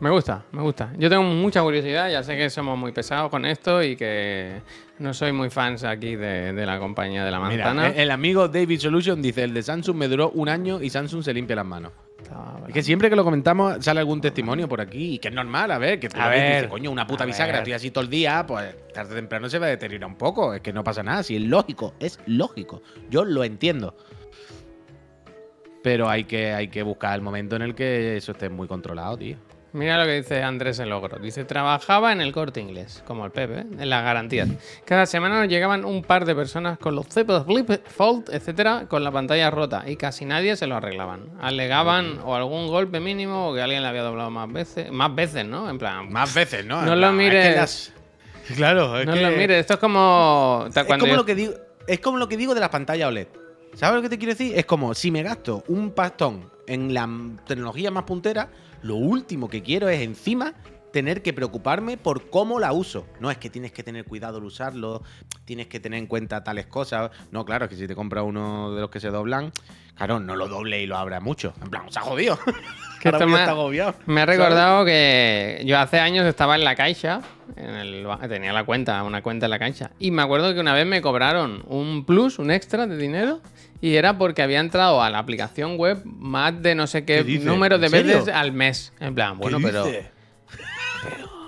Me 0.00 0.10
gusta, 0.10 0.44
me 0.52 0.62
gusta. 0.62 0.92
Yo 0.96 1.08
tengo 1.08 1.22
mucha 1.22 1.62
curiosidad, 1.62 2.10
ya 2.10 2.22
sé 2.22 2.36
que 2.36 2.50
somos 2.50 2.78
muy 2.78 2.92
pesados 2.92 3.30
con 3.30 3.44
esto 3.44 3.82
y 3.82 3.96
que 3.96 4.60
no 4.98 5.12
soy 5.12 5.32
muy 5.32 5.50
fans 5.50 5.84
aquí 5.84 6.14
de, 6.16 6.52
de 6.52 6.66
la 6.66 6.78
compañía 6.78 7.24
de 7.24 7.30
la 7.30 7.40
manzana. 7.40 7.88
el, 7.88 8.00
el 8.00 8.10
amigo 8.10 8.48
David 8.48 8.78
Solution 8.78 9.20
dice, 9.20 9.44
el 9.44 9.54
de 9.54 9.62
Samsung 9.62 9.96
me 9.96 10.08
duró 10.08 10.30
un 10.30 10.48
año 10.48 10.80
y 10.80 10.90
Samsung 10.90 11.22
se 11.22 11.34
limpia 11.34 11.56
las 11.56 11.66
manos. 11.66 11.92
Es 12.66 12.74
que 12.74 12.82
siempre 12.82 13.08
que 13.08 13.16
lo 13.16 13.24
comentamos 13.24 13.82
sale 13.82 14.00
algún 14.00 14.20
testimonio 14.20 14.68
por 14.68 14.80
aquí 14.80 15.14
y 15.14 15.18
que 15.18 15.28
es 15.28 15.34
normal, 15.34 15.70
a 15.70 15.78
ver, 15.78 15.98
que 15.98 16.08
tú 16.08 16.20
A 16.20 16.28
ver, 16.28 16.56
dices, 16.56 16.70
coño, 16.70 16.90
una 16.90 17.06
puta 17.06 17.24
bisagra, 17.24 17.58
estoy 17.58 17.72
así 17.72 17.90
todo 17.90 18.04
el 18.04 18.10
día, 18.10 18.44
pues 18.46 18.74
tarde 18.92 19.12
o 19.12 19.16
temprano 19.16 19.48
se 19.48 19.58
va 19.58 19.66
a 19.66 19.70
deteriorar 19.70 20.08
un 20.08 20.16
poco, 20.16 20.52
es 20.52 20.60
que 20.60 20.72
no 20.72 20.84
pasa 20.84 21.02
nada, 21.02 21.22
si 21.22 21.36
es 21.36 21.42
lógico, 21.42 21.94
es 21.98 22.20
lógico, 22.26 22.82
yo 23.08 23.24
lo 23.24 23.44
entiendo. 23.44 23.96
Pero 25.82 26.08
hay 26.08 26.24
que, 26.24 26.52
hay 26.52 26.68
que 26.68 26.82
buscar 26.82 27.14
el 27.14 27.22
momento 27.22 27.56
en 27.56 27.62
el 27.62 27.74
que 27.74 28.16
eso 28.16 28.32
esté 28.32 28.48
muy 28.48 28.66
controlado, 28.68 29.16
tío. 29.16 29.36
Mira 29.74 29.98
lo 29.98 30.04
que 30.06 30.14
dice 30.14 30.42
Andrés 30.42 30.78
El 30.78 30.90
Ogro. 30.92 31.18
Dice, 31.18 31.44
trabajaba 31.44 32.10
en 32.12 32.22
el 32.22 32.32
corte 32.32 32.58
inglés, 32.58 33.02
como 33.06 33.26
el 33.26 33.30
Pepe, 33.30 33.60
¿eh? 33.60 33.66
en 33.78 33.90
las 33.90 34.02
garantías. 34.02 34.48
Cada 34.86 35.04
semana 35.04 35.38
nos 35.40 35.48
llegaban 35.48 35.84
un 35.84 36.02
par 36.02 36.24
de 36.24 36.34
personas 36.34 36.78
con 36.78 36.94
los 36.96 37.06
cepos 37.08 37.44
flip, 37.44 37.70
fold, 37.86 38.30
etcétera, 38.32 38.86
con 38.88 39.04
la 39.04 39.12
pantalla 39.12 39.50
rota 39.50 39.84
y 39.86 39.96
casi 39.96 40.24
nadie 40.24 40.56
se 40.56 40.66
lo 40.66 40.74
arreglaban. 40.76 41.26
Alegaban 41.40 42.18
o 42.24 42.34
algún 42.34 42.66
golpe 42.68 42.98
mínimo 42.98 43.50
o 43.50 43.54
que 43.54 43.60
alguien 43.60 43.82
le 43.82 43.88
había 43.88 44.02
doblado 44.02 44.30
más 44.30 44.50
veces, 44.50 44.90
más 44.90 45.14
veces, 45.14 45.44
¿no? 45.44 45.68
En 45.68 45.78
plan, 45.78 46.10
Más 46.10 46.34
veces, 46.34 46.64
¿no? 46.64 46.80
No 46.82 46.96
lo 46.96 47.08
plan, 47.12 47.20
es 47.20 47.30
que 47.30 47.36
mires. 47.38 47.56
las- 47.56 47.92
Claro, 48.56 48.98
es 48.98 49.06
no 49.06 49.12
que... 49.12 49.20
lo 49.20 49.30
mires, 49.32 49.60
esto 49.60 49.74
es 49.74 49.80
como... 49.80 50.64
Es 50.74 50.82
como, 50.86 51.06
yo- 51.06 51.14
lo 51.16 51.26
que 51.26 51.34
digo, 51.34 51.52
es 51.86 52.00
como 52.00 52.16
lo 52.16 52.26
que 52.26 52.38
digo 52.38 52.54
de 52.54 52.60
las 52.60 52.70
pantallas 52.70 53.06
OLED. 53.08 53.28
¿Sabes 53.74 53.96
lo 53.96 54.02
que 54.02 54.08
te 54.08 54.18
quiero 54.18 54.34
decir? 54.34 54.58
Es 54.58 54.66
como 54.66 54.94
si 54.94 55.10
me 55.10 55.22
gasto 55.22 55.62
un 55.68 55.92
pastón 55.92 56.50
en 56.66 56.92
la 56.92 57.08
tecnología 57.46 57.90
más 57.90 58.04
puntera, 58.04 58.50
lo 58.82 58.96
último 58.96 59.48
que 59.48 59.62
quiero 59.62 59.88
es 59.88 60.00
encima 60.00 60.54
tener 60.92 61.22
que 61.22 61.32
preocuparme 61.32 61.96
por 61.96 62.30
cómo 62.30 62.58
la 62.58 62.72
uso. 62.72 63.06
No 63.20 63.30
es 63.30 63.38
que 63.38 63.50
tienes 63.50 63.72
que 63.72 63.82
tener 63.82 64.04
cuidado 64.04 64.38
al 64.38 64.44
usarlo, 64.44 65.02
tienes 65.44 65.66
que 65.66 65.80
tener 65.80 65.98
en 65.98 66.06
cuenta 66.06 66.42
tales 66.44 66.66
cosas. 66.66 67.10
No, 67.30 67.44
claro, 67.44 67.66
es 67.66 67.70
que 67.70 67.76
si 67.76 67.86
te 67.86 67.94
compras 67.94 68.24
uno 68.26 68.74
de 68.74 68.80
los 68.80 68.90
que 68.90 69.00
se 69.00 69.08
doblan, 69.08 69.52
claro, 69.96 70.20
no 70.20 70.34
lo 70.36 70.48
doble 70.48 70.80
y 70.82 70.86
lo 70.86 70.96
abra 70.96 71.20
mucho. 71.20 71.52
En 71.62 71.70
plan, 71.70 71.82
se 71.90 71.98
ha 71.98 72.02
jodido. 72.02 72.38
Que 73.00 73.08
esto 73.10 73.26
me- 73.26 73.34
estar 73.34 73.50
agobiado. 73.50 73.94
Me 74.06 74.22
ha 74.22 74.24
¿sabes? 74.26 74.38
recordado 74.38 74.84
que 74.84 75.62
yo 75.66 75.78
hace 75.78 75.98
años 76.00 76.26
estaba 76.26 76.54
en 76.56 76.64
la 76.64 76.74
caixa, 76.74 77.20
en 77.56 77.70
el 77.74 78.06
ba- 78.06 78.18
tenía 78.28 78.52
la 78.52 78.64
cuenta, 78.64 79.02
una 79.02 79.22
cuenta 79.22 79.46
en 79.46 79.50
la 79.50 79.58
caixa, 79.58 79.90
y 79.98 80.10
me 80.10 80.22
acuerdo 80.22 80.54
que 80.54 80.60
una 80.60 80.72
vez 80.74 80.86
me 80.86 81.00
cobraron 81.02 81.64
un 81.68 82.04
plus, 82.04 82.38
un 82.38 82.50
extra 82.50 82.86
de 82.86 82.96
dinero, 82.96 83.40
y 83.80 83.94
era 83.94 84.18
porque 84.18 84.42
había 84.42 84.58
entrado 84.58 85.02
a 85.02 85.10
la 85.10 85.18
aplicación 85.20 85.76
web 85.76 86.02
más 86.04 86.60
de 86.62 86.74
no 86.74 86.86
sé 86.88 87.04
qué, 87.04 87.24
¿Qué 87.24 87.38
número 87.38 87.78
de 87.78 87.88
veces 87.88 88.28
al 88.28 88.50
mes. 88.52 88.92
En 88.98 89.14
plan, 89.14 89.38
bueno, 89.38 89.58
¿Qué 89.58 90.10
pero... 91.02 91.38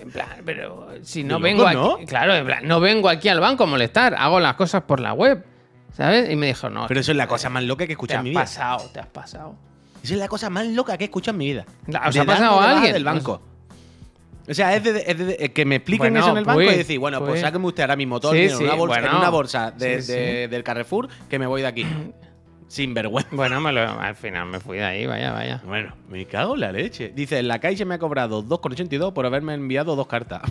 En 0.00 0.10
plan, 0.10 0.28
pero 0.44 0.88
si 1.02 1.24
no 1.24 1.40
vengo 1.40 1.66
aquí, 1.66 1.76
¿no? 1.76 1.96
claro, 2.06 2.34
en 2.34 2.44
plan, 2.46 2.66
no 2.66 2.80
vengo 2.80 3.08
aquí 3.08 3.28
al 3.28 3.40
banco 3.40 3.64
a 3.64 3.66
molestar, 3.66 4.14
hago 4.14 4.38
las 4.40 4.54
cosas 4.54 4.82
por 4.82 5.00
la 5.00 5.12
web, 5.14 5.44
¿sabes? 5.96 6.30
Y 6.30 6.36
me 6.36 6.46
dijo, 6.48 6.68
no, 6.68 6.86
Pero 6.88 7.00
eso 7.00 7.12
es 7.12 7.16
la 7.16 7.26
cosa 7.26 7.48
más 7.48 7.62
loca 7.64 7.78
que 7.78 7.84
he 7.84 7.86
te 7.88 7.92
escuchado 7.94 8.18
has 8.18 8.20
en 8.20 8.24
mi 8.24 8.30
vida. 8.30 8.40
pasado, 8.40 8.90
te 8.92 9.00
has 9.00 9.06
pasado. 9.06 9.54
Esa 10.02 10.14
es 10.14 10.20
la 10.20 10.28
cosa 10.28 10.50
más 10.50 10.66
loca 10.66 10.98
que 10.98 11.04
he 11.04 11.06
escuchado 11.06 11.34
en 11.34 11.38
mi 11.38 11.46
vida. 11.46 11.64
¿Os 12.06 12.14
De 12.14 12.20
ha 12.20 12.24
pasado 12.24 12.60
a 12.60 12.72
alguien? 12.72 12.92
del 12.92 13.04
banco. 13.04 13.40
O 14.46 14.52
sea, 14.52 14.76
es 14.76 14.84
de, 14.84 15.04
es 15.06 15.18
de- 15.18 15.36
es 15.40 15.50
que 15.50 15.64
me 15.64 15.76
expliquen 15.76 16.12
Bueno, 16.12 16.18
eso 16.20 16.30
en 16.32 16.36
el 16.38 16.44
banco 16.44 16.58
pues, 16.58 16.74
y 16.74 16.78
decir, 16.78 16.98
bueno, 16.98 17.18
pues, 17.20 17.30
pues. 17.30 17.40
sáqueme 17.40 17.66
usted 17.66 17.82
ahora 17.84 17.96
mismo 17.96 18.20
todo 18.20 18.32
Sí, 18.32 18.40
en, 18.40 18.50
sí, 18.50 18.64
una 18.64 18.74
bolsa, 18.74 18.96
en 18.98 19.02
bueno. 19.04 19.18
una 19.20 19.30
bolsa 19.30 19.70
de- 19.70 20.02
Sí, 20.02 20.12
de- 20.12 20.48
del 20.48 20.62
Carrefour 20.62 21.08
que 21.30 21.38
me 21.38 21.46
voy 21.46 21.62
de 21.62 21.68
aquí. 21.68 21.86
Sin 22.74 22.92
vergüenza. 22.92 23.28
Bueno, 23.30 23.60
me 23.60 23.70
lo- 23.72 23.82
al 24.00 24.16
final 24.16 24.46
me 24.46 24.58
fui 24.58 24.78
de 24.78 24.84
ahí, 24.84 25.06
vaya, 25.06 25.30
vaya. 25.30 25.62
Bueno, 25.64 25.94
me 26.08 26.26
cago 26.26 26.54
en 26.54 26.60
la 26.60 26.72
leche. 26.72 27.12
Dice, 27.14 27.40
la 27.44 27.60
Caixa 27.60 27.84
me 27.84 27.94
ha 27.94 27.98
cobrado 28.00 28.42
2,82 28.42 29.12
por 29.12 29.26
haberme 29.26 29.54
enviado 29.54 29.94
dos 29.94 30.08
cartas. 30.08 30.42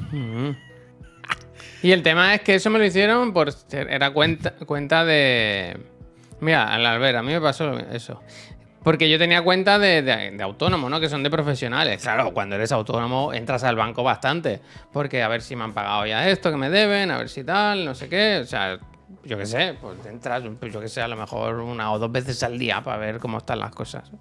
Y 1.81 1.91
el 1.91 2.01
tema 2.01 2.33
es 2.33 2.39
que 2.41 2.55
eso 2.55 2.69
me 2.69 2.79
lo 2.79 2.85
hicieron 2.85 3.33
por 3.33 3.51
ser- 3.51 3.89
era 3.89 4.11
cuenta, 4.11 4.51
cuenta 4.65 5.03
de. 5.03 5.77
Mira, 6.39 6.73
al 6.73 6.85
Albert, 6.85 7.17
a 7.17 7.23
mí 7.23 7.33
me 7.33 7.41
pasó 7.41 7.77
eso. 7.77 8.21
Porque 8.83 9.09
yo 9.09 9.17
tenía 9.17 9.41
cuenta 9.41 9.77
de, 9.79 10.01
de, 10.01 10.31
de 10.31 10.43
autónomo, 10.43 10.89
¿no? 10.89 10.99
Que 11.01 11.09
son 11.09 11.23
de 11.23 11.29
profesionales. 11.29 12.01
Claro, 12.03 12.33
cuando 12.33 12.55
eres 12.55 12.71
autónomo 12.71 13.33
entras 13.33 13.65
al 13.65 13.75
banco 13.75 14.01
bastante. 14.03 14.61
Porque 14.93 15.23
a 15.23 15.27
ver 15.27 15.41
si 15.41 15.57
me 15.57 15.63
han 15.65 15.73
pagado 15.73 16.05
ya 16.05 16.29
esto 16.29 16.51
que 16.51 16.57
me 16.57 16.69
deben, 16.69 17.11
a 17.11 17.17
ver 17.17 17.27
si 17.27 17.43
tal, 17.43 17.83
no 17.83 17.95
sé 17.95 18.07
qué. 18.07 18.39
O 18.41 18.45
sea, 18.45 18.79
yo 19.23 19.37
qué 19.37 19.45
sé, 19.45 19.77
pues 19.79 20.05
entras, 20.05 20.43
pues 20.59 20.73
yo 20.73 20.79
qué 20.79 20.89
sé, 20.89 21.01
a 21.01 21.07
lo 21.07 21.15
mejor 21.15 21.55
una 21.55 21.91
o 21.91 21.99
dos 21.99 22.11
veces 22.11 22.41
al 22.43 22.57
día 22.57 22.83
para 22.83 22.97
ver 22.97 23.19
cómo 23.19 23.37
están 23.37 23.59
las 23.59 23.71
cosas. 23.71 24.11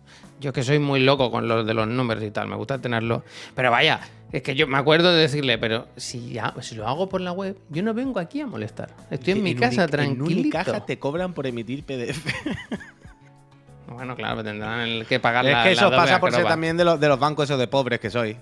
Yo 0.41 0.53
que 0.53 0.63
soy 0.63 0.79
muy 0.79 1.01
loco 1.01 1.31
con 1.31 1.49
los 1.49 1.67
de 1.67 1.75
los 1.75 1.87
números 1.87 2.23
y 2.25 2.31
tal, 2.31 2.49
me 2.49 2.57
gusta 2.57 2.79
tenerlo. 2.79 3.25
Pero 3.55 3.71
vaya, 3.71 4.01
es 4.33 4.43
que 4.43 4.55
yo 4.55 4.67
me 4.67 4.79
acuerdo 4.79 5.13
de 5.13 5.21
decirle, 5.21 5.59
pero 5.59 5.89
si, 5.97 6.31
ya, 6.31 6.55
si 6.61 6.75
lo 6.75 6.89
hago 6.89 7.09
por 7.09 7.21
la 7.21 7.33
web, 7.33 7.59
yo 7.69 7.83
no 7.83 7.95
vengo 7.95 8.19
aquí 8.19 8.41
a 8.41 8.47
molestar. 8.47 8.91
Estoy 9.11 9.35
en 9.35 9.43
mi 9.43 9.55
casa, 9.55 9.87
tranquilo. 9.87 10.27
En 10.27 10.33
Unicaja 10.33 10.85
te 10.85 10.99
cobran 10.99 11.35
por 11.35 11.47
emitir 11.47 11.85
PDF. 11.85 12.25
Bueno, 13.93 14.17
claro, 14.17 14.43
tendrán 14.43 14.81
el 14.81 15.07
que 15.07 15.21
pagar 15.21 15.45
es 15.45 15.53
la 15.53 15.63
que 15.65 15.75
la 15.75 15.87
eso 15.87 15.91
pasa 15.91 16.19
por 16.19 16.33
ser 16.33 16.47
también 16.47 16.79
de 16.79 16.85
los, 16.85 16.99
de 16.99 17.09
los 17.09 17.19
bancos 17.19 17.45
esos 17.45 17.59
de 17.59 17.69
pobres 17.69 18.01
que 18.01 18.09
soy. 18.09 18.37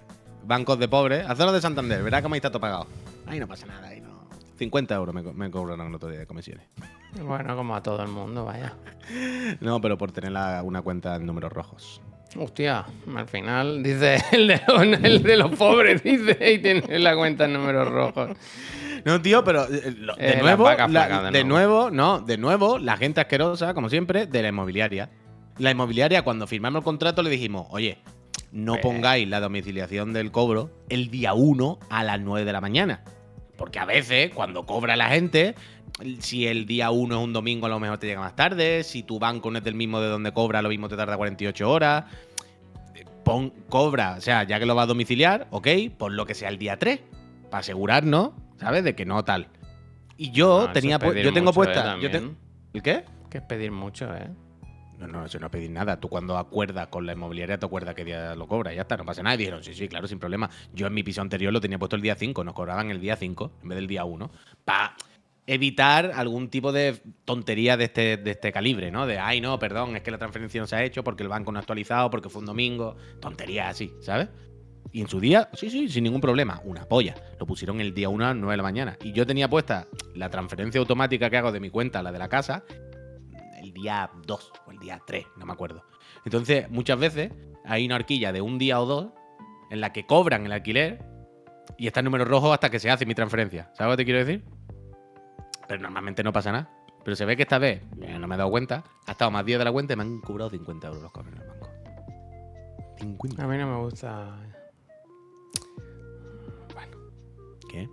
Bancos 0.44 0.78
de 0.78 0.86
pobres. 0.86 1.28
Hacerlo 1.28 1.52
de 1.52 1.60
Santander, 1.60 2.02
verá 2.04 2.22
cómo 2.22 2.34
ahí 2.34 2.38
está 2.38 2.50
todo 2.50 2.60
pagado. 2.60 2.86
Ahí 3.26 3.40
no 3.40 3.48
pasa 3.48 3.66
nada, 3.66 3.88
ahí. 3.88 3.99
50 4.60 4.94
euros 4.94 5.14
me, 5.14 5.22
co- 5.24 5.32
me 5.32 5.50
cobraron 5.50 5.86
el 5.88 5.94
otro 5.94 6.10
día 6.10 6.18
de 6.20 6.26
comisiones. 6.26 6.66
Bueno, 7.24 7.56
como 7.56 7.74
a 7.74 7.82
todo 7.82 8.02
el 8.02 8.08
mundo, 8.08 8.44
vaya. 8.44 8.74
No, 9.60 9.80
pero 9.80 9.96
por 9.98 10.12
tener 10.12 10.32
la- 10.32 10.62
una 10.62 10.82
cuenta 10.82 11.16
en 11.16 11.26
números 11.26 11.52
rojos. 11.52 12.00
Hostia, 12.36 12.84
al 13.16 13.26
final 13.26 13.82
dice 13.82 14.18
el 14.32 14.46
de, 14.48 14.60
los- 14.68 14.82
el 15.02 15.22
de 15.22 15.36
los 15.36 15.50
pobres, 15.56 16.02
dice, 16.04 16.36
y 16.52 16.58
tiene 16.58 16.98
la 17.00 17.16
cuenta 17.16 17.46
en 17.46 17.54
números 17.54 17.88
rojos. 17.90 18.36
No, 19.04 19.20
tío, 19.22 19.42
pero 19.42 19.64
eh, 19.64 19.94
lo- 19.96 20.14
de 20.14 20.30
Eh, 20.34 20.38
nuevo, 20.42 20.64
la- 20.70 21.30
de 21.30 21.38
de 21.38 21.44
nuevo. 21.44 21.90
no, 21.90 22.20
de 22.20 22.36
nuevo, 22.36 22.78
la 22.78 22.96
gente 22.98 23.20
asquerosa, 23.22 23.72
como 23.74 23.88
siempre, 23.88 24.26
de 24.26 24.42
la 24.42 24.48
inmobiliaria. 24.48 25.08
La 25.58 25.70
inmobiliaria, 25.70 26.22
cuando 26.22 26.46
firmamos 26.46 26.80
el 26.80 26.84
contrato, 26.84 27.22
le 27.22 27.30
dijimos, 27.30 27.66
oye, 27.70 27.98
no 28.52 28.72
Pues- 28.74 28.82
pongáis 28.82 29.26
la 29.26 29.40
domiciliación 29.40 30.12
del 30.12 30.30
cobro 30.30 30.70
el 30.90 31.10
día 31.10 31.32
1 31.32 31.78
a 31.88 32.04
las 32.04 32.20
9 32.20 32.44
de 32.44 32.52
la 32.52 32.60
mañana. 32.60 33.02
Porque 33.60 33.78
a 33.78 33.84
veces, 33.84 34.32
cuando 34.32 34.64
cobra 34.64 34.96
la 34.96 35.10
gente, 35.10 35.54
si 36.20 36.46
el 36.46 36.64
día 36.64 36.90
1 36.90 37.14
es 37.14 37.22
un 37.22 37.34
domingo, 37.34 37.66
a 37.66 37.68
lo 37.68 37.78
mejor 37.78 37.98
te 37.98 38.06
llega 38.06 38.18
más 38.18 38.34
tarde. 38.34 38.82
Si 38.84 39.02
tu 39.02 39.18
banco 39.18 39.50
no 39.50 39.58
es 39.58 39.64
del 39.64 39.74
mismo 39.74 40.00
de 40.00 40.08
donde 40.08 40.32
cobra, 40.32 40.62
lo 40.62 40.70
mismo 40.70 40.88
te 40.88 40.96
tarda 40.96 41.18
48 41.18 41.70
horas. 41.70 42.04
Pon, 43.22 43.50
cobra, 43.68 44.14
o 44.16 44.20
sea, 44.22 44.44
ya 44.44 44.58
que 44.58 44.64
lo 44.64 44.74
va 44.74 44.84
a 44.84 44.86
domiciliar, 44.86 45.46
ok, 45.50 45.68
pon 45.98 46.16
lo 46.16 46.24
que 46.24 46.34
sea 46.34 46.48
el 46.48 46.56
día 46.56 46.78
3. 46.78 47.00
Para 47.50 47.60
asegurarnos, 47.60 48.30
¿sabes? 48.58 48.82
De 48.82 48.94
que 48.94 49.04
no 49.04 49.22
tal. 49.24 49.48
Y 50.16 50.30
yo 50.30 50.60
No, 50.60 50.64
eso 50.64 50.72
tenía 50.72 50.98
yo 50.98 51.32
tengo 51.34 51.52
mucho, 51.52 51.64
eh, 51.64 51.74
puesta. 51.74 51.98
yo 51.98 52.10
te-. 52.10 52.30
¿El 52.72 52.82
qué? 52.82 53.04
Que 53.28 53.38
es 53.38 53.44
pedir 53.44 53.72
mucho, 53.72 54.06
¿eh? 54.16 54.30
No, 55.00 55.06
no, 55.06 55.24
eso 55.24 55.40
no 55.40 55.46
es 55.46 55.52
pedir 55.52 55.70
nada. 55.70 55.98
Tú 55.98 56.10
cuando 56.10 56.36
acuerdas 56.36 56.88
con 56.88 57.06
la 57.06 57.14
inmobiliaria 57.14 57.58
te 57.58 57.64
acuerdas 57.64 57.94
qué 57.94 58.04
día 58.04 58.34
lo 58.34 58.46
cobra. 58.46 58.74
Ya 58.74 58.82
está, 58.82 58.98
no 58.98 59.04
pasa 59.06 59.22
nada. 59.22 59.34
Y 59.34 59.38
dijeron, 59.38 59.64
sí, 59.64 59.72
sí, 59.72 59.88
claro, 59.88 60.06
sin 60.06 60.18
problema. 60.18 60.50
Yo 60.74 60.86
en 60.86 60.92
mi 60.92 61.02
piso 61.02 61.22
anterior 61.22 61.52
lo 61.52 61.60
tenía 61.60 61.78
puesto 61.78 61.96
el 61.96 62.02
día 62.02 62.14
5. 62.14 62.44
Nos 62.44 62.52
cobraban 62.52 62.90
el 62.90 63.00
día 63.00 63.16
5 63.16 63.52
en 63.62 63.68
vez 63.70 63.76
del 63.76 63.86
día 63.86 64.04
1. 64.04 64.30
Para 64.62 64.94
evitar 65.46 66.12
algún 66.14 66.50
tipo 66.50 66.70
de 66.70 67.00
tontería 67.24 67.78
de 67.78 67.84
este, 67.84 68.18
de 68.18 68.30
este 68.30 68.52
calibre, 68.52 68.90
¿no? 68.90 69.06
De, 69.06 69.18
ay, 69.18 69.40
no, 69.40 69.58
perdón, 69.58 69.96
es 69.96 70.02
que 70.02 70.10
la 70.10 70.18
transferencia 70.18 70.60
no 70.60 70.66
se 70.66 70.76
ha 70.76 70.84
hecho 70.84 71.02
porque 71.02 71.22
el 71.22 71.30
banco 71.30 71.50
no 71.50 71.58
ha 71.58 71.60
actualizado, 71.60 72.10
porque 72.10 72.28
fue 72.28 72.40
un 72.40 72.46
domingo. 72.46 72.96
Tonterías 73.20 73.70
así, 73.70 73.94
¿sabes? 74.02 74.28
Y 74.92 75.00
en 75.00 75.08
su 75.08 75.18
día, 75.18 75.48
sí, 75.54 75.70
sí, 75.70 75.88
sin 75.88 76.04
ningún 76.04 76.20
problema. 76.20 76.60
Una 76.64 76.84
polla. 76.84 77.14
Lo 77.38 77.46
pusieron 77.46 77.80
el 77.80 77.94
día 77.94 78.10
1 78.10 78.22
a 78.22 78.28
las 78.28 78.36
9 78.36 78.52
de 78.52 78.56
la 78.58 78.62
mañana. 78.62 78.98
Y 79.02 79.12
yo 79.12 79.26
tenía 79.26 79.48
puesta 79.48 79.86
la 80.14 80.28
transferencia 80.28 80.78
automática 80.78 81.30
que 81.30 81.38
hago 81.38 81.52
de 81.52 81.60
mi 81.60 81.70
cuenta 81.70 82.02
la 82.02 82.12
de 82.12 82.18
la 82.18 82.28
casa 82.28 82.64
día 83.80 84.10
2 84.26 84.52
o 84.66 84.70
el 84.70 84.78
día 84.78 85.00
3, 85.06 85.26
no 85.36 85.46
me 85.46 85.52
acuerdo. 85.52 85.84
Entonces, 86.24 86.70
muchas 86.70 86.98
veces 86.98 87.32
hay 87.64 87.86
una 87.86 87.96
horquilla 87.96 88.32
de 88.32 88.40
un 88.40 88.58
día 88.58 88.80
o 88.80 88.86
dos 88.86 89.06
en 89.70 89.80
la 89.80 89.92
que 89.92 90.06
cobran 90.06 90.46
el 90.46 90.52
alquiler 90.52 91.04
y 91.78 91.86
está 91.86 92.00
en 92.00 92.04
número 92.04 92.24
rojo 92.24 92.52
hasta 92.52 92.70
que 92.70 92.78
se 92.78 92.90
hace 92.90 93.06
mi 93.06 93.14
transferencia. 93.14 93.70
¿Sabes 93.74 93.92
lo 93.92 93.96
que 93.96 94.02
te 94.02 94.04
quiero 94.04 94.18
decir? 94.20 94.44
Pero 95.68 95.82
normalmente 95.82 96.22
no 96.22 96.32
pasa 96.32 96.52
nada. 96.52 96.70
Pero 97.04 97.16
se 97.16 97.24
ve 97.24 97.36
que 97.36 97.42
esta 97.42 97.58
vez, 97.58 97.82
eh, 98.02 98.18
no 98.18 98.26
me 98.26 98.34
he 98.34 98.38
dado 98.38 98.50
cuenta, 98.50 98.84
ha 99.06 99.12
estado 99.12 99.30
más 99.30 99.44
días 99.44 99.58
de 99.58 99.64
la 99.64 99.72
cuenta 99.72 99.94
y 99.94 99.96
me 99.96 100.02
han 100.02 100.20
cobrado 100.20 100.50
50 100.50 100.86
euros 100.86 101.02
los 101.02 101.12
cabrones 101.12 101.40
del 101.40 101.48
banco. 101.48 101.70
50. 102.98 103.44
A 103.44 103.46
mí 103.46 103.56
no 103.56 103.66
me 103.66 103.84
gusta. 103.84 104.36
¿Qué? 107.70 107.88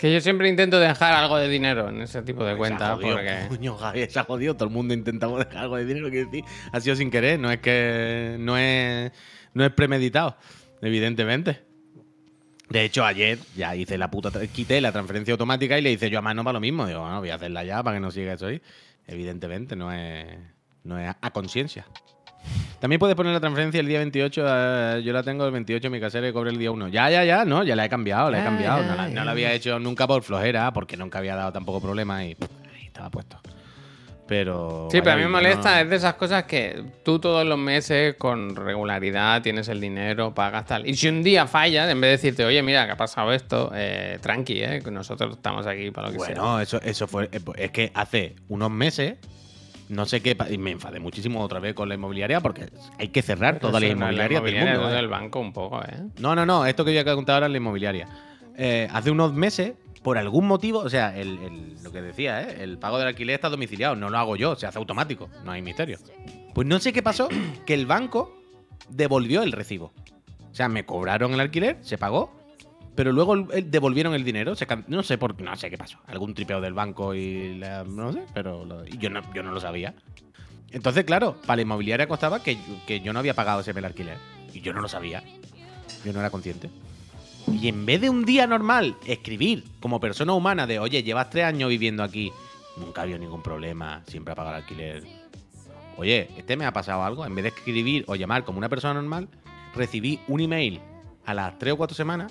Que 0.00 0.10
yo 0.10 0.18
siempre 0.22 0.48
intento 0.48 0.80
dejar 0.80 1.12
algo 1.12 1.36
de 1.36 1.46
dinero 1.46 1.90
en 1.90 2.00
ese 2.00 2.22
tipo 2.22 2.42
de 2.42 2.56
cuentas 2.56 2.98
porque... 2.98 3.44
Coño, 3.50 3.76
Javi, 3.76 4.06
se 4.08 4.18
ha 4.18 4.24
jodido. 4.24 4.54
Todo 4.54 4.70
el 4.70 4.74
mundo 4.74 4.94
intentamos 4.94 5.38
dejar 5.38 5.58
algo 5.58 5.76
de 5.76 5.84
dinero. 5.84 6.08
Quiero 6.08 6.24
decir, 6.30 6.42
ha 6.72 6.80
sido 6.80 6.96
sin 6.96 7.10
querer. 7.10 7.38
No 7.38 7.50
es 7.52 7.58
que. 7.58 8.36
No 8.40 8.56
es, 8.56 9.12
no 9.52 9.62
es 9.62 9.70
premeditado, 9.72 10.38
evidentemente. 10.80 11.60
De 12.70 12.82
hecho, 12.82 13.04
ayer 13.04 13.40
ya 13.54 13.76
hice 13.76 13.98
la 13.98 14.10
puta. 14.10 14.30
Quité 14.46 14.80
la 14.80 14.90
transferencia 14.90 15.32
automática 15.32 15.78
y 15.78 15.82
le 15.82 15.92
hice 15.92 16.08
yo 16.08 16.20
a 16.20 16.22
mano 16.22 16.42
para 16.44 16.54
lo 16.54 16.60
mismo. 16.60 16.86
Digo, 16.86 17.00
bueno, 17.00 17.20
voy 17.20 17.28
a 17.28 17.34
hacerla 17.34 17.62
ya 17.64 17.82
para 17.82 17.98
que 17.98 18.00
no 18.00 18.10
siga 18.10 18.32
eso 18.32 18.46
ahí. 18.46 18.62
Evidentemente, 19.06 19.76
no 19.76 19.92
es, 19.92 20.24
no 20.82 20.98
es 20.98 21.14
a 21.20 21.30
conciencia. 21.30 21.84
También 22.80 22.98
puedes 22.98 23.14
poner 23.14 23.32
la 23.32 23.40
transferencia 23.40 23.80
el 23.80 23.86
día 23.86 23.98
28. 23.98 24.42
eh, 24.46 25.02
yo 25.04 25.12
la 25.12 25.22
tengo 25.22 25.44
el 25.44 25.52
28 25.52 25.86
en 25.86 25.92
mi 25.92 26.00
casera 26.00 26.28
y 26.28 26.32
cobré 26.32 26.50
el 26.50 26.58
día 26.58 26.70
1. 26.70 26.88
Ya, 26.88 27.10
ya, 27.10 27.24
ya. 27.24 27.44
No, 27.44 27.62
ya 27.62 27.76
la 27.76 27.84
he 27.84 27.88
cambiado, 27.88 28.30
la 28.30 28.40
he 28.40 28.44
cambiado. 28.44 28.82
no, 28.82 28.94
la, 28.96 29.08
no 29.08 29.14
ya. 29.14 29.24
la 29.24 29.30
había 29.32 29.52
hecho 29.52 29.78
nunca 29.78 30.06
por 30.06 30.22
flojera, 30.22 30.72
porque 30.72 30.96
nunca 30.96 31.18
había 31.18 31.36
dado 31.36 31.52
tampoco 31.52 31.80
problema 31.80 32.24
y 32.24 32.34
pff, 32.34 32.48
ahí 32.74 32.86
estaba 32.86 33.10
puesto. 33.10 33.38
Pero. 34.26 34.86
Sí, 34.92 35.00
pero 35.00 35.12
a 35.12 35.16
mí 35.16 35.22
me 35.22 35.28
molesta, 35.28 35.74
¿no? 35.74 35.80
es 35.80 35.90
de 35.90 35.96
esas 35.96 36.14
cosas 36.14 36.44
que 36.44 36.84
tú 37.04 37.18
todos 37.18 37.44
los 37.44 37.58
meses 37.58 38.14
con 38.16 38.54
regularidad 38.54 39.42
tienes 39.42 39.68
el 39.68 39.80
dinero, 39.80 40.32
pagas 40.32 40.66
tal. 40.66 40.86
Y 40.88 40.94
si 40.94 41.08
un 41.08 41.22
día 41.24 41.48
fallas, 41.48 41.90
en 41.90 42.00
vez 42.00 42.08
de 42.08 42.12
decirte, 42.12 42.44
oye, 42.44 42.62
mira, 42.62 42.86
que 42.86 42.92
ha 42.92 42.96
pasado 42.96 43.32
esto, 43.32 43.72
eh, 43.74 44.18
tranqui, 44.22 44.62
eh, 44.62 44.82
nosotros 44.90 45.34
estamos 45.36 45.66
aquí 45.66 45.90
para 45.90 46.06
lo 46.06 46.12
que 46.12 46.20
sea. 46.20 46.28
Bueno, 46.28 46.60
eso, 46.60 46.80
eso 46.80 47.08
fue. 47.08 47.28
eh, 47.32 47.40
Es 47.56 47.72
que 47.72 47.90
hace 47.92 48.36
unos 48.48 48.70
meses. 48.70 49.16
No 49.90 50.06
sé 50.06 50.20
qué. 50.22 50.36
Y 50.50 50.56
me 50.58 50.70
enfadé 50.70 51.00
muchísimo 51.00 51.40
otra 51.42 51.60
vez 51.60 51.74
con 51.74 51.88
la 51.88 51.94
inmobiliaria 51.96 52.40
porque 52.40 52.70
hay 52.98 53.08
que 53.08 53.22
cerrar 53.22 53.54
Pero 53.58 53.68
eso 53.68 53.72
no 53.72 53.78
es 53.78 53.82
la 54.16 54.22
del 54.22 54.32
inmobiliaria, 54.32 54.72
mundo. 54.74 54.90
¿eh? 54.90 54.94
del 54.94 55.08
banco 55.08 55.40
un 55.40 55.52
poco, 55.52 55.82
¿eh? 55.82 55.96
No, 56.20 56.34
no, 56.34 56.46
no. 56.46 56.64
Esto 56.64 56.84
que 56.84 56.92
voy 56.92 56.98
a 56.98 57.14
contar 57.14 57.34
ahora 57.34 57.46
es 57.46 57.52
la 57.52 57.58
inmobiliaria. 57.58 58.08
Eh, 58.56 58.88
hace 58.92 59.10
unos 59.10 59.32
meses, 59.34 59.74
por 60.02 60.16
algún 60.16 60.46
motivo, 60.46 60.78
o 60.78 60.88
sea, 60.88 61.16
el, 61.18 61.38
el- 61.38 61.82
lo 61.82 61.92
que 61.92 62.00
decía, 62.02 62.42
¿eh? 62.42 62.56
el 62.62 62.78
pago 62.78 62.98
del 62.98 63.08
alquiler 63.08 63.34
está 63.34 63.48
domiciliado. 63.48 63.96
No 63.96 64.10
lo 64.10 64.18
hago 64.18 64.36
yo, 64.36 64.54
se 64.56 64.66
hace 64.66 64.78
automático. 64.78 65.28
No 65.44 65.52
hay 65.52 65.60
misterio. 65.62 65.98
Pues 66.54 66.66
no 66.66 66.78
sé 66.78 66.92
qué 66.92 67.02
pasó, 67.02 67.28
que 67.66 67.74
el 67.74 67.86
banco 67.86 68.36
devolvió 68.88 69.42
el 69.42 69.52
recibo. 69.52 69.92
O 70.50 70.54
sea, 70.54 70.68
me 70.68 70.84
cobraron 70.86 71.32
el 71.34 71.40
alquiler, 71.40 71.78
se 71.80 71.96
pagó, 71.98 72.39
pero 73.00 73.12
luego 73.12 73.32
el- 73.32 73.46
el- 73.54 73.70
devolvieron 73.70 74.12
el 74.12 74.24
dinero. 74.24 74.52
no 74.88 75.02
sé 75.02 75.16
por 75.16 75.40
no 75.40 75.56
sé 75.56 75.70
qué 75.70 75.78
pasó. 75.78 75.96
Algún 76.06 76.34
tripeo 76.34 76.60
del 76.60 76.74
banco 76.74 77.14
y 77.14 77.56
la- 77.56 77.82
no 77.82 78.12
sé, 78.12 78.26
pero 78.34 78.66
lo- 78.66 78.84
yo, 78.84 79.08
no, 79.08 79.22
yo 79.32 79.42
no 79.42 79.52
lo 79.52 79.58
sabía. 79.58 79.94
Entonces, 80.70 81.04
claro, 81.04 81.36
para 81.46 81.56
la 81.56 81.62
inmobiliaria 81.62 82.06
costaba 82.06 82.42
que, 82.42 82.58
que 82.86 83.00
yo 83.00 83.14
no 83.14 83.18
había 83.20 83.32
pagado 83.32 83.60
ese 83.62 83.70
alquiler. 83.70 84.18
Y 84.52 84.60
yo 84.60 84.74
no 84.74 84.82
lo 84.82 84.88
sabía. 84.88 85.24
Yo 86.04 86.12
no 86.12 86.20
era 86.20 86.28
consciente. 86.28 86.68
Y 87.50 87.68
en 87.68 87.86
vez 87.86 88.02
de 88.02 88.10
un 88.10 88.26
día 88.26 88.46
normal 88.46 88.94
escribir 89.06 89.64
como 89.80 89.98
persona 89.98 90.34
humana 90.34 90.66
de, 90.66 90.78
oye, 90.78 91.02
llevas 91.02 91.30
tres 91.30 91.46
años 91.46 91.70
viviendo 91.70 92.02
aquí, 92.02 92.30
nunca 92.76 93.00
ha 93.00 93.04
habido 93.04 93.18
ningún 93.18 93.42
problema, 93.42 94.02
siempre 94.08 94.32
ha 94.32 94.34
pagado 94.34 94.56
el 94.58 94.62
alquiler. 94.62 95.04
Oye, 95.96 96.28
este 96.36 96.54
me 96.54 96.66
ha 96.66 96.72
pasado 96.74 97.02
algo. 97.02 97.24
En 97.24 97.34
vez 97.34 97.44
de 97.44 97.48
escribir 97.48 98.04
o 98.08 98.14
llamar 98.14 98.44
como 98.44 98.58
una 98.58 98.68
persona 98.68 98.92
normal, 98.92 99.30
recibí 99.74 100.20
un 100.28 100.40
email 100.40 100.80
a 101.24 101.32
las 101.32 101.58
tres 101.58 101.72
o 101.72 101.78
cuatro 101.78 101.96
semanas 101.96 102.30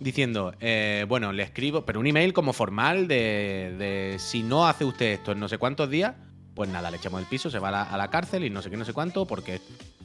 diciendo, 0.00 0.54
eh, 0.60 1.04
bueno, 1.08 1.32
le 1.32 1.42
escribo, 1.42 1.84
pero 1.84 2.00
un 2.00 2.06
email 2.06 2.32
como 2.32 2.52
formal 2.52 3.08
de, 3.08 3.74
de 3.78 4.16
si 4.18 4.42
no 4.42 4.66
hace 4.66 4.84
usted 4.84 5.06
esto 5.12 5.32
en 5.32 5.40
no 5.40 5.48
sé 5.48 5.58
cuántos 5.58 5.90
días, 5.90 6.14
pues 6.54 6.68
nada, 6.70 6.90
le 6.90 6.96
echamos 6.96 7.20
el 7.20 7.26
piso, 7.26 7.50
se 7.50 7.58
va 7.58 7.68
a 7.68 7.72
la, 7.72 7.82
a 7.82 7.96
la 7.96 8.08
cárcel 8.08 8.44
y 8.44 8.50
no 8.50 8.62
sé 8.62 8.70
qué, 8.70 8.76
no 8.76 8.84
sé 8.84 8.92
cuánto, 8.92 9.26
porque 9.26 9.60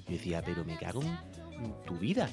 yo 0.07 0.13
decía, 0.13 0.41
pero 0.45 0.63
me 0.63 0.77
cago 0.77 1.01
en 1.01 1.73
tu 1.85 1.97
vida. 1.97 2.29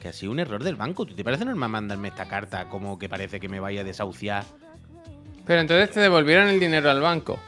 Que 0.00 0.08
ha 0.08 0.12
sido 0.12 0.32
un 0.32 0.40
error 0.40 0.64
del 0.64 0.74
banco. 0.74 1.06
¿Tú 1.06 1.14
te 1.14 1.22
parece 1.22 1.44
normal 1.44 1.70
mandarme 1.70 2.08
esta 2.08 2.26
carta 2.26 2.68
como 2.68 2.98
que 2.98 3.08
parece 3.08 3.38
que 3.38 3.48
me 3.48 3.60
vaya 3.60 3.82
a 3.82 3.84
desahuciar? 3.84 4.44
Pero 5.46 5.60
entonces 5.60 5.92
te 5.92 6.00
devolvieron 6.00 6.48
el 6.48 6.58
dinero 6.58 6.90
al 6.90 7.00
banco. 7.00 7.38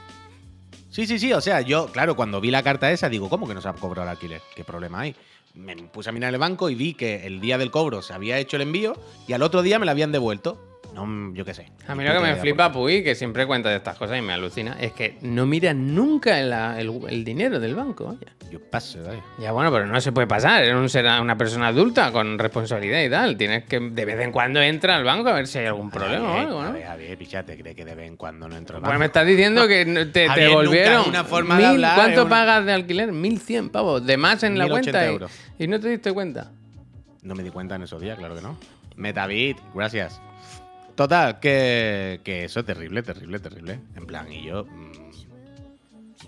Sí, 0.88 1.04
sí, 1.04 1.18
sí. 1.18 1.32
O 1.32 1.40
sea, 1.40 1.62
yo, 1.62 1.86
claro, 1.86 2.14
cuando 2.14 2.40
vi 2.40 2.52
la 2.52 2.62
carta 2.62 2.92
esa, 2.92 3.08
digo, 3.08 3.28
¿cómo 3.28 3.48
que 3.48 3.54
no 3.54 3.60
se 3.60 3.68
ha 3.68 3.72
cobrado 3.72 4.04
el 4.04 4.10
alquiler? 4.10 4.40
¿Qué 4.54 4.62
problema 4.62 5.00
hay? 5.00 5.16
Me 5.54 5.76
puse 5.76 6.08
a 6.08 6.12
mirar 6.12 6.34
el 6.34 6.40
banco 6.40 6.68
y 6.68 6.74
vi 6.74 6.94
que 6.94 7.26
el 7.26 7.40
día 7.40 7.58
del 7.58 7.70
cobro 7.70 8.02
se 8.02 8.12
había 8.12 8.38
hecho 8.38 8.56
el 8.56 8.62
envío 8.62 8.94
y 9.28 9.34
al 9.34 9.42
otro 9.42 9.62
día 9.62 9.78
me 9.78 9.84
lo 9.84 9.92
habían 9.92 10.10
devuelto. 10.10 10.73
No, 10.94 11.04
mm, 11.06 11.34
yo 11.34 11.44
qué 11.44 11.52
sé. 11.54 11.66
A 11.88 11.94
mí 11.96 12.04
lo 12.04 12.12
que 12.14 12.20
me 12.20 12.36
flipa 12.36 12.70
Puy, 12.72 13.02
que 13.02 13.14
siempre 13.16 13.46
cuenta 13.46 13.68
de 13.68 13.76
estas 13.76 13.98
cosas 13.98 14.16
y 14.16 14.22
me 14.22 14.32
alucina, 14.32 14.76
es 14.80 14.92
que 14.92 15.18
no 15.22 15.44
mira 15.44 15.74
nunca 15.74 16.38
el, 16.38 16.52
el- 16.52 17.00
el 17.08 17.24
dinero 17.24 17.58
del 17.58 17.74
banco. 17.74 18.04
vaya. 18.06 18.32
Yo 18.50 18.60
paso, 18.60 19.00
vaya. 19.04 19.20
Ya 19.40 19.50
bueno, 19.50 19.72
pero 19.72 19.86
no 19.86 20.00
se 20.00 20.12
puede 20.12 20.28
pasar. 20.28 20.62
Eres 20.62 20.76
un 20.76 20.88
ser- 20.88 21.04
una 21.20 21.36
persona 21.36 21.66
adulta 21.68 22.12
con 22.12 22.38
responsabilidad 22.38 23.02
y 23.02 23.10
tal. 23.10 23.36
Tienes 23.36 23.64
que 23.64 23.80
de 23.80 24.04
vez 24.04 24.20
en 24.20 24.30
cuando 24.30 24.62
entra 24.62 24.94
al 24.96 25.02
banco 25.04 25.28
a 25.28 25.32
ver 25.32 25.46
si 25.48 25.58
hay 25.58 25.66
algún 25.66 25.90
problema 25.90 26.30
o 26.30 26.38
algo, 26.38 26.60
A 26.60 26.66
¿no? 26.66 26.72
ver, 26.74 26.84
Javier, 26.86 27.18
picha, 27.18 27.42
¿te 27.42 27.58
cree 27.58 27.74
que 27.74 27.84
de 27.84 27.94
vez 27.96 28.06
en 28.06 28.16
cuando 28.16 28.48
no 28.48 28.56
entro 28.56 28.76
al 28.76 28.82
Pues 28.82 28.90
me 28.92 28.98
banco? 28.98 29.04
estás 29.06 29.26
diciendo 29.26 29.66
que 29.66 29.84
te, 29.84 30.06
te 30.06 30.28
Javier, 30.28 30.48
nunca 30.50 30.60
es 30.60 30.70
devolvieron. 30.70 31.08
una 31.08 31.24
forma 31.24 31.56
de 31.56 31.60
mil- 31.62 31.70
hablar, 31.72 31.94
¿Cuánto 31.96 32.20
una- 32.22 32.30
pagas 32.30 32.64
de 32.66 32.72
alquiler? 32.72 33.10
1100 33.12 33.70
pavos. 33.70 34.06
De 34.06 34.16
más 34.16 34.42
en 34.44 34.56
la 34.58 34.66
1080 34.66 34.92
cuenta. 34.92 35.04
Y, 35.04 35.12
euros. 35.12 35.32
y 35.58 35.66
no 35.66 35.80
te 35.80 35.88
diste 35.88 36.12
cuenta. 36.12 36.52
No 37.22 37.34
me 37.34 37.42
di 37.42 37.50
cuenta 37.50 37.74
en 37.74 37.82
esos 37.82 38.00
días, 38.00 38.16
claro 38.18 38.36
que 38.36 38.42
no. 38.42 38.56
Metabit, 38.96 39.56
gracias. 39.74 40.20
Total, 40.94 41.40
que, 41.40 42.20
eso 42.24 42.60
es 42.60 42.66
terrible, 42.66 43.02
terrible, 43.02 43.40
terrible. 43.40 43.80
En 43.96 44.06
plan, 44.06 44.30
y 44.30 44.44
yo. 44.44 44.64
mm, 44.64 44.92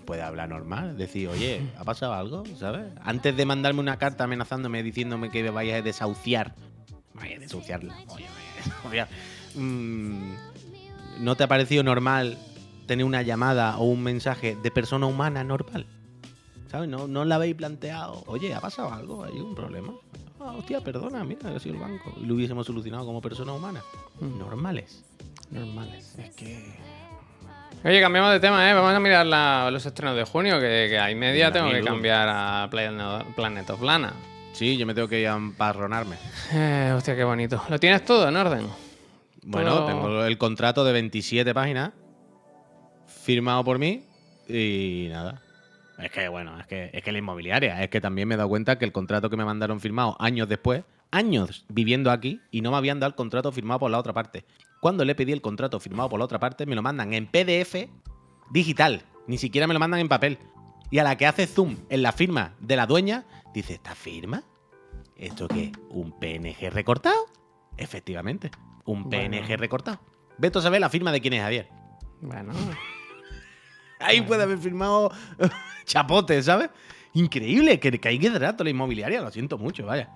puede 0.05 0.21
hablar 0.21 0.49
normal, 0.49 0.97
decir, 0.97 1.27
oye, 1.27 1.61
¿ha 1.77 1.83
pasado 1.83 2.13
algo? 2.13 2.43
¿Sabes? 2.57 2.85
Antes 3.03 3.35
de 3.35 3.45
mandarme 3.45 3.79
una 3.79 3.97
carta 3.97 4.25
amenazándome, 4.25 4.83
diciéndome 4.83 5.31
que 5.31 5.43
me 5.43 5.49
vaya 5.49 5.77
a 5.77 5.81
desahuciar. 5.81 6.55
Vaya 7.13 7.37
a 7.37 7.39
desahuciarla. 7.39 7.95
Oye, 8.07 8.25
vaya 8.25 8.51
a 8.53 8.63
desahuciar. 8.63 9.07
Mm, 9.55 10.33
¿No 11.19 11.35
te 11.35 11.43
ha 11.43 11.47
parecido 11.47 11.83
normal 11.83 12.37
tener 12.87 13.05
una 13.05 13.21
llamada 13.21 13.77
o 13.77 13.85
un 13.85 14.03
mensaje 14.03 14.55
de 14.61 14.71
persona 14.71 15.07
humana 15.07 15.43
normal? 15.43 15.85
¿Sabes? 16.71 16.89
No, 16.89 17.07
no 17.07 17.25
la 17.25 17.35
habéis 17.35 17.55
planteado. 17.55 18.23
Oye, 18.27 18.53
¿ha 18.53 18.59
pasado 18.59 18.93
algo? 18.93 19.23
¿Hay 19.23 19.39
un 19.39 19.55
problema? 19.55 19.93
Ah, 20.39 20.53
hostia, 20.57 20.81
perdona, 20.81 21.23
mira, 21.23 21.49
ha 21.55 21.59
sido 21.59 21.75
el 21.75 21.81
banco. 21.81 22.13
Y 22.21 22.25
lo 22.25 22.35
hubiésemos 22.35 22.65
solucionado 22.67 23.05
como 23.05 23.21
personas 23.21 23.55
humanas. 23.55 23.83
Normales. 24.21 25.03
Normales. 25.51 26.15
Es 26.17 26.35
que. 26.35 26.75
Oye, 27.83 28.01
cambiamos 28.01 28.31
de 28.31 28.39
tema, 28.39 28.69
¿eh? 28.69 28.73
Vamos 28.73 28.93
a 28.93 28.99
mirar 28.99 29.25
la- 29.25 29.69
los 29.71 29.85
estrenos 29.85 30.15
de 30.15 30.23
junio, 30.25 30.59
que, 30.59 30.87
que 30.89 30.99
hay 30.99 31.15
media 31.15 31.51
tengo 31.51 31.69
que 31.71 31.81
cambiar 31.81 32.27
a 32.29 32.67
Planet, 32.69 33.25
Planet 33.35 33.69
of 33.69 33.81
Lana. 33.81 34.13
Sí, 34.53 34.77
yo 34.77 34.85
me 34.87 34.93
tengo 34.95 35.07
que 35.07 35.19
ir 35.21 35.27
a 35.27 35.35
emparronarme. 35.35 36.15
Eh, 36.53 36.91
hostia, 36.95 37.15
qué 37.15 37.23
bonito. 37.23 37.61
¿Lo 37.69 37.79
tienes 37.79 38.03
todo 38.03 38.27
en 38.27 38.35
orden? 38.35 38.67
Bueno, 39.43 39.69
Todo- 39.75 39.85
tengo 39.87 40.25
el 40.25 40.37
contrato 40.37 40.83
de 40.83 40.91
27 40.93 41.53
páginas 41.53 41.91
firmado 43.07 43.63
por 43.63 43.77
mí 43.79 44.03
y 44.49 45.07
nada. 45.09 45.41
Es 45.97 46.11
que, 46.11 46.27
bueno, 46.27 46.59
es 46.59 46.67
que, 46.67 46.91
es 46.93 47.03
que 47.03 47.11
la 47.11 47.17
inmobiliaria, 47.17 47.83
es 47.83 47.89
que 47.89 47.99
también 47.99 48.27
me 48.27 48.35
he 48.35 48.37
dado 48.37 48.49
cuenta 48.49 48.77
que 48.77 48.85
el 48.85 48.91
contrato 48.91 49.29
que 49.29 49.37
me 49.37 49.45
mandaron 49.45 49.79
firmado 49.79 50.15
años 50.19 50.47
después, 50.47 50.83
años 51.11 51.65
viviendo 51.69 52.11
aquí, 52.11 52.39
y 52.51 52.61
no 52.61 52.71
me 52.71 52.77
habían 52.77 52.99
dado 52.99 53.09
el 53.09 53.15
contrato 53.15 53.51
firmado 53.51 53.79
por 53.79 53.89
la 53.91 53.97
otra 53.97 54.13
parte. 54.13 54.45
Cuando 54.79 55.03
le 55.05 55.15
pedí 55.15 55.31
el 55.31 55.41
contrato 55.41 55.79
firmado 55.79 56.09
por 56.09 56.19
la 56.19 56.25
otra 56.25 56.39
parte, 56.39 56.65
me 56.65 56.75
lo 56.75 56.83
mandan 56.83 57.13
en 57.13 57.25
PDF 57.25 57.89
digital, 58.51 59.01
ni 59.25 59.37
siquiera 59.37 59.65
me 59.65 59.73
lo 59.73 59.79
mandan 59.79 59.99
en 59.99 60.07
papel. 60.07 60.37
Y 60.91 60.99
a 60.99 61.03
la 61.03 61.17
que 61.17 61.25
hace 61.25 61.47
zoom 61.47 61.77
en 61.89 62.01
la 62.03 62.11
firma 62.11 62.53
de 62.59 62.75
la 62.75 62.85
dueña, 62.85 63.25
dice, 63.53 63.73
¿esta 63.73 63.95
firma? 63.95 64.43
¿Esto 65.15 65.47
qué? 65.47 65.71
¿Un 65.89 66.11
PNG 66.19 66.69
recortado? 66.69 67.25
Efectivamente, 67.75 68.51
un 68.85 69.09
Bueno. 69.09 69.37
PNG 69.37 69.57
recortado. 69.57 69.99
Veto 70.37 70.59
a 70.59 70.61
saber 70.61 70.79
la 70.79 70.89
firma 70.89 71.11
de 71.11 71.21
quién 71.21 71.33
es 71.33 71.41
Javier. 71.41 71.67
Bueno, 72.21 72.53
Ahí 73.99 74.21
puede 74.21 74.43
haber 74.43 74.57
firmado 74.57 75.11
chapote, 75.85 76.41
¿sabes? 76.43 76.69
Increíble, 77.13 77.79
que, 77.79 77.91
que 77.99 78.21
cerrar 78.21 78.53
toda 78.53 78.65
la 78.65 78.69
inmobiliaria, 78.71 79.21
lo 79.21 79.31
siento 79.31 79.57
mucho, 79.57 79.85
vaya. 79.85 80.09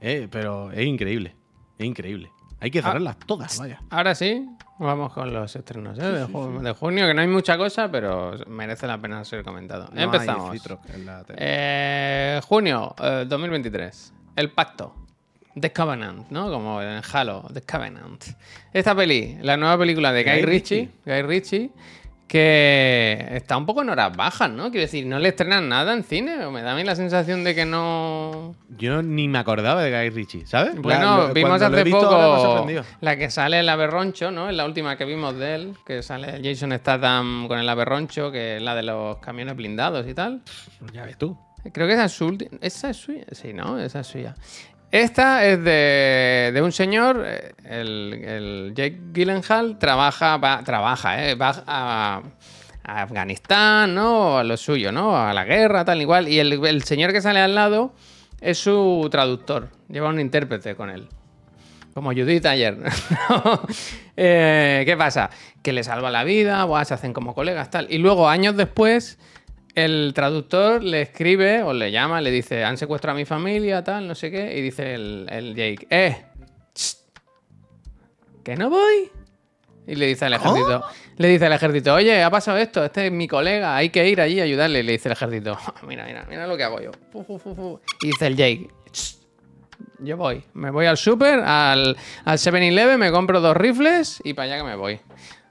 Eh, 0.00 0.28
pero 0.30 0.72
es 0.72 0.84
increíble, 0.86 1.34
es 1.78 1.86
increíble. 1.86 2.30
Hay 2.60 2.70
que 2.70 2.80
Ah. 2.80 2.82
cerrarlas 2.82 3.16
todas, 3.26 3.58
vaya. 3.58 3.80
ahora 3.88 4.14
sí, 4.14 4.46
vamos 4.78 5.12
con 5.12 5.32
los 5.32 5.54
estrenos 5.56 5.98
¿eh? 5.98 6.02
de, 6.02 6.26
ju- 6.26 6.60
de 6.60 6.72
junio, 6.72 7.06
que 7.06 7.14
no 7.14 7.20
hay 7.22 7.28
mucha 7.28 7.56
cosa, 7.56 7.90
pero 7.90 8.34
merece 8.48 8.86
la 8.86 8.98
pena 8.98 9.24
ser 9.24 9.42
comentado. 9.44 9.88
No 9.92 10.00
Empezamos. 10.00 10.56
Eh, 11.36 12.40
junio 12.46 12.94
eh, 13.02 13.24
2023. 13.28 14.12
El 14.36 14.50
Pacto. 14.52 14.94
The 15.58 15.72
Covenant, 15.72 16.30
¿no? 16.30 16.50
Como 16.50 16.80
en 16.80 17.02
Halo, 17.12 17.44
The 17.52 17.62
Covenant. 17.62 18.24
Esta 18.72 18.94
peli, 18.94 19.36
la 19.42 19.56
nueva 19.56 19.76
película 19.78 20.12
de 20.12 20.22
Guy, 20.22 20.32
Guy 20.34 20.42
Ritchie, 20.42 20.76
Ritchie. 20.80 20.90
Guy 21.04 21.22
Ritchie, 21.22 21.70
que 22.30 23.26
está 23.32 23.56
un 23.56 23.66
poco 23.66 23.82
en 23.82 23.90
horas 23.90 24.16
bajas, 24.16 24.48
¿no? 24.48 24.70
Quiero 24.70 24.82
decir, 24.82 25.04
no 25.04 25.18
le 25.18 25.30
estrenan 25.30 25.68
nada 25.68 25.92
en 25.92 26.04
cine, 26.04 26.44
o 26.44 26.52
me 26.52 26.62
da 26.62 26.74
a 26.74 26.76
mí 26.76 26.84
la 26.84 26.94
sensación 26.94 27.42
de 27.42 27.56
que 27.56 27.64
no... 27.66 28.54
Yo 28.78 29.02
ni 29.02 29.26
me 29.26 29.38
acordaba 29.38 29.82
de 29.82 29.90
Guy 29.90 30.10
Ritchie, 30.10 30.46
¿sabes? 30.46 30.76
Bueno, 30.76 31.32
vimos 31.34 31.60
hace 31.60 31.82
visto 31.82 32.08
poco 32.08 32.66
la 33.00 33.16
que 33.16 33.32
sale 33.32 33.58
el 33.58 33.68
aberroncho, 33.68 34.30
¿no? 34.30 34.48
Es 34.48 34.54
la 34.54 34.64
última 34.64 34.96
que 34.96 35.06
vimos 35.06 35.36
de 35.38 35.56
él, 35.56 35.74
que 35.84 36.04
sale 36.04 36.40
Jason 36.40 36.70
Statham 36.78 37.48
con 37.48 37.58
el 37.58 37.68
aberroncho, 37.68 38.30
que 38.30 38.58
es 38.58 38.62
la 38.62 38.76
de 38.76 38.84
los 38.84 39.18
camiones 39.18 39.56
blindados 39.56 40.06
y 40.06 40.14
tal. 40.14 40.42
Ya 40.92 41.04
ves 41.04 41.18
tú. 41.18 41.36
Creo 41.72 41.88
que 41.88 41.94
esa 41.94 42.04
es 42.04 42.12
su 42.12 42.26
última. 42.26 42.58
Esa 42.60 42.90
es 42.90 42.96
suya. 42.96 43.24
Sí, 43.32 43.52
¿no? 43.52 43.76
Esa 43.76 44.00
es 44.00 44.06
suya. 44.06 44.36
Esta 44.90 45.46
es 45.46 45.62
de, 45.62 46.60
un 46.64 46.72
señor, 46.72 47.22
eh, 47.24 47.52
el, 47.64 48.72
Jake 48.74 48.98
Gyllenhaal, 49.12 49.78
trabaja, 49.78 50.36
va, 50.36 50.64
trabaja, 50.64 51.28
¿eh? 51.28 51.36
va 51.36 51.62
a, 51.64 52.22
Afganistán, 52.82 53.94
¿no? 53.94 54.38
A 54.38 54.42
lo 54.42 54.56
suyo, 54.56 54.90
¿no? 54.90 55.16
A 55.16 55.32
la 55.32 55.44
guerra, 55.44 55.84
tal 55.84 56.00
igual. 56.00 56.28
Y 56.28 56.40
el, 56.40 56.82
señor 56.82 57.12
que 57.12 57.20
sale 57.20 57.38
al 57.38 57.54
lado 57.54 57.94
es 58.40 58.58
su 58.58 59.06
traductor. 59.12 59.68
Lleva 59.88 60.08
un 60.08 60.18
intérprete 60.18 60.74
con 60.74 60.90
él. 60.90 61.08
Como 61.94 62.10
Judith 62.10 62.46
ayer. 62.46 62.78
Eh, 64.22 64.82
¿Qué 64.84 64.98
pasa? 64.98 65.30
Que 65.62 65.72
le 65.72 65.82
salva 65.82 66.10
la 66.10 66.24
vida, 66.24 66.66
se 66.84 66.92
hacen 66.92 67.14
como 67.14 67.34
colegas, 67.34 67.70
tal. 67.70 67.86
Y 67.88 67.96
luego, 67.96 68.28
años 68.28 68.54
después, 68.54 69.18
el 69.74 70.12
traductor 70.14 70.82
le 70.82 71.02
escribe 71.02 71.62
o 71.62 71.72
le 71.72 71.90
llama, 71.92 72.20
le 72.20 72.30
dice, 72.30 72.64
han 72.64 72.76
secuestrado 72.76 73.16
a 73.16 73.18
mi 73.18 73.24
familia, 73.24 73.84
tal, 73.84 74.06
no 74.08 74.14
sé 74.14 74.30
qué. 74.30 74.56
Y 74.58 74.60
dice 74.62 74.94
el, 74.94 75.26
el 75.30 75.54
Jake, 75.54 75.86
eh, 75.90 76.24
que 78.44 78.56
no 78.56 78.70
voy. 78.70 79.10
Y 79.86 79.94
le 79.96 80.06
dice 80.06 80.26
al 80.26 80.34
ejército, 80.34 80.84
le 81.16 81.28
dice 81.28 81.46
al 81.46 81.52
ejército, 81.52 81.94
oye, 81.94 82.22
ha 82.22 82.30
pasado 82.30 82.58
esto, 82.58 82.84
este 82.84 83.06
es 83.06 83.12
mi 83.12 83.26
colega, 83.26 83.74
hay 83.76 83.90
que 83.90 84.08
ir 84.08 84.20
allí 84.20 84.40
a 84.40 84.44
ayudarle. 84.44 84.80
Y 84.80 84.82
le 84.82 84.92
dice 84.92 85.08
el 85.08 85.12
ejército, 85.12 85.58
mira, 85.86 86.04
mira, 86.04 86.24
mira 86.28 86.46
lo 86.46 86.56
que 86.56 86.64
hago 86.64 86.80
yo. 86.80 86.90
Y 88.02 88.08
dice 88.08 88.26
el 88.28 88.36
Jake, 88.36 88.68
"Tss, 88.92 89.26
yo 90.00 90.16
voy, 90.16 90.44
me 90.54 90.70
voy 90.70 90.86
al 90.86 90.96
super, 90.96 91.40
al, 91.40 91.96
al 92.24 92.38
7-Eleven, 92.38 92.98
me 92.98 93.10
compro 93.10 93.40
dos 93.40 93.56
rifles 93.56 94.20
y 94.24 94.34
para 94.34 94.52
allá 94.52 94.58
que 94.62 94.68
me 94.68 94.76
voy. 94.76 95.00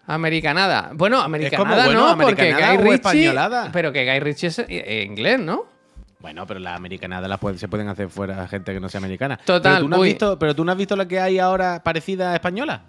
Americanada. 0.09 0.91
Bueno, 0.93 1.21
americanada 1.21 1.85
bueno, 1.85 2.15
no, 2.15 2.17
porque 2.17 2.53
Guy 2.53 2.77
Ritchie. 2.77 2.93
españolada. 2.95 3.69
Pero 3.71 3.93
que 3.93 4.05
Guy 4.05 4.19
Ritchie 4.19 4.47
es 4.47 4.59
eh, 4.59 5.05
inglés, 5.07 5.39
¿no? 5.39 5.65
Bueno, 6.19 6.45
pero 6.45 6.59
las 6.59 6.75
americanadas 6.75 7.29
las 7.29 7.59
se 7.59 7.67
pueden 7.69 7.87
hacer 7.87 8.09
fuera 8.09 8.45
gente 8.47 8.73
que 8.73 8.79
no 8.79 8.89
sea 8.89 8.97
americana. 8.97 9.37
Total, 9.37 9.75
Pero 9.75 9.83
tú, 9.83 9.89
no 9.89 9.95
has 9.97 10.01
visto, 10.01 10.39
pero 10.39 10.55
tú 10.55 10.65
no 10.65 10.71
has 10.71 10.77
visto 10.77 10.95
la 10.95 11.07
que 11.07 11.19
hay 11.19 11.39
ahora 11.39 11.81
parecida 11.83 12.31
a 12.31 12.35
española. 12.35 12.81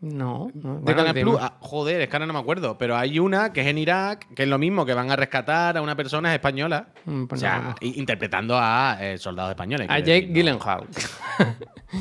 No. 0.00 0.48
no. 0.54 0.74
De 0.76 0.80
Bueno, 0.80 0.96
Canal 0.96 1.14
dime. 1.14 1.30
Plus. 1.30 1.38
Ah, 1.42 1.54
joder, 1.60 2.00
es 2.02 2.08
que 2.08 2.14
ahora 2.16 2.26
no 2.26 2.32
me 2.32 2.38
acuerdo. 2.38 2.78
Pero 2.78 2.96
hay 2.96 3.18
una 3.18 3.52
que 3.52 3.62
es 3.62 3.66
en 3.66 3.78
Irak, 3.78 4.26
que 4.34 4.44
es 4.44 4.48
lo 4.48 4.56
mismo, 4.58 4.86
que 4.86 4.94
van 4.94 5.10
a 5.10 5.16
rescatar 5.16 5.76
a 5.76 5.82
una 5.82 5.96
persona 5.96 6.32
española. 6.32 6.88
Mm, 7.04 7.24
pues 7.26 7.40
o 7.40 7.42
sea, 7.42 7.58
no. 7.58 7.74
interpretando 7.80 8.56
a 8.56 8.96
eh, 9.00 9.18
soldados 9.18 9.50
españoles. 9.50 9.88
A 9.90 9.98
Jake. 9.98 10.28
Gyllenhaal. 10.32 10.86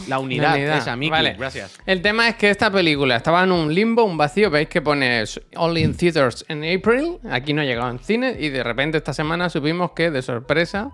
La 0.08 0.20
unidad, 0.20 0.50
La 0.50 0.56
unidad. 0.56 0.78
esa, 0.78 0.95
Miki. 0.95 1.10
Vale. 1.12 1.34
Gracias. 1.39 1.80
El 1.86 2.02
tema 2.02 2.28
es 2.30 2.36
que 2.36 2.50
esta 2.52 2.70
película 2.72 3.16
estaba 3.16 3.43
en 3.43 3.52
un 3.52 3.74
limbo, 3.74 4.04
un 4.04 4.18
vacío. 4.18 4.52
Veis 4.52 4.70
que 4.70 4.82
pone 4.82 5.24
Only 5.56 5.82
in 5.84 5.95
Theaters 5.98 6.45
in 6.50 6.58
April. 6.64 7.18
Aquí 7.32 7.54
no 7.54 7.62
ha 7.62 7.66
llegado 7.66 7.89
en 7.89 8.00
cine. 8.00 8.36
Y 8.39 8.50
de 8.50 8.64
repente 8.64 8.98
esta 9.00 9.14
semana 9.14 9.50
supimos 9.50 9.91
que, 9.91 10.12
de 10.12 10.22
sorpresa, 10.22 10.91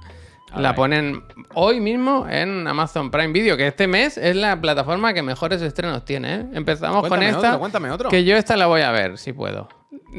la 0.56 0.76
ponen 0.76 1.24
hoy 1.54 1.80
mismo 1.80 2.28
en 2.30 2.68
Amazon 2.68 3.12
Prime 3.12 3.34
Video. 3.34 3.58
Que 3.58 3.68
este 3.68 3.88
mes 3.88 4.18
es 4.18 4.36
la 4.36 4.60
plataforma 4.60 5.14
que 5.14 5.22
mejores 5.22 5.62
estrenos 5.62 6.06
tiene. 6.06 6.36
¿eh? 6.36 6.46
Empezamos 6.54 7.08
con 7.08 7.22
esta. 7.24 7.50
otro, 7.50 7.60
cuéntame 7.60 7.92
otro. 7.92 8.10
Que 8.10 8.24
yo 8.24 8.36
esta 8.36 8.56
la 8.58 8.68
voy 8.68 8.82
a 8.82 8.92
ver, 8.92 9.18
si 9.18 9.34
puedo. 9.34 9.68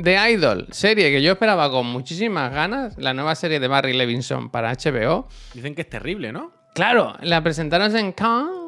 The 0.02 0.32
Idol, 0.32 0.66
serie 0.70 1.10
que 1.10 1.22
yo 1.22 1.32
esperaba 1.32 1.70
con 1.70 1.86
muchísimas 1.86 2.52
ganas. 2.52 2.96
La 2.98 3.14
nueva 3.14 3.34
serie 3.34 3.60
de 3.60 3.68
Barry 3.68 3.92
Levinson 3.92 4.50
para 4.50 4.72
HBO. 4.72 5.28
Dicen 5.52 5.74
que 5.74 5.82
es 5.82 5.90
terrible, 5.90 6.32
¿no? 6.32 6.52
Claro, 6.74 7.14
la 7.20 7.42
presentaron 7.42 7.96
en 7.96 8.12
Cannes 8.12 8.63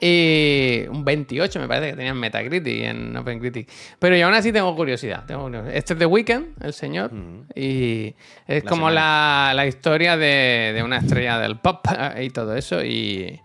y 0.00 0.86
un 0.88 1.04
28 1.04 1.60
me 1.60 1.68
parece 1.68 1.90
que 1.90 1.96
tenían 1.96 2.16
Metacritic 2.18 2.82
en 2.84 3.16
OpenCritic. 3.16 3.68
Pero 3.98 4.16
yo 4.16 4.26
aún 4.26 4.34
así 4.34 4.52
tengo 4.52 4.74
curiosidad. 4.74 5.24
tengo 5.26 5.42
curiosidad. 5.42 5.74
Este 5.76 5.92
es 5.92 5.98
The 5.98 6.06
Weeknd, 6.06 6.62
el 6.62 6.72
señor, 6.72 7.10
y 7.54 8.14
es 8.46 8.64
La 8.64 8.70
como 8.70 8.90
la, 8.90 9.52
la 9.54 9.66
historia 9.66 10.16
de, 10.16 10.72
de 10.74 10.82
una 10.82 10.98
estrella 10.98 11.38
del 11.38 11.58
pop 11.58 11.86
eh, 11.96 12.24
y 12.24 12.30
todo 12.30 12.56
eso. 12.56 12.82
Y 12.84 13.40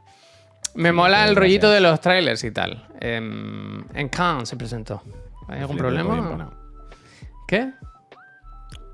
me 0.75 0.91
mola 0.91 1.19
el 1.19 1.35
gracias. 1.35 1.35
rollito 1.37 1.69
de 1.71 1.81
los 1.81 1.99
trailers 2.01 2.43
y 2.43 2.51
tal. 2.51 2.87
En, 3.01 3.85
en 3.93 4.09
Cannes 4.09 4.49
se 4.49 4.55
presentó. 4.57 5.01
¿Hay 5.47 5.59
algún 5.59 5.77
problema? 5.77 6.51
¿Qué? 7.47 7.71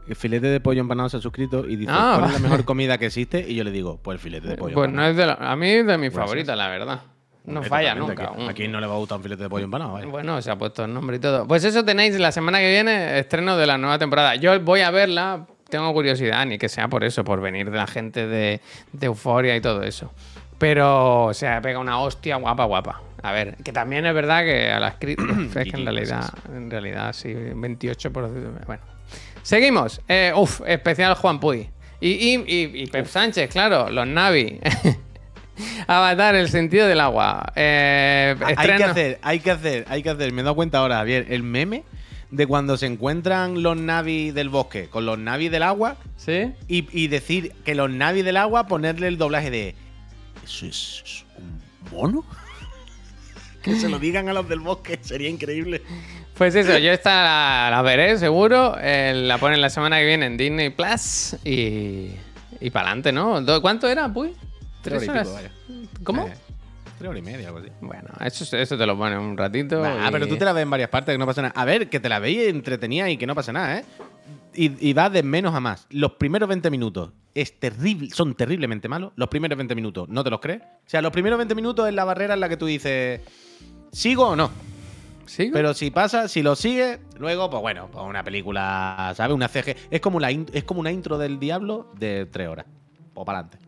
El 0.08 0.16
filete 0.16 0.48
de 0.48 0.60
pollo 0.60 0.82
empanado 0.82 1.08
se 1.08 1.18
ha 1.18 1.22
suscrito 1.22 1.66
y 1.66 1.76
dice, 1.78 1.92
Ah, 1.94 2.16
¿cuál 2.18 2.30
es 2.32 2.34
la 2.34 2.40
mejor 2.50 2.66
comida 2.66 2.98
que 2.98 3.06
existe? 3.06 3.46
Y 3.48 3.56
yo 3.56 3.64
le 3.64 3.72
digo, 3.72 4.02
pues 4.02 4.16
el 4.16 4.20
filete 4.20 4.48
de 4.48 4.58
pollo 4.58 4.74
Pues 4.76 4.88
empanado. 4.90 5.08
no 5.08 5.12
es 5.12 5.18
de 5.18 5.26
la- 5.28 5.52
a 5.52 5.56
mí 5.56 5.70
es 5.70 5.86
de 5.86 5.98
mis 5.98 6.12
favoritas, 6.12 6.58
la 6.58 6.68
verdad. 6.68 7.02
No 7.46 7.64
falla 7.64 7.96
nunca. 7.96 8.26
Aquí, 8.32 8.42
Un- 8.42 8.50
a 8.50 8.54
quién 8.54 8.72
no 8.72 8.80
le 8.80 8.88
va 8.88 8.94
a 8.94 8.98
gustar 8.98 9.18
un 9.18 9.24
filete 9.24 9.44
de 9.44 9.50
pollo 9.50 9.66
empanado? 9.66 9.94
vaya. 9.94 10.06
Bueno, 10.08 10.42
se 10.42 10.52
ha 10.52 10.58
puesto 10.58 10.86
el 10.86 10.94
nombre 10.94 11.18
y 11.18 11.20
todo. 11.20 11.48
Pues 11.48 11.64
eso 11.64 11.84
tenéis 11.84 12.18
la 12.20 12.32
semana 12.32 12.60
que 12.60 12.70
viene, 12.70 13.18
estreno 13.20 13.58
de 13.58 13.66
la 13.68 13.78
nueva 13.78 13.98
temporada. 13.98 14.36
Yo 14.36 14.60
voy 14.62 14.82
a 14.82 14.92
verla, 14.92 15.48
tengo 15.70 15.92
curiosidad, 15.94 16.46
ni 16.46 16.58
que 16.60 16.70
sea 16.70 16.88
por 16.88 17.04
eso, 17.04 17.24
por 17.24 17.42
venir 17.42 17.72
de 17.72 17.78
la 17.78 17.88
gente 17.88 18.28
de, 18.28 18.62
de 18.94 19.06
Euforia 19.08 19.56
y 19.56 19.62
todo 19.62 19.82
eso. 19.84 20.14
Pero 20.60 21.26
o 21.26 21.34
sea, 21.34 21.60
pega 21.62 21.80
una 21.80 22.00
hostia 22.00 22.36
guapa, 22.36 22.66
guapa. 22.66 23.02
A 23.24 23.32
ver, 23.32 23.56
que 23.64 23.72
también 23.72 24.06
es 24.06 24.14
verdad 24.14 24.44
que 24.44 24.72
a 24.72 24.80
las 24.80 24.96
críticas, 24.96 25.38
es 25.56 25.72
que 25.72 25.78
en 25.78 25.86
realidad, 25.86 26.30
en 26.54 26.70
realidad 26.70 27.14
sí, 27.14 27.34
28 27.34 28.12
por... 28.14 28.30
Bueno. 28.68 28.82
Seguimos. 29.42 30.02
Eh, 30.08 30.32
uf, 30.36 30.62
especial 30.68 31.16
Juan 31.16 31.40
Puy. 31.40 31.68
Y, 32.00 32.10
y, 32.10 32.34
y- 32.48 32.82
y 32.84 32.88
Pep 32.88 33.08
Sánchez, 33.08 33.50
claro, 33.52 33.90
los 33.90 34.06
Navi. 34.08 34.60
Avatar, 35.88 36.36
el 36.36 36.50
sentido 36.50 36.88
del 36.88 37.00
agua. 37.00 37.52
Eh, 37.56 38.36
Hay 38.56 38.56
que 38.78 38.84
hacer, 38.84 39.20
hay 39.22 39.40
que 39.40 39.52
hacer, 39.52 39.86
hay 39.90 40.04
que 40.04 40.10
hacer. 40.10 40.32
Me 40.34 40.42
he 40.42 40.44
dado 40.44 40.56
cuenta 40.56 40.80
ahora, 40.80 40.98
Javier, 40.98 41.28
el 41.30 41.44
meme 41.44 41.84
de 42.32 42.48
cuando 42.48 42.78
se 42.78 42.86
encuentran 42.86 43.62
los 43.62 43.76
navis 43.78 44.34
del 44.34 44.48
bosque 44.50 44.88
con 44.88 45.06
los 45.06 45.20
navis 45.20 45.52
del 45.52 45.64
agua 45.64 45.98
¿Sí? 46.16 46.54
y, 46.70 46.88
y 46.98 47.10
decir 47.10 47.52
que 47.66 47.76
los 47.76 47.90
navis 47.92 48.24
del 48.24 48.38
agua 48.38 48.68
ponerle 48.68 49.08
el 49.10 49.18
doblaje 49.18 49.52
de 49.52 49.76
¿Eso 50.46 50.66
es, 50.66 51.26
un 51.38 51.60
mono? 51.92 52.24
que 53.62 53.76
se 53.76 53.90
lo 53.90 54.00
digan 54.00 54.30
a 54.30 54.34
los 54.34 54.48
del 54.48 54.62
bosque, 54.62 54.98
sería 55.02 55.30
increíble. 55.30 55.82
Pues 56.36 56.56
eso, 56.56 56.78
yo 56.78 56.92
esta 56.94 57.24
la, 57.24 57.68
la 57.70 57.82
veré 57.82 58.18
seguro. 58.18 58.76
eh, 58.82 59.12
la 59.14 59.38
ponen 59.38 59.60
la 59.62 59.70
semana 59.70 60.00
que 60.00 60.06
viene 60.06 60.26
en 60.26 60.38
Disney 60.38 60.70
Plus 60.70 61.36
y, 61.44 62.12
y 62.62 62.70
para 62.72 62.88
adelante, 62.88 63.12
¿no? 63.12 63.44
¿Cuánto 63.62 63.88
era, 63.90 64.08
Puy? 64.12 64.34
¿Tres 64.82 65.08
horas? 65.10 65.28
y 65.28 65.32
pico, 65.32 65.36
vaya. 65.36 65.52
¿Cómo? 66.04 66.28
Eh, 66.28 66.34
tres 66.98 67.10
horas 67.10 67.20
y 67.20 67.26
media, 67.26 67.48
algo 67.48 67.60
así. 67.60 67.70
Bueno, 67.82 68.10
eso, 68.24 68.58
eso 68.58 68.78
te 68.78 68.86
lo 68.86 68.98
ponen 68.98 69.20
un 69.20 69.38
ratito. 69.38 69.84
Ah, 69.84 70.08
y- 70.08 70.12
pero 70.12 70.28
tú 70.28 70.38
te 70.38 70.46
la 70.46 70.54
ves 70.54 70.64
en 70.64 70.70
varias 70.70 70.90
partes, 70.90 71.14
que 71.14 71.18
no 71.18 71.26
pasa 71.26 71.42
nada. 71.44 71.54
A 71.56 71.66
ver, 71.66 71.90
que 71.90 72.00
te 72.00 72.10
la 72.10 72.20
veis 72.20 72.48
entretenida 72.50 73.10
y 73.10 73.18
que 73.18 73.26
no 73.28 73.36
pasa 73.36 73.52
nada, 73.54 73.80
¿eh? 73.80 73.86
Y, 74.54 74.90
y 74.90 74.94
va 74.94 75.10
de 75.10 75.24
menos 75.24 75.56
a 75.56 75.60
más. 75.62 75.88
Los 75.92 76.14
primeros 76.14 76.50
20 76.50 76.70
minutos 76.70 77.12
es 77.34 77.58
terrible, 77.60 78.10
son 78.12 78.36
terriblemente 78.36 78.90
malos. 78.90 79.14
Los 79.16 79.30
primeros 79.30 79.58
20 79.58 79.76
minutos, 79.76 80.10
¿no 80.10 80.24
te 80.26 80.30
los 80.30 80.42
crees? 80.42 80.62
O 80.62 80.66
sea, 80.90 81.02
los 81.02 81.12
primeros 81.14 81.38
20 81.38 81.56
minutos 81.56 81.88
es 81.88 81.94
la 81.94 82.04
barrera 82.04 82.34
en 82.34 82.42
la 82.42 82.50
que 82.50 82.58
tú 82.58 82.66
dices, 82.66 83.22
¿sigo 83.94 84.28
o 84.30 84.36
no? 84.36 84.52
¿Sigo? 85.26 85.54
Pero 85.54 85.74
si 85.74 85.90
pasa, 85.92 86.28
si 86.28 86.42
lo 86.44 86.58
sigues, 86.58 87.00
luego, 87.18 87.50
pues 87.50 87.62
bueno, 87.62 87.88
pues 87.90 88.04
una 88.06 88.22
película, 88.26 89.14
¿sabes? 89.16 89.34
Una 89.34 89.48
CG. 89.48 89.78
Es 89.90 90.02
como, 90.02 90.20
la 90.20 90.30
es 90.32 90.64
como 90.66 90.82
una 90.82 90.92
intro 90.92 91.18
del 91.18 91.40
diablo 91.40 91.90
de 91.98 92.26
tres 92.26 92.50
horas. 92.50 92.66
O 93.14 93.24
para 93.24 93.40
adelante. 93.40 93.66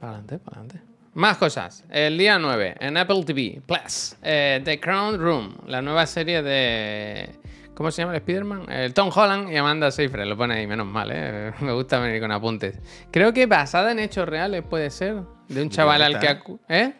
Para 0.00 0.12
adelante, 0.12 0.38
para 0.38 0.60
adelante. 0.60 0.82
Más 1.14 1.38
cosas. 1.38 1.84
El 1.90 2.18
día 2.18 2.38
9, 2.38 2.76
en 2.78 2.96
Apple 2.98 3.24
TV 3.24 3.60
Plus, 3.66 4.16
eh, 4.22 4.60
The 4.64 4.78
Crown 4.78 5.18
Room, 5.18 5.56
la 5.66 5.80
nueva 5.80 6.06
serie 6.06 6.42
de. 6.42 7.30
¿Cómo 7.74 7.90
se 7.90 8.02
llama 8.02 8.12
el 8.12 8.18
Spider-Man? 8.18 8.70
El 8.70 8.94
Tom 8.94 9.10
Holland 9.14 9.50
y 9.52 9.56
Amanda 9.56 9.90
Seyfried. 9.90 10.24
Lo 10.26 10.36
pone 10.36 10.54
ahí, 10.54 10.66
menos 10.66 10.86
mal, 10.86 11.10
¿eh? 11.12 11.52
Me 11.60 11.72
gusta 11.72 11.98
venir 11.98 12.20
con 12.20 12.32
apuntes. 12.32 12.78
Creo 13.10 13.32
que 13.32 13.46
basada 13.46 13.92
en 13.92 13.98
hechos 13.98 14.26
reales 14.28 14.62
puede 14.62 14.90
ser. 14.90 15.16
De 15.48 15.62
un 15.62 15.70
chaval 15.70 16.02
al 16.02 16.18
que. 16.18 16.26
acu- 16.28 16.58
¿Eh? 16.68 16.92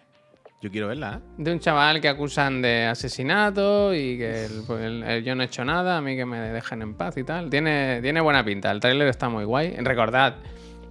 Yo 0.63 0.71
quiero 0.71 0.89
verla, 0.89 1.21
¿eh? 1.21 1.29
De 1.39 1.53
un 1.53 1.61
chaval 1.61 2.01
que 2.01 2.09
acusan 2.09 2.63
de 2.63 2.87
asesinato 2.87 3.95
y 3.95 4.17
que 4.19 4.47
el- 4.47 4.63
pues, 4.67 4.83
el- 4.83 5.03
el 5.03 5.25
yo 5.25 5.35
no 5.35 5.43
he 5.43 5.47
hecho 5.47 5.65
nada, 5.65 5.99
a 5.99 6.01
mí 6.01 6.17
que 6.17 6.25
me 6.25 6.39
dejen 6.41 6.81
en 6.83 6.95
paz 6.95 7.17
y 7.19 7.25
tal. 7.25 7.51
Tiene, 7.51 8.01
tiene 8.03 8.21
buena 8.23 8.43
pinta, 8.45 8.71
el 8.71 8.81
tráiler 8.81 9.09
está 9.09 9.29
muy 9.29 9.45
guay. 9.45 9.77
Recordad, 9.79 10.37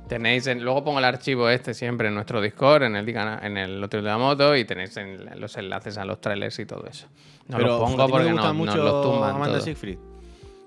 tenéis, 0.07 0.47
en- 0.47 0.63
luego 0.63 0.83
pongo 0.83 0.99
el 0.99 1.05
archivo 1.05 1.49
este 1.49 1.73
siempre 1.73 2.07
en 2.09 2.13
nuestro 2.15 2.41
Discord, 2.41 2.83
en 2.83 2.95
el, 2.95 3.07
en 3.09 3.57
el 3.57 3.83
otro 3.83 4.01
de 4.01 4.07
la 4.07 4.17
moto 4.17 4.55
y 4.55 4.65
tenéis 4.65 4.95
en- 4.97 5.39
los 5.39 5.55
enlaces 5.57 5.97
a 5.97 6.05
los 6.05 6.21
trailers 6.21 6.57
y 6.59 6.65
todo 6.65 6.85
eso. 6.87 7.07
No 7.47 7.57
Pero 7.57 7.69
los 7.69 7.79
pongo 7.81 8.07
porque 8.09 8.31
no, 8.31 8.53
mucho 8.53 8.75
nos 8.75 8.85
los 8.85 9.01
tumban 9.03 9.29
Amanda 9.35 9.53
todo. 9.55 9.61
Seyfried. 9.61 9.97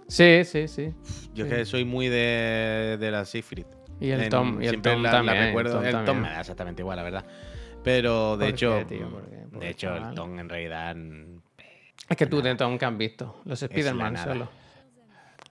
Sí, 0.07 0.43
sí, 0.45 0.69
sí. 0.69 0.93
Yo 1.35 1.45
es 1.45 1.53
que 1.53 1.65
soy 1.67 1.85
muy 1.85 2.09
de, 2.09 2.97
de 2.99 3.11
la 3.11 3.25
Siegfried. 3.25 3.67
Y 4.01 4.11
el 4.11 4.23
En- 4.23 4.31
Tom- 4.31 4.63
y 4.63 4.67
el 4.67 4.81
Tom 4.81 5.03
la, 5.03 5.21
recuerdo. 5.23 5.81
el 5.81 5.87
El 5.87 5.93
Tom 5.93 6.05
Tom, 6.05 6.07
también. 6.07 6.23
me 6.23 6.35
da 6.35 6.41
exactamente 6.41 6.83
igual, 6.83 6.97
la 6.97 7.03
verdad. 7.03 7.25
Pero 7.85 8.37
de 8.37 8.47
¿Por 8.47 8.55
hecho, 8.55 8.79
qué, 8.79 8.85
tío? 8.97 9.11
¿Por 9.11 9.29
qué? 9.29 9.37
Pobre 9.51 9.67
de 9.67 9.73
hecho, 9.73 9.95
el 9.95 10.15
Tom 10.15 10.39
en 10.39 10.49
realidad 10.49 10.97
Es 12.09 12.17
que 12.17 12.27
tú 12.27 12.41
de 12.41 12.55
Tom 12.55 12.79
que 12.79 12.85
has 12.87 12.97
visto, 12.97 13.41
los 13.45 13.63
Spider-Man 13.63 14.17
solo. 14.17 14.49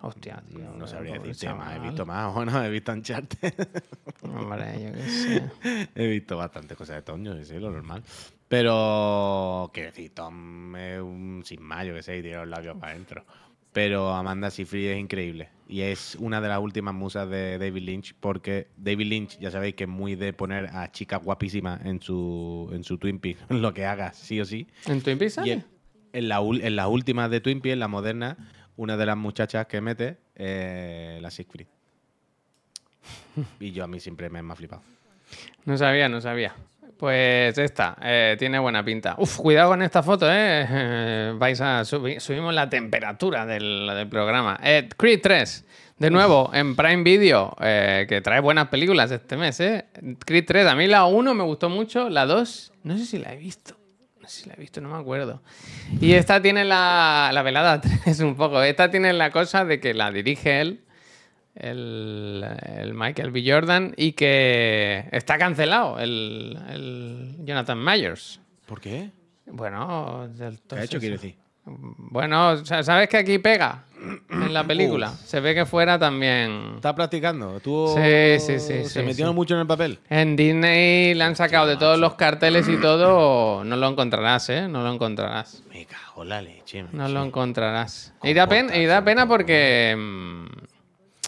Hostia, 0.02 0.44
tío. 0.48 0.60
no 0.78 0.86
sabría 0.88 1.14
decirte 1.20 1.54
más. 1.54 1.76
He 1.76 1.80
visto 1.80 2.06
más, 2.06 2.34
bueno, 2.34 2.64
he 2.64 2.70
visto 2.70 2.92
Uncharted. 2.92 3.54
Hombre, 4.24 4.84
yo 4.84 4.94
qué 4.94 5.08
sé. 5.10 5.90
he 5.96 6.08
visto 6.08 6.38
bastantes 6.38 6.78
cosas 6.78 6.98
de 6.98 7.02
Tom, 7.02 7.24
yo 7.24 7.36
que 7.36 7.44
sé, 7.46 7.60
lo 7.60 7.72
normal. 7.72 8.04
Pero, 8.48 9.70
quiero 9.74 9.90
decir, 9.90 10.12
Tom 10.14 10.76
es 10.76 11.00
un 11.02 11.42
sin 11.46 11.62
más, 11.62 11.86
yo 11.86 11.94
que 11.94 12.04
sé, 12.04 12.18
y 12.18 12.22
tiene 12.22 12.38
los 12.38 12.48
labios 12.48 12.78
para 12.78 12.94
adentro. 12.94 13.26
Pero 13.74 14.14
Amanda 14.14 14.50
Seyfried 14.50 14.92
es 14.92 15.00
increíble. 15.00 15.50
Y 15.68 15.82
es 15.82 16.16
una 16.20 16.42
de 16.42 16.48
las 16.48 16.60
últimas 16.60 16.94
musas 16.94 17.30
de 17.30 17.58
David 17.60 17.84
Lynch, 17.84 18.16
porque 18.20 18.68
David 18.78 19.08
Lynch, 19.08 19.38
ya 19.40 19.52
sabéis 19.52 19.76
que 19.76 19.84
es 19.84 19.90
muy 19.90 20.16
de 20.16 20.34
poner 20.34 20.68
a 20.76 20.92
chicas 20.92 21.22
guapísimas 21.24 21.86
en 21.86 22.02
su, 22.02 22.70
en 22.74 22.84
su 22.84 22.98
Twin 22.98 23.20
Peaks, 23.20 23.42
lo 23.50 23.74
que 23.74 23.86
haga, 23.86 24.14
sí 24.14 24.40
o 24.42 24.46
sí. 24.46 24.68
¿En 24.88 25.02
Twin 25.02 25.18
Peaks 25.18 25.34
sale? 25.36 25.52
en, 25.54 25.66
en 26.14 26.28
la, 26.30 26.42
ul- 26.42 26.64
en 26.64 26.76
las 26.76 26.88
últimas 26.88 27.30
de 27.30 27.42
Twin 27.42 27.62
Peaks, 27.62 27.74
en 27.74 27.80
la 27.80 27.88
moderna, 27.88 28.38
una 28.78 28.96
de 28.96 29.06
las 29.06 29.18
muchachas 29.18 29.68
que 29.68 29.82
mete, 29.82 30.18
eh, 30.36 31.20
la 31.22 31.30
Siegfried. 31.30 31.68
Y 33.60 33.72
yo 33.72 33.84
a 33.84 33.88
mí 33.88 34.00
siempre 34.00 34.30
me, 34.30 34.40
ha 34.40 34.56
flipado. 34.56 34.82
No 35.66 35.78
sabía, 35.78 36.10
no 36.10 36.22
sabía. 36.22 36.56
Pues 36.98 37.56
esta, 37.58 37.96
eh, 38.02 38.36
tiene 38.40 38.58
buena 38.58 38.84
pinta. 38.84 39.16
Uf, 39.20 39.38
cuidado 39.38 39.70
con 39.70 39.84
esta 39.84 40.02
foto, 40.02 40.28
¿eh? 40.32 41.34
Vais 41.38 41.62
a 41.62 41.86
subimos 41.86 42.54
la 42.54 42.70
temperatura 42.70 43.46
del, 43.46 43.88
del 43.88 44.10
programa. 44.10 44.60
Eh, 44.64 44.90
Creed 44.98 45.20
3, 45.22 45.66
de 46.00 46.10
nuevo, 46.10 46.50
en 46.54 46.76
Prime 46.76 47.04
Video, 47.04 47.56
eh, 47.62 48.06
que 48.10 48.22
trae 48.22 48.40
buenas 48.40 48.68
películas 48.70 49.12
este 49.12 49.38
mes, 49.38 49.60
¿eh? 49.60 49.86
Creed 50.26 50.46
3, 50.46 50.68
a 50.68 50.76
mí 50.76 50.88
la 50.88 51.06
1 51.06 51.34
me 51.36 51.44
gustó 51.44 51.70
mucho, 51.70 52.10
la 52.10 52.26
2, 52.26 52.74
no 52.84 52.98
sé 52.98 53.06
si 53.06 53.20
la 53.20 53.34
he 53.34 53.38
visto. 53.38 53.77
No 54.28 54.32
sé 54.32 54.42
si 54.44 54.50
la 54.50 54.56
he 54.56 54.60
visto, 54.60 54.82
no 54.82 54.90
me 54.90 54.98
acuerdo. 55.00 55.42
Y 56.02 56.12
esta 56.12 56.42
tiene 56.42 56.66
la, 56.66 57.30
la 57.34 57.42
velada 57.44 57.80
3 57.80 58.20
un 58.20 58.36
poco. 58.36 58.62
Esta 58.62 58.92
tiene 58.92 59.14
la 59.14 59.32
cosa 59.32 59.64
de 59.64 59.80
que 59.80 59.94
la 59.94 60.12
dirige 60.12 60.60
él, 60.60 60.82
el, 61.56 62.46
el 62.78 62.94
Michael 62.94 63.32
B. 63.32 63.42
Jordan, 63.50 63.94
y 63.96 64.12
que 64.12 65.06
está 65.14 65.38
cancelado 65.38 65.98
el, 66.00 66.60
el 66.70 67.36
Jonathan 67.46 67.82
Myers. 67.82 68.42
¿Por 68.66 68.82
qué? 68.82 69.12
Bueno, 69.46 70.28
del- 70.36 70.60
¿Qué 70.68 70.76
ha 70.76 70.84
hecho, 70.84 71.00
quiero 71.00 71.16
decir? 71.16 71.36
Bueno, 71.70 72.52
o 72.52 72.58
sea, 72.66 72.82
¿sabes 72.84 73.10
que 73.10 73.18
aquí 73.18 73.38
pega 73.40 73.84
en 74.30 74.54
la 74.54 74.64
película? 74.64 75.10
Se 75.10 75.40
ve 75.42 75.54
que 75.54 75.66
fuera 75.66 76.00
también. 76.00 76.74
¿Está 76.76 76.96
practicando? 76.96 77.60
¿Tuvo, 77.60 77.94
Sí, 77.96 78.40
sí, 78.40 78.60
sí, 78.60 78.84
¿Se 78.86 78.90
sí, 78.90 79.00
metió 79.04 79.28
sí. 79.28 79.34
mucho 79.34 79.54
en 79.56 79.62
el 79.62 79.68
papel? 79.68 80.00
En 80.10 80.36
Disney 80.38 81.14
le 81.14 81.24
han 81.24 81.36
sacado 81.36 81.68
de 81.68 81.76
todos 81.78 82.00
los 82.00 82.16
carteles 82.16 82.70
y 82.70 82.78
todo. 82.78 83.64
No 83.66 83.76
lo 83.76 83.88
encontrarás, 83.90 84.50
¿eh? 84.50 84.68
No 84.70 84.82
lo 84.84 84.94
encontrarás. 84.94 85.64
Me 85.70 85.86
cago 85.86 86.24
la 86.24 86.42
leche. 86.42 86.86
No 86.94 87.08
lo 87.10 87.24
encontrarás. 87.24 88.14
Y 88.24 88.34
da, 88.34 88.48
pena, 88.48 88.78
y 88.78 88.86
da 88.86 89.04
pena 89.04 89.28
porque. 89.28 89.94
mm, 89.98 90.46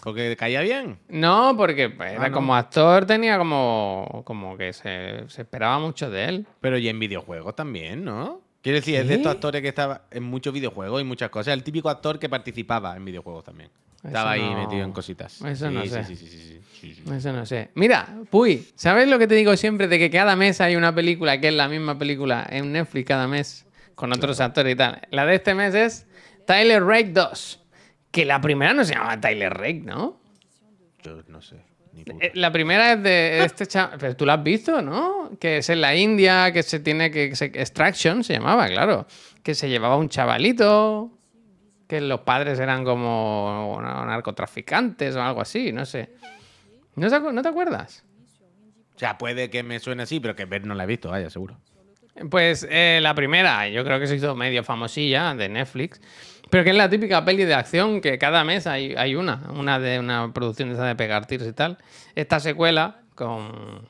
Porque 0.02 0.34
caía 0.36 0.62
bien. 0.62 0.98
No, 1.10 1.54
porque 1.58 1.92
era 2.00 2.24
Ah, 2.24 2.28
no. 2.28 2.34
como 2.34 2.56
actor 2.56 3.04
tenía 3.04 3.36
como, 3.36 4.22
como 4.24 4.56
que 4.56 4.72
se, 4.72 5.24
se 5.28 5.42
esperaba 5.42 5.78
mucho 5.78 6.08
de 6.10 6.24
él. 6.24 6.46
Pero 6.62 6.78
y 6.78 6.88
en 6.88 6.98
videojuegos 6.98 7.54
también, 7.54 8.04
¿no? 8.04 8.40
Quiero 8.62 8.76
decir, 8.76 8.96
es 8.96 9.08
de 9.08 9.14
estos 9.14 9.32
actores 9.32 9.62
que 9.62 9.68
estaba 9.68 10.02
en 10.10 10.22
muchos 10.22 10.52
videojuegos 10.52 11.00
y 11.00 11.04
muchas 11.04 11.30
cosas. 11.30 11.54
El 11.54 11.62
típico 11.62 11.88
actor 11.88 12.18
que 12.18 12.28
participaba 12.28 12.94
en 12.96 13.04
videojuegos 13.04 13.44
también. 13.44 13.70
Estaba 14.04 14.32
ahí 14.32 14.42
no- 14.42 14.62
metido 14.62 14.84
en 14.84 14.92
cositas. 14.92 15.40
eso 15.42 15.68
Sí, 15.68 15.74
no 15.74 15.84
sé. 15.86 16.04
Sí, 16.04 16.16
sí. 16.16 17.02
Eso 17.12 17.32
no 17.32 17.44
sé. 17.46 17.70
Mira, 17.74 18.16
Puy, 18.30 18.66
¿sabes 18.74 19.08
lo 19.08 19.18
que 19.18 19.26
te 19.26 19.34
digo 19.34 19.56
siempre? 19.56 19.88
De 19.88 19.98
que 19.98 20.10
cada 20.10 20.36
mes 20.36 20.60
hay 20.60 20.76
una 20.76 20.94
película 20.94 21.40
que 21.40 21.48
es 21.48 21.54
la 21.54 21.68
misma 21.68 21.98
película 21.98 22.46
en 22.50 22.72
Netflix 22.72 23.06
cada 23.06 23.26
mes 23.28 23.66
con 23.94 24.12
otros 24.12 24.40
actores 24.40 24.72
y 24.74 24.76
tal. 24.76 25.02
La 25.10 25.26
de 25.26 25.34
este 25.36 25.54
mes 25.54 25.74
es 25.74 26.06
Tyler 26.46 26.82
Rake 26.84 27.10
2. 27.12 27.60
Que 28.10 28.24
la 28.24 28.40
primera 28.40 28.72
no 28.74 28.84
se 28.84 28.94
llama 28.94 29.20
Tyler 29.20 29.52
Rake, 29.52 29.82
¿no? 29.84 30.18
Yo 31.02 31.22
no 31.28 31.40
sé. 31.42 31.56
Eh, 32.20 32.30
La 32.34 32.52
primera 32.52 32.92
es 32.92 33.02
de 33.02 33.44
este 33.44 33.66
chaval. 33.66 33.98
Pero 33.98 34.16
tú 34.16 34.24
lo 34.26 34.32
has 34.32 34.42
visto, 34.42 34.80
¿no? 34.82 35.30
Que 35.40 35.58
es 35.58 35.68
en 35.70 35.80
la 35.80 35.94
India, 35.94 36.52
que 36.52 36.62
se 36.62 36.80
tiene 36.80 37.10
que. 37.10 37.34
se- 37.36 37.46
Extraction 37.46 38.22
se 38.24 38.34
llamaba, 38.34 38.66
claro. 38.68 39.06
Que 39.42 39.54
se 39.54 39.68
llevaba 39.68 39.96
un 39.96 40.08
chavalito. 40.08 41.10
Que 41.88 42.00
los 42.00 42.20
padres 42.20 42.60
eran 42.60 42.84
como 42.84 43.80
narcotraficantes 43.82 45.16
o 45.16 45.22
algo 45.22 45.40
así, 45.40 45.72
no 45.72 45.84
sé. 45.84 46.10
¿No, 46.94 47.08
acu- 47.08 47.32
¿No 47.32 47.42
te 47.42 47.48
acuerdas? 47.48 48.04
O 48.94 48.98
sea, 48.98 49.18
puede 49.18 49.50
que 49.50 49.62
me 49.64 49.80
suene 49.80 50.04
así, 50.04 50.20
pero 50.20 50.36
que 50.36 50.44
ver 50.44 50.66
no 50.66 50.74
la 50.74 50.84
he 50.84 50.86
visto, 50.86 51.10
vaya, 51.10 51.30
seguro. 51.30 51.58
Pues 52.30 52.66
eh, 52.70 52.98
la 53.02 53.14
primera, 53.14 53.68
yo 53.68 53.84
creo 53.84 53.98
que 54.00 54.06
se 54.06 54.16
hizo 54.16 54.34
medio 54.34 54.62
famosilla 54.64 55.34
de 55.34 55.48
Netflix, 55.48 56.00
pero 56.50 56.64
que 56.64 56.70
es 56.70 56.76
la 56.76 56.90
típica 56.90 57.24
peli 57.24 57.44
de 57.44 57.54
acción 57.54 58.00
que 58.00 58.18
cada 58.18 58.44
mes 58.44 58.66
hay, 58.66 58.94
hay 58.96 59.14
una, 59.14 59.42
una 59.54 59.78
de 59.78 59.98
una 59.98 60.32
producción 60.32 60.68
de 60.68 60.74
esa 60.74 60.84
de 60.84 60.96
pegar 60.96 61.26
tiros 61.26 61.46
y 61.48 61.52
tal. 61.52 61.78
Esta 62.14 62.40
secuela 62.40 63.00
con 63.14 63.88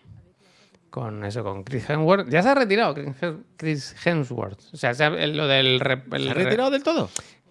Con 0.91 1.25
eso, 1.25 1.43
con 1.45 1.63
Chris 1.65 1.89
Hemsworth. 1.89 2.29
Ya 2.29 2.43
se 2.43 2.49
ha 2.49 2.55
retirado 2.55 2.95
Chris 2.95 3.15
Hem- 3.23 3.43
Chris 3.57 3.97
Hemsworth. 4.07 4.61
O 4.75 4.77
sea, 4.77 4.93
se 4.93 5.05
ha- 5.05 5.09
el- 5.09 5.37
lo 5.37 5.47
del. 5.47 5.79
re- 5.81 6.03
el 6.13 6.25
¿Se 6.25 6.31
ha 6.31 6.35
re- 6.35 6.45
retirado 6.45 6.71
del 6.71 6.83
todo? 6.83 7.09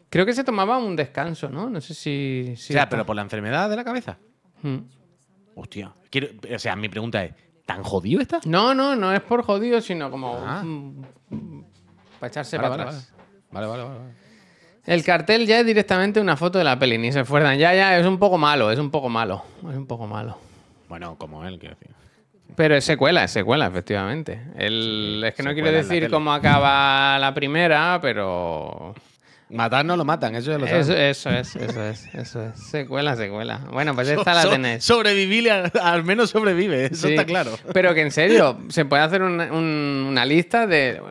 Creo 0.09 0.25
que 0.25 0.33
se 0.33 0.43
tomaba 0.43 0.77
un 0.77 0.95
descanso, 0.97 1.49
¿no? 1.49 1.69
No 1.69 1.79
sé 1.81 1.93
si. 1.93 2.53
si 2.57 2.73
o 2.73 2.73
sea, 2.73 2.83
está- 2.83 2.89
pero 2.89 3.05
por 3.05 3.15
la 3.15 3.21
enfermedad 3.21 3.69
de 3.69 3.75
la 3.77 3.83
cabeza. 3.85 4.17
Mm. 4.61 4.77
Hostia. 5.55 5.93
Quiero- 6.09 6.29
o 6.53 6.59
sea, 6.59 6.75
mi 6.75 6.89
pregunta 6.89 7.23
es, 7.23 7.31
¿tan 7.69 7.83
jodido 7.83 8.19
está? 8.19 8.39
No, 8.45 8.73
no, 8.73 8.95
no 8.95 9.13
es 9.13 9.21
por 9.21 9.43
jodido, 9.43 9.79
sino 9.79 10.09
como. 10.09 10.39
Ah. 10.43 10.63
para 12.19 12.29
echarse 12.29 12.57
Vale, 12.57 12.69
para 12.69 12.83
vale, 12.83 12.97
atrás. 12.97 13.13
Vale, 13.51 13.67
vale, 13.67 13.83
vale. 13.83 13.99
vale. 13.99 14.11
El 14.87 15.03
cartel 15.03 15.45
ya 15.45 15.59
es 15.59 15.65
directamente 15.67 16.19
una 16.19 16.35
foto 16.35 16.57
de 16.57 16.63
la 16.63 16.79
peli, 16.79 16.97
ni 16.97 17.11
se 17.11 17.19
esfuerzan. 17.19 17.59
Ya, 17.59 17.75
ya, 17.75 17.95
es 17.99 18.07
un 18.07 18.17
poco 18.17 18.39
malo, 18.39 18.71
es 18.71 18.79
un 18.79 18.89
poco 18.89 19.07
malo. 19.07 19.43
Es 19.69 19.75
un 19.75 19.85
poco 19.85 20.07
malo. 20.07 20.35
Bueno, 20.87 21.15
como 21.19 21.45
él, 21.45 21.59
quiero 21.59 21.75
decir. 21.75 21.95
Pero 22.55 22.75
es 22.75 22.83
secuela, 22.83 23.23
es 23.23 23.29
secuela, 23.29 23.67
efectivamente. 23.67 24.41
El, 24.55 25.23
es 25.27 25.35
que 25.35 25.43
no 25.43 25.53
quiero 25.53 25.71
decir 25.71 26.09
cómo 26.09 26.33
acaba 26.33 27.19
la 27.19 27.35
primera, 27.35 27.99
pero. 28.01 28.95
Matar 29.51 29.83
no 29.83 29.97
lo 29.97 30.05
matan, 30.05 30.35
eso 30.35 30.51
ya 30.51 30.57
lo 30.59 30.65
Eso, 30.67 30.93
eso 30.93 31.29
es, 31.31 31.55
eso 31.55 31.83
es, 31.83 32.05
eso 32.13 32.43
es. 32.43 32.59
Secuela, 32.59 33.15
secuela. 33.15 33.61
Bueno, 33.71 33.95
pues 33.95 34.07
esta 34.09 34.33
la 34.35 34.47
tenéis. 34.49 34.83
Sobrevivir, 34.83 35.49
al, 35.51 35.71
al 35.81 36.03
menos 36.03 36.29
sobrevive, 36.29 36.85
eso 36.85 37.07
Sí, 37.07 37.13
está 37.13 37.25
claro. 37.25 37.51
Pero 37.73 37.93
que 37.95 38.01
en 38.01 38.11
serio, 38.11 38.59
se 38.69 38.85
puede 38.85 39.01
hacer 39.03 39.23
una, 39.23 39.51
un- 39.51 40.05
una 40.09 40.23
lista 40.25 40.67
de 40.67 41.01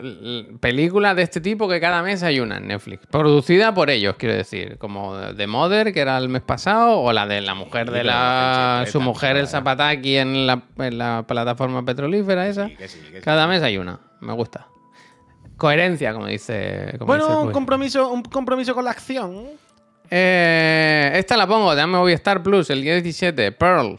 películas 0.61 1.17
de 1.17 1.23
este 1.23 1.41
tipo 1.41 1.69
que 1.69 1.81
cada 1.81 2.03
mes 2.03 2.23
hay 2.23 2.41
una 2.41 2.59
en 2.59 2.69
Netflix. 2.69 3.07
Producida 3.11 3.75
por 3.75 3.91
ellos, 3.91 4.15
quiero 4.19 4.35
decir. 4.37 4.79
Como 4.79 5.17
The 5.37 5.47
Mother, 5.47 5.93
que 5.93 6.01
era 6.01 6.17
el 6.19 6.29
mes 6.29 6.43
pasado, 6.43 7.01
o 7.01 7.13
la 7.13 7.27
de 7.27 7.41
la 7.41 7.55
mujer 7.55 7.91
de 7.91 8.05
la. 8.05 8.85
su 8.91 9.01
mujer, 9.01 9.37
el. 9.37 9.49
Zapataki, 9.49 10.17
en 10.17 10.47
la, 10.47 10.63
en 10.79 10.99
la 10.99 11.25
plataforma 11.27 11.85
petrolífera 11.85 12.47
esa. 12.47 12.69
Sí, 12.69 12.77
que 12.77 12.89
sí, 12.89 13.01
que 13.11 13.19
sí. 13.19 13.23
Cada 13.25 13.47
mes 13.49 13.63
hay 13.63 13.79
una. 13.79 13.99
Me 14.21 14.33
gusta. 14.33 14.67
Coherencia, 15.59 16.15
como 16.15 16.27
dice. 16.27 16.95
como 16.99 17.15
dice 17.15 17.27
Bueno, 17.27 17.43
un 17.43 17.53
compromiso, 17.53 18.11
un 18.11 18.23
compromiso 18.23 18.75
con 18.75 18.85
la 18.85 18.93
acción. 18.93 19.47
Eh, 20.11 21.11
esta 21.15 21.37
la 21.37 21.47
pongo, 21.47 21.75
dame 21.75 21.99
Movistar 21.99 22.43
Plus, 22.43 22.71
el 22.71 22.81
día 22.83 22.95
17, 22.95 23.53
Pearl. 23.53 23.99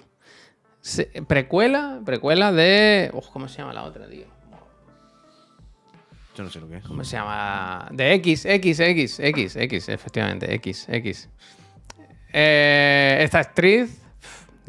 Se- 0.82 1.05
precuela, 1.28 1.99
precuela 2.03 2.51
de. 2.51 3.12
Uf, 3.14 3.28
¿Cómo 3.28 3.47
se 3.47 3.60
llama 3.60 3.74
la 3.74 3.84
otra, 3.84 4.07
tío? 4.10 4.26
Yo 6.36 6.43
no 6.43 6.49
sé 6.49 6.60
lo 6.62 6.70
que 6.70 6.78
es. 6.78 6.86
¿Cómo 6.86 7.03
se 7.03 7.18
llama? 7.18 7.89
De 7.91 8.14
X, 8.14 8.45
X, 8.45 8.80
X, 8.80 9.20
X, 9.20 9.55
X, 9.57 9.89
efectivamente, 9.89 10.53
X, 10.55 10.88
X. 10.89 11.30
Eh, 12.32 13.18
esta 13.22 13.39
actriz, 13.39 14.01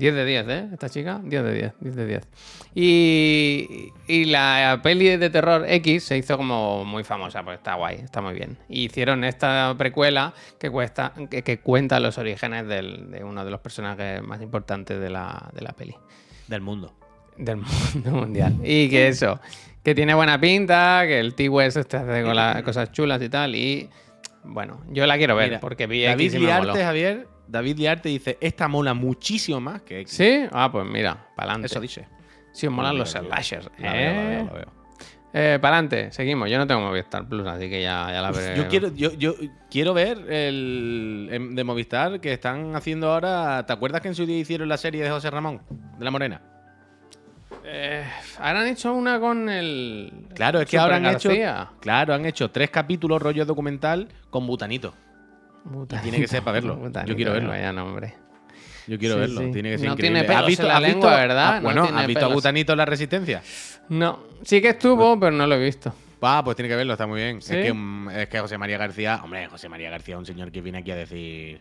10 0.00 0.14
de 0.14 0.24
10, 0.24 0.48
¿eh? 0.48 0.68
Esta 0.72 0.88
chica, 0.88 1.20
10 1.22 1.44
de 1.44 1.52
10, 1.54 1.72
10 1.80 1.94
de 1.96 2.06
10. 2.06 2.28
Y, 2.74 3.92
y 4.08 4.24
la 4.24 4.80
peli 4.82 5.16
de 5.16 5.30
terror 5.30 5.64
X 5.68 6.04
se 6.04 6.16
hizo 6.16 6.36
como 6.36 6.84
muy 6.84 7.04
famosa, 7.04 7.42
pues 7.44 7.58
está 7.58 7.74
guay, 7.74 7.96
está 7.96 8.20
muy 8.20 8.34
bien. 8.34 8.56
Y 8.68 8.84
hicieron 8.86 9.22
esta 9.24 9.74
precuela 9.78 10.32
que, 10.58 10.70
cuesta, 10.70 11.12
que, 11.30 11.42
que 11.42 11.58
cuenta 11.60 12.00
los 12.00 12.18
orígenes 12.18 12.66
del- 12.66 13.10
de 13.10 13.22
uno 13.22 13.44
de 13.44 13.50
los 13.50 13.60
personajes 13.60 14.22
más 14.22 14.40
importantes 14.42 14.98
de 15.00 15.10
la, 15.10 15.50
de 15.54 15.60
la 15.60 15.72
peli 15.72 15.94
Del 16.48 16.60
mundo. 16.62 16.92
del 17.36 17.56
mundo 17.58 18.10
mundial. 18.10 18.56
Y 18.64 18.88
que 18.88 19.08
eso, 19.08 19.38
que 19.84 19.94
tiene 19.94 20.14
buena 20.14 20.40
pinta, 20.40 21.02
que 21.06 21.20
el 21.20 21.34
T-West 21.34 21.76
este 21.76 21.96
hace 21.98 22.22
con 22.22 22.34
las 22.34 22.62
cosas 22.62 22.90
chulas 22.92 23.20
y 23.22 23.28
tal. 23.28 23.54
Y 23.54 23.88
bueno, 24.44 24.80
yo 24.90 25.06
la 25.06 25.16
quiero 25.18 25.36
ver 25.36 25.48
Mira, 25.50 25.60
porque 25.60 25.86
vi 25.86 26.02
David 26.04 26.24
X 26.26 26.34
y 26.34 26.38
me 26.44 26.58
moló. 26.58 26.74
Javier, 26.74 27.26
David 27.50 27.78
Liarte 27.78 28.08
dice, 28.08 28.38
esta 28.40 28.68
mola 28.68 28.94
muchísimo 28.94 29.60
más 29.60 29.82
que 29.82 30.00
X. 30.00 30.12
¿Sí? 30.16 30.46
Ah, 30.52 30.70
pues 30.70 30.86
mira, 30.86 31.28
para 31.34 31.52
adelante. 31.52 31.66
Eso 31.66 31.80
dice. 31.80 32.06
Si 32.52 32.66
os 32.66 32.72
molan 32.72 32.96
los 32.98 33.10
slashers. 33.10 33.70
Veo, 33.78 33.92
¿eh? 33.92 34.44
la 34.46 34.52
veo. 34.52 34.80
Eh, 35.32 35.58
para 35.60 35.76
adelante, 35.76 36.10
seguimos. 36.10 36.50
Yo 36.50 36.58
no 36.58 36.66
tengo 36.66 36.80
Movistar 36.80 37.28
Plus, 37.28 37.46
así 37.46 37.70
que 37.70 37.82
ya, 37.82 38.10
ya 38.12 38.20
la 38.20 38.32
veré. 38.32 38.56
Yo 38.56 38.66
quiero, 38.66 38.88
yo, 38.94 39.12
yo 39.12 39.34
quiero 39.70 39.94
ver 39.94 40.18
el 40.30 41.28
em, 41.30 41.54
de 41.54 41.62
Movistar 41.62 42.20
que 42.20 42.32
están 42.32 42.74
haciendo 42.74 43.12
ahora. 43.12 43.64
¿Te 43.64 43.72
acuerdas 43.72 44.00
que 44.00 44.08
en 44.08 44.14
su 44.16 44.26
día 44.26 44.38
hicieron 44.38 44.68
la 44.68 44.76
serie 44.76 45.04
de 45.04 45.10
José 45.10 45.30
Ramón? 45.30 45.62
De 45.98 46.04
la 46.04 46.10
Morena. 46.10 46.42
Eh, 47.64 48.04
ahora 48.38 48.62
han 48.62 48.66
hecho 48.66 48.92
una 48.92 49.20
con 49.20 49.48
el. 49.48 50.12
Claro, 50.34 50.58
es 50.60 50.64
que 50.64 50.70
Super 50.72 50.80
ahora 50.82 50.96
han 50.96 51.02
García. 51.04 51.62
hecho. 51.62 51.80
Claro, 51.80 52.14
han 52.14 52.26
hecho 52.26 52.50
tres 52.50 52.70
capítulos 52.70 53.22
rollo 53.22 53.44
documental 53.44 54.08
con 54.30 54.46
Butanito. 54.48 54.92
Tiene 56.02 56.18
que 56.20 56.28
ser 56.28 56.42
para 56.42 56.54
verlo. 56.60 56.90
Yo 57.06 57.16
quiero 57.16 57.32
verlo. 57.32 57.50
Vaya 57.50 57.72
nombre. 57.72 58.14
Yo 58.86 58.98
quiero 58.98 59.14
Sí, 59.16 59.20
verlo. 59.20 59.40
sí. 59.42 59.50
Tiene 59.52 59.70
que 59.70 59.78
ser 59.78 59.86
No 59.88 59.92
increíble. 59.94 60.20
tiene 60.20 60.36
pelos 60.42 60.58
en 60.60 60.68
la 60.68 60.80
lengua, 60.80 61.14
¿verdad? 61.16 61.48
Ah, 61.48 61.56
No 61.56 61.62
bueno, 61.62 61.82
tiene 61.84 62.00
¿has 62.00 62.06
visto 62.06 62.24
a. 62.26 62.28
Butanito 62.28 62.72
en 62.72 62.78
la 62.78 62.84
Resistencia? 62.86 63.42
No, 63.88 64.20
sí 64.42 64.60
que 64.60 64.70
estuvo, 64.70 65.18
pero 65.20 65.32
no 65.32 65.46
lo 65.46 65.54
he 65.54 65.64
visto. 65.64 65.92
Ah, 66.22 66.42
pues 66.44 66.56
tiene 66.56 66.68
que 66.68 66.76
verlo, 66.76 66.92
está 66.94 67.06
muy 67.06 67.20
bien. 67.20 67.40
¿Sí? 67.40 67.54
Es, 67.54 67.66
que, 67.66 67.72
mm, 67.72 68.10
es 68.10 68.28
que 68.28 68.40
José 68.40 68.58
María 68.58 68.78
García, 68.78 69.20
hombre, 69.22 69.46
José 69.48 69.68
María 69.68 69.90
García 69.90 70.14
es 70.16 70.18
un 70.18 70.26
señor 70.26 70.50
que 70.50 70.60
viene 70.60 70.78
aquí 70.78 70.90
a 70.90 70.96
decir. 70.96 71.60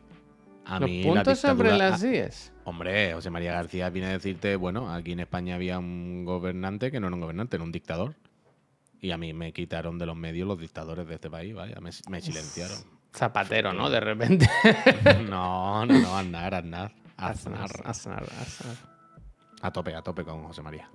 A 0.65 0.79
Los 0.79 0.89
mí 0.89 1.01
puntos 1.03 1.43
la 1.43 1.49
sobre 1.49 1.77
las 1.77 2.03
IES. 2.03 2.51
Hombre, 2.65 3.13
José 3.13 3.29
María 3.29 3.53
García 3.53 3.89
viene 3.89 4.09
a 4.09 4.11
decirte, 4.11 4.55
bueno, 4.55 4.93
aquí 4.93 5.13
en 5.13 5.21
España 5.21 5.55
había 5.55 5.79
un 5.79 6.25
gobernante 6.25 6.91
que 6.91 6.99
no 6.99 7.07
era 7.07 7.15
un 7.15 7.21
gobernante, 7.21 7.55
era 7.55 7.63
un 7.63 7.71
dictador. 7.71 8.15
Y 9.01 9.11
a 9.11 9.17
mí 9.17 9.33
me 9.33 9.51
quitaron 9.53 9.97
de 9.97 10.05
los 10.05 10.15
medios 10.15 10.47
los 10.47 10.59
dictadores 10.59 11.07
de 11.07 11.15
este 11.15 11.29
país, 11.29 11.55
vaya, 11.55 11.75
me, 11.81 11.89
me 12.09 12.21
silenciaron. 12.21 12.77
Zapatero, 13.13 13.73
¿no? 13.73 13.89
De 13.89 13.99
repente. 13.99 14.49
no, 15.29 15.85
no, 15.85 15.99
no, 15.99 16.17
Aznar, 16.17 16.55
Aznar. 16.55 16.91
Aznar, 17.17 17.69
Aznar. 17.85 18.23
Aznar. 18.23 18.75
A 19.61 19.71
tope, 19.71 19.93
a 19.93 20.01
tope 20.01 20.23
con 20.23 20.43
José 20.43 20.61
María. 20.61 20.89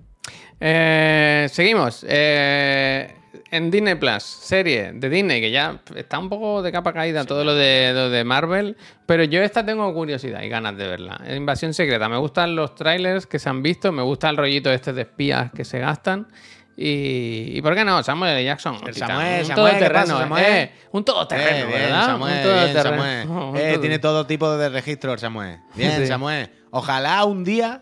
Eh, 0.59 1.47
seguimos. 1.51 2.05
Eh, 2.07 3.15
en 3.51 3.69
Disney 3.69 3.95
Plus, 3.95 4.23
serie 4.23 4.91
de 4.93 5.09
Disney, 5.09 5.41
que 5.41 5.51
ya 5.51 5.81
está 5.95 6.19
un 6.19 6.29
poco 6.29 6.61
de 6.61 6.71
capa 6.71 6.93
caída 6.93 7.25
todo 7.25 7.43
lo 7.43 7.53
de, 7.53 7.91
lo 7.93 8.09
de 8.09 8.23
Marvel, 8.23 8.77
pero 9.05 9.23
yo 9.23 9.41
esta 9.41 9.65
tengo 9.65 9.93
curiosidad 9.93 10.41
y 10.41 10.49
ganas 10.49 10.77
de 10.77 10.87
verla. 10.87 11.21
Invasión 11.35 11.73
Secreta, 11.73 12.09
me 12.09 12.17
gustan 12.17 12.55
los 12.55 12.75
trailers 12.75 13.27
que 13.27 13.39
se 13.39 13.49
han 13.49 13.61
visto, 13.61 13.91
me 13.91 14.01
gusta 14.01 14.29
el 14.29 14.37
rollito 14.37 14.71
este 14.71 14.93
de 14.93 15.03
espías 15.03 15.51
que 15.51 15.65
se 15.65 15.79
gastan. 15.79 16.27
Y, 16.77 17.57
y 17.57 17.61
¿por 17.61 17.73
qué 17.73 17.85
no? 17.85 18.03
Samuel 18.03 18.33
L. 18.33 18.43
Jackson. 18.43 18.77
El 18.85 18.93
Samuel, 18.95 19.41
un 19.41 19.45
Samuel, 19.47 19.73
¿qué 19.73 19.79
todoterreno, 19.85 20.37
eh, 20.37 20.71
un 20.91 21.05
todoterreno, 21.05 21.69
Eh, 21.69 21.71
¿verdad? 21.71 22.05
Samuel, 22.05 22.33
un 22.33 22.41
bien, 22.43 22.43
todoterreno. 22.73 22.83
Samuel. 23.23 23.61
Eh, 23.61 23.71
todo- 23.71 23.81
tiene 23.81 23.99
todo 23.99 24.27
tipo 24.27 24.57
de 24.57 24.69
registros, 24.69 25.21
Samuel. 25.21 25.59
Bien, 25.75 25.93
Sí. 25.97 26.07
Samuel. 26.07 26.49
Ojalá 26.71 27.23
un 27.23 27.43
día 27.45 27.81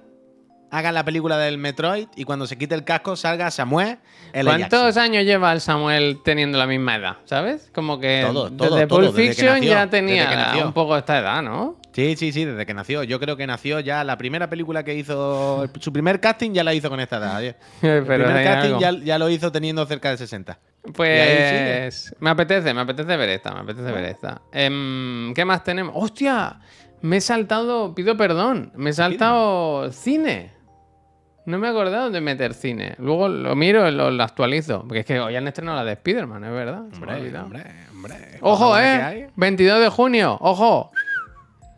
hagan 0.70 0.94
la 0.96 1.04
película 1.06 1.38
del 1.38 1.58
Metroid 1.58 2.08
y 2.16 2.24
cuando 2.24 2.46
se 2.48 2.58
quite 2.58 2.74
el 2.76 2.84
casco 2.84 3.16
salga 3.16 3.50
Samuel 3.52 3.98
L. 4.34 4.46
¿Cuántos 4.50 4.80
Jackson. 4.96 5.04
años 5.04 5.24
lleva 5.24 5.52
el 5.54 5.62
Samuel 5.62 6.20
teniendo 6.24 6.58
la 6.58 6.66
misma 6.68 6.96
edad? 6.96 7.18
¿Sabes? 7.26 7.70
Como 7.74 8.00
que 8.00 8.24
Todo, 8.28 8.52
todo, 8.52 8.76
desde 8.76 8.88
Pulp 8.88 9.14
desde 9.16 9.28
Fiction 9.34 9.54
nació, 9.56 9.70
ya 9.72 9.86
desde 9.88 9.98
tenía 10.00 10.66
un 10.66 10.74
poco 10.74 10.98
esta 10.98 11.18
edad, 11.20 11.42
¿no? 11.42 11.78
Sí, 11.94 12.16
sí, 12.16 12.32
sí, 12.32 12.46
desde 12.46 12.66
que 12.66 12.74
nació. 12.74 13.04
Yo 13.04 13.20
creo 13.20 13.38
que 13.38 13.46
nació 13.46 13.80
ya 13.80 14.04
la 14.04 14.18
primera 14.18 14.50
película 14.50 14.84
que 14.84 14.96
hizo. 14.96 15.68
Su 15.80 15.94
primer 15.94 16.20
casting 16.20 16.52
ya 16.52 16.64
la 16.64 16.74
hizo 16.74 16.90
con 16.90 17.00
esta 17.00 17.18
edad. 17.18 17.44
El 17.44 17.56
Pero 17.82 18.06
primer 18.06 18.44
casting 18.44 18.80
ya, 18.80 18.92
ya 18.92 19.18
lo 19.20 19.30
hizo 19.30 19.52
teniendo 19.52 19.86
cerca 19.86 20.10
de 20.10 20.18
60. 20.18 20.60
Pues 20.94 22.14
me 22.20 22.30
apetece, 22.30 22.74
me 22.74 22.82
apetece 22.82 23.16
ver 23.16 23.30
esta, 23.30 23.54
me 23.54 23.62
apetece 23.62 23.92
ver 23.92 24.06
esta. 24.06 24.42
Em, 24.52 25.34
¿Qué 25.34 25.46
más 25.46 25.64
tenemos? 25.64 25.94
¡Hostia! 25.96 26.60
Me 27.02 27.18
he 27.18 27.22
saltado, 27.22 27.94
pido 27.96 28.18
perdón, 28.18 28.72
me 28.76 28.90
he 28.90 28.94
saltado 28.94 29.92
cine. 29.92 30.52
No 31.46 31.58
me 31.58 31.68
he 31.68 31.70
acordado 31.70 32.10
de 32.10 32.22
meter 32.22 32.54
cine. 32.54 32.96
Luego 32.98 33.28
lo 33.28 33.56
miro 33.56 33.88
y 33.88 33.92
lo, 33.92 34.10
lo 34.12 34.24
actualizo. 34.24 34.82
Porque 34.82 35.00
es 35.00 35.06
que 35.06 35.20
hoy 35.20 35.36
han 35.36 35.46
estrenado 35.48 35.78
la 35.78 35.84
de 35.84 35.94
Spider-Man, 35.94 36.44
es 36.46 36.52
verdad. 36.52 36.80
Hombre, 36.94 37.38
hombre, 37.38 37.64
hombre. 37.92 38.16
Ojo, 38.40 38.78
eh. 38.78 38.82
qué 38.82 39.04
hay. 39.04 39.28
22 39.36 39.82
de 39.82 39.90
junio, 39.90 40.38
ojo. 40.40 40.92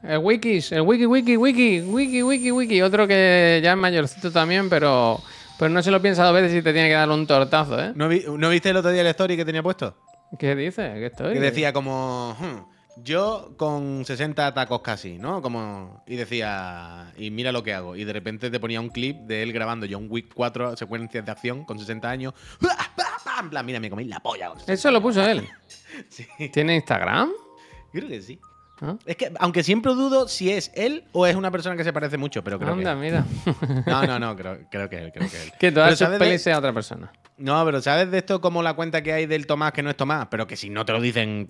El 0.07 0.19
wikis, 0.19 0.71
el 0.71 0.81
wiki, 0.81 1.05
wiki, 1.05 1.37
wiki, 1.37 1.81
wiki, 1.81 2.23
wiki, 2.23 2.51
wiki. 2.51 2.81
Otro 2.81 3.07
que 3.07 3.59
ya 3.63 3.71
es 3.71 3.77
mayorcito 3.77 4.31
también, 4.31 4.69
pero, 4.69 5.19
pero 5.57 5.69
no 5.69 5.81
se 5.81 5.91
lo 5.91 6.01
piensa 6.01 6.23
dos 6.25 6.33
veces 6.33 6.53
y 6.53 6.61
te 6.61 6.73
tiene 6.73 6.87
que 6.89 6.93
dar 6.93 7.09
un 7.09 7.25
tortazo, 7.25 7.79
¿eh? 7.81 7.91
¿No, 7.95 8.07
vi- 8.07 8.25
¿No 8.37 8.49
viste 8.49 8.69
el 8.69 8.77
otro 8.77 8.91
día 8.91 9.01
el 9.01 9.07
story 9.07 9.35
que 9.37 9.45
tenía 9.45 9.63
puesto? 9.63 9.95
¿Qué 10.37 10.55
dice? 10.55 10.93
¿Qué 10.95 11.05
estoy? 11.07 11.33
Que 11.33 11.39
decía 11.39 11.71
como. 11.73 12.35
"Hmm, 12.39 12.73
yo 13.03 13.53
con 13.57 14.05
60 14.05 14.53
tacos 14.53 14.81
casi, 14.81 15.17
¿no? 15.17 15.41
Como. 15.41 16.03
Y 16.07 16.15
decía. 16.15 17.11
Y 17.17 17.31
mira 17.31 17.51
lo 17.51 17.63
que 17.63 17.73
hago. 17.73 17.95
Y 17.95 18.03
de 18.05 18.13
repente 18.13 18.49
te 18.49 18.59
ponía 18.59 18.79
un 18.81 18.89
clip 18.89 19.17
de 19.21 19.43
él 19.43 19.53
grabando 19.53 19.85
John 19.89 20.07
Wick 20.09 20.33
4 20.33 20.75
secuencias 20.77 21.25
de 21.25 21.31
acción 21.31 21.63
con 21.65 21.79
60 21.79 22.09
años. 22.09 22.33
En 23.37 23.49
plan, 23.49 23.65
mira, 23.65 23.81
me 23.81 23.89
comí 23.89 24.05
la 24.05 24.21
polla. 24.21 24.47
con 24.47 24.59
60. 24.59 24.73
Eso 24.73 24.91
lo 24.91 25.01
puso 25.01 25.21
él. 25.27 25.45
Sí, 26.09 26.25
¿Tiene 26.53 26.75
Instagram? 26.75 27.31
creo 27.91 28.07
que 28.07 28.21
sí. 28.21 28.39
¿Ah? 28.81 28.95
Es 29.05 29.15
que, 29.15 29.31
aunque 29.39 29.63
siempre 29.63 29.93
dudo 29.93 30.27
si 30.27 30.51
es 30.51 30.71
él 30.75 31.05
o 31.13 31.25
es 31.25 31.35
una 31.35 31.49
persona 31.51 31.75
que 31.77 31.83
se 31.83 31.93
parece 31.93 32.17
mucho, 32.17 32.43
pero 32.43 32.59
creo 32.59 32.73
Anda, 32.73 32.93
que. 32.95 32.99
mira. 32.99 33.25
No, 33.85 34.05
no, 34.05 34.19
no, 34.19 34.35
creo, 34.35 34.59
creo 34.69 34.89
que 34.89 34.97
es 34.97 35.01
él, 35.03 35.11
creo 35.13 35.29
que 35.29 35.37
es 35.37 35.43
él. 35.45 35.51
que 35.59 35.71
todas 35.71 35.91
sus 35.91 35.99
¿sabes 35.99 36.19
de- 36.19 36.25
pelis 36.25 36.41
sea 36.41 36.57
otra 36.59 36.73
persona. 36.73 37.11
No, 37.37 37.63
pero 37.65 37.81
¿sabes 37.81 38.09
de 38.11 38.17
esto 38.19 38.39
como 38.39 38.63
la 38.63 38.73
cuenta 38.75 39.03
que 39.03 39.11
hay 39.11 39.25
del 39.25 39.45
Tomás 39.45 39.73
que 39.73 39.83
no 39.83 39.89
es 39.89 39.97
Tomás? 39.97 40.27
Pero 40.31 40.47
que 40.47 40.55
si 40.55 40.69
no 40.69 40.85
te 40.85 40.93
lo 40.93 41.01
dicen, 41.01 41.49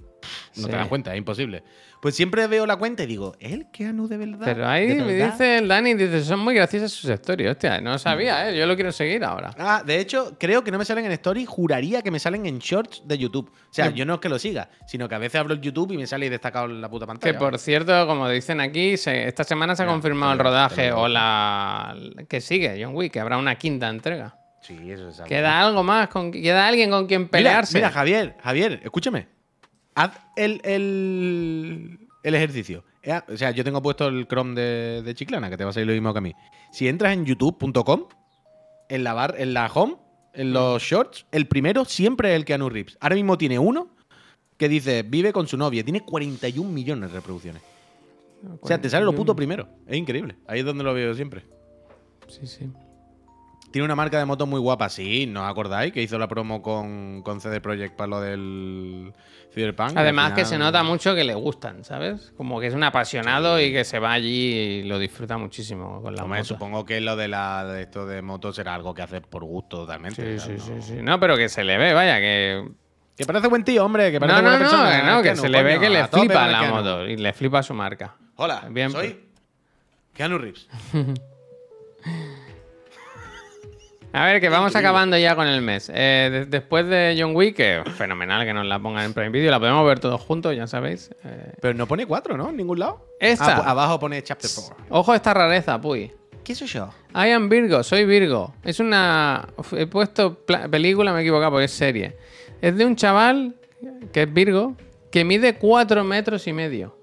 no 0.55 0.63
Sí. 0.63 0.65
te 0.65 0.71
das 0.75 0.87
cuenta, 0.87 1.13
es 1.13 1.17
imposible. 1.19 1.63
Pues 2.05 2.15
siempre 2.15 2.45
veo 2.45 2.67
la 2.67 2.75
cuenta 2.75 3.01
y 3.01 3.07
digo, 3.07 3.35
¿es 3.39 3.51
el 3.51 3.71
Keanu 3.71 4.07
de 4.07 4.17
verdad? 4.17 4.41
Pero 4.45 4.67
ahí 4.67 4.85
¿De 4.85 4.95
me 5.01 5.11
verdad? 5.13 5.31
dice 5.31 5.57
el 5.57 5.67
Dani, 5.67 5.95
dice, 5.95 6.23
son 6.23 6.39
muy 6.39 6.53
graciosas 6.53 6.91
sus 6.91 7.09
stories. 7.09 7.49
Hostia, 7.49 7.81
no 7.81 7.97
sabía, 7.97 8.47
¿eh? 8.47 8.55
Yo 8.55 8.67
lo 8.67 8.75
quiero 8.75 8.91
seguir 8.91 9.23
ahora. 9.23 9.49
Ah, 9.57 9.81
de 9.83 9.99
hecho, 9.99 10.37
creo 10.39 10.63
que 10.63 10.69
no 10.69 10.77
me 10.77 10.85
salen 10.85 11.05
en 11.05 11.13
Story, 11.13 11.45
juraría 11.45 12.03
que 12.03 12.11
me 12.11 12.19
salen 12.19 12.45
en 12.45 12.59
Shorts 12.59 13.01
de 13.07 13.17
YouTube. 13.17 13.49
O 13.49 13.73
sea, 13.73 13.89
yo 13.89 14.05
no 14.05 14.13
es 14.13 14.19
que 14.19 14.29
lo 14.29 14.37
siga, 14.37 14.69
sino 14.85 15.09
que 15.09 15.15
a 15.15 15.17
veces 15.17 15.39
abro 15.39 15.55
el 15.55 15.61
YouTube 15.61 15.93
y 15.93 15.97
me 15.97 16.05
sale 16.05 16.29
destacado 16.29 16.65
en 16.67 16.79
la 16.79 16.87
puta 16.91 17.07
pantalla. 17.07 17.33
Que 17.33 17.39
por 17.39 17.57
cierto, 17.57 18.05
como 18.05 18.29
dicen 18.29 18.61
aquí, 18.61 18.97
se- 18.97 19.27
esta 19.27 19.43
semana 19.43 19.75
se 19.75 19.81
ha 19.81 19.85
Mira, 19.87 19.93
confirmado 19.95 20.33
el 20.33 20.37
rodaje 20.37 20.91
o 20.91 21.07
la 21.07 21.95
que 22.29 22.39
sigue, 22.39 22.79
John 22.85 22.93
Wick, 22.95 23.13
que 23.13 23.19
habrá 23.19 23.37
una 23.37 23.55
quinta 23.55 23.89
entrega. 23.89 24.37
Sí, 24.61 24.77
eso 24.91 25.09
es 25.09 25.15
algo. 25.21 25.27
Queda 25.29 25.59
algo 25.59 25.81
más, 25.81 26.07
con, 26.09 26.31
queda 26.31 26.67
alguien 26.67 26.91
con 26.91 27.07
quien 27.07 27.21
Mira, 27.21 27.31
pelearse. 27.31 27.79
Mira, 27.79 27.89
Javier, 27.89 28.35
Javier, 28.43 28.79
escúchame. 28.83 29.33
Haz 29.95 30.19
el, 30.35 30.61
el, 30.63 31.99
el 32.23 32.35
ejercicio. 32.35 32.83
Eh, 33.01 33.19
O 33.31 33.37
sea, 33.37 33.51
yo 33.51 33.63
tengo 33.63 33.81
puesto 33.81 34.07
el 34.07 34.27
Chrome 34.27 34.59
de, 34.59 35.01
de 35.03 35.15
Chiclana, 35.15 35.49
que 35.49 35.57
te 35.57 35.63
va 35.63 35.69
a 35.69 35.73
salir 35.73 35.87
lo 35.87 35.93
mismo 35.93 36.11
que 36.13 36.17
a 36.19 36.21
mí. 36.21 36.33
Si 36.71 36.87
entras 36.87 37.13
en 37.13 37.25
youtube.com, 37.25 38.05
en 38.89 39.03
la 39.03 39.13
bar, 39.13 39.35
en 39.37 39.53
la 39.53 39.67
home, 39.73 39.95
en 40.33 40.53
los 40.53 40.81
shorts, 40.83 41.25
el 41.31 41.47
primero 41.47 41.85
siempre 41.85 42.31
es 42.31 42.35
el 42.35 42.45
Keanu 42.45 42.69
Reeves. 42.69 42.97
Ahora 42.99 43.15
mismo 43.15 43.37
tiene 43.37 43.57
uno 43.57 43.89
que 44.57 44.69
dice 44.69 45.03
vive 45.03 45.31
con 45.33 45.47
su 45.47 45.57
novia. 45.57 45.83
Tiene 45.83 46.01
41 46.01 46.69
millones 46.69 47.11
de 47.11 47.15
reproducciones. 47.15 47.61
O 48.61 48.67
sea, 48.67 48.79
te 48.79 48.89
sale 48.89 49.05
lo 49.05 49.13
puto 49.15 49.35
primero. 49.35 49.67
Es 49.87 49.97
increíble. 49.97 50.35
Ahí 50.45 50.59
es 50.59 50.65
donde 50.65 50.83
lo 50.83 50.93
veo 50.93 51.13
siempre. 51.15 51.45
Sí, 52.27 52.45
sí. 52.45 52.69
Tiene 53.75 53.87
una 53.87 53.95
marca 53.97 54.17
de 54.17 54.23
motos 54.23 54.47
muy 54.47 54.61
guapa, 54.61 54.87
sí, 54.87 55.25
¿no 55.27 55.43
os 55.43 55.51
acordáis? 55.51 55.91
Que 55.91 56.01
hizo 56.01 56.17
la 56.17 56.29
promo 56.29 56.61
con, 56.61 57.21
con 57.23 57.41
CD 57.41 57.59
Projekt 57.59 57.97
para 57.97 58.07
lo 58.07 58.21
del 58.21 59.11
Cyberpunk. 59.53 59.97
Además 59.97 60.31
que 60.31 60.45
se 60.45 60.57
nota 60.57 60.81
mucho 60.81 61.13
que 61.13 61.25
le 61.25 61.33
gustan, 61.35 61.83
¿sabes? 61.83 62.31
Como 62.37 62.61
que 62.61 62.67
es 62.67 62.73
un 62.73 62.83
apasionado 62.85 63.59
y 63.59 63.73
que 63.73 63.83
se 63.83 63.99
va 63.99 64.13
allí 64.13 64.53
y 64.53 64.83
lo 64.83 64.97
disfruta 64.97 65.37
muchísimo 65.37 66.01
con 66.01 66.15
la 66.15 66.23
Hombre, 66.23 66.39
moto. 66.39 66.47
supongo 66.53 66.85
que 66.85 67.01
lo 67.01 67.17
de, 67.17 67.27
la, 67.27 67.65
de 67.65 67.81
esto 67.81 68.05
de 68.05 68.21
motos 68.21 68.57
era 68.59 68.73
algo 68.73 68.93
que 68.93 69.01
hace 69.01 69.19
por 69.19 69.43
gusto 69.43 69.79
totalmente. 69.79 70.39
Sí, 70.39 70.53
sí, 70.57 70.57
sí, 70.57 70.81
sí. 70.81 70.93
No, 71.01 71.19
pero 71.19 71.35
que 71.35 71.49
se 71.49 71.65
le 71.65 71.77
ve, 71.77 71.93
vaya, 71.93 72.17
que... 72.21 72.65
Que 73.17 73.25
parece 73.25 73.49
buen 73.49 73.65
tío, 73.65 73.83
hombre, 73.83 74.09
que 74.09 74.21
parece 74.21 74.41
No, 74.41 74.41
no, 74.41 74.49
buena 74.51 74.63
no, 74.63 74.71
persona. 74.71 75.01
que 75.01 75.05
no, 75.05 75.17
que 75.17 75.23
Keanu, 75.23 75.41
se 75.41 75.49
le 75.49 75.63
ve 75.63 75.79
que 75.81 75.89
le 75.89 76.07
flipa 76.07 76.47
la 76.47 76.63
moto 76.63 77.05
y 77.05 77.17
le 77.17 77.33
flipa 77.33 77.61
su 77.61 77.73
marca. 77.73 78.15
Hola, 78.37 78.67
Bien, 78.69 78.89
soy 78.89 79.19
Keanu 80.13 80.37
Reeves. 80.37 80.69
A 84.15 84.25
ver, 84.25 84.39
que 84.39 84.49
vamos 84.49 84.69
Increíble. 84.71 84.87
acabando 84.87 85.17
ya 85.17 85.35
con 85.35 85.45
el 85.47 85.61
mes. 85.61 85.91
Eh, 85.93 86.29
de- 86.31 86.45
después 86.45 86.87
de 86.87 87.17
John 87.19 87.35
Wick, 87.35 87.55
que 87.57 87.83
fenomenal 87.97 88.45
que 88.45 88.53
nos 88.53 88.65
la 88.65 88.79
pongan 88.79 89.03
en 89.05 89.13
Prime 89.13 89.29
Video, 89.29 89.51
la 89.51 89.59
podemos 89.59 89.85
ver 89.85 89.99
todos 89.99 90.21
juntos, 90.21 90.55
ya 90.55 90.67
sabéis. 90.67 91.11
Eh, 91.25 91.51
Pero 91.61 91.73
no 91.73 91.85
pone 91.87 92.05
cuatro, 92.05 92.37
¿no? 92.37 92.49
En 92.49 92.57
ningún 92.57 92.79
lado. 92.79 93.05
Esta. 93.19 93.57
Ah, 93.57 93.71
abajo 93.71 93.99
pone 93.99 94.21
Chapter 94.23 94.49
4. 94.55 94.85
ojo 94.89 95.11
a 95.11 95.15
esta 95.17 95.33
rareza, 95.33 95.79
puy. 95.81 96.11
¿Qué 96.43 96.55
soy 96.55 96.67
yo? 96.67 96.89
I 97.13 97.31
am 97.31 97.49
Virgo, 97.49 97.83
soy 97.83 98.05
Virgo. 98.05 98.53
Es 98.63 98.79
una. 98.79 99.47
He 99.73 99.87
puesto 99.87 100.35
película, 100.69 101.11
me 101.11 101.19
he 101.19 101.21
equivocado 101.23 101.51
porque 101.51 101.65
es 101.65 101.71
serie. 101.71 102.15
Es 102.61 102.77
de 102.77 102.85
un 102.85 102.95
chaval 102.95 103.55
que 104.13 104.21
es 104.23 104.33
Virgo 104.33 104.75
que 105.11 105.23
mide 105.25 105.55
4 105.55 106.03
metros 106.03 106.45
y 106.47 106.53
medio. 106.53 106.97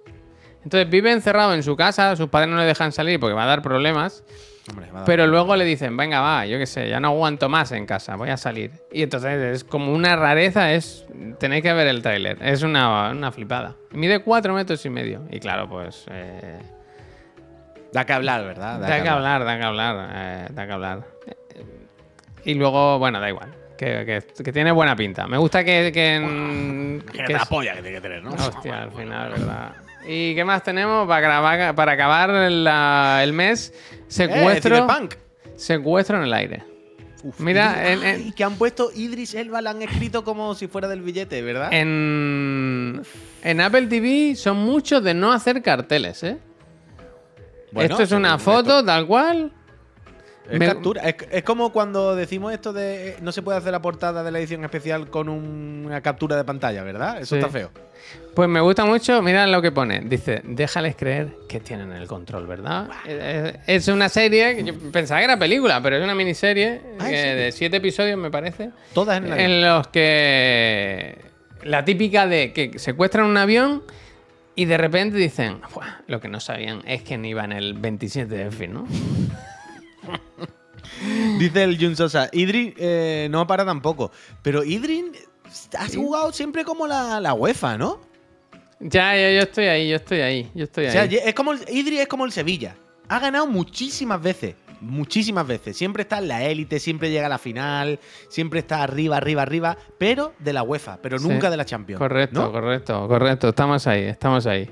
Entonces 0.65 0.89
vive 0.89 1.11
encerrado 1.11 1.55
en 1.55 1.63
su 1.63 1.77
casa, 1.77 2.15
sus 2.15 2.29
padres 2.29 2.49
no 2.51 2.57
le 2.57 2.65
dejan 2.65 2.93
salir 2.93 3.19
porque 3.19 3.35
va 3.35 3.43
a 3.43 3.47
dar 3.47 3.63
problemas. 3.63 4.23
Hombre, 4.71 4.87
Pero 5.07 5.27
luego 5.27 5.57
le 5.57 5.65
dicen, 5.65 5.97
venga, 5.97 6.21
va, 6.21 6.47
yo 6.47 6.57
qué 6.57 6.67
sé, 6.67 6.89
ya 6.89 7.01
no 7.01 7.09
aguanto 7.09 7.49
más 7.49 7.73
en 7.73 7.85
casa, 7.85 8.15
voy 8.15 8.31
a 8.31 8.37
salir. 8.37 8.71
Y 8.93 9.03
entonces 9.03 9.57
es 9.57 9.65
como 9.65 9.93
una 9.93 10.15
rareza, 10.15 10.73
es. 10.73 11.05
Tenéis 11.41 11.63
que 11.65 11.73
ver 11.73 11.89
el 11.89 12.01
tráiler. 12.01 12.39
Es 12.41 12.63
una, 12.63 13.11
una 13.11 13.33
flipada. 13.33 13.75
Mide 13.91 14.21
4 14.23 14.55
metros 14.55 14.85
y 14.87 14.91
medio. 14.91 15.23
Y 15.31 15.41
claro, 15.41 15.69
pues. 15.69 16.07
eh, 16.11 16.61
Da 17.93 18.07
que 18.07 18.13
hablar, 18.13 18.45
¿verdad? 18.45 18.79
Da 18.81 19.03
que 19.03 19.09
hablar, 19.09 19.45
da 19.45 19.59
que 19.59 19.65
hablar, 19.65 20.11
eh, 20.15 20.47
da 20.51 20.67
que 20.67 20.73
hablar. 20.73 21.03
Eh, 21.27 21.65
Y 22.45 22.55
luego, 22.55 22.99
bueno, 22.99 23.19
da 23.21 23.29
igual. 23.29 23.53
Que, 23.77 24.05
que- 24.37 24.43
que 24.45 24.53
tiene 24.53 24.71
buena 24.71 24.95
pinta. 24.95 25.27
Me 25.27 25.39
gusta 25.39 25.65
que. 25.65 25.91
que, 25.93 26.15
en- 26.15 27.05
Que 27.13 27.33
la 27.33 27.45
polla 27.47 27.75
que 27.75 27.83
tiene 27.83 27.97
que 27.97 28.01
tener, 28.01 28.23
¿no? 28.23 28.31
Hostia, 28.31 28.85
al 28.85 28.93
final, 28.93 29.31
¿verdad? 29.33 29.73
¿Y 30.07 30.35
qué 30.35 30.45
más 30.45 30.63
tenemos 30.63 31.07
para, 31.07 31.21
grabar- 31.21 31.75
para 31.75 31.93
acabar 31.93 32.31
la- 32.51 33.21
el 33.23 33.33
mes? 33.33 33.73
Secuestro. 34.09 34.77
Eh, 34.77 34.81
Cyberpunk. 34.83 35.15
secuestro 35.57 36.17
en 36.19 36.25
el 36.25 36.33
aire. 36.35 36.65
Uf, 37.25 37.39
Mira, 37.39 37.77
Idris- 37.77 37.87
en- 37.93 38.03
en- 38.05 38.17
Ay, 38.27 38.33
que 38.33 38.43
han 38.43 38.57
puesto 38.57 38.91
Idris 38.93 39.35
Elba, 39.35 39.63
la 39.63 39.71
han 39.71 39.81
escrito 39.83 40.25
como 40.25 40.55
si 40.57 40.67
fuera 40.67 40.89
del 40.89 41.03
billete, 41.03 41.41
¿verdad? 41.43 41.69
En, 41.73 43.01
en 43.45 43.61
Apple 43.61 43.87
TV 43.87 44.35
son 44.35 44.57
muchos 44.57 45.05
de 45.05 45.15
no 45.15 45.33
hacer 45.33 45.63
carteles, 45.63 46.23
¿eh? 46.25 46.39
Bueno, 47.71 47.91
esto 47.95 48.03
es 48.03 48.13
una 48.13 48.39
foto 48.39 48.85
tal 48.85 49.07
cual. 49.07 49.53
Es 50.51 50.59
Me- 50.59 50.67
captura. 50.67 51.03
Es, 51.03 51.15
es 51.31 51.43
como 51.45 51.73
cuando 51.73 52.17
decimos 52.17 52.53
esto 52.53 52.73
de 52.73 53.11
eh, 53.11 53.17
no 53.23 53.31
se 53.33 53.43
puede 53.43 53.59
hacer 53.59 53.71
la 53.73 53.81
portada 53.81 54.23
de 54.25 54.31
la 54.33 54.39
edición 54.41 54.65
especial 54.65 55.09
con 55.09 55.29
un- 55.29 55.85
una 55.87 56.01
captura 56.01 56.37
de 56.37 56.45
pantalla, 56.45 56.83
¿verdad? 56.83 57.19
Eso 57.21 57.37
Sí. 57.37 57.41
está 57.41 57.49
feo. 57.49 57.71
Pues 58.35 58.49
me 58.49 58.61
gusta 58.61 58.85
mucho, 58.85 59.23
mira 59.23 59.47
lo 59.47 59.63
que 59.63 59.71
pone. 59.71 60.01
Dice, 60.01 60.41
déjales 60.45 60.97
creer 60.97 61.29
que 61.49 61.61
tienen 61.61 61.93
el 61.93 62.09
control, 62.09 62.47
¿verdad? 62.49 62.89
Eh, 63.07 63.57
Es 63.69 63.87
una 63.89 64.09
serie, 64.09 64.57
que 64.57 64.65
yo 64.65 64.75
pensaba 64.91 65.21
que 65.21 65.25
era 65.27 65.39
película, 65.39 65.81
pero 65.81 65.97
es 65.97 66.03
una 66.03 66.15
miniserie 66.15 66.81
Ah, 66.99 67.05
¿en 67.07 67.11
que 67.13 67.17
serio? 67.23 67.45
de 67.45 67.53
siete 67.53 67.77
episodios, 67.77 68.19
me 68.19 68.31
parece. 68.31 68.71
Todas 68.93 69.19
en 69.19 69.33
avión. 69.33 69.39
En 69.39 69.63
los 69.63 69.87
que 69.89 71.19
la 71.63 71.85
típica 71.85 72.27
de 72.27 72.53
que 72.53 72.79
secuestran 72.81 73.27
un 73.27 73.37
avión 73.37 73.85
y 74.57 74.65
de 74.65 74.77
repente 74.77 75.17
dicen, 75.17 75.61
"Buah, 75.73 76.01
lo 76.09 76.21
que 76.21 76.27
no 76.29 76.41
sabían 76.41 76.83
es 76.87 77.03
que 77.05 77.17
no 77.17 77.27
iba 77.29 77.45
en 77.45 77.53
el 77.53 77.75
27 77.75 78.35
de 78.35 78.51
fin, 78.51 78.75
¿no? 78.75 78.87
Dice 81.39 81.63
el 81.65 81.79
Jun 81.79 81.97
Sosa, 81.97 82.29
Idrin 82.33 82.75
eh, 82.77 83.29
no 83.31 83.47
para 83.47 83.65
tampoco. 83.65 84.11
Pero 84.43 84.63
Idrin 84.65 85.13
has 85.79 85.95
jugado 85.97 86.33
siempre 86.33 86.65
como 86.65 86.87
la, 86.87 87.21
la 87.21 87.35
UEFA, 87.35 87.79
¿no? 87.79 88.01
Ya, 88.81 89.15
ya, 89.17 89.31
yo 89.31 89.41
estoy 89.43 89.67
ahí, 89.67 89.89
yo 89.89 89.97
estoy 89.97 90.21
ahí, 90.21 90.51
yo 90.55 90.65
estoy 90.65 90.87
O 90.87 90.91
sea, 90.91 91.03
ahí. 91.03 91.17
es 91.25 91.35
como 91.35 91.53
el, 91.53 91.61
Idri 91.69 91.99
es 91.99 92.09
como 92.09 92.25
el 92.25 92.33
Sevilla. 92.33 92.75
Ha 93.09 93.19
ganado 93.21 93.47
muchísimas 93.47 94.21
veces. 94.21 94.55
Muchísimas 94.81 95.47
veces. 95.47 95.77
Siempre 95.77 96.03
está 96.03 96.19
en 96.19 96.27
la 96.27 96.43
élite, 96.43 96.81
siempre 96.81 97.11
llega 97.11 97.27
a 97.27 97.29
la 97.29 97.39
final, 97.39 98.01
siempre 98.29 98.59
está 98.59 98.83
arriba, 98.83 99.17
arriba, 99.19 99.43
arriba, 99.43 99.77
pero 99.99 100.35
de 100.41 100.53
la 100.53 100.65
UEFA, 100.65 100.99
pero 101.01 101.19
Sí. 101.19 101.29
nunca 101.29 101.49
de 101.51 101.57
la 101.57 101.65
Champions. 101.65 101.99
Correcto, 102.01 102.43
¿no? 102.43 102.51
correcto, 102.53 103.07
correcto. 103.07 103.49
Estamos 103.51 103.87
ahí, 103.87 104.03
estamos 104.03 104.47
ahí. 104.47 104.69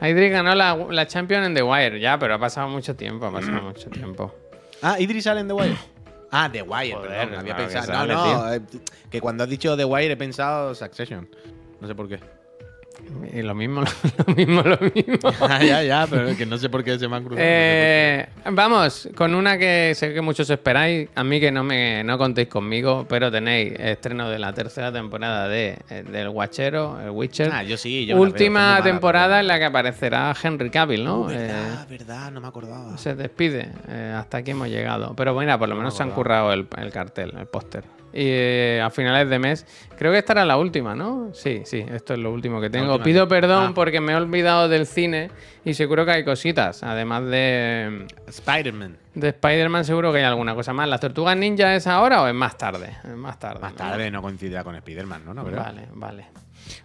Idris 0.00 0.30
ganó 0.30 0.54
la, 0.54 0.74
la 0.90 1.06
Champions 1.06 1.46
en 1.48 1.54
The 1.54 1.62
Wire, 1.62 2.00
ya, 2.00 2.18
pero 2.18 2.34
ha 2.34 2.38
pasado 2.38 2.68
mucho 2.68 2.96
tiempo, 2.96 3.26
ha 3.26 3.32
pasado 3.32 3.60
mucho 3.62 3.90
tiempo. 3.90 4.34
Ah, 4.82 4.98
Idris 5.00 5.24
sale 5.24 5.40
en 5.40 5.48
The 5.48 5.54
Wire. 5.54 5.76
Ah, 6.30 6.48
The 6.52 6.62
Wire, 6.62 6.94
Joder, 6.94 7.08
perdón. 7.10 7.38
Había 7.40 7.56
pensado. 7.56 8.06
no, 8.06 8.34
no. 8.36 8.52
eh, 8.54 8.60
que 9.10 9.20
cuando 9.20 9.44
has 9.44 9.50
dicho 9.50 9.76
The 9.76 9.84
Wire 9.84 10.12
he 10.12 10.16
pensado 10.16 10.74
Succession. 10.74 11.28
No 11.80 11.88
sé 11.88 11.94
por 11.94 12.08
qué. 12.08 12.20
Y 13.32 13.42
lo 13.42 13.54
mismo, 13.54 13.82
lo 13.82 14.34
mismo, 14.34 14.62
lo 14.62 14.78
mismo. 14.94 15.30
Ah, 15.40 15.62
ya, 15.62 15.82
ya, 15.82 16.06
pero 16.08 16.36
que 16.36 16.46
no 16.46 16.58
sé 16.58 16.68
por 16.68 16.82
qué 16.84 16.98
se 16.98 17.08
me 17.08 17.16
han 17.16 17.24
cruzado. 17.24 17.46
Eh, 17.48 18.26
vamos, 18.50 19.08
con 19.14 19.34
una 19.34 19.58
que 19.58 19.92
sé 19.94 20.12
que 20.14 20.20
muchos 20.20 20.48
esperáis. 20.50 21.08
A 21.14 21.24
mí 21.24 21.40
que 21.40 21.50
no 21.50 21.64
me 21.64 22.02
no 22.04 22.18
contéis 22.18 22.48
conmigo, 22.48 23.06
pero 23.08 23.30
tenéis 23.30 23.72
estreno 23.78 24.28
de 24.30 24.38
la 24.38 24.52
tercera 24.52 24.92
temporada 24.92 25.48
de, 25.48 25.78
eh, 25.90 26.04
del 26.10 26.30
Guachero, 26.30 26.98
el 27.02 27.10
Witcher. 27.10 27.50
Ah, 27.52 27.62
yo 27.62 27.76
sí, 27.76 28.06
yo 28.06 28.14
veo, 28.14 28.22
Última 28.22 28.72
mala, 28.72 28.82
temporada 28.84 29.40
en 29.40 29.46
la 29.46 29.58
que 29.58 29.64
aparecerá 29.66 30.34
Henry 30.42 30.70
Cavill, 30.70 31.04
¿no? 31.04 31.20
Uh, 31.22 31.30
Eh, 31.30 31.34
verdad, 31.36 31.86
verdad, 31.88 32.30
no 32.32 32.40
me 32.40 32.48
acordaba. 32.48 32.96
se 32.98 33.14
despide. 33.14 33.68
Eh, 33.88 34.14
hasta 34.16 34.38
aquí 34.38 34.52
hemos 34.52 34.68
llegado. 34.68 35.14
Pero 35.16 35.34
mira, 35.34 35.58
por 35.58 35.68
lo 35.68 35.74
menos 35.76 35.96
se 35.96 36.02
han 36.02 36.10
currado 36.10 36.52
el, 36.52 36.66
el 36.78 36.90
cartel, 36.92 37.32
el 37.38 37.46
póster. 37.46 37.84
Y 38.12 38.24
eh, 38.24 38.80
a 38.82 38.88
finales 38.90 39.28
de 39.28 39.38
mes, 39.38 39.66
creo 39.96 40.10
que 40.12 40.18
esta 40.18 40.32
era 40.32 40.44
la 40.46 40.56
última, 40.56 40.94
¿no? 40.94 41.30
Sí, 41.34 41.60
sí, 41.64 41.84
esto 41.92 42.14
es 42.14 42.18
lo 42.18 42.32
último 42.32 42.60
que 42.60 42.70
tengo. 42.70 42.98
Pido 43.02 43.28
perdón 43.28 43.66
Ah. 43.68 43.72
porque 43.74 44.00
me 44.00 44.12
he 44.12 44.16
olvidado 44.16 44.68
del 44.68 44.86
cine 44.86 45.30
y 45.64 45.74
seguro 45.74 46.04
que 46.06 46.12
hay 46.12 46.24
cositas. 46.24 46.82
Además 46.82 47.26
de, 47.26 48.06
Spider-Man. 48.28 48.96
de 49.14 49.28
Spider-Man, 49.28 49.84
seguro 49.84 50.10
que 50.12 50.18
hay 50.20 50.24
alguna 50.24 50.54
cosa 50.54 50.72
más. 50.72 50.88
¿Las 50.88 51.00
tortugas 51.00 51.36
ninja 51.36 51.74
es 51.74 51.86
ahora 51.86 52.22
o 52.22 52.26
es 52.28 52.34
más 52.34 52.56
tarde? 52.56 52.96
Es 53.04 53.14
más 53.16 53.38
tarde. 53.38 53.60
Más 53.60 53.72
¿no? 53.72 53.76
tarde 53.78 54.10
no 54.10 54.22
coincidirá 54.22 54.64
con 54.64 54.74
Spider-Man, 54.74 55.22
¿no? 55.26 55.34
no 55.34 55.44
creo. 55.44 55.60
Vale, 55.62 55.88
vale. 55.92 56.24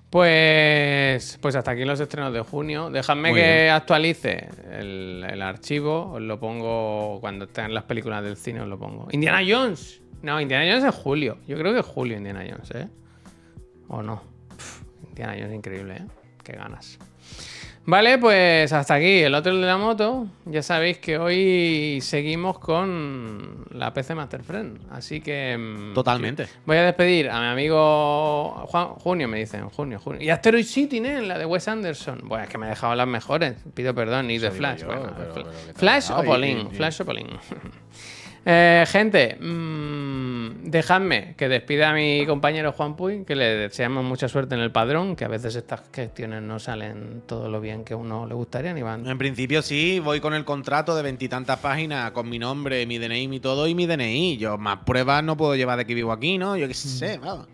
Pues, 0.09 1.39
pues 1.41 1.55
hasta 1.55 1.71
aquí 1.71 1.85
los 1.85 1.99
estrenos 1.99 2.31
de 2.33 2.41
junio. 2.41 2.89
Dejadme 2.91 3.31
Muy 3.31 3.39
que 3.39 3.61
bien. 3.63 3.69
actualice 3.73 4.47
el, 4.71 5.25
el 5.27 5.41
archivo. 5.41 6.11
Os 6.13 6.21
lo 6.21 6.39
pongo 6.39 7.17
cuando 7.19 7.45
estén 7.45 7.73
las 7.73 7.83
películas 7.85 8.23
del 8.23 8.37
cine. 8.37 8.61
Os 8.61 8.67
lo 8.67 8.77
pongo. 8.77 9.07
Indiana 9.11 9.41
Jones. 9.47 10.01
No, 10.23 10.41
Indiana 10.41 10.65
Jones 10.67 10.83
es 10.83 10.95
julio. 10.95 11.37
Yo 11.47 11.57
creo 11.57 11.73
que 11.73 11.79
es 11.81 11.85
julio 11.85 12.17
Indiana 12.17 12.43
Jones, 12.49 12.71
¿eh? 12.71 12.87
¿O 13.89 14.01
no? 14.01 14.23
Pff, 14.57 14.81
Indiana 15.09 15.33
Jones 15.37 15.53
increíble, 15.53 15.93
¿eh? 15.97 16.05
Qué 16.43 16.53
ganas. 16.53 16.97
Vale, 17.85 18.17
pues 18.17 18.71
hasta 18.71 18.93
aquí 18.93 19.19
el 19.23 19.35
otro 19.35 19.53
de 19.57 19.65
la 19.67 19.75
moto. 19.77 20.27
Ya 20.45 20.63
sabéis 20.63 20.99
que 20.99 21.17
hoy 21.17 21.99
seguimos 22.01 22.57
con 22.57 23.65
la 23.71 23.93
PC 23.93 24.15
Master 24.15 24.41
Friend. 24.43 24.79
Así 24.89 25.19
que. 25.19 25.57
mm, 25.57 25.93
Totalmente. 25.93 26.47
Voy 26.65 26.77
a 26.77 26.83
despedir 26.83 27.29
a 27.29 27.41
mi 27.41 27.47
amigo 27.47 28.65
Juan, 28.69 28.87
Junio, 28.87 29.27
me 29.27 29.39
dicen, 29.39 29.67
Junio, 29.69 29.99
Junio. 29.99 30.21
Y 30.21 30.29
Asteroid 30.29 30.63
City, 30.65 30.99
¿eh? 30.99 31.21
La 31.21 31.37
de 31.37 31.45
Wes 31.45 31.67
Anderson. 31.67 32.21
Bueno, 32.23 32.45
es 32.45 32.49
que 32.49 32.57
me 32.57 32.67
he 32.67 32.69
dejado 32.69 32.95
las 32.95 33.07
mejores. 33.07 33.55
Pido 33.73 33.93
perdón, 33.93 34.31
y 34.31 34.37
de 34.37 34.51
Flash. 34.51 34.79
yo, 34.79 34.87
Bueno, 34.87 35.11
pero- 35.17 35.33
Fla- 35.33 35.43
pero 35.43 35.51
que 35.67 35.73
te 35.73 35.79
Flash 35.79 36.11
ha 36.11 36.19
o 36.19 36.23
Polín. 36.23 36.69
Flash 36.71 37.01
o 37.01 37.05
Polín. 37.05 37.27
Eh, 38.45 38.83
gente, 38.87 39.37
mm, 39.39 40.69
dejadme 40.69 41.35
que 41.37 41.47
despida 41.47 41.91
a 41.91 41.93
mi 41.93 42.25
compañero 42.25 42.73
Juan 42.73 42.95
Puy, 42.95 43.23
que 43.23 43.35
le 43.35 43.45
deseamos 43.55 44.03
mucha 44.03 44.27
suerte 44.27 44.55
en 44.55 44.61
el 44.61 44.71
padrón, 44.71 45.15
que 45.15 45.23
a 45.23 45.29
veces 45.29 45.55
estas 45.55 45.81
gestiones 45.93 46.41
no 46.41 46.59
salen 46.59 47.21
todo 47.25 47.47
lo 47.49 47.61
bien 47.61 47.85
que 47.85 47.93
a 47.93 47.97
uno 47.97 48.25
le 48.25 48.33
gustaría, 48.33 48.73
ni 48.73 48.81
van. 48.81 49.07
En 49.07 49.17
principio 49.17 49.61
sí, 49.61 49.99
voy 49.99 50.19
con 50.19 50.33
el 50.33 50.43
contrato 50.43 50.95
de 50.95 51.03
veintitantas 51.03 51.59
páginas, 51.59 52.11
con 52.11 52.27
mi 52.27 52.37
nombre, 52.37 52.85
mi 52.85 52.97
DNI, 52.97 53.27
mi 53.27 53.39
todo 53.39 53.67
y 53.67 53.75
mi 53.75 53.85
DNI. 53.85 54.37
Yo 54.37 54.57
más 54.57 54.79
pruebas 54.85 55.23
no 55.23 55.37
puedo 55.37 55.55
llevar 55.55 55.77
de 55.77 55.85
que 55.85 55.93
vivo 55.93 56.11
aquí, 56.11 56.37
¿no? 56.37 56.57
Yo 56.57 56.67
qué 56.67 56.73
sé, 56.73 57.17
vamos. 57.19 57.47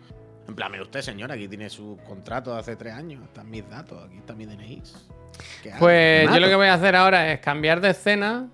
En 0.48 0.56
plan, 0.56 0.72
mire 0.72 0.82
usted, 0.82 1.00
señor, 1.02 1.30
aquí 1.30 1.46
tiene 1.46 1.70
su 1.70 1.96
contrato 2.04 2.52
de 2.52 2.58
hace 2.58 2.74
tres 2.74 2.94
años, 2.94 3.22
están 3.22 3.48
mis 3.48 3.68
datos, 3.70 4.02
aquí 4.04 4.20
DNIs. 4.44 5.06
¿Qué 5.62 5.70
hago? 5.70 5.78
Pues 5.78 6.28
yo 6.28 6.40
lo 6.40 6.48
que 6.48 6.56
voy 6.56 6.66
a 6.66 6.74
hacer 6.74 6.96
ahora 6.96 7.32
es 7.32 7.38
cambiar 7.38 7.80
de 7.80 7.90
escena, 7.90 8.48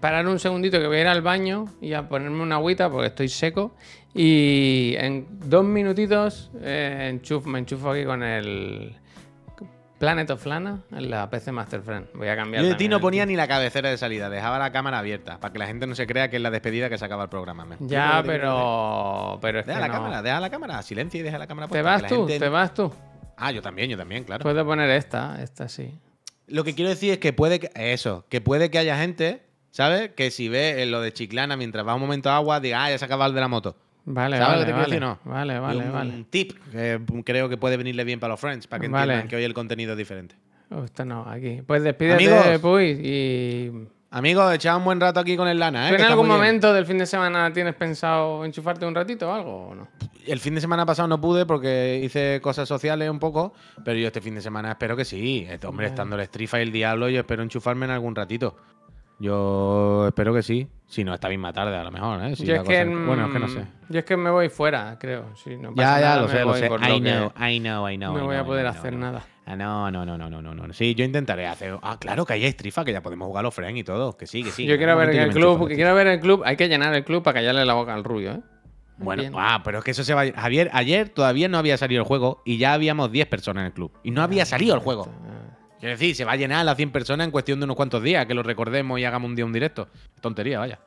parar 0.00 0.26
un 0.26 0.38
segundito 0.38 0.78
que 0.80 0.86
voy 0.86 0.98
a 0.98 1.00
ir 1.02 1.06
al 1.08 1.22
baño 1.22 1.66
y 1.80 1.92
a 1.92 2.08
ponerme 2.08 2.42
una 2.42 2.56
agüita 2.56 2.90
porque 2.90 3.08
estoy 3.08 3.28
seco. 3.28 3.74
Y 4.14 4.94
en 4.98 5.26
dos 5.48 5.64
minutitos 5.64 6.50
eh, 6.60 7.18
me 7.46 7.58
enchufo 7.58 7.90
aquí 7.90 8.04
con 8.04 8.22
el 8.22 8.94
Planet 9.98 10.30
of 10.30 10.44
Lana 10.46 10.82
en 10.92 11.10
la 11.10 11.30
PC 11.30 11.52
Master 11.52 11.80
Friend. 11.82 12.06
Voy 12.14 12.28
a 12.28 12.36
cambiar. 12.36 12.62
Yo 12.62 12.68
de 12.68 12.74
ti 12.74 12.88
no 12.88 13.00
ponía 13.00 13.24
ni 13.26 13.36
la 13.36 13.46
cabecera 13.48 13.88
de 13.90 13.96
salida, 13.96 14.28
dejaba 14.28 14.58
la 14.58 14.70
cámara 14.72 14.98
abierta, 14.98 15.38
para 15.40 15.52
que 15.52 15.58
la 15.58 15.66
gente 15.66 15.86
no 15.86 15.94
se 15.94 16.06
crea 16.06 16.28
que 16.28 16.36
es 16.36 16.42
la 16.42 16.50
despedida 16.50 16.88
que 16.90 16.98
se 16.98 17.04
acaba 17.04 17.22
el 17.24 17.28
programa. 17.28 17.64
¿me 17.64 17.74
explico 17.76 17.92
Ya, 17.92 18.20
te 18.22 18.28
pero. 18.28 19.38
Pero 19.40 19.60
es 19.60 19.66
Deja 19.66 19.78
que 19.78 19.82
la 19.82 19.88
no. 19.88 19.94
cámara, 19.94 20.22
deja 20.22 20.40
la 20.40 20.50
cámara, 20.50 20.82
silencio 20.82 21.20
y 21.20 21.22
deja 21.22 21.38
la 21.38 21.46
cámara 21.46 21.68
¿Te 21.68 21.72
puesta, 21.72 21.90
vas 21.90 21.96
que 22.02 22.02
la 22.02 22.08
tú? 22.08 22.16
gente- 22.26 22.38
¿Te 22.38 22.48
vas 22.48 22.74
tú? 22.74 22.92
Ah, 23.36 23.50
yo 23.50 23.62
también, 23.62 23.88
yo 23.90 23.96
también, 23.96 24.24
claro. 24.24 24.42
Puedes 24.42 24.62
poner 24.64 24.90
esta, 24.90 25.42
esta 25.42 25.68
sí. 25.68 25.92
Lo 26.46 26.62
que 26.64 26.74
quiero 26.74 26.90
decir 26.90 27.12
es 27.12 27.18
que 27.18 27.32
puede 27.32 27.58
que. 27.58 27.70
Eso, 27.74 28.26
que 28.28 28.40
puede 28.40 28.70
que 28.70 28.78
haya 28.78 28.98
gente, 28.98 29.42
¿sabes? 29.74 30.12
Que 30.12 30.30
si 30.30 30.48
ve 30.48 30.82
eh, 30.82 30.86
lo 30.86 31.00
de 31.00 31.12
Chiclana 31.12 31.56
mientras 31.56 31.84
va 31.86 31.96
un 31.96 32.00
momento 32.00 32.30
a 32.30 32.36
agua, 32.36 32.60
diga, 32.60 32.84
ah, 32.84 32.90
ya 32.90 32.98
se 32.98 33.04
acaba 33.04 33.26
el 33.26 33.34
de 33.34 33.40
la 33.40 33.48
moto. 33.48 33.74
Vale, 34.04 34.36
¿Sabes 34.36 34.48
vale, 34.48 34.60
lo 34.60 34.60
que 34.60 34.66
te 34.66 34.72
quiero 34.72 34.78
vale. 34.78 35.16
decir? 35.16 35.24
No. 35.24 35.32
Vale, 35.32 35.58
vale, 35.58 35.84
un 35.84 35.92
vale. 35.92 36.24
tip 36.30 36.52
que 36.70 37.00
creo 37.24 37.48
que 37.48 37.56
puede 37.56 37.76
venirle 37.76 38.04
bien 38.04 38.20
para 38.20 38.34
los 38.34 38.40
friends, 38.40 38.68
para 38.68 38.80
que 38.80 38.88
Vale. 38.88 39.14
entiendan 39.14 39.28
que 39.28 39.36
hoy 39.36 39.42
el 39.44 39.54
contenido 39.54 39.92
es 39.92 39.98
diferente. 39.98 40.36
No, 41.04 41.28
aquí. 41.28 41.62
Pues 41.66 41.82
despídete, 41.82 42.24
Amigos. 42.24 42.58
Puy, 42.60 42.84
y 43.02 43.72
Amigos, 44.10 44.54
echad 44.54 44.76
un 44.76 44.84
buen 44.84 45.00
rato 45.00 45.18
aquí 45.18 45.36
con 45.36 45.48
el 45.48 45.58
lana, 45.58 45.88
¿eh? 45.88 45.90
¿Tú 45.90 45.96
en 45.96 46.02
algún 46.08 46.28
momento 46.28 46.72
del 46.72 46.86
fin 46.86 46.98
de 46.98 47.06
semana 47.06 47.52
tienes 47.52 47.74
pensado 47.74 48.44
enchufarte 48.44 48.86
un 48.86 48.94
ratito 48.94 49.28
o 49.28 49.34
algo 49.34 49.70
o 49.70 49.74
no? 49.74 49.88
El 50.24 50.38
fin 50.38 50.54
de 50.54 50.60
semana 50.60 50.86
pasado 50.86 51.08
no 51.08 51.20
pude 51.20 51.46
porque 51.46 52.00
hice 52.04 52.38
cosas 52.40 52.68
sociales 52.68 53.10
un 53.10 53.18
poco, 53.18 53.54
pero 53.84 53.98
yo 53.98 54.06
este 54.06 54.20
fin 54.20 54.36
de 54.36 54.40
semana 54.40 54.70
espero 54.70 54.96
que 54.96 55.04
sí. 55.04 55.44
Este 55.50 55.66
hombre, 55.66 55.88
estando 55.88 56.14
el 56.14 56.24
Strifa 56.26 56.60
y 56.60 56.62
el 56.62 56.70
Diablo, 56.70 57.08
yo 57.08 57.18
espero 57.18 57.42
enchufarme 57.42 57.86
en 57.86 57.90
algún 57.90 58.14
ratito. 58.14 58.56
Yo 59.18 60.06
espero 60.08 60.34
que 60.34 60.42
sí. 60.42 60.68
Si 60.86 61.02
no, 61.02 61.14
esta 61.14 61.28
misma 61.28 61.52
tarde 61.52 61.76
a 61.76 61.82
lo 61.82 61.90
mejor, 61.90 62.22
¿eh? 62.24 62.36
Si 62.36 62.44
yo 62.44 62.56
es 62.56 62.62
que, 62.62 62.84
Bueno, 62.84 63.26
es 63.26 63.32
que 63.32 63.38
no 63.38 63.48
sé. 63.48 63.64
Yo 63.88 63.98
es 64.00 64.04
que 64.04 64.16
me 64.16 64.30
voy 64.30 64.48
fuera, 64.48 64.96
creo. 64.98 65.34
Si 65.34 65.56
no 65.56 65.74
pasa 65.74 65.94
Ya, 65.96 66.00
ya, 66.00 66.06
nada, 66.08 66.22
lo 66.22 66.28
sé, 66.28 66.40
lo 66.44 66.54
sé. 66.54 66.66
I 66.66 67.00
know, 67.00 67.32
I 67.40 67.58
know, 67.58 67.88
I 67.88 67.96
know. 67.96 68.16
No 68.16 68.22
I 68.22 68.26
voy 68.26 68.36
a 68.36 68.44
poder 68.44 68.66
hacer 68.66 68.94
nada. 68.94 69.24
Ah, 69.46 69.56
no, 69.56 69.90
no, 69.90 70.06
no, 70.06 70.16
no, 70.16 70.28
no, 70.30 70.40
no, 70.40 70.54
no. 70.54 70.72
Sí, 70.72 70.94
yo 70.94 71.04
intentaré 71.04 71.46
hacer. 71.46 71.78
Ah, 71.82 71.98
claro, 71.98 72.24
que 72.24 72.32
hay 72.34 72.50
Strifa, 72.50 72.84
que 72.84 72.92
ya 72.92 73.02
podemos 73.02 73.26
jugar 73.26 73.44
los 73.44 73.54
friends 73.54 73.80
y 73.80 73.84
todo. 73.84 74.16
Que 74.16 74.26
sí, 74.26 74.42
que 74.42 74.50
sí. 74.50 74.64
yo 74.66 74.74
En 74.74 74.78
quiero 74.78 74.96
ver 74.96 75.08
momento 75.08 75.26
el 75.26 75.32
club, 75.34 75.58
porque 75.58 75.74
quiero 75.74 75.94
ver 75.94 76.06
el 76.06 76.20
club. 76.20 76.42
Hay 76.44 76.56
que 76.56 76.68
llenar 76.68 76.94
el 76.94 77.04
club 77.04 77.22
para 77.22 77.34
callarle 77.34 77.64
la 77.64 77.74
boca 77.74 77.92
al 77.94 78.04
rubio, 78.04 78.32
¿eh? 78.32 78.40
Bueno, 78.96 79.22
Bien. 79.22 79.32
ah, 79.36 79.60
pero 79.64 79.78
es 79.78 79.84
que 79.84 79.90
eso 79.90 80.04
se 80.04 80.14
va. 80.14 80.24
Javier, 80.32 80.70
ayer 80.72 81.08
todavía 81.08 81.48
no 81.48 81.58
había 81.58 81.76
salido 81.76 82.02
el 82.02 82.06
juego 82.06 82.42
y 82.44 82.58
ya 82.58 82.72
habíamos 82.74 83.10
10 83.10 83.26
personas 83.26 83.62
en 83.62 83.66
el 83.66 83.72
club. 83.72 83.90
Y 84.04 84.12
no 84.12 84.22
había 84.22 84.44
salido 84.46 84.74
el 84.74 84.80
juego. 84.80 85.08
Quiero 85.80 85.92
decir, 85.92 86.14
se 86.14 86.24
va 86.24 86.32
a 86.32 86.36
llenar 86.36 86.60
a 86.60 86.64
las 86.64 86.76
100 86.76 86.90
personas 86.92 87.26
en 87.26 87.30
cuestión 87.30 87.60
de 87.60 87.64
unos 87.64 87.76
cuantos 87.76 88.02
días, 88.02 88.26
que 88.26 88.34
lo 88.34 88.42
recordemos 88.42 88.98
y 88.98 89.04
hagamos 89.04 89.28
un 89.28 89.36
día 89.36 89.44
un 89.44 89.52
directo. 89.52 89.88
Tontería, 90.20 90.58
vaya. 90.58 90.78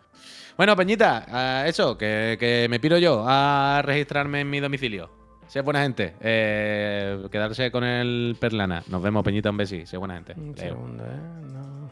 Bueno, 0.57 0.75
Peñita, 0.75 1.25
ah, 1.27 1.63
eso, 1.67 1.97
que, 1.97 2.35
que 2.39 2.67
me 2.69 2.79
piro 2.79 2.97
yo 2.97 3.23
a 3.27 3.81
registrarme 3.83 4.41
en 4.41 4.49
mi 4.49 4.59
domicilio. 4.59 5.11
Sé 5.47 5.61
buena 5.61 5.81
gente. 5.81 6.15
Eh, 6.19 7.27
quedarse 7.31 7.71
con 7.71 7.83
el 7.83 8.35
Perlana. 8.39 8.83
Nos 8.87 9.01
vemos, 9.01 9.23
Peñita, 9.23 9.49
un 9.49 9.57
besi. 9.57 9.85
Sé 9.85 9.97
buena 9.97 10.15
gente. 10.15 10.33
Un 10.35 10.47
Leo. 10.47 10.55
segundo, 10.55 11.03
¿eh? 11.05 11.19
No, 11.53 11.89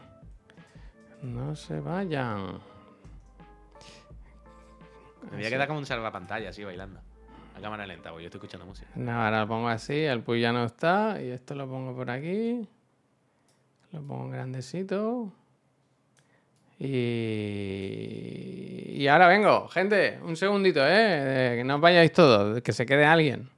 no 1.22 1.56
se 1.56 1.80
vayan. 1.80 2.60
Me 5.30 5.36
voy 5.38 5.46
a 5.46 5.50
quedar 5.50 5.66
como 5.68 5.78
un 5.78 5.86
salvapantalla, 5.86 6.50
así 6.50 6.64
bailando. 6.64 7.00
A 7.56 7.60
cámara 7.60 7.86
lenta, 7.86 8.10
porque 8.10 8.24
yo 8.24 8.26
estoy 8.26 8.38
escuchando 8.38 8.66
música. 8.66 8.88
No, 8.94 9.12
ahora 9.12 9.40
lo 9.40 9.48
pongo 9.48 9.68
así, 9.68 9.94
el 10.04 10.20
puy 10.20 10.40
ya 10.40 10.52
no 10.52 10.64
está. 10.64 11.20
Y 11.22 11.30
esto 11.30 11.54
lo 11.54 11.66
pongo 11.66 11.96
por 11.96 12.10
aquí. 12.10 12.68
Lo 13.96 14.02
pongo 14.02 14.28
grandecito. 14.28 15.32
Y... 16.78 16.84
y 18.98 19.08
ahora 19.08 19.26
vengo, 19.28 19.68
gente, 19.68 20.18
un 20.22 20.36
segundito, 20.36 20.80
¿eh? 20.86 21.54
Que 21.56 21.64
no 21.64 21.76
os 21.76 21.80
vayáis 21.80 22.12
todos, 22.12 22.60
que 22.60 22.74
se 22.74 22.84
quede 22.84 23.06
alguien. 23.06 23.48